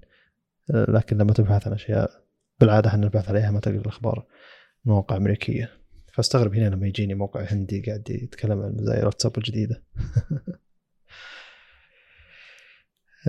لكن 0.70 1.18
لما 1.18 1.34
تبحث 1.34 1.68
عن 1.68 1.74
أشياء 1.74 2.12
بالعادة 2.60 2.90
إحنا 2.90 3.06
نبحث 3.06 3.30
عليها 3.30 3.52
ما 3.52 3.60
تلقى 3.60 3.78
الأخبار 3.78 4.26
مواقع 4.86 5.18
أمريكية. 5.18 5.72
فاستغرب 6.14 6.56
هنا 6.56 6.70
لما 6.70 6.88
يجيني 6.88 7.14
موقع 7.14 7.42
هندي 7.42 7.82
قاعد 7.82 8.10
يتكلم 8.10 8.62
عن 8.62 8.76
مزايا 8.76 9.00
الواتساب 9.00 9.38
الجديدة. 9.38 9.84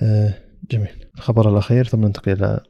آه، 0.03 0.35
جميل. 0.71 1.07
الخبر 1.15 1.51
الأخير 1.51 1.85
ثم 1.85 2.05
ننتقل 2.05 2.33
إلى 2.33 2.61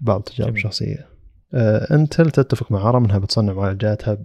بعض 0.00 0.18
التجارب 0.18 0.56
الشخصية 0.56 0.98
آه، 0.98 1.19
انتل 1.54 2.30
تتفق 2.30 2.72
مع 2.72 2.88
ARM 2.88 3.04
انها 3.04 3.18
بتصنع 3.18 3.52
معالجاتها 3.52 4.18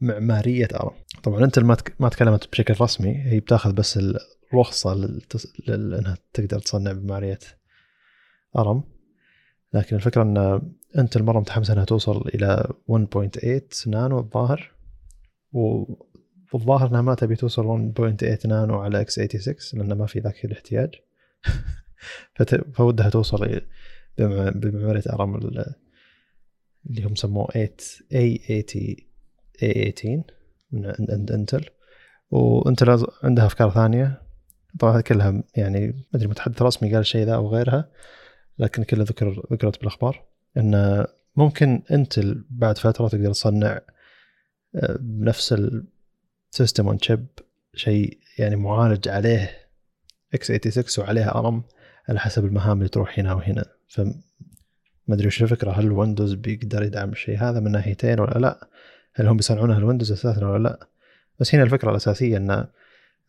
معماريه 0.00 0.68
ARM. 0.74 0.94
طبعا 1.22 1.44
انتل 1.44 1.64
ما 1.64 1.76
ما 2.00 2.08
تكلمت 2.08 2.48
بشكل 2.52 2.74
رسمي 2.80 3.22
هي 3.22 3.40
بتاخذ 3.40 3.72
بس 3.72 3.98
الرخصة 4.52 4.94
للتص... 4.94 5.46
لأنها 5.68 6.16
تقدر 6.32 6.58
تصنع 6.58 6.92
بمعماريه 6.92 7.38
ARM. 8.58 8.82
لكن 9.72 9.96
الفكرة 9.96 10.22
إن 10.22 10.62
انتل 10.98 11.22
مرة 11.22 11.40
متحمسه 11.40 11.72
إنها 11.72 11.84
توصل 11.84 12.28
إلى 12.34 12.72
1.8 12.92 13.88
نانو 13.88 14.18
الظاهر 14.18 14.72
والظاهر 15.52 16.88
إنها 16.90 17.02
ما 17.02 17.14
تبي 17.14 17.36
توصل 17.36 17.92
1.8 17.96 18.46
نانو 18.46 18.80
على 18.80 19.00
x 19.00 19.14
86 19.14 19.80
لأنه 19.80 19.94
ما 19.94 20.06
في 20.06 20.18
ذاك 20.18 20.44
الاحتياج. 20.44 20.94
فودها 22.74 23.10
توصل 23.10 23.60
بمعماريه 24.54 25.02
ARM 25.12 25.36
اللي 26.86 27.04
هم 27.04 27.14
سموه 27.14 27.48
8 27.50 27.70
A80 28.60 29.00
A18 29.62 30.32
من 30.72 30.86
عند 31.10 31.32
انتل 31.32 31.66
وإنتل 32.30 33.06
عندها 33.22 33.46
أفكار 33.46 33.70
ثانية. 33.70 34.22
طبعا 34.78 35.00
كلها 35.00 35.42
يعني 35.56 35.86
ما 35.86 36.04
أدري 36.14 36.28
متحدث 36.28 36.62
رسمي 36.62 36.90
قال 36.90 37.00
الشيء 37.00 37.26
ذا 37.26 37.34
أو 37.34 37.48
غيرها 37.48 37.90
لكن 38.58 38.82
كلها 38.82 39.04
ذكر 39.04 39.42
ذكرت 39.52 39.78
بالأخبار 39.78 40.24
إن 40.56 41.06
ممكن 41.36 41.82
إنتل 41.90 42.44
بعد 42.50 42.78
فترة 42.78 43.08
تقدر 43.08 43.32
تصنع 43.32 43.80
آه، 44.74 44.96
بنفس 45.00 45.54
ال 46.52 46.57
system 46.57 46.88
on 46.88 46.98
chip 46.98 47.26
شيء 47.74 48.18
يعني 48.38 48.56
معالج 48.56 49.08
عليه 49.08 49.50
x 50.36 50.42
86 50.42 51.04
وعليه 51.06 51.28
ARM 51.34 51.62
على 52.08 52.20
حسب 52.20 52.44
المهام 52.44 52.78
اللي 52.78 52.88
تروح 52.88 53.18
هنا 53.18 53.34
وهنا. 53.34 53.64
ما 55.10 55.16
أدري 55.16 55.26
وش 55.26 55.42
الفكرة 55.42 55.70
هل 55.70 55.92
ويندوز 55.92 56.34
بيقدر 56.34 56.82
يدعم 56.82 57.10
الشيء 57.10 57.38
هذا 57.38 57.60
من 57.60 57.72
ناحيتين 57.72 58.20
ولا 58.20 58.38
لا؟ 58.38 58.68
هل 59.14 59.26
هم 59.26 59.36
بيصنعونها 59.36 59.78
الويندوز 59.78 60.12
أساسا 60.12 60.46
ولا 60.46 60.62
لا؟ 60.62 60.88
بس 61.40 61.54
هنا 61.54 61.64
الفكرة 61.64 61.90
الأساسية 61.90 62.36
إن 62.36 62.50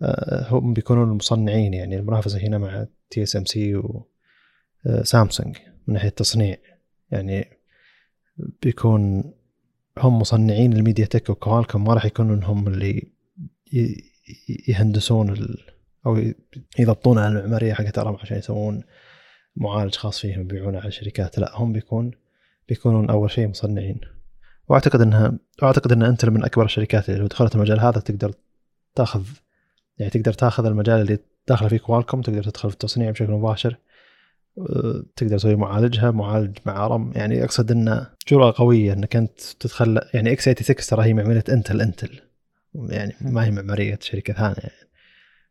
آه، 0.01 0.47
هم 0.49 0.73
بيكونون 0.73 1.09
المصنعين 1.09 1.73
يعني 1.73 1.97
المنافسة 1.97 2.39
هنا 2.39 2.57
مع 2.57 2.88
TSMC 3.09 3.82
وسامسونج 4.86 5.57
من 5.88 5.93
ناحية 5.93 6.07
التصنيع. 6.07 6.57
يعني 7.11 7.47
بيكون 8.61 9.34
هم 9.97 10.19
مصنعين 10.19 10.73
ال 10.74 10.77
MediaTek 10.77 11.02
و 11.02 11.05
Qualcomm 11.05 11.84
ما 11.84 11.93
راح 11.93 12.05
يكونون 12.05 12.43
هم 12.43 12.67
اللي 12.67 13.11
يهندسون 14.67 15.29
ال 15.29 15.57
أو 16.05 16.32
يضبطون 16.79 17.17
على 17.17 17.39
المعمارية 17.39 17.73
حقت 17.73 17.97
ARM 17.97 18.16
عشان 18.15 18.38
يسوون 18.38 18.84
معالج 19.56 19.95
خاص 19.95 20.20
فيهم 20.20 20.41
يبيعونه 20.41 20.80
على 20.80 20.91
شركات 20.91 21.39
لا 21.39 21.58
هم 21.58 21.74
بيكون 21.74 22.12
بيكونون 22.70 23.10
أول 23.10 23.32
شيء 23.32 23.47
مصنعين. 23.47 24.02
وأعتقد 24.70 25.02
انها 25.02 25.38
وأعتقد 25.62 25.91
إن 25.91 26.04
إنتل 26.03 26.26
من 26.26 26.43
أكبر 26.45 26.66
الشركات 26.66 27.10
اللي 27.10 27.20
لو 27.20 27.28
دخلت 27.28 27.56
المجال 27.56 27.80
هذا 27.80 27.99
تقدر 27.99 28.34
تاخذ 28.95 29.24
يعني 29.97 30.12
تقدر 30.12 30.34
تاخذ 30.34 30.66
المجال 30.66 31.02
اللي 31.02 31.20
داخله 31.47 31.70
فيه 31.70 31.78
Qualcomm 31.78 32.22
تقدر 32.22 32.43
تدخل 32.43 32.70
في 32.70 32.74
التصنيع 32.74 33.12
بشكل 33.12 33.32
مباشر 33.32 33.78
أه، 34.58 35.04
تقدر 35.16 35.38
تسوي 35.38 35.56
معالجها 35.56 36.12
معالج 36.12 36.58
مع 36.66 36.86
ARM 36.86 37.12
يعني 37.16 37.43
أقصد 37.43 37.72
انه 37.72 38.10
جرأة 38.28 38.54
قوية 38.58 38.93
إنك 38.93 39.16
أنت 39.16 39.41
تدخل 39.60 40.02
يعني 40.14 40.32
x 40.32 40.43
86 40.49 40.76
ترى 40.89 41.06
هي 41.06 41.14
معمارية 41.14 41.43
إنتل 41.49 41.82
إنتل. 41.82 42.20
يعني 42.76 43.16
ما 43.22 43.45
هي 43.45 43.52
معمارية 43.52 43.99
شركة 44.02 44.34
ثانية. 44.34 44.56
يعني 44.58 44.89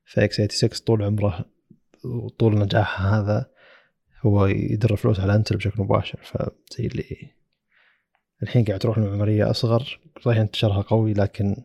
فاكس 0.04 0.36
86 0.36 0.84
طول 0.86 1.02
عمره 1.02 1.44
وطول 2.04 2.58
نجاحها 2.58 3.20
هذا 3.20 3.49
هو 4.22 4.46
يدر 4.46 4.96
فلوس 4.96 5.20
على 5.20 5.34
انتل 5.34 5.56
بشكل 5.56 5.82
مباشر 5.82 6.18
فزي 6.22 6.86
اللي 6.86 7.30
الحين 8.42 8.64
قاعد 8.64 8.78
تروح 8.78 8.98
لمعمارية 8.98 9.50
أصغر. 9.50 10.00
صحيح 10.20 10.38
انتشارها 10.38 10.82
قوي 10.82 11.12
لكن 11.12 11.56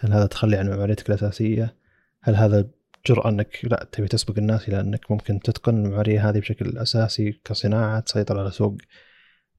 هل 0.00 0.12
هذا 0.12 0.26
تخلي 0.26 0.56
عن 0.56 0.68
معماريتك 0.68 1.08
الأساسية؟ 1.08 1.76
هل 2.22 2.36
هذا 2.36 2.68
جرأة 3.06 3.28
أنك 3.28 3.58
لا 3.62 3.88
تبي 3.92 4.08
تسبق 4.08 4.38
الناس 4.38 4.68
إلى 4.68 4.80
أنك 4.80 5.10
ممكن 5.10 5.40
تتقن 5.40 5.84
المعمارية 5.84 6.28
هذه 6.30 6.38
بشكل 6.38 6.78
أساسي 6.78 7.40
كصناعة 7.44 8.00
تسيطر 8.00 8.40
على 8.40 8.50
سوق 8.50 8.76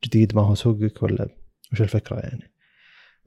جديد 0.03 0.35
ما 0.35 0.41
هو 0.41 0.55
سوقك 0.55 1.03
ولا 1.03 1.29
وش 1.73 1.81
الفكرة 1.81 2.19
يعني؟ 2.19 2.51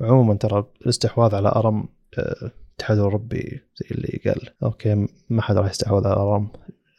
عموما 0.01 0.35
ترى 0.35 0.65
الاستحواذ 0.83 1.35
على 1.35 1.49
ARM 1.49 1.89
آه، 2.19 2.51
الاتحاد 2.81 2.99
الأوروبي 2.99 3.61
زي 3.77 3.87
اللي 3.91 4.21
قال 4.25 4.49
أوكي 4.63 5.07
ما 5.31 5.43
حد 5.43 5.57
راح 5.57 5.71
يستحوذ 5.71 6.07
على 6.07 6.21
ARM. 6.21 6.49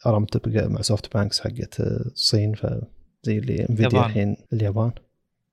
ARM 0.06 0.24
تبقى 0.24 0.68
مع 0.68 0.80
SoftBank 0.80 1.40
حقت 1.40 1.80
الصين 1.80 2.54
فزي 2.54 3.38
اللي 3.38 3.66
Nvidia 3.70 4.06
الحين 4.06 4.36
اليابان. 4.52 4.92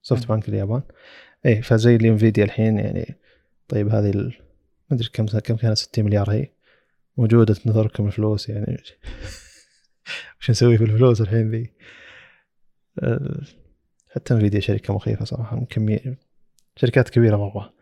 SoftBank 0.02 0.50
اليابان. 0.50 0.82
اي 1.46 1.62
فزي 1.62 1.96
اللي 1.96 2.10
Nvidia 2.10 2.44
الحين 2.44 2.80
يعني 2.80 3.16
طيب 3.68 3.90
هذه 3.90 4.10
ال... 4.10 4.38
ما 4.90 4.98
أدري 4.98 5.10
كم 5.14 5.26
كم 5.26 5.56
كانت؟ 5.56 5.78
60 5.78 6.06
مليار 6.06 6.32
هي. 6.32 6.48
موجودة 7.18 7.54
تنتظركم 7.54 8.08
الفلوس 8.08 8.50
يعني. 8.50 8.78
وش 10.42 10.50
نسوي 10.50 10.78
في 10.78 10.84
الفلوس 10.84 11.22
الحين 11.22 11.52
ذي؟ 11.52 11.74
أه، 13.00 13.42
حتى 14.16 14.34
انفيديا 14.34 14.60
شركة 14.60 14.94
مخيفة 14.94 15.26
صراحة. 15.26 15.66
كمية 15.70 16.18
شركات 16.76 17.10
كبيرة 17.10 17.38
مرة. 17.38 17.74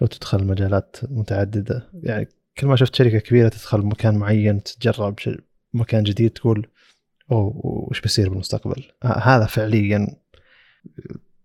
لو 0.00 0.06
تدخل 0.06 0.44
مجالات 0.44 0.96
متعددة. 1.02 1.90
يعني 1.94 2.28
كل 2.58 2.66
ما 2.66 2.76
شفت 2.76 2.94
شركة 2.94 3.18
كبيرة 3.18 3.48
تدخل 3.48 3.78
مكان 3.78 4.18
معين 4.18 4.62
تتجرب 4.62 5.18
مكان 5.74 6.02
جديد 6.02 6.30
تقول 6.30 6.66
أوه 7.32 7.52
وش 7.64 8.00
بيصير 8.00 8.28
بالمستقبل؟ 8.28 8.84
هذا 9.04 9.46
فعليا 9.46 10.06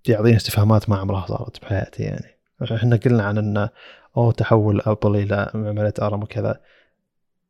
يعطيني 0.07 0.35
استفهامات 0.35 0.89
ما 0.89 0.97
عمرها 0.97 1.25
صارت 1.27 1.61
بحياتي 1.61 2.03
يعني. 2.03 2.37
إحنا 2.75 2.95
قلنا 2.95 3.23
عن 3.23 3.37
انه 3.37 3.69
أو 4.17 4.31
تحول 4.31 4.81
أبل 4.81 5.15
إلى 5.15 5.51
معمارية 5.53 5.93
أرم 6.01 6.23
وكذا. 6.23 6.61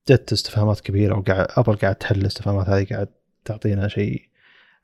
جت 0.09 0.33
استفهامات 0.33 0.79
كبيرة 0.79 1.17
وقاعد 1.17 1.47
أبل 1.49 1.75
قاعد 1.75 1.95
تحل 1.95 2.21
الاستفهامات 2.21 2.69
هذه 2.69 2.85
قاعد 2.89 3.07
تعطينا 3.45 3.87
شيء 3.87 4.21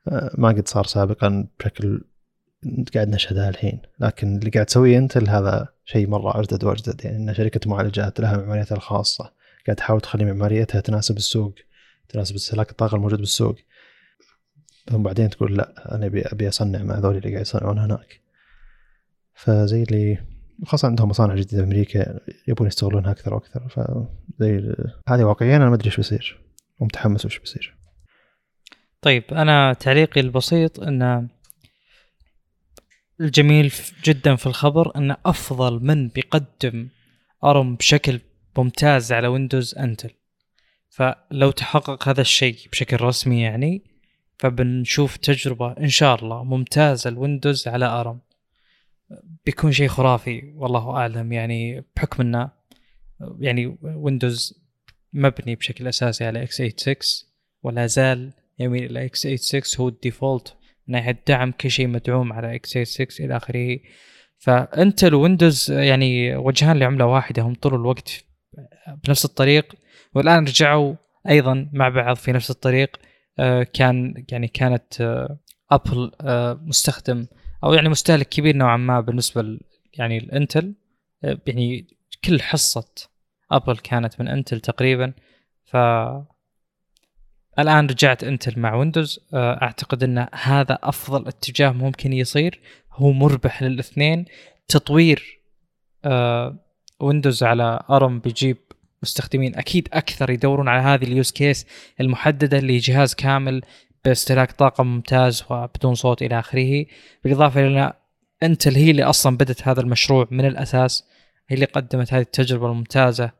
آه، 0.08 0.30
ما 0.38 0.48
قد 0.48 0.68
صار 0.68 0.84
سابقا 0.84 1.46
بشكل 1.60 2.04
قاعد 2.94 3.08
نشهدها 3.08 3.48
الحين. 3.48 3.80
لكن 4.00 4.36
اللي 4.36 4.50
قاعد 4.50 4.66
تسويه 4.66 4.98
انت 4.98 5.16
هذا 5.16 5.68
شيء 5.84 6.08
مرة 6.08 6.40
أجدد 6.40 6.64
وأجدد 6.64 7.04
يعني. 7.04 7.16
إن 7.16 7.34
شركة 7.34 7.70
معالجات 7.70 8.20
لها 8.20 8.36
معماريتها 8.36 8.76
الخاصة 8.76 9.32
قاعد 9.66 9.76
تحاول 9.76 10.00
تخلي 10.00 10.24
معماريتها 10.24 10.80
تناسب 10.80 11.16
السوق. 11.16 11.54
تناسب 12.08 12.34
استهلاك 12.34 12.70
الطاقة 12.70 12.94
الموجود 12.94 13.18
بالسوق. 13.18 13.56
ثم 14.90 15.02
بعدين 15.02 15.30
تقول 15.30 15.56
لا 15.56 15.94
أنا 15.94 16.06
ابي 16.06 16.22
أبي 16.22 16.48
أصنع 16.48 16.82
مع 16.82 16.98
ذولي 16.98 17.18
اللي 17.18 17.30
قاعد 17.30 17.40
يصنعون 17.40 17.78
هناك. 17.78 18.20
فزي 19.34 19.82
اللي 19.82 20.18
خاصة 20.66 20.88
عندهم 20.88 21.08
مصانع 21.08 21.34
جديدة 21.34 21.62
في 21.62 21.68
أمريكا 21.68 22.20
يبون 22.48 22.66
يستغلونها 22.66 23.10
أكثر 23.10 23.34
وأكثر. 23.34 23.68
فزي 23.68 24.74
هذه 25.08 25.24
واقعيا 25.24 25.56
أنا 25.56 25.68
ما 25.68 25.74
أدري 25.74 25.86
إيش 25.86 25.96
بيصير. 25.96 26.40
ومتحمس 26.80 27.26
وش 27.26 27.38
بيصير. 27.38 27.76
طيب 29.00 29.24
أنا 29.32 29.72
تعليقي 29.72 30.20
البسيط 30.20 30.80
أن 30.80 31.28
الجميل 33.20 33.72
جدا 34.04 34.36
في 34.36 34.46
الخبر 34.46 34.96
أن 34.96 35.16
أفضل 35.26 35.84
من 35.84 36.08
بيقدم 36.08 36.88
ARM 37.44 37.76
بشكل 37.76 38.20
ممتاز 38.58 39.12
على 39.12 39.28
ويندوز 39.28 39.74
أنتل 39.78 40.10
فلو 40.94 41.50
تحقق 41.50 42.08
هذا 42.08 42.20
الشيء 42.20 42.56
بشكل 42.72 43.00
رسمي 43.00 43.42
يعني 43.42 43.82
فبنشوف 44.38 45.16
تجربة 45.16 45.72
إن 45.72 45.88
شاء 45.88 46.14
الله 46.14 46.44
ممتازة 46.44 47.10
الويندوز 47.10 47.68
على 47.68 47.86
ARM 47.86 48.20
بيكون 49.46 49.72
شيء 49.72 49.88
خرافي 49.88 50.52
والله 50.56 50.96
أعلم 50.96 51.32
يعني 51.32 51.84
بحكم 51.96 52.22
أنه 52.22 52.50
يعني 53.38 53.78
ويندوز 53.82 54.64
مبني 55.12 55.54
بشكل 55.54 55.88
أساسي 55.88 56.24
على 56.24 56.42
x 56.42 56.56
86 56.56 56.96
ولا 57.62 57.86
زال 57.86 58.32
يميل 58.58 58.84
إلى 58.84 59.04
x 59.04 59.20
86 59.20 59.80
هو 59.80 59.88
ال 59.88 59.97
default 59.97 60.56
من 60.88 60.92
ناحيه 60.92 61.22
دعم 61.28 61.52
كل 61.52 61.70
شيء 61.70 61.86
مدعوم 61.86 62.32
على 62.32 62.54
x 62.54 62.70
86 62.70 63.26
إلى 63.26 63.36
آخره. 63.36 63.78
فانتل 64.38 65.14
ويندوز 65.14 65.70
يعني 65.70 66.36
وجهان 66.36 66.78
لعملة 66.78 67.06
واحدة 67.06 67.42
هم 67.42 67.54
طول 67.54 67.74
الوقت 67.74 68.24
بنفس 69.04 69.24
الطريق 69.24 69.74
والآن 70.14 70.44
رجعوا 70.44 70.94
أيضا 71.28 71.70
مع 71.72 71.88
بعض 71.88 72.16
في 72.16 72.32
نفس 72.32 72.50
الطريق. 72.50 72.96
آه، 73.38 73.62
كان 73.62 74.24
يعني 74.32 74.48
كانت 74.48 75.00
ابل 75.70 76.12
آه، 76.20 76.50
آه، 76.50 76.60
مستخدم 76.62 77.26
أو 77.64 77.74
يعني 77.74 77.88
مستهلك 77.88 78.28
كبير 78.28 78.56
نوعا 78.56 78.76
ما 78.76 79.00
بالنسبة 79.00 79.58
يعني 79.94 80.18
الانتل 80.18 80.74
يعني 81.22 81.86
كل 82.24 82.42
حصة 82.42 82.88
ابل 83.52 83.76
كانت 83.76 84.20
من 84.20 84.28
إنتل 84.28 84.60
تقريبا. 84.60 85.12
ف 85.64 85.76
الآن 87.58 87.86
رجعت 87.86 88.24
إنتل 88.24 88.60
مع 88.60 88.74
ويندوز 88.74 89.20
أعتقد 89.34 90.02
إن 90.02 90.28
هذا 90.32 90.78
أفضل 90.82 91.28
اتجاه 91.28 91.70
ممكن 91.70 92.12
يصير. 92.12 92.60
هو 92.92 93.12
مربح 93.12 93.62
للاثنين. 93.62 94.24
تطوير 94.68 95.40
ويندوز 97.04 97.42
على 97.42 97.80
ARM 97.90 98.18
بيجيب 98.18 98.56
مستخدمين 99.02 99.56
أكيد 99.56 99.88
أكثر 99.92 100.30
يدورون 100.30 100.68
على 100.68 100.82
هذه 100.82 101.04
ال 101.04 101.10
use 101.10 101.30
case 101.30 101.66
المحددة 102.00 102.58
اللي 102.58 102.78
جهاز 102.78 103.14
كامل 103.14 103.62
باستهلاك 104.04 104.52
طاقة 104.52 104.84
ممتاز 104.84 105.44
وبدون 105.50 105.94
صوت 105.94 106.22
إلى 106.22 106.38
آخره. 106.38 106.86
بالإضافة 107.24 107.66
إلى 107.66 107.92
إنتل 108.42 108.74
هي 108.74 108.90
اللي 108.90 109.02
أصلا 109.02 109.36
بدت 109.36 109.68
هذا 109.68 109.80
المشروع 109.80 110.28
من 110.30 110.44
الأساس 110.44 111.04
هي 111.48 111.54
اللي 111.54 111.66
قدمت 111.66 112.14
هذه 112.14 112.22
التجربة 112.22 112.66
الممتازة 112.66 113.30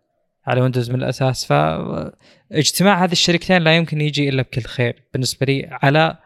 على 0.47 0.61
ويندوز 0.61 0.91
من 0.91 0.97
الأساس. 0.97 1.45
فاجتماع 1.45 3.05
هذه 3.05 3.13
الشركتين 3.13 3.63
لا 3.63 3.77
يمكن 3.77 4.01
يجي 4.01 4.29
إلا 4.29 4.43
بكل 4.43 4.63
خير 4.63 5.03
بالنسبة 5.13 5.47
لي 5.47 5.69
على 5.83 6.17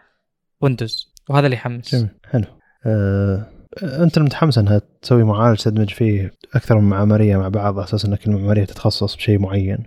ويندوز 0.61 1.15
وهذا 1.29 1.47
اللي 1.47 1.57
يحمس. 1.57 1.95
جميل 1.95 2.09
حلو. 2.31 2.45
أه 2.87 3.58
أنت 3.83 4.19
متحمس 4.19 4.59
أنها 4.59 4.83
تسوي 5.03 5.25
معالج 5.25 5.63
تدمج 5.63 5.91
فيه 5.91 6.33
أكثر 6.55 6.79
من 6.79 6.89
معمارية 6.89 7.37
مع 7.37 7.49
بعض 7.49 7.79
على 7.79 7.85
أساس 7.85 8.05
أن 8.05 8.15
كل 8.15 8.31
معمارية 8.31 8.65
تتخصص 8.65 9.17
بشيء 9.17 9.39
معين؟ 9.39 9.79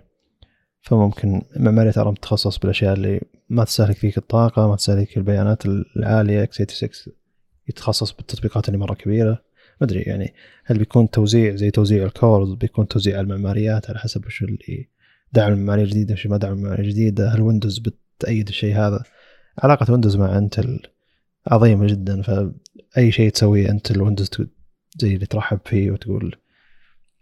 فممكن 0.80 1.42
معمارية 1.56 1.92
ARM 1.96 2.14
تتخصص 2.14 2.58
بالأشياء 2.58 2.94
اللي 2.94 3.20
ما 3.48 3.64
تستهلك 3.64 3.96
فيك 3.96 4.18
الطاقة 4.18 4.68
ما 4.68 4.76
تستهلك 4.76 5.16
البيانات 5.16 5.66
العالية 5.66 6.42
x 6.42 6.56
86 6.56 7.14
يتخصص 7.68 8.12
بالتطبيقات 8.12 8.68
اللي 8.68 8.78
مرة 8.78 8.94
كبيرة. 8.94 9.42
ما 9.80 9.86
أدري 9.86 10.00
يعني 10.00 10.34
هل 10.64 10.78
بيكون 10.78 11.10
توزيع 11.10 11.56
زي 11.56 11.70
توزيع 11.70 12.04
ال 12.04 12.12
cores 12.12 12.52
بيكون 12.52 12.88
توزيع 12.88 13.20
المعماريات 13.20 13.90
على 13.90 13.98
حسب 13.98 14.26
وش 14.26 14.42
اللي 14.42 14.88
دعم 15.32 15.52
المعمارية 15.52 15.84
الجديدة 15.84 16.14
وش 16.14 16.26
ما 16.26 16.36
دعم 16.36 16.52
المعمارية 16.52 16.84
الجديدة؟ 16.84 17.28
هل 17.28 17.40
ويندوز 17.40 17.78
بتأيد 17.78 18.48
الشيء 18.48 18.74
هذا؟ 18.76 19.02
علاقة 19.58 19.92
ويندوز 19.92 20.16
مع 20.16 20.38
انتل 20.38 20.80
عظيمة 21.46 21.86
جدا 21.86 22.22
فاي 22.94 23.12
شيء 23.12 23.30
تسويه 23.30 23.70
إنتل 23.70 23.90
الويندوز 23.90 24.30
زي 24.98 25.14
اللي 25.14 25.26
ترحب 25.26 25.60
فيه 25.64 25.90
وتقول 25.90 26.36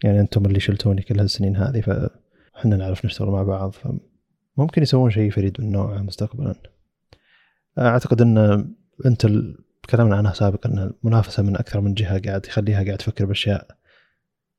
يعني 0.05 0.21
أنتم 0.21 0.47
اللي 0.47 0.61
شلتوني 0.61 1.03
كل 1.03 1.21
هالسنين 1.21 1.57
هذه 1.57 1.81
فإحنا 1.81 2.77
نعرف 2.77 3.05
نشتغل 3.05 3.29
مع 3.29 3.43
بعض 3.43 3.73
فممكن 4.57 4.83
يسوون 4.83 5.11
شيء 5.11 5.31
فريد 5.31 5.61
من 5.61 5.73
نوعه 5.73 5.99
مستقبلا. 5.99 6.55
أعتقد 7.79 8.23
إن 8.23 8.39
أنت 9.07 9.27
تكلمنا 9.83 10.17
عنها 10.17 10.33
سابقا 10.33 10.71
إن 10.71 10.93
المنافسة 11.05 11.43
من 11.43 11.57
أكثر 11.57 11.81
من 11.81 11.95
جهة 11.95 12.21
قاعد 12.21 12.47
يخليها 12.47 12.85
قاعد 12.85 12.99
تفكر 12.99 13.25
بأشياء 13.25 13.67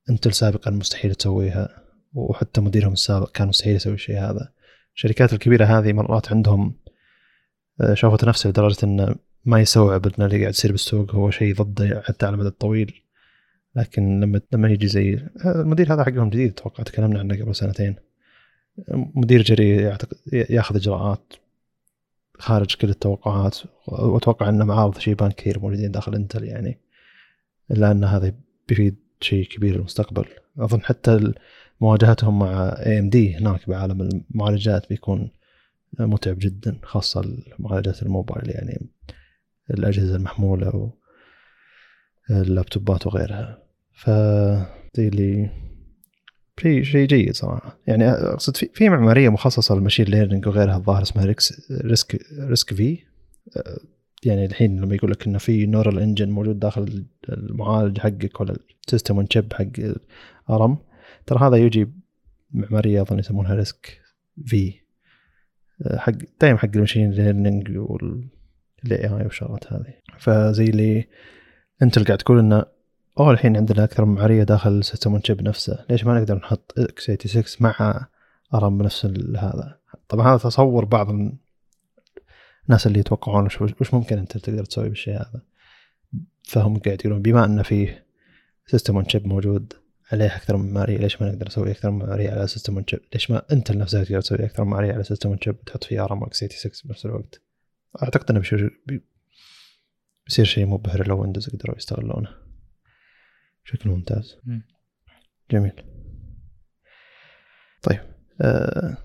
أنت 0.09 0.27
سابقا 0.27 0.71
مستحيل 0.71 1.15
تسويها 1.15 1.83
وحتى 2.13 2.61
مديرهم 2.61 2.93
السابق 2.93 3.31
كان 3.31 3.47
مستحيل 3.47 3.75
يسوي 3.75 3.93
الشيء 3.93 4.19
هذا. 4.19 4.53
الشركات 4.95 5.33
الكبيرة 5.33 5.65
هذه 5.65 5.93
مرات 5.93 6.31
عندهم 6.31 6.75
آه، 7.81 7.93
شافت 7.93 8.25
نفسها 8.25 8.49
لدرجة 8.49 8.85
إن 8.85 9.15
ما 9.45 9.59
يستوعب 9.59 10.05
ان 10.07 10.26
اللي 10.26 10.39
قاعد 10.39 10.53
يصير 10.53 10.72
بالسوق 10.72 11.15
هو 11.15 11.31
شيء 11.31 11.55
ضده 11.55 12.01
حتى 12.05 12.26
على 12.26 12.34
المدى 12.34 12.47
الطويل. 12.47 13.01
لكن 13.76 14.19
لما 14.19 14.41
لما 14.51 14.69
يجي 14.69 14.88
زي 14.88 15.19
المدير 15.45 15.93
هذا 15.93 16.03
حقهم 16.03 16.30
جديد 16.30 16.51
أتوقع 16.51 16.84
تكلمنا 16.84 17.19
عنه 17.19 17.41
قبل 17.41 17.55
سنتين. 17.55 17.95
مدير 19.15 19.41
جريء 19.41 19.95
ياخذ 20.34 20.76
اجراءات 20.76 21.34
خارج 22.38 22.76
كل 22.76 22.89
التوقعات 22.89 23.57
واتوقع 23.88 24.49
انه 24.49 24.65
معارض 24.65 24.97
شيبان 24.97 25.31
كثير 25.31 25.59
موجودين 25.59 25.91
داخل 25.91 26.15
انتل 26.15 26.43
يعني. 26.43 26.80
الا 27.72 27.91
ان 27.91 28.03
هذا 28.03 28.34
بيفيد 28.68 28.95
شيء 29.22 29.45
كبير 29.47 29.76
للمستقبل. 29.76 30.26
اظن 30.59 30.81
حتى 30.81 31.34
مواجهتهم 31.81 32.39
مع 32.39 32.76
اي 32.85 32.99
ام 32.99 33.09
دي 33.09 33.35
هناك 33.35 33.69
بعالم 33.69 34.01
المعالجات 34.01 34.89
بيكون 34.89 35.31
متعب 35.99 36.39
جدا 36.39 36.77
خاصة 36.84 37.22
المعالجات 37.59 38.03
الموبايل 38.03 38.49
يعني. 38.49 38.89
الأجهزة 39.73 40.15
المحمولة 40.15 40.93
واللابتوبات 42.30 43.07
وغيرها. 43.07 43.64
ف 43.93 44.10
اللي 44.99 45.49
شيء 46.60 46.84
شيء 46.84 47.07
جيد 47.07 47.35
صراحة. 47.35 47.80
يعني 47.88 48.10
أقصد 48.10 48.57
في 48.57 48.69
في 48.73 48.89
معمارية 48.89 49.30
مخصصة 49.30 49.76
لل 49.76 49.82
machine 49.82 50.06
learning 50.06 50.48
وغيرها 50.48 50.77
الظاهر 50.77 51.02
اسمها 51.02 51.26
ريكس 51.26 51.72
RISC 51.72 52.26
RISC-V. 52.39 52.99
يعني 54.23 54.45
الحين 54.45 54.81
لما 54.81 54.95
يقول 54.95 55.11
لك 55.11 55.27
إنه 55.27 55.38
في 55.38 55.65
neural 55.65 55.99
engine 55.99 56.30
موجود 56.30 56.60
داخل 56.60 57.06
المعالج 57.30 57.98
حقك 57.98 58.41
ولا 58.41 58.56
ال 58.85 58.90
system 58.90 59.15
on 59.15 59.27
chip 59.30 59.53
حق 59.53 59.93
ARM 60.49 60.77
ترى 61.26 61.39
هذا 61.39 61.56
يجي 61.57 61.88
معمارية 62.52 63.02
أظن 63.02 63.19
يسمونها 63.19 63.56
RISC-V. 63.56 64.73
حق 65.95 66.14
دائما 66.41 66.57
حق 66.57 66.69
ال 66.76 66.80
machine 66.80 67.11
learning 67.11 67.69
ال 68.85 69.07
AI 69.07 69.11
والشغلات 69.12 69.74
هذه. 69.74 69.94
فزي 70.20 70.64
اللي 70.64 71.08
انت 71.82 71.98
اللي 71.98 72.08
قاعد 72.08 72.18
تقول 72.18 72.40
إنه 72.40 72.66
أوه 73.20 73.32
الحين 73.32 73.58
عندنا 73.58 73.84
أكثر 73.84 74.06
من 74.06 74.16
معماريه 74.16 74.44
داخل 74.44 74.72
ال 74.72 74.78
system 74.78 75.19
chip 75.23 75.41
نفسه. 75.41 75.86
ليش 75.90 76.06
ما 76.06 76.20
نقدر 76.20 76.36
نحط 76.36 76.74
x86 76.77 77.43
مع 77.60 78.08
ARM 78.53 78.77
بنفس 78.78 79.06
هذا؟ 79.38 79.78
طبعا 80.10 80.28
هذا 80.28 80.38
تصور 80.38 80.86
بعض 80.86 81.10
الناس 82.70 82.88
اللي 82.88 82.99
يتوقعون 82.99 83.45
وش, 83.45 83.94
ممكن 83.94 84.18
انت 84.18 84.38
تقدر 84.38 84.66
تسوي 84.66 84.90
بالشيء 84.90 85.14
هذا. 85.14 85.41
فهم 86.44 86.80
قاعد 86.80 86.99
يقولون 86.99 87.22
بما 87.22 87.45
ان 87.45 87.64
فيه 87.64 88.06
system 88.68 89.03
chip 89.07 89.27
موجود 89.28 89.74
عليه 90.12 90.36
أكثر 90.36 90.58
من 90.58 90.66
معماريه 90.66 90.98
ليش 90.98 91.22
ما 91.22 91.30
نقدر 91.30 91.48
نسوي 91.48 91.72
أكثر 91.72 91.91
من 91.91 91.99
معماريه 91.99 92.32
على 92.32 92.48
system 92.48 92.84
chip؟ 92.88 92.99
ليش 93.14 93.32
ما 93.32 93.41
انت 93.52 93.72
لنفسك 93.72 94.03
تقدر 94.03 94.22
تسوي 94.22 94.45
أكثر 94.45 94.64
من 94.64 94.70
معماريه 94.70 94.94
على 94.94 95.03
system 95.03 95.38
chip 95.43 95.61
تحط 95.62 95.84
فيه 95.84 96.03
ARM 96.03 96.23
x86 96.23 96.72
بنفس 96.86 97.06
الوقت؟ 97.06 97.41
أعتقد 98.03 98.31
إنه 98.31 98.39
بيصير 98.39 98.81
بيصير 100.26 100.45
شيء 100.45 100.65
مبهر 100.65 101.07
لو 101.07 101.22
ويندوز 101.22 101.49
قدروا 101.49 101.76
يستغلونه. 101.77 102.30
بشكل 103.65 103.89
ممتاز. 103.89 104.38
جميل. 105.51 105.73
طيب 107.81 107.99
آه 108.41 108.97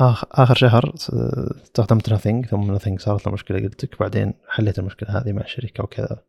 آخر 0.00 0.54
شهر 0.54 0.94
استخدمت 1.64 2.12
نثينج 2.12 2.46
ثم 2.46 2.72
نثينج 2.72 3.00
صارت 3.00 3.26
له 3.26 3.32
مشكله 3.32 3.58
قلت 3.58 3.84
لك 3.84 4.00
بعدين 4.00 4.34
حليت 4.48 4.78
المشكلة 4.78 5.18
هذه 5.18 5.32
مع 5.32 5.42
الشركة 5.42 5.84
وكذا. 5.84 6.24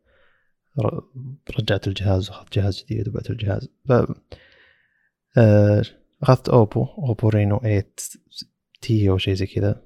رجعت 1.58 1.88
الجهاز 1.88 2.30
وأخذت 2.30 2.58
جهاز 2.58 2.84
جديد 2.84 3.08
وبعت 3.08 3.30
الجهاز. 3.30 3.68
ف 3.88 3.92
آه، 5.38 5.82
أخذت 6.22 6.48
اوبو 6.48 6.84
اوبو 6.84 7.28
رينو 7.28 7.58
8 7.58 7.86
T 8.80 9.10
أو 9.10 9.18
شيء 9.18 9.34
زي 9.34 9.46
كذا. 9.46 9.82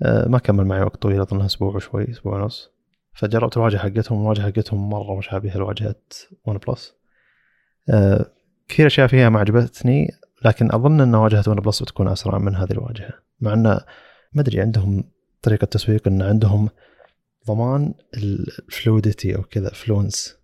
ما 0.00 0.38
كمل 0.38 0.64
معي 0.64 0.82
وقت 0.82 1.02
طويل 1.02 1.20
اظنها 1.20 1.46
أسبوع 1.46 1.76
وشوي 1.76 2.10
أسبوع 2.10 2.42
ونص. 2.42 2.70
فجربت 3.18 3.56
الواجهه 3.56 3.78
حقتهم 3.78 4.20
الواجهه 4.20 4.46
حقتهم 4.46 4.90
مرة 4.90 5.16
مشابهه 5.16 5.58
لواجهه 5.58 5.94
ون 6.46 6.58
بلس 6.58 6.94
آه، 7.90 8.26
كثير 8.68 8.86
أشياء 8.86 9.06
فيها 9.06 9.28
ما 9.28 9.40
عجبتني 9.40 10.08
لكن 10.44 10.72
أظن 10.72 11.00
إن 11.00 11.14
واجهه 11.14 11.44
ون 11.48 11.56
بلس 11.56 11.82
بتكون 11.82 12.08
أسرع 12.08 12.38
من 12.38 12.56
هذه 12.56 12.70
الواجهة 12.70 13.12
مع 13.40 13.52
انه 13.52 13.80
ما 14.32 14.42
أدري 14.42 14.60
عندهم 14.60 15.04
طريقة 15.42 15.64
تسويق 15.64 16.08
إن 16.08 16.22
عندهم 16.22 16.68
ضمان 17.46 17.94
ال 18.16 18.29
fluidity 18.29 19.36
أو 19.36 19.42
كذا 19.42 19.70
fluence 19.70 20.38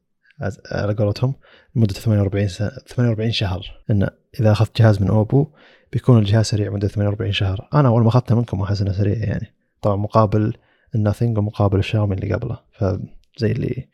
على 0.73 0.95
قولتهم 0.95 1.35
لمدة 1.77 1.95
48 1.95 2.49
سنه 2.49 2.69
48 2.69 3.31
شهر. 3.31 3.81
إن 3.91 4.09
إذا 4.41 4.53
أخذت 4.53 4.79
جهاز 4.79 5.03
من 5.03 5.09
اوبو 5.09 5.47
بيكون 5.95 6.19
الجهاز 6.19 6.47
سريع 6.47 6.71
مدة 6.71 6.89
48 6.89 7.33
شهر. 7.33 7.69
أنا 7.75 7.89
أول 7.89 8.03
ما 8.03 8.09
أخذته 8.09 8.35
منكم 8.35 8.63
أحس 8.63 8.83
إنه 8.83 8.93
سريع 8.93 9.17
يعني. 9.19 9.55
طبعا 9.83 9.97
مقابل 9.97 10.57
الناثينج 10.95 11.39
ومقابل 11.39 11.79
الشاومي 11.79 12.15
اللي 12.15 12.35
قبله. 12.35 12.59
فزي 12.73 13.53
اللي 13.53 13.89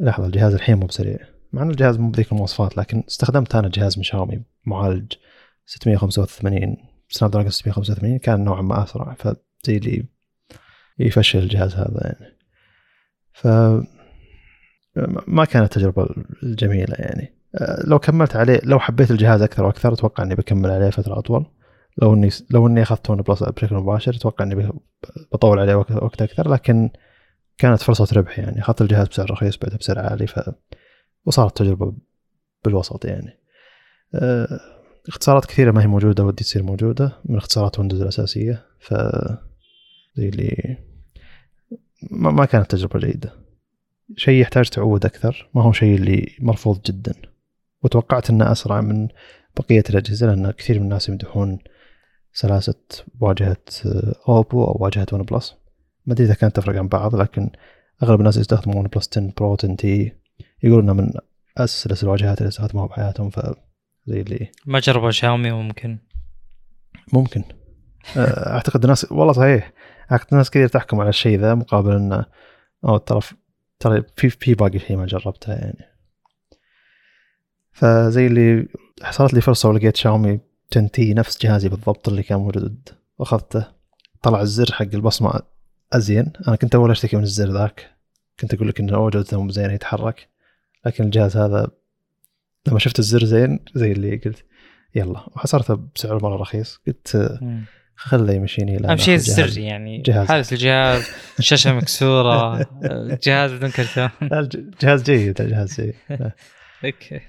لحظة 0.00 0.26
الجهاز 0.26 0.54
الحين 0.54 0.76
مو 0.76 0.86
بسريع. 0.86 1.18
مع 1.52 1.62
إن 1.62 1.70
الجهاز 1.70 1.98
مو 1.98 2.10
بذيك 2.10 2.32
المواصفات 2.32 2.76
لكن 2.76 3.04
استخدمت 3.08 3.54
أنا 3.54 3.68
جهاز 3.68 3.98
من 3.98 4.04
شاومي 4.04 4.42
معالج 4.64 5.12
685 5.66 6.76
سناب 7.08 7.30
دراجون 7.30 7.50
685 7.50 8.18
كان 8.18 8.44
نوعا 8.44 8.62
ما 8.62 8.82
أسرع. 8.84 9.14
فزي 9.14 9.76
اللي 9.76 10.04
يفشل 10.98 11.38
الجهاز 11.38 11.74
هذا 11.74 12.00
يعني. 12.04 12.36
ف 13.32 13.46
ما 15.26 15.44
كانت 15.44 15.72
تجربة 15.72 16.08
جميلة 16.42 16.94
يعني. 16.98 17.37
لو 17.84 17.98
كملت 17.98 18.36
عليه 18.36 18.60
لو 18.64 18.78
حبيت 18.78 19.10
الجهاز 19.10 19.42
أكثر 19.42 19.64
وأكثر 19.64 19.92
أتوقع 19.92 20.24
إني 20.24 20.34
بكمل 20.34 20.70
عليه 20.70 20.90
فترة 20.90 21.18
أطول. 21.18 21.46
لو 22.02 22.14
إني 22.14 22.30
لو 22.50 22.66
إني 22.66 22.82
اخذت 22.82 23.10
ون 23.10 23.22
بلس 23.22 23.42
بشكل 23.42 23.76
مباشر 23.76 24.14
أتوقع 24.14 24.44
إني 24.44 24.72
بطول 25.32 25.58
عليه 25.58 25.74
وقت 25.74 26.22
أكثر. 26.22 26.48
لكن 26.48 26.90
كانت 27.58 27.82
فرصة 27.82 28.16
ربح 28.16 28.38
يعني. 28.38 28.60
أخذت 28.60 28.82
الجهاز 28.82 29.08
بسعر 29.08 29.30
رخيص 29.30 29.56
بعته 29.56 29.76
بسعر 29.76 29.98
عالي 29.98 30.26
ف 30.26 30.40
وصارت 31.24 31.56
تجربة 31.56 31.92
بالوسط 32.64 33.04
يعني. 33.04 33.38
أه 34.14 34.60
اختصارات 35.08 35.44
كثيرة 35.44 35.70
ما 35.70 35.82
هي 35.82 35.86
موجودة 35.86 36.24
ودي 36.24 36.44
تصير 36.44 36.62
موجودة. 36.62 37.12
من 37.24 37.36
اختصارات 37.36 37.78
ويندوز 37.78 38.02
الأساسية 38.02 38.66
ف 38.80 38.94
زي 40.14 40.28
اللي 40.28 40.76
ما 42.10 42.44
كانت 42.44 42.70
تجربة 42.70 42.98
جيدة. 43.00 43.32
شيء 44.16 44.40
يحتاج 44.40 44.68
تعود 44.68 45.04
أكثر 45.04 45.48
ما 45.54 45.62
هو 45.62 45.72
شيء 45.72 45.94
اللي 45.94 46.36
مرفوض 46.40 46.82
جدا. 46.82 47.14
وتوقعت 47.82 48.30
أنه 48.30 48.52
أسرع 48.52 48.80
من 48.80 49.08
بقية 49.56 49.84
الأجهزة 49.90 50.26
لأن 50.26 50.50
كثير 50.50 50.78
من 50.78 50.84
الناس 50.84 51.08
يمدحون 51.08 51.58
سلاسة 52.32 52.74
واجهة 53.20 53.56
أوبو 54.28 54.64
أو 54.64 54.76
واجهة 54.80 55.06
ون 55.12 55.22
بلس. 55.22 55.54
ما 56.06 56.12
أدري 56.12 56.26
إذا 56.26 56.34
كانت 56.34 56.56
تفرق 56.56 56.76
عن 56.76 56.88
بعض 56.88 57.14
لكن 57.14 57.50
أغلب 58.02 58.20
الناس 58.20 58.36
يستخدمون 58.36 58.76
ون 58.76 58.86
بلس 58.86 59.08
10 59.12 59.32
برو 59.36 59.56
10T. 59.58 60.12
يقولون 60.62 60.96
من 60.96 61.12
أسلس 61.58 62.02
الواجهات 62.02 62.38
اللي 62.38 62.48
استخدموها 62.48 62.86
بحياتهم 62.86 63.30
ف 63.30 63.40
زي 64.06 64.20
اللي 64.20 64.50
ما 64.66 64.80
جربوا 64.80 65.10
شاومي 65.10 65.50
ممكن. 65.50 65.98
ممكن. 67.12 67.44
آه، 68.16 68.52
أعتقد 68.54 68.82
الناس 68.82 69.12
والله 69.12 69.32
صحيح 69.32 69.72
أعتقد 70.12 70.34
ناس 70.34 70.50
كثير 70.50 70.68
تحكم 70.68 71.00
على 71.00 71.08
الشيء 71.08 71.38
ذا 71.38 71.54
مقابل 71.54 71.92
إنه 71.92 72.24
أو 72.84 72.96
ترى 72.96 73.20
ترى 73.78 74.02
في 74.16 74.30
في 74.30 74.54
باقي 74.54 74.78
شيء 74.78 74.96
ما 74.96 75.06
جربته 75.06 75.52
يعني. 75.52 75.97
فزي 77.78 78.26
اللي 78.26 78.68
حصلت 79.02 79.34
لي 79.34 79.40
فرصة 79.40 79.68
ولقيت 79.68 79.96
شاومي 79.96 80.40
10 80.72 80.86
تي 80.86 81.14
نفس 81.14 81.42
جهازي 81.42 81.68
بالضبط 81.68 82.08
اللي 82.08 82.22
كان 82.22 82.38
موجود 82.38 82.88
وأخذته. 83.18 83.66
طلع 84.22 84.40
الزر 84.40 84.72
حق 84.72 84.86
البصمة 84.94 85.40
أزين. 85.92 86.32
أنا 86.48 86.56
كنت 86.56 86.74
أول 86.74 86.90
أشتكي 86.90 87.16
من 87.16 87.22
الزر 87.22 87.52
ذاك. 87.52 87.90
كنت 88.40 88.54
أقول 88.54 88.68
لك 88.68 88.80
إنه 88.80 89.10
جودته 89.10 89.42
مو 89.42 89.50
زينه 89.50 89.72
يتحرك. 89.72 90.28
لكن 90.86 91.04
الجهاز 91.04 91.36
هذا 91.36 91.68
لما 92.68 92.78
شفت 92.78 92.98
الزر 92.98 93.24
زين 93.24 93.60
زي 93.74 93.92
اللي 93.92 94.16
قلت 94.16 94.44
يلا. 94.94 95.26
وحصرته 95.36 95.80
بسعر 95.94 96.22
مرة 96.22 96.36
رخيص. 96.36 96.80
قلت 96.86 97.38
خله 97.96 98.32
يمشيني 98.32 98.90
أهم 98.90 98.96
شيء 98.96 99.14
الزر 99.14 99.58
يعني. 99.58 100.02
جهاز. 100.02 100.28
حالة 100.28 100.46
الجهاز 100.52 101.08
الشاشه 101.38 101.72
مكسورة 101.72 102.60
الجهاز 102.84 103.52
بدون 103.52 103.70
كرتون. 103.70 104.08
الجهاز 104.22 105.02
جيد 105.02 105.40
الجهاز 105.40 105.80
جيد. 105.80 105.94
أوكي. 106.84 107.20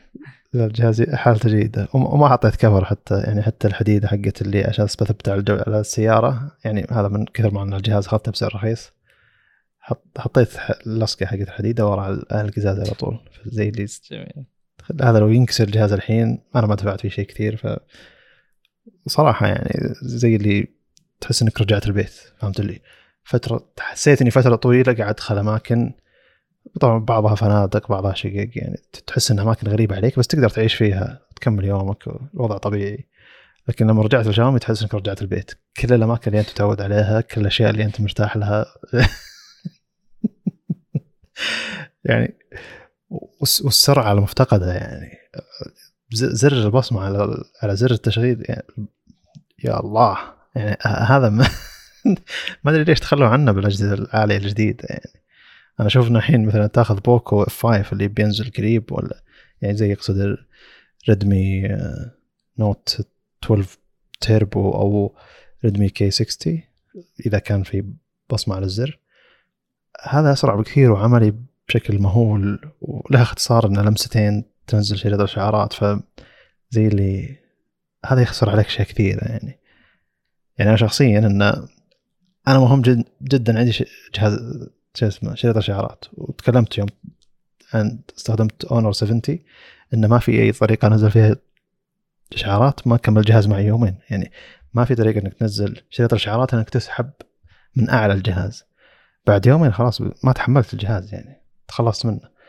الجهاز 0.55 1.01
حالته 1.01 1.49
جيدة. 1.49 1.87
وما 1.93 2.29
حطيت 2.29 2.55
كفر 2.55 2.85
حتى 2.85 3.19
يعني 3.19 3.41
حتى 3.41 3.67
الحديده 3.67 4.07
حقت 4.07 4.41
اللي 4.41 4.63
عشان 4.63 4.85
بثبت 4.85 5.29
على, 5.29 5.43
على 5.67 5.79
السيارة. 5.79 6.57
يعني 6.65 6.87
هذا 6.91 7.07
من 7.07 7.25
كثر 7.25 7.53
ما 7.53 7.63
أن 7.63 7.73
الجهاز 7.73 8.05
اخذته 8.05 8.31
بسعر 8.31 8.55
رخيص. 8.55 8.91
حطيت 10.17 10.49
اللصقة 10.87 11.25
حقت 11.25 11.41
الحديدة 11.41 11.87
ورا 11.87 12.19
القزاز 12.31 12.79
على 12.79 12.91
طول. 12.91 13.19
زي 13.45 13.69
اللي 13.69 13.85
جميل. 14.11 14.45
هذا 15.01 15.19
لو 15.19 15.27
ينكسر 15.27 15.63
الجهاز 15.63 15.93
الحين 15.93 16.43
أنا 16.55 16.67
ما 16.67 16.75
دفعت 16.75 17.01
فيه 17.01 17.09
شيء 17.09 17.25
كثير. 17.25 17.55
ف 17.55 17.67
صراحة 19.07 19.47
يعني 19.47 19.93
زي 20.01 20.35
اللي 20.35 20.67
تحس 21.21 21.41
إنك 21.41 21.61
رجعت 21.61 21.87
البيت 21.87 22.13
فهمت 22.37 22.59
اللي؟ 22.59 22.81
فتره 23.23 23.69
حسيت 23.79 24.21
إني 24.21 24.31
فترة 24.31 24.55
طويلة 24.55 24.93
قاعد 24.93 25.09
ادخل 25.09 25.37
أماكن 25.37 25.93
طبعا 26.81 26.99
بعضها 26.99 27.35
فنادق 27.35 27.89
بعضها 27.89 28.13
شقق 28.13 28.49
يعني 28.55 28.77
تحس 29.07 29.31
انها 29.31 29.43
أماكن 29.43 29.67
غريبة 29.67 29.95
عليك 29.95 30.19
بس 30.19 30.27
تقدر 30.27 30.49
تعيش 30.49 30.73
فيها 30.73 31.19
تكمل 31.35 31.65
يومك 31.65 32.07
الوضع 32.33 32.57
طبيعي. 32.57 33.07
لكن 33.67 33.87
لما 33.87 34.01
رجعت 34.01 34.27
لشاومي 34.27 34.59
تحس 34.59 34.81
إنك 34.81 34.93
رجعت 34.93 35.21
البيت. 35.21 35.51
كل 35.81 35.93
الأماكن 35.93 36.31
اللي 36.31 36.39
أنت 36.39 36.49
متعود 36.49 36.81
عليها 36.81 37.21
كل 37.21 37.41
الأشياء 37.41 37.69
اللي 37.69 37.83
أنت 37.83 38.01
مرتاح 38.01 38.37
لها. 38.37 38.65
يعني 42.05 42.37
والسرعة 43.39 44.11
المفتقدة 44.11 44.73
يعني. 44.73 45.17
زر 46.11 46.53
البصمة 46.53 47.01
على 47.01 47.43
على 47.63 47.75
زر 47.75 47.91
التشغيل 47.91 48.45
يعني 48.49 48.87
يا 49.63 49.79
الله. 49.79 50.17
يعني 50.55 50.77
هذا 50.85 51.29
ما, 51.29 51.47
ما 52.63 52.71
أدري 52.71 52.83
ليش 52.83 52.99
تخلوا 52.99 53.27
عنه 53.27 53.51
بالأجهزة 53.51 53.93
العالية 53.93 54.37
الجديدة 54.37 54.85
يعني. 54.89 55.19
أنا 55.79 55.89
إنه 56.07 56.19
الحين 56.19 56.45
مثلا 56.45 56.67
تأخذ 56.67 56.99
بوكو 56.99 57.43
اف 57.43 57.65
5 57.65 57.91
اللي 57.91 58.07
بينزل 58.07 58.51
قريب 58.57 58.91
ولا 58.91 59.23
يعني 59.61 59.77
زي 59.77 59.91
يقصد 59.91 60.37
ريدمي 61.09 61.77
نوت 62.59 63.01
12 63.43 63.77
تيربو 64.21 64.71
أو 64.71 65.15
ريدمي 65.65 65.89
K60 65.89 66.61
إذا 67.25 67.39
كان 67.39 67.63
في 67.63 67.83
بصمة 68.29 68.55
على 68.55 68.65
الزر. 68.65 68.99
هذا 70.01 70.33
أسرع 70.33 70.55
بكثير 70.55 70.91
وعملي 70.91 71.33
بشكل 71.67 71.99
مهول 71.99 72.71
ولها 72.81 73.21
اختصار 73.21 73.67
انه 73.67 73.81
لمستين 73.81 74.43
تنزل 74.67 74.97
شريط 74.97 75.19
الاشعارات 75.19 75.73
ف 75.73 75.83
زي 76.69 76.87
اللي 76.87 77.37
هذا 78.05 78.21
يخسر 78.21 78.49
عليك 78.49 78.65
اشياء 78.65 78.87
كثيره 78.87 79.25
يعني. 79.25 79.59
يعني 80.57 80.69
أنا 80.69 80.77
شخصيا 80.77 81.19
إن 81.19 81.41
أنا 82.47 82.59
مهم 82.59 82.81
جد 82.81 83.03
جدا 83.23 83.59
عندي 83.59 83.85
جهاز 84.15 84.69
شريط 85.33 85.57
الاشعارات. 85.57 86.05
وتكلمت 86.13 86.77
يوم 86.77 86.87
عن 87.73 87.99
استخدمت 88.17 88.65
اونر 88.65 88.91
70 88.91 89.21
انه 89.93 90.07
ما 90.07 90.19
في 90.19 90.31
أي 90.41 90.51
طريقة 90.51 90.87
انزل 90.87 91.11
فيها 91.11 91.35
اشعارات 92.33 92.87
ما 92.87 92.97
كمل 92.97 93.17
الجهاز 93.17 93.47
معي 93.47 93.65
يومين. 93.65 93.95
يعني 94.09 94.31
ما 94.73 94.85
في 94.85 94.95
طريقة 94.95 95.19
إنك 95.19 95.33
تنزل 95.33 95.81
شريط 95.89 96.13
الاشعارات 96.13 96.53
إنك 96.53 96.69
تسحب 96.69 97.09
من 97.75 97.89
أعلى 97.89 98.13
الجهاز. 98.13 98.63
بعد 99.27 99.45
يومين 99.45 99.71
خلاص 99.71 100.01
ما 100.01 100.31
تحملت 100.35 100.73
الجهاز 100.73 101.13
يعني 101.13 101.41
تخلصت 101.67 102.05
منه. 102.05 102.39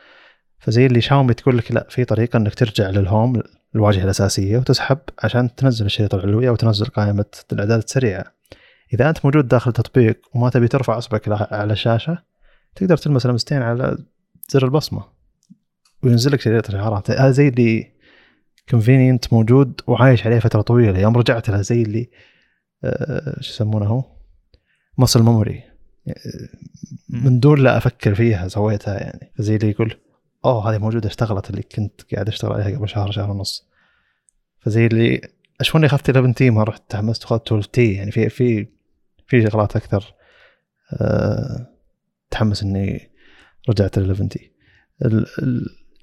فزي 0.59 0.86
اللي 0.86 1.01
شاومي 1.01 1.35
تقول 1.35 1.59
لك 1.59 1.72
لا 1.72 1.86
في 1.90 2.05
طريقة 2.05 2.36
إنك 2.36 2.55
ترجع 2.55 2.90
للهوم 2.90 3.43
الواجهة 3.74 4.05
الأساسية 4.05 4.59
وتسحب 4.59 4.98
عشان 5.24 5.55
تنزل 5.55 5.86
الشريط 5.86 6.14
العلوي 6.14 6.48
أو 6.48 6.56
تنزل 6.56 6.86
قائمة 6.86 7.24
الأعداد 7.52 7.82
السريعة. 7.82 8.24
إذا 8.94 9.09
أنت 9.09 9.24
موجود 9.24 9.48
داخل 9.48 9.72
تطبيق 9.72 10.20
وما 10.35 10.51
تبي 10.51 10.68
ترفع 10.68 10.98
أصبعك 10.98 11.52
على 11.52 11.72
الشاشة 11.72 12.18
تقدر 12.75 12.97
تلمس 12.97 13.27
لمستين 13.27 13.63
على 13.63 13.99
زر 14.49 14.65
البصمة 14.65 15.05
وينزل 16.03 16.33
لك 16.33 16.41
شريط 16.41 16.71
الاشعارات 16.71 17.11
هذا 17.11 17.31
زي 17.31 17.49
اللي 17.49 17.93
convenient 18.70 19.32
موجود 19.33 19.81
وعايش 19.87 20.27
عليه 20.27 20.39
فترة 20.39 20.61
طويلة. 20.61 20.99
يوم 20.99 21.17
رجعت 21.17 21.51
له 21.51 21.63
زي 21.63 21.83
اللي 21.83 22.11
آه 22.85 23.41
شو 23.41 23.53
يسمونه 23.53 23.87
هو؟ 23.87 24.05
muscle 24.99 25.23
memory 25.23 25.62
من 27.09 27.41
دون 27.41 27.63
لا 27.63 27.77
أفكر 27.77 28.15
فيها 28.15 28.49
سويتها 28.49 28.95
يعني. 28.95 29.33
زي 29.39 29.57
اللي 29.57 29.71
يقول 29.71 29.97
أوه 30.45 30.71
هذه 30.71 30.79
موجودة 30.79 31.09
اشتغلت 31.09 31.51
اللي 31.51 31.63
كنت 31.63 32.15
قاعد 32.15 32.29
أشتغل 32.29 32.53
عليها 32.53 32.79
قبل 32.79 32.89
شهر 32.89 33.11
شهر 33.11 33.31
ونص. 33.31 33.69
فزي 34.61 34.87
اللي 34.87 35.21
أشوفني 35.61 35.87
أخذت 35.87 36.11
11T 36.11 36.51
ما 36.51 36.63
رحت 36.63 36.83
تحمست 36.89 37.23
وأخذت 37.23 37.47
12T 37.47 37.93
يعني 37.93 38.11
في 38.11 38.29
في 38.29 38.67
في 39.27 39.43
شغلات 39.43 39.77
أكثر 39.77 40.15
أه 40.93 41.70
تحمس 42.31 42.62
إني 42.62 43.11
رجعت 43.69 43.98
ل 43.98 44.02
11T 44.11 44.51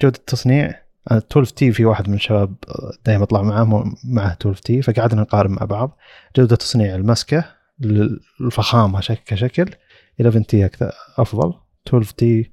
جودة 0.02 0.18
التصنيع 0.18 0.82
12T 1.12 1.72
في 1.72 1.86
واحد 1.86 2.10
من 2.10 2.16
الشباب 2.16 2.56
دائما 3.06 3.24
أطلع 3.24 3.42
معاه 3.42 3.84
معه 4.04 4.34
12T 4.34 4.82
فقعدنا 4.82 5.22
نقارن 5.22 5.52
مع 5.52 5.66
بعض. 5.66 5.98
جودة 6.38 6.56
تصنيع 6.56 6.96
المسكه 6.96 7.46
الفخامة 8.42 9.00
شكل 9.00 9.22
كشكل 9.26 9.70
11T 10.22 10.66
أكثر 10.66 10.92
أفضل. 11.18 11.54
12T 11.88 12.52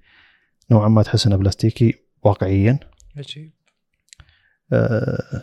نوعا 0.71 0.89
ما 0.89 1.03
تحس 1.03 1.27
إنه 1.27 1.37
بلاستيكي 1.37 1.95
واقعيا. 2.23 2.79
عجيب. 3.17 3.53
آه 4.73 5.43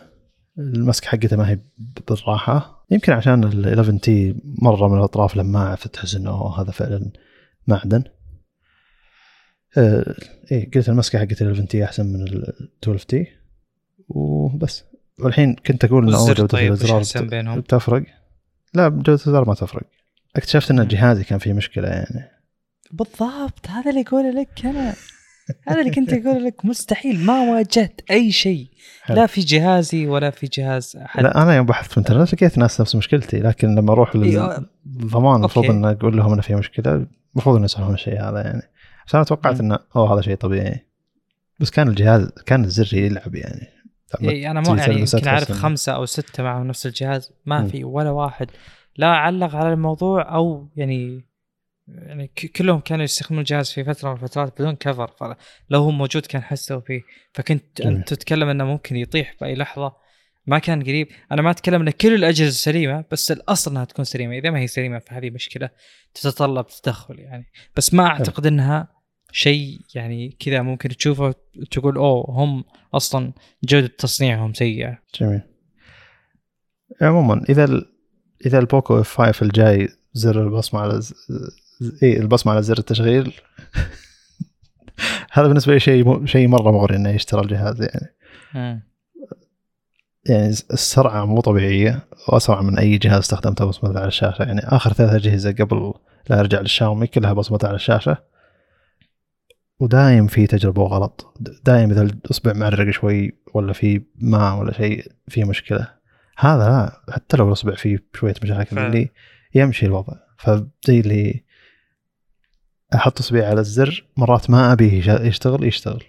المسكه 0.58 1.08
حقته 1.08 1.36
ما 1.36 1.50
هي 1.50 1.58
بالراحة. 2.08 2.86
يمكن 2.90 3.12
عشان 3.12 3.44
ال 3.44 3.68
11T 3.68 4.34
مرة 4.44 4.88
من 4.88 4.98
الأطراف 4.98 5.36
لماعة 5.36 5.76
فتحس 5.76 6.14
إنه 6.14 6.54
هذا 6.58 6.70
فعلا 6.70 7.10
معدن. 7.66 8.04
آه 9.78 10.14
إيه 10.52 10.70
قلت 10.70 10.88
المسكة 10.88 11.18
حقت 11.18 11.42
ال 11.42 11.46
11T 11.46 11.84
أحسن 11.84 12.06
من 12.06 12.22
ال 12.22 12.52
12T 12.82 13.26
وبس. 14.08 14.84
والحين 15.20 15.56
كنت 15.66 15.84
أقول 15.84 16.08
انه 16.08 16.26
جودة 16.26 16.46
طيب 16.46 16.72
الازرار 16.72 17.60
تفرق؟ 17.60 18.02
لا 18.74 18.88
جودة 18.88 19.14
الازرار 19.14 19.48
ما 19.48 19.54
تفرق. 19.54 19.86
اكتشفت 20.36 20.70
إن 20.70 20.88
جهازي 20.88 21.24
كان 21.24 21.38
فيه 21.38 21.52
مشكلة 21.52 21.88
يعني. 21.88 22.30
بالضبط 22.90 23.66
هذا 23.68 23.90
اللي 23.90 24.04
اقوله 24.08 24.30
لك 24.30 24.66
أنا. 24.66 24.94
هذا 25.68 25.80
اللي 25.80 25.90
كنت 25.90 26.12
أقول 26.12 26.44
لك. 26.44 26.64
مستحيل 26.64 27.24
ما 27.24 27.40
واجهت 27.40 28.00
أي 28.10 28.32
شيء. 28.32 28.66
لا 29.08 29.26
في 29.26 29.40
جهازي 29.40 30.06
ولا 30.06 30.30
في 30.30 30.46
جهاز 30.46 30.96
أحد. 30.96 31.22
لا 31.22 31.42
أنا 31.42 31.56
يوم 31.56 31.66
بحثت 31.66 31.90
في 31.90 31.96
الإنترنت 31.96 32.34
لقيت 32.34 32.58
ناس 32.58 32.80
نفس 32.80 32.94
مشكلتي 32.94 33.40
لكن 33.40 33.74
لما 33.74 33.92
أروح 33.92 34.16
للضمان 34.16 35.36
المفروض 35.36 35.70
إن 35.70 35.84
أقول 35.84 36.16
لهم 36.16 36.32
انه 36.32 36.42
في 36.42 36.54
مشكلة 36.54 37.06
المفروض 37.34 37.56
ان 37.56 37.64
يصلحون 37.64 37.94
الشيء 37.94 38.22
هذا 38.22 38.40
يعني. 38.40 38.62
بس 39.06 39.14
أنا 39.14 39.24
توقعت 39.24 39.60
إنه 39.60 39.78
أوه 39.96 40.14
هذا 40.14 40.20
شيء 40.20 40.34
طبيعي. 40.36 40.86
بس 41.60 41.70
كان 41.70 41.88
الجهاز 41.88 42.28
كان 42.46 42.64
الزر 42.64 42.96
يلعب 42.96 43.34
يعني. 43.34 43.68
إيه 44.22 44.50
أنا 44.50 44.60
ما 44.60 44.76
يعني 44.76 45.00
يمكن 45.00 45.28
أعرف 45.28 45.52
خمسة 45.52 45.92
أو 45.92 46.06
ستة 46.06 46.42
معهم 46.42 46.66
نفس 46.66 46.86
الجهاز. 46.86 47.32
ما 47.46 47.66
في 47.68 47.84
ولا 47.84 48.10
واحد. 48.10 48.50
لا 48.96 49.06
علق 49.06 49.54
على 49.54 49.72
الموضوع 49.72 50.34
أو 50.34 50.68
يعني 50.76 51.24
يعني 51.88 52.30
كلهم 52.56 52.80
كانوا 52.80 53.04
يستخدمون 53.04 53.40
الجهاز 53.40 53.70
في 53.70 53.84
فترة 53.84 54.08
من 54.08 54.14
الفترات 54.14 54.60
بدون 54.60 54.76
كفر 54.76 55.06
فلو 55.06 55.78
هو 55.78 55.90
موجود 55.90 56.26
كان 56.26 56.42
حسوا 56.42 56.80
فيه. 56.80 57.02
فكنت. 57.32 57.80
أنت 57.80 58.14
تتكلم 58.14 58.48
إنه 58.48 58.64
ممكن 58.64 58.96
يطيح 58.96 59.34
باي 59.40 59.54
لحظة. 59.54 60.01
ما 60.46 60.58
كان 60.58 60.82
قريب. 60.82 61.08
أنا 61.32 61.42
ما 61.42 61.50
أتكلم 61.50 61.82
إن 61.82 61.90
كل 61.90 62.14
الأجهزة 62.14 62.50
سليمة 62.50 63.04
بس 63.10 63.32
الأصل 63.32 63.70
إنها 63.70 63.84
تكون 63.84 64.04
سليمة. 64.04 64.38
إذا 64.38 64.50
ما 64.50 64.58
هي 64.58 64.66
سليمة 64.66 64.98
فهذه 64.98 65.30
مشكلة 65.30 65.70
تتطلب 66.14 66.66
تدخل 66.66 67.18
يعني. 67.18 67.46
بس 67.76 67.94
ما 67.94 68.06
أعتقد 68.06 68.46
إنها 68.46 68.88
شيء 69.32 69.80
يعني 69.94 70.36
كذا 70.40 70.62
ممكن 70.62 70.88
تشوفه 70.88 71.34
تقول 71.70 71.96
أوه 71.96 72.30
هم 72.30 72.64
أصلا 72.94 73.32
جودة 73.64 73.86
تصنيعهم 73.86 74.54
سيئة. 74.54 74.98
جميل. 75.20 75.42
عموما 77.00 77.44
إذا 77.48 77.64
ال... 77.64 77.92
إذا 78.46 78.58
البوكو 78.58 79.00
F5 79.00 79.46
الجاي 79.46 79.88
زر 80.12 80.42
البصمة 80.42 80.80
على 80.80 81.00
ز... 81.00 81.14
اي 82.02 82.16
البصمة 82.16 82.52
على 82.52 82.62
زر 82.62 82.78
التشغيل. 82.78 83.32
هذا 85.32 85.46
بالنسبة 85.46 85.72
لي 85.72 85.80
شيء 85.80 86.26
شيء 86.26 86.48
مرة 86.48 86.70
مغري 86.70 86.96
إنه 86.96 87.10
يشترى 87.10 87.40
الجهاز 87.40 87.82
يعني. 87.82 88.14
يعني 90.26 90.48
السرعة 90.48 91.24
مو 91.24 91.40
طبيعية 91.40 92.08
وأسرع 92.28 92.62
من 92.62 92.78
أي 92.78 92.98
جهاز 92.98 93.18
استخدمته 93.18 93.64
بصمه 93.64 93.98
على 93.98 94.08
الشاشة. 94.08 94.42
يعني 94.42 94.60
آخر 94.60 94.92
ثلاث 94.92 95.14
اجهزه 95.14 95.52
قبل 95.52 95.94
لا 96.30 96.40
أرجع 96.40 96.60
للشاومي 96.60 97.06
كلها 97.06 97.32
بصمه 97.32 97.58
على 97.64 97.74
الشاشة. 97.74 98.16
ودايم 99.80 100.26
في 100.26 100.46
تجربة 100.46 100.82
غلط 100.82 101.34
دايم 101.64 101.90
إذا 101.90 102.02
الاصبع 102.02 102.52
معرق 102.52 102.90
شوي 102.90 103.32
ولا 103.54 103.72
في 103.72 104.02
ماء 104.16 104.58
ولا 104.58 104.72
شيء 104.72 105.12
في 105.28 105.44
مشكلة. 105.44 105.88
هذا 106.38 106.68
لا 106.68 107.12
حتى 107.14 107.36
لو 107.36 107.48
الاصبع 107.48 107.74
فيه 107.74 107.98
شوية 108.14 108.34
مشاكل 108.42 108.78
اللي 108.78 109.08
يمشي 109.54 109.86
الوضع. 109.86 110.14
فزي 110.38 111.00
اللي 111.00 111.44
أحط 112.94 113.18
اصبعي 113.18 113.46
على 113.46 113.60
الزر 113.60 114.06
مرات 114.16 114.50
ما 114.50 114.72
أبيه 114.72 115.12
يشتغل 115.22 115.64
يشتغل. 115.64 116.04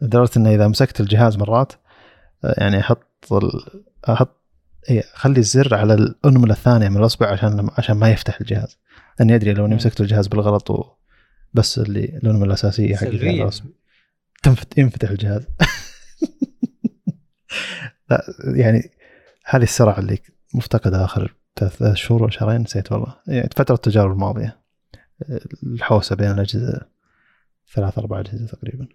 لدرجة 0.00 0.30
إنه 0.36 0.54
إذا 0.54 0.68
مسكت 0.68 1.00
الجهاز 1.00 1.36
مرات 1.36 1.72
يعني 2.44 2.80
أحط. 2.80 3.11
أحط 4.08 4.42
اي 4.90 5.00
أخلي 5.00 5.38
الزر 5.38 5.74
على 5.74 5.94
الأنملة 5.94 6.52
الثانية 6.52 6.88
من 6.88 6.96
الأصبع 6.96 7.32
عشان 7.32 7.70
عشان 7.78 7.96
ما 7.96 8.10
يفتح 8.10 8.40
الجهاز. 8.40 8.78
لاني 9.18 9.34
أدري 9.34 9.52
لو 9.52 9.66
أني 9.66 9.74
مسكت 9.74 10.00
الجهاز 10.00 10.26
بالغلط 10.26 10.70
و... 10.70 10.84
بس 11.54 11.78
اللي 11.78 12.04
الأنملة 12.04 12.44
الأساسية 12.44 12.96
حق 12.96 13.06
الجهاز 13.06 13.62
ينفتح 14.76 15.10
الجهاز. 15.10 15.46
لا 18.10 18.22
يعني 18.56 18.90
هذه 19.44 19.62
السرعه 19.62 19.98
اللي 19.98 20.18
مفتقدة 20.54 21.04
آخر 21.04 21.34
ثلاث 21.56 21.94
شهور 21.94 22.22
ولا 22.22 22.30
شهرين 22.30 22.60
نسيت 22.60 22.92
والله. 22.92 23.16
يعني 23.26 23.50
فترة 23.56 23.74
التجارب 23.74 24.12
الماضية. 24.12 24.62
الحوسة 25.62 26.16
بين 26.16 26.30
الأجهزة 26.30 26.80
ثلاث 27.74 27.98
أربع 27.98 28.20
أجهزة 28.20 28.46
تقريبا. 28.46 28.88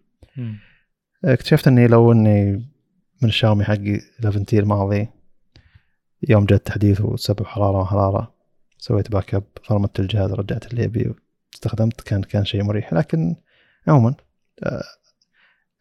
اكتشفت 1.25 1.67
إني 1.67 1.87
لو 1.87 2.11
إني 2.11 2.69
من 3.21 3.29
الشاومي 3.29 3.63
حقي 3.63 3.99
11T 4.19 4.59
الماضي 4.59 5.07
يوم 6.29 6.45
جاء 6.45 6.57
التحديث 6.57 7.01
وسبب 7.01 7.45
حرارة 7.45 7.77
وحراره 7.77 8.33
سويت 8.77 9.11
backup 9.11 9.43
فرمتت 9.63 9.99
الجهاز 9.99 10.31
رجعت 10.31 10.71
اللي 10.71 10.85
ابي 10.85 11.13
استخدمت 11.53 12.01
كان 12.01 12.23
كان 12.23 12.45
شيء 12.45 12.63
مريح. 12.63 12.93
لكن 12.93 13.35
عموما 13.87 14.15
آه، 14.63 14.83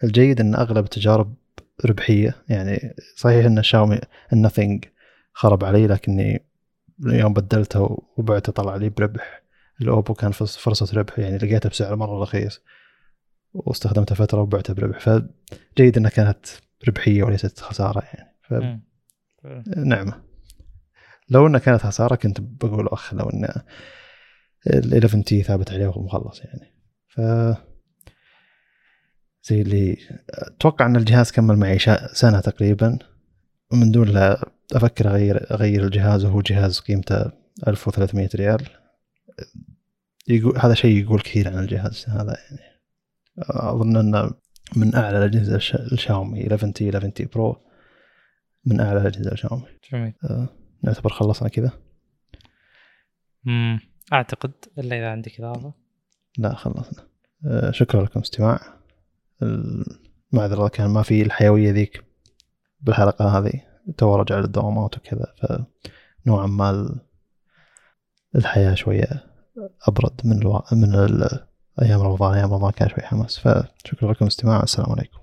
الجيد 0.05 0.41
إن 0.41 0.55
أغلب 0.55 0.85
التجارب 0.85 1.35
ربحية 1.85 2.37
يعني 2.49 2.95
صحيح 3.17 3.47
إن 3.47 3.59
الشاومي 3.59 4.01
النثينج 4.33 4.85
خرب 5.33 5.65
علي 5.65 5.87
لكني 5.87 6.45
يوم 7.01 7.33
بدلته 7.33 7.99
وبعته 8.17 8.53
طلع 8.53 8.77
لي 8.77 8.89
بربح. 8.89 9.43
الأوبو 9.81 10.15
كان 10.15 10.33
فرصة 10.33 10.99
ربح 10.99 11.19
يعني 11.19 11.37
لقيته 11.39 11.69
بسعر 11.69 11.97
مرة 11.97 12.23
رخيص 12.23 12.61
واستخدمته 13.55 14.15
فترة 14.15 14.41
وبعته 14.41 14.75
بربح. 14.75 14.99
فجيد 14.99 15.97
إنها 15.97 16.11
كانت 16.11 16.47
ربحية 16.89 17.23
وليست 17.23 17.61
خسارة 17.61 18.03
يعني. 18.15 18.37
ف... 18.43 18.55
نعمه 19.77 20.23
لو 21.29 21.47
إنها 21.47 21.61
كانت 21.61 21.83
خسارة 21.83 22.15
كنت 22.15 22.41
بقول 22.41 22.89
أخ 22.89 23.15
لو 23.15 23.31
إن 23.31 23.45
ال 24.67 24.93
11 24.95 25.23
T 25.23 25.43
ثابت 25.43 25.73
عليه 25.73 25.87
ومخلص 25.87 26.41
يعني. 26.41 26.75
ف 27.09 27.21
زي 29.43 29.63
اللي 29.63 29.97
أتوقع 30.31 30.87
إن 30.87 30.97
الجهاز 30.97 31.33
كمل 31.33 31.57
معي 31.57 31.79
سنة 32.13 32.41
تقريبا. 32.41 32.99
ومن 33.73 33.91
دون 33.91 34.09
لا 34.09 34.51
أفكر 34.75 35.09
اغير 35.09 35.51
أغير 35.51 35.85
الجهاز 35.85 36.25
وهو 36.25 36.41
جهاز 36.41 36.79
قيمته 36.79 37.33
1300 37.69 38.29
ريال. 38.35 38.69
يقول 40.29 40.59
هذا 40.59 40.75
شيء 40.75 40.97
يقول 40.97 41.21
كثير 41.21 41.49
عن 41.49 41.59
الجهاز 41.59 42.05
هذا 42.09 42.37
يعني. 42.51 42.81
أظن 43.39 43.97
انه 43.97 44.31
من 44.77 44.95
أعلى 44.95 45.19
الأجهزة 45.19 45.57
الشاومي 45.93 46.43
11 46.43 46.71
T 46.71 46.85
11 46.85 47.09
T 47.09 47.25
Pro 47.25 47.57
من 48.65 48.81
أعلى 48.81 49.01
الأجهزة 49.01 49.33
الشاومي 49.33 49.67
جميل. 49.93 50.13
آه 50.25 50.49
نعتبر 50.83 51.11
خلصنا 51.11 51.49
كذا. 51.49 51.73
امم 53.47 53.81
أعتقد 54.13 54.53
إلا 54.79 54.99
إذا 54.99 55.11
عندك 55.11 55.41
إضافة. 55.41 55.75
لا 56.39 56.55
خلصنا. 56.55 57.09
آه 57.47 57.71
شكرا 57.71 58.03
لكم 58.03 58.21
استماع. 58.21 58.61
معذرة 60.33 60.69
كان 60.69 60.91
ما 60.91 61.03
في 61.03 61.23
الحيوية 61.23 61.71
ذيك 61.71 62.05
بالحلقة 62.81 63.39
هذه. 63.39 63.63
تو 63.97 64.17
رجع 64.17 64.39
للدوامات 64.39 64.97
وكذا 64.97 65.35
فنوعا 65.37 66.47
ما 66.47 67.01
الحياة 68.37 68.75
شوية 68.75 69.27
أبرد 69.89 70.21
من 70.25 70.39
ألو... 70.43 70.63
من 70.73 70.95
ال... 70.95 71.46
أيام 71.83 72.03
رمضان 72.03 72.35
أيام 72.35 72.53
رمضان 72.55 72.71
كان 72.71 72.89
شوي 72.89 73.03
حماس 73.03 73.39
فشكرا 73.39 74.13
لكم 74.13 74.27
استماع 74.27 74.63
السلام 74.63 74.91
عليكم. 74.93 75.19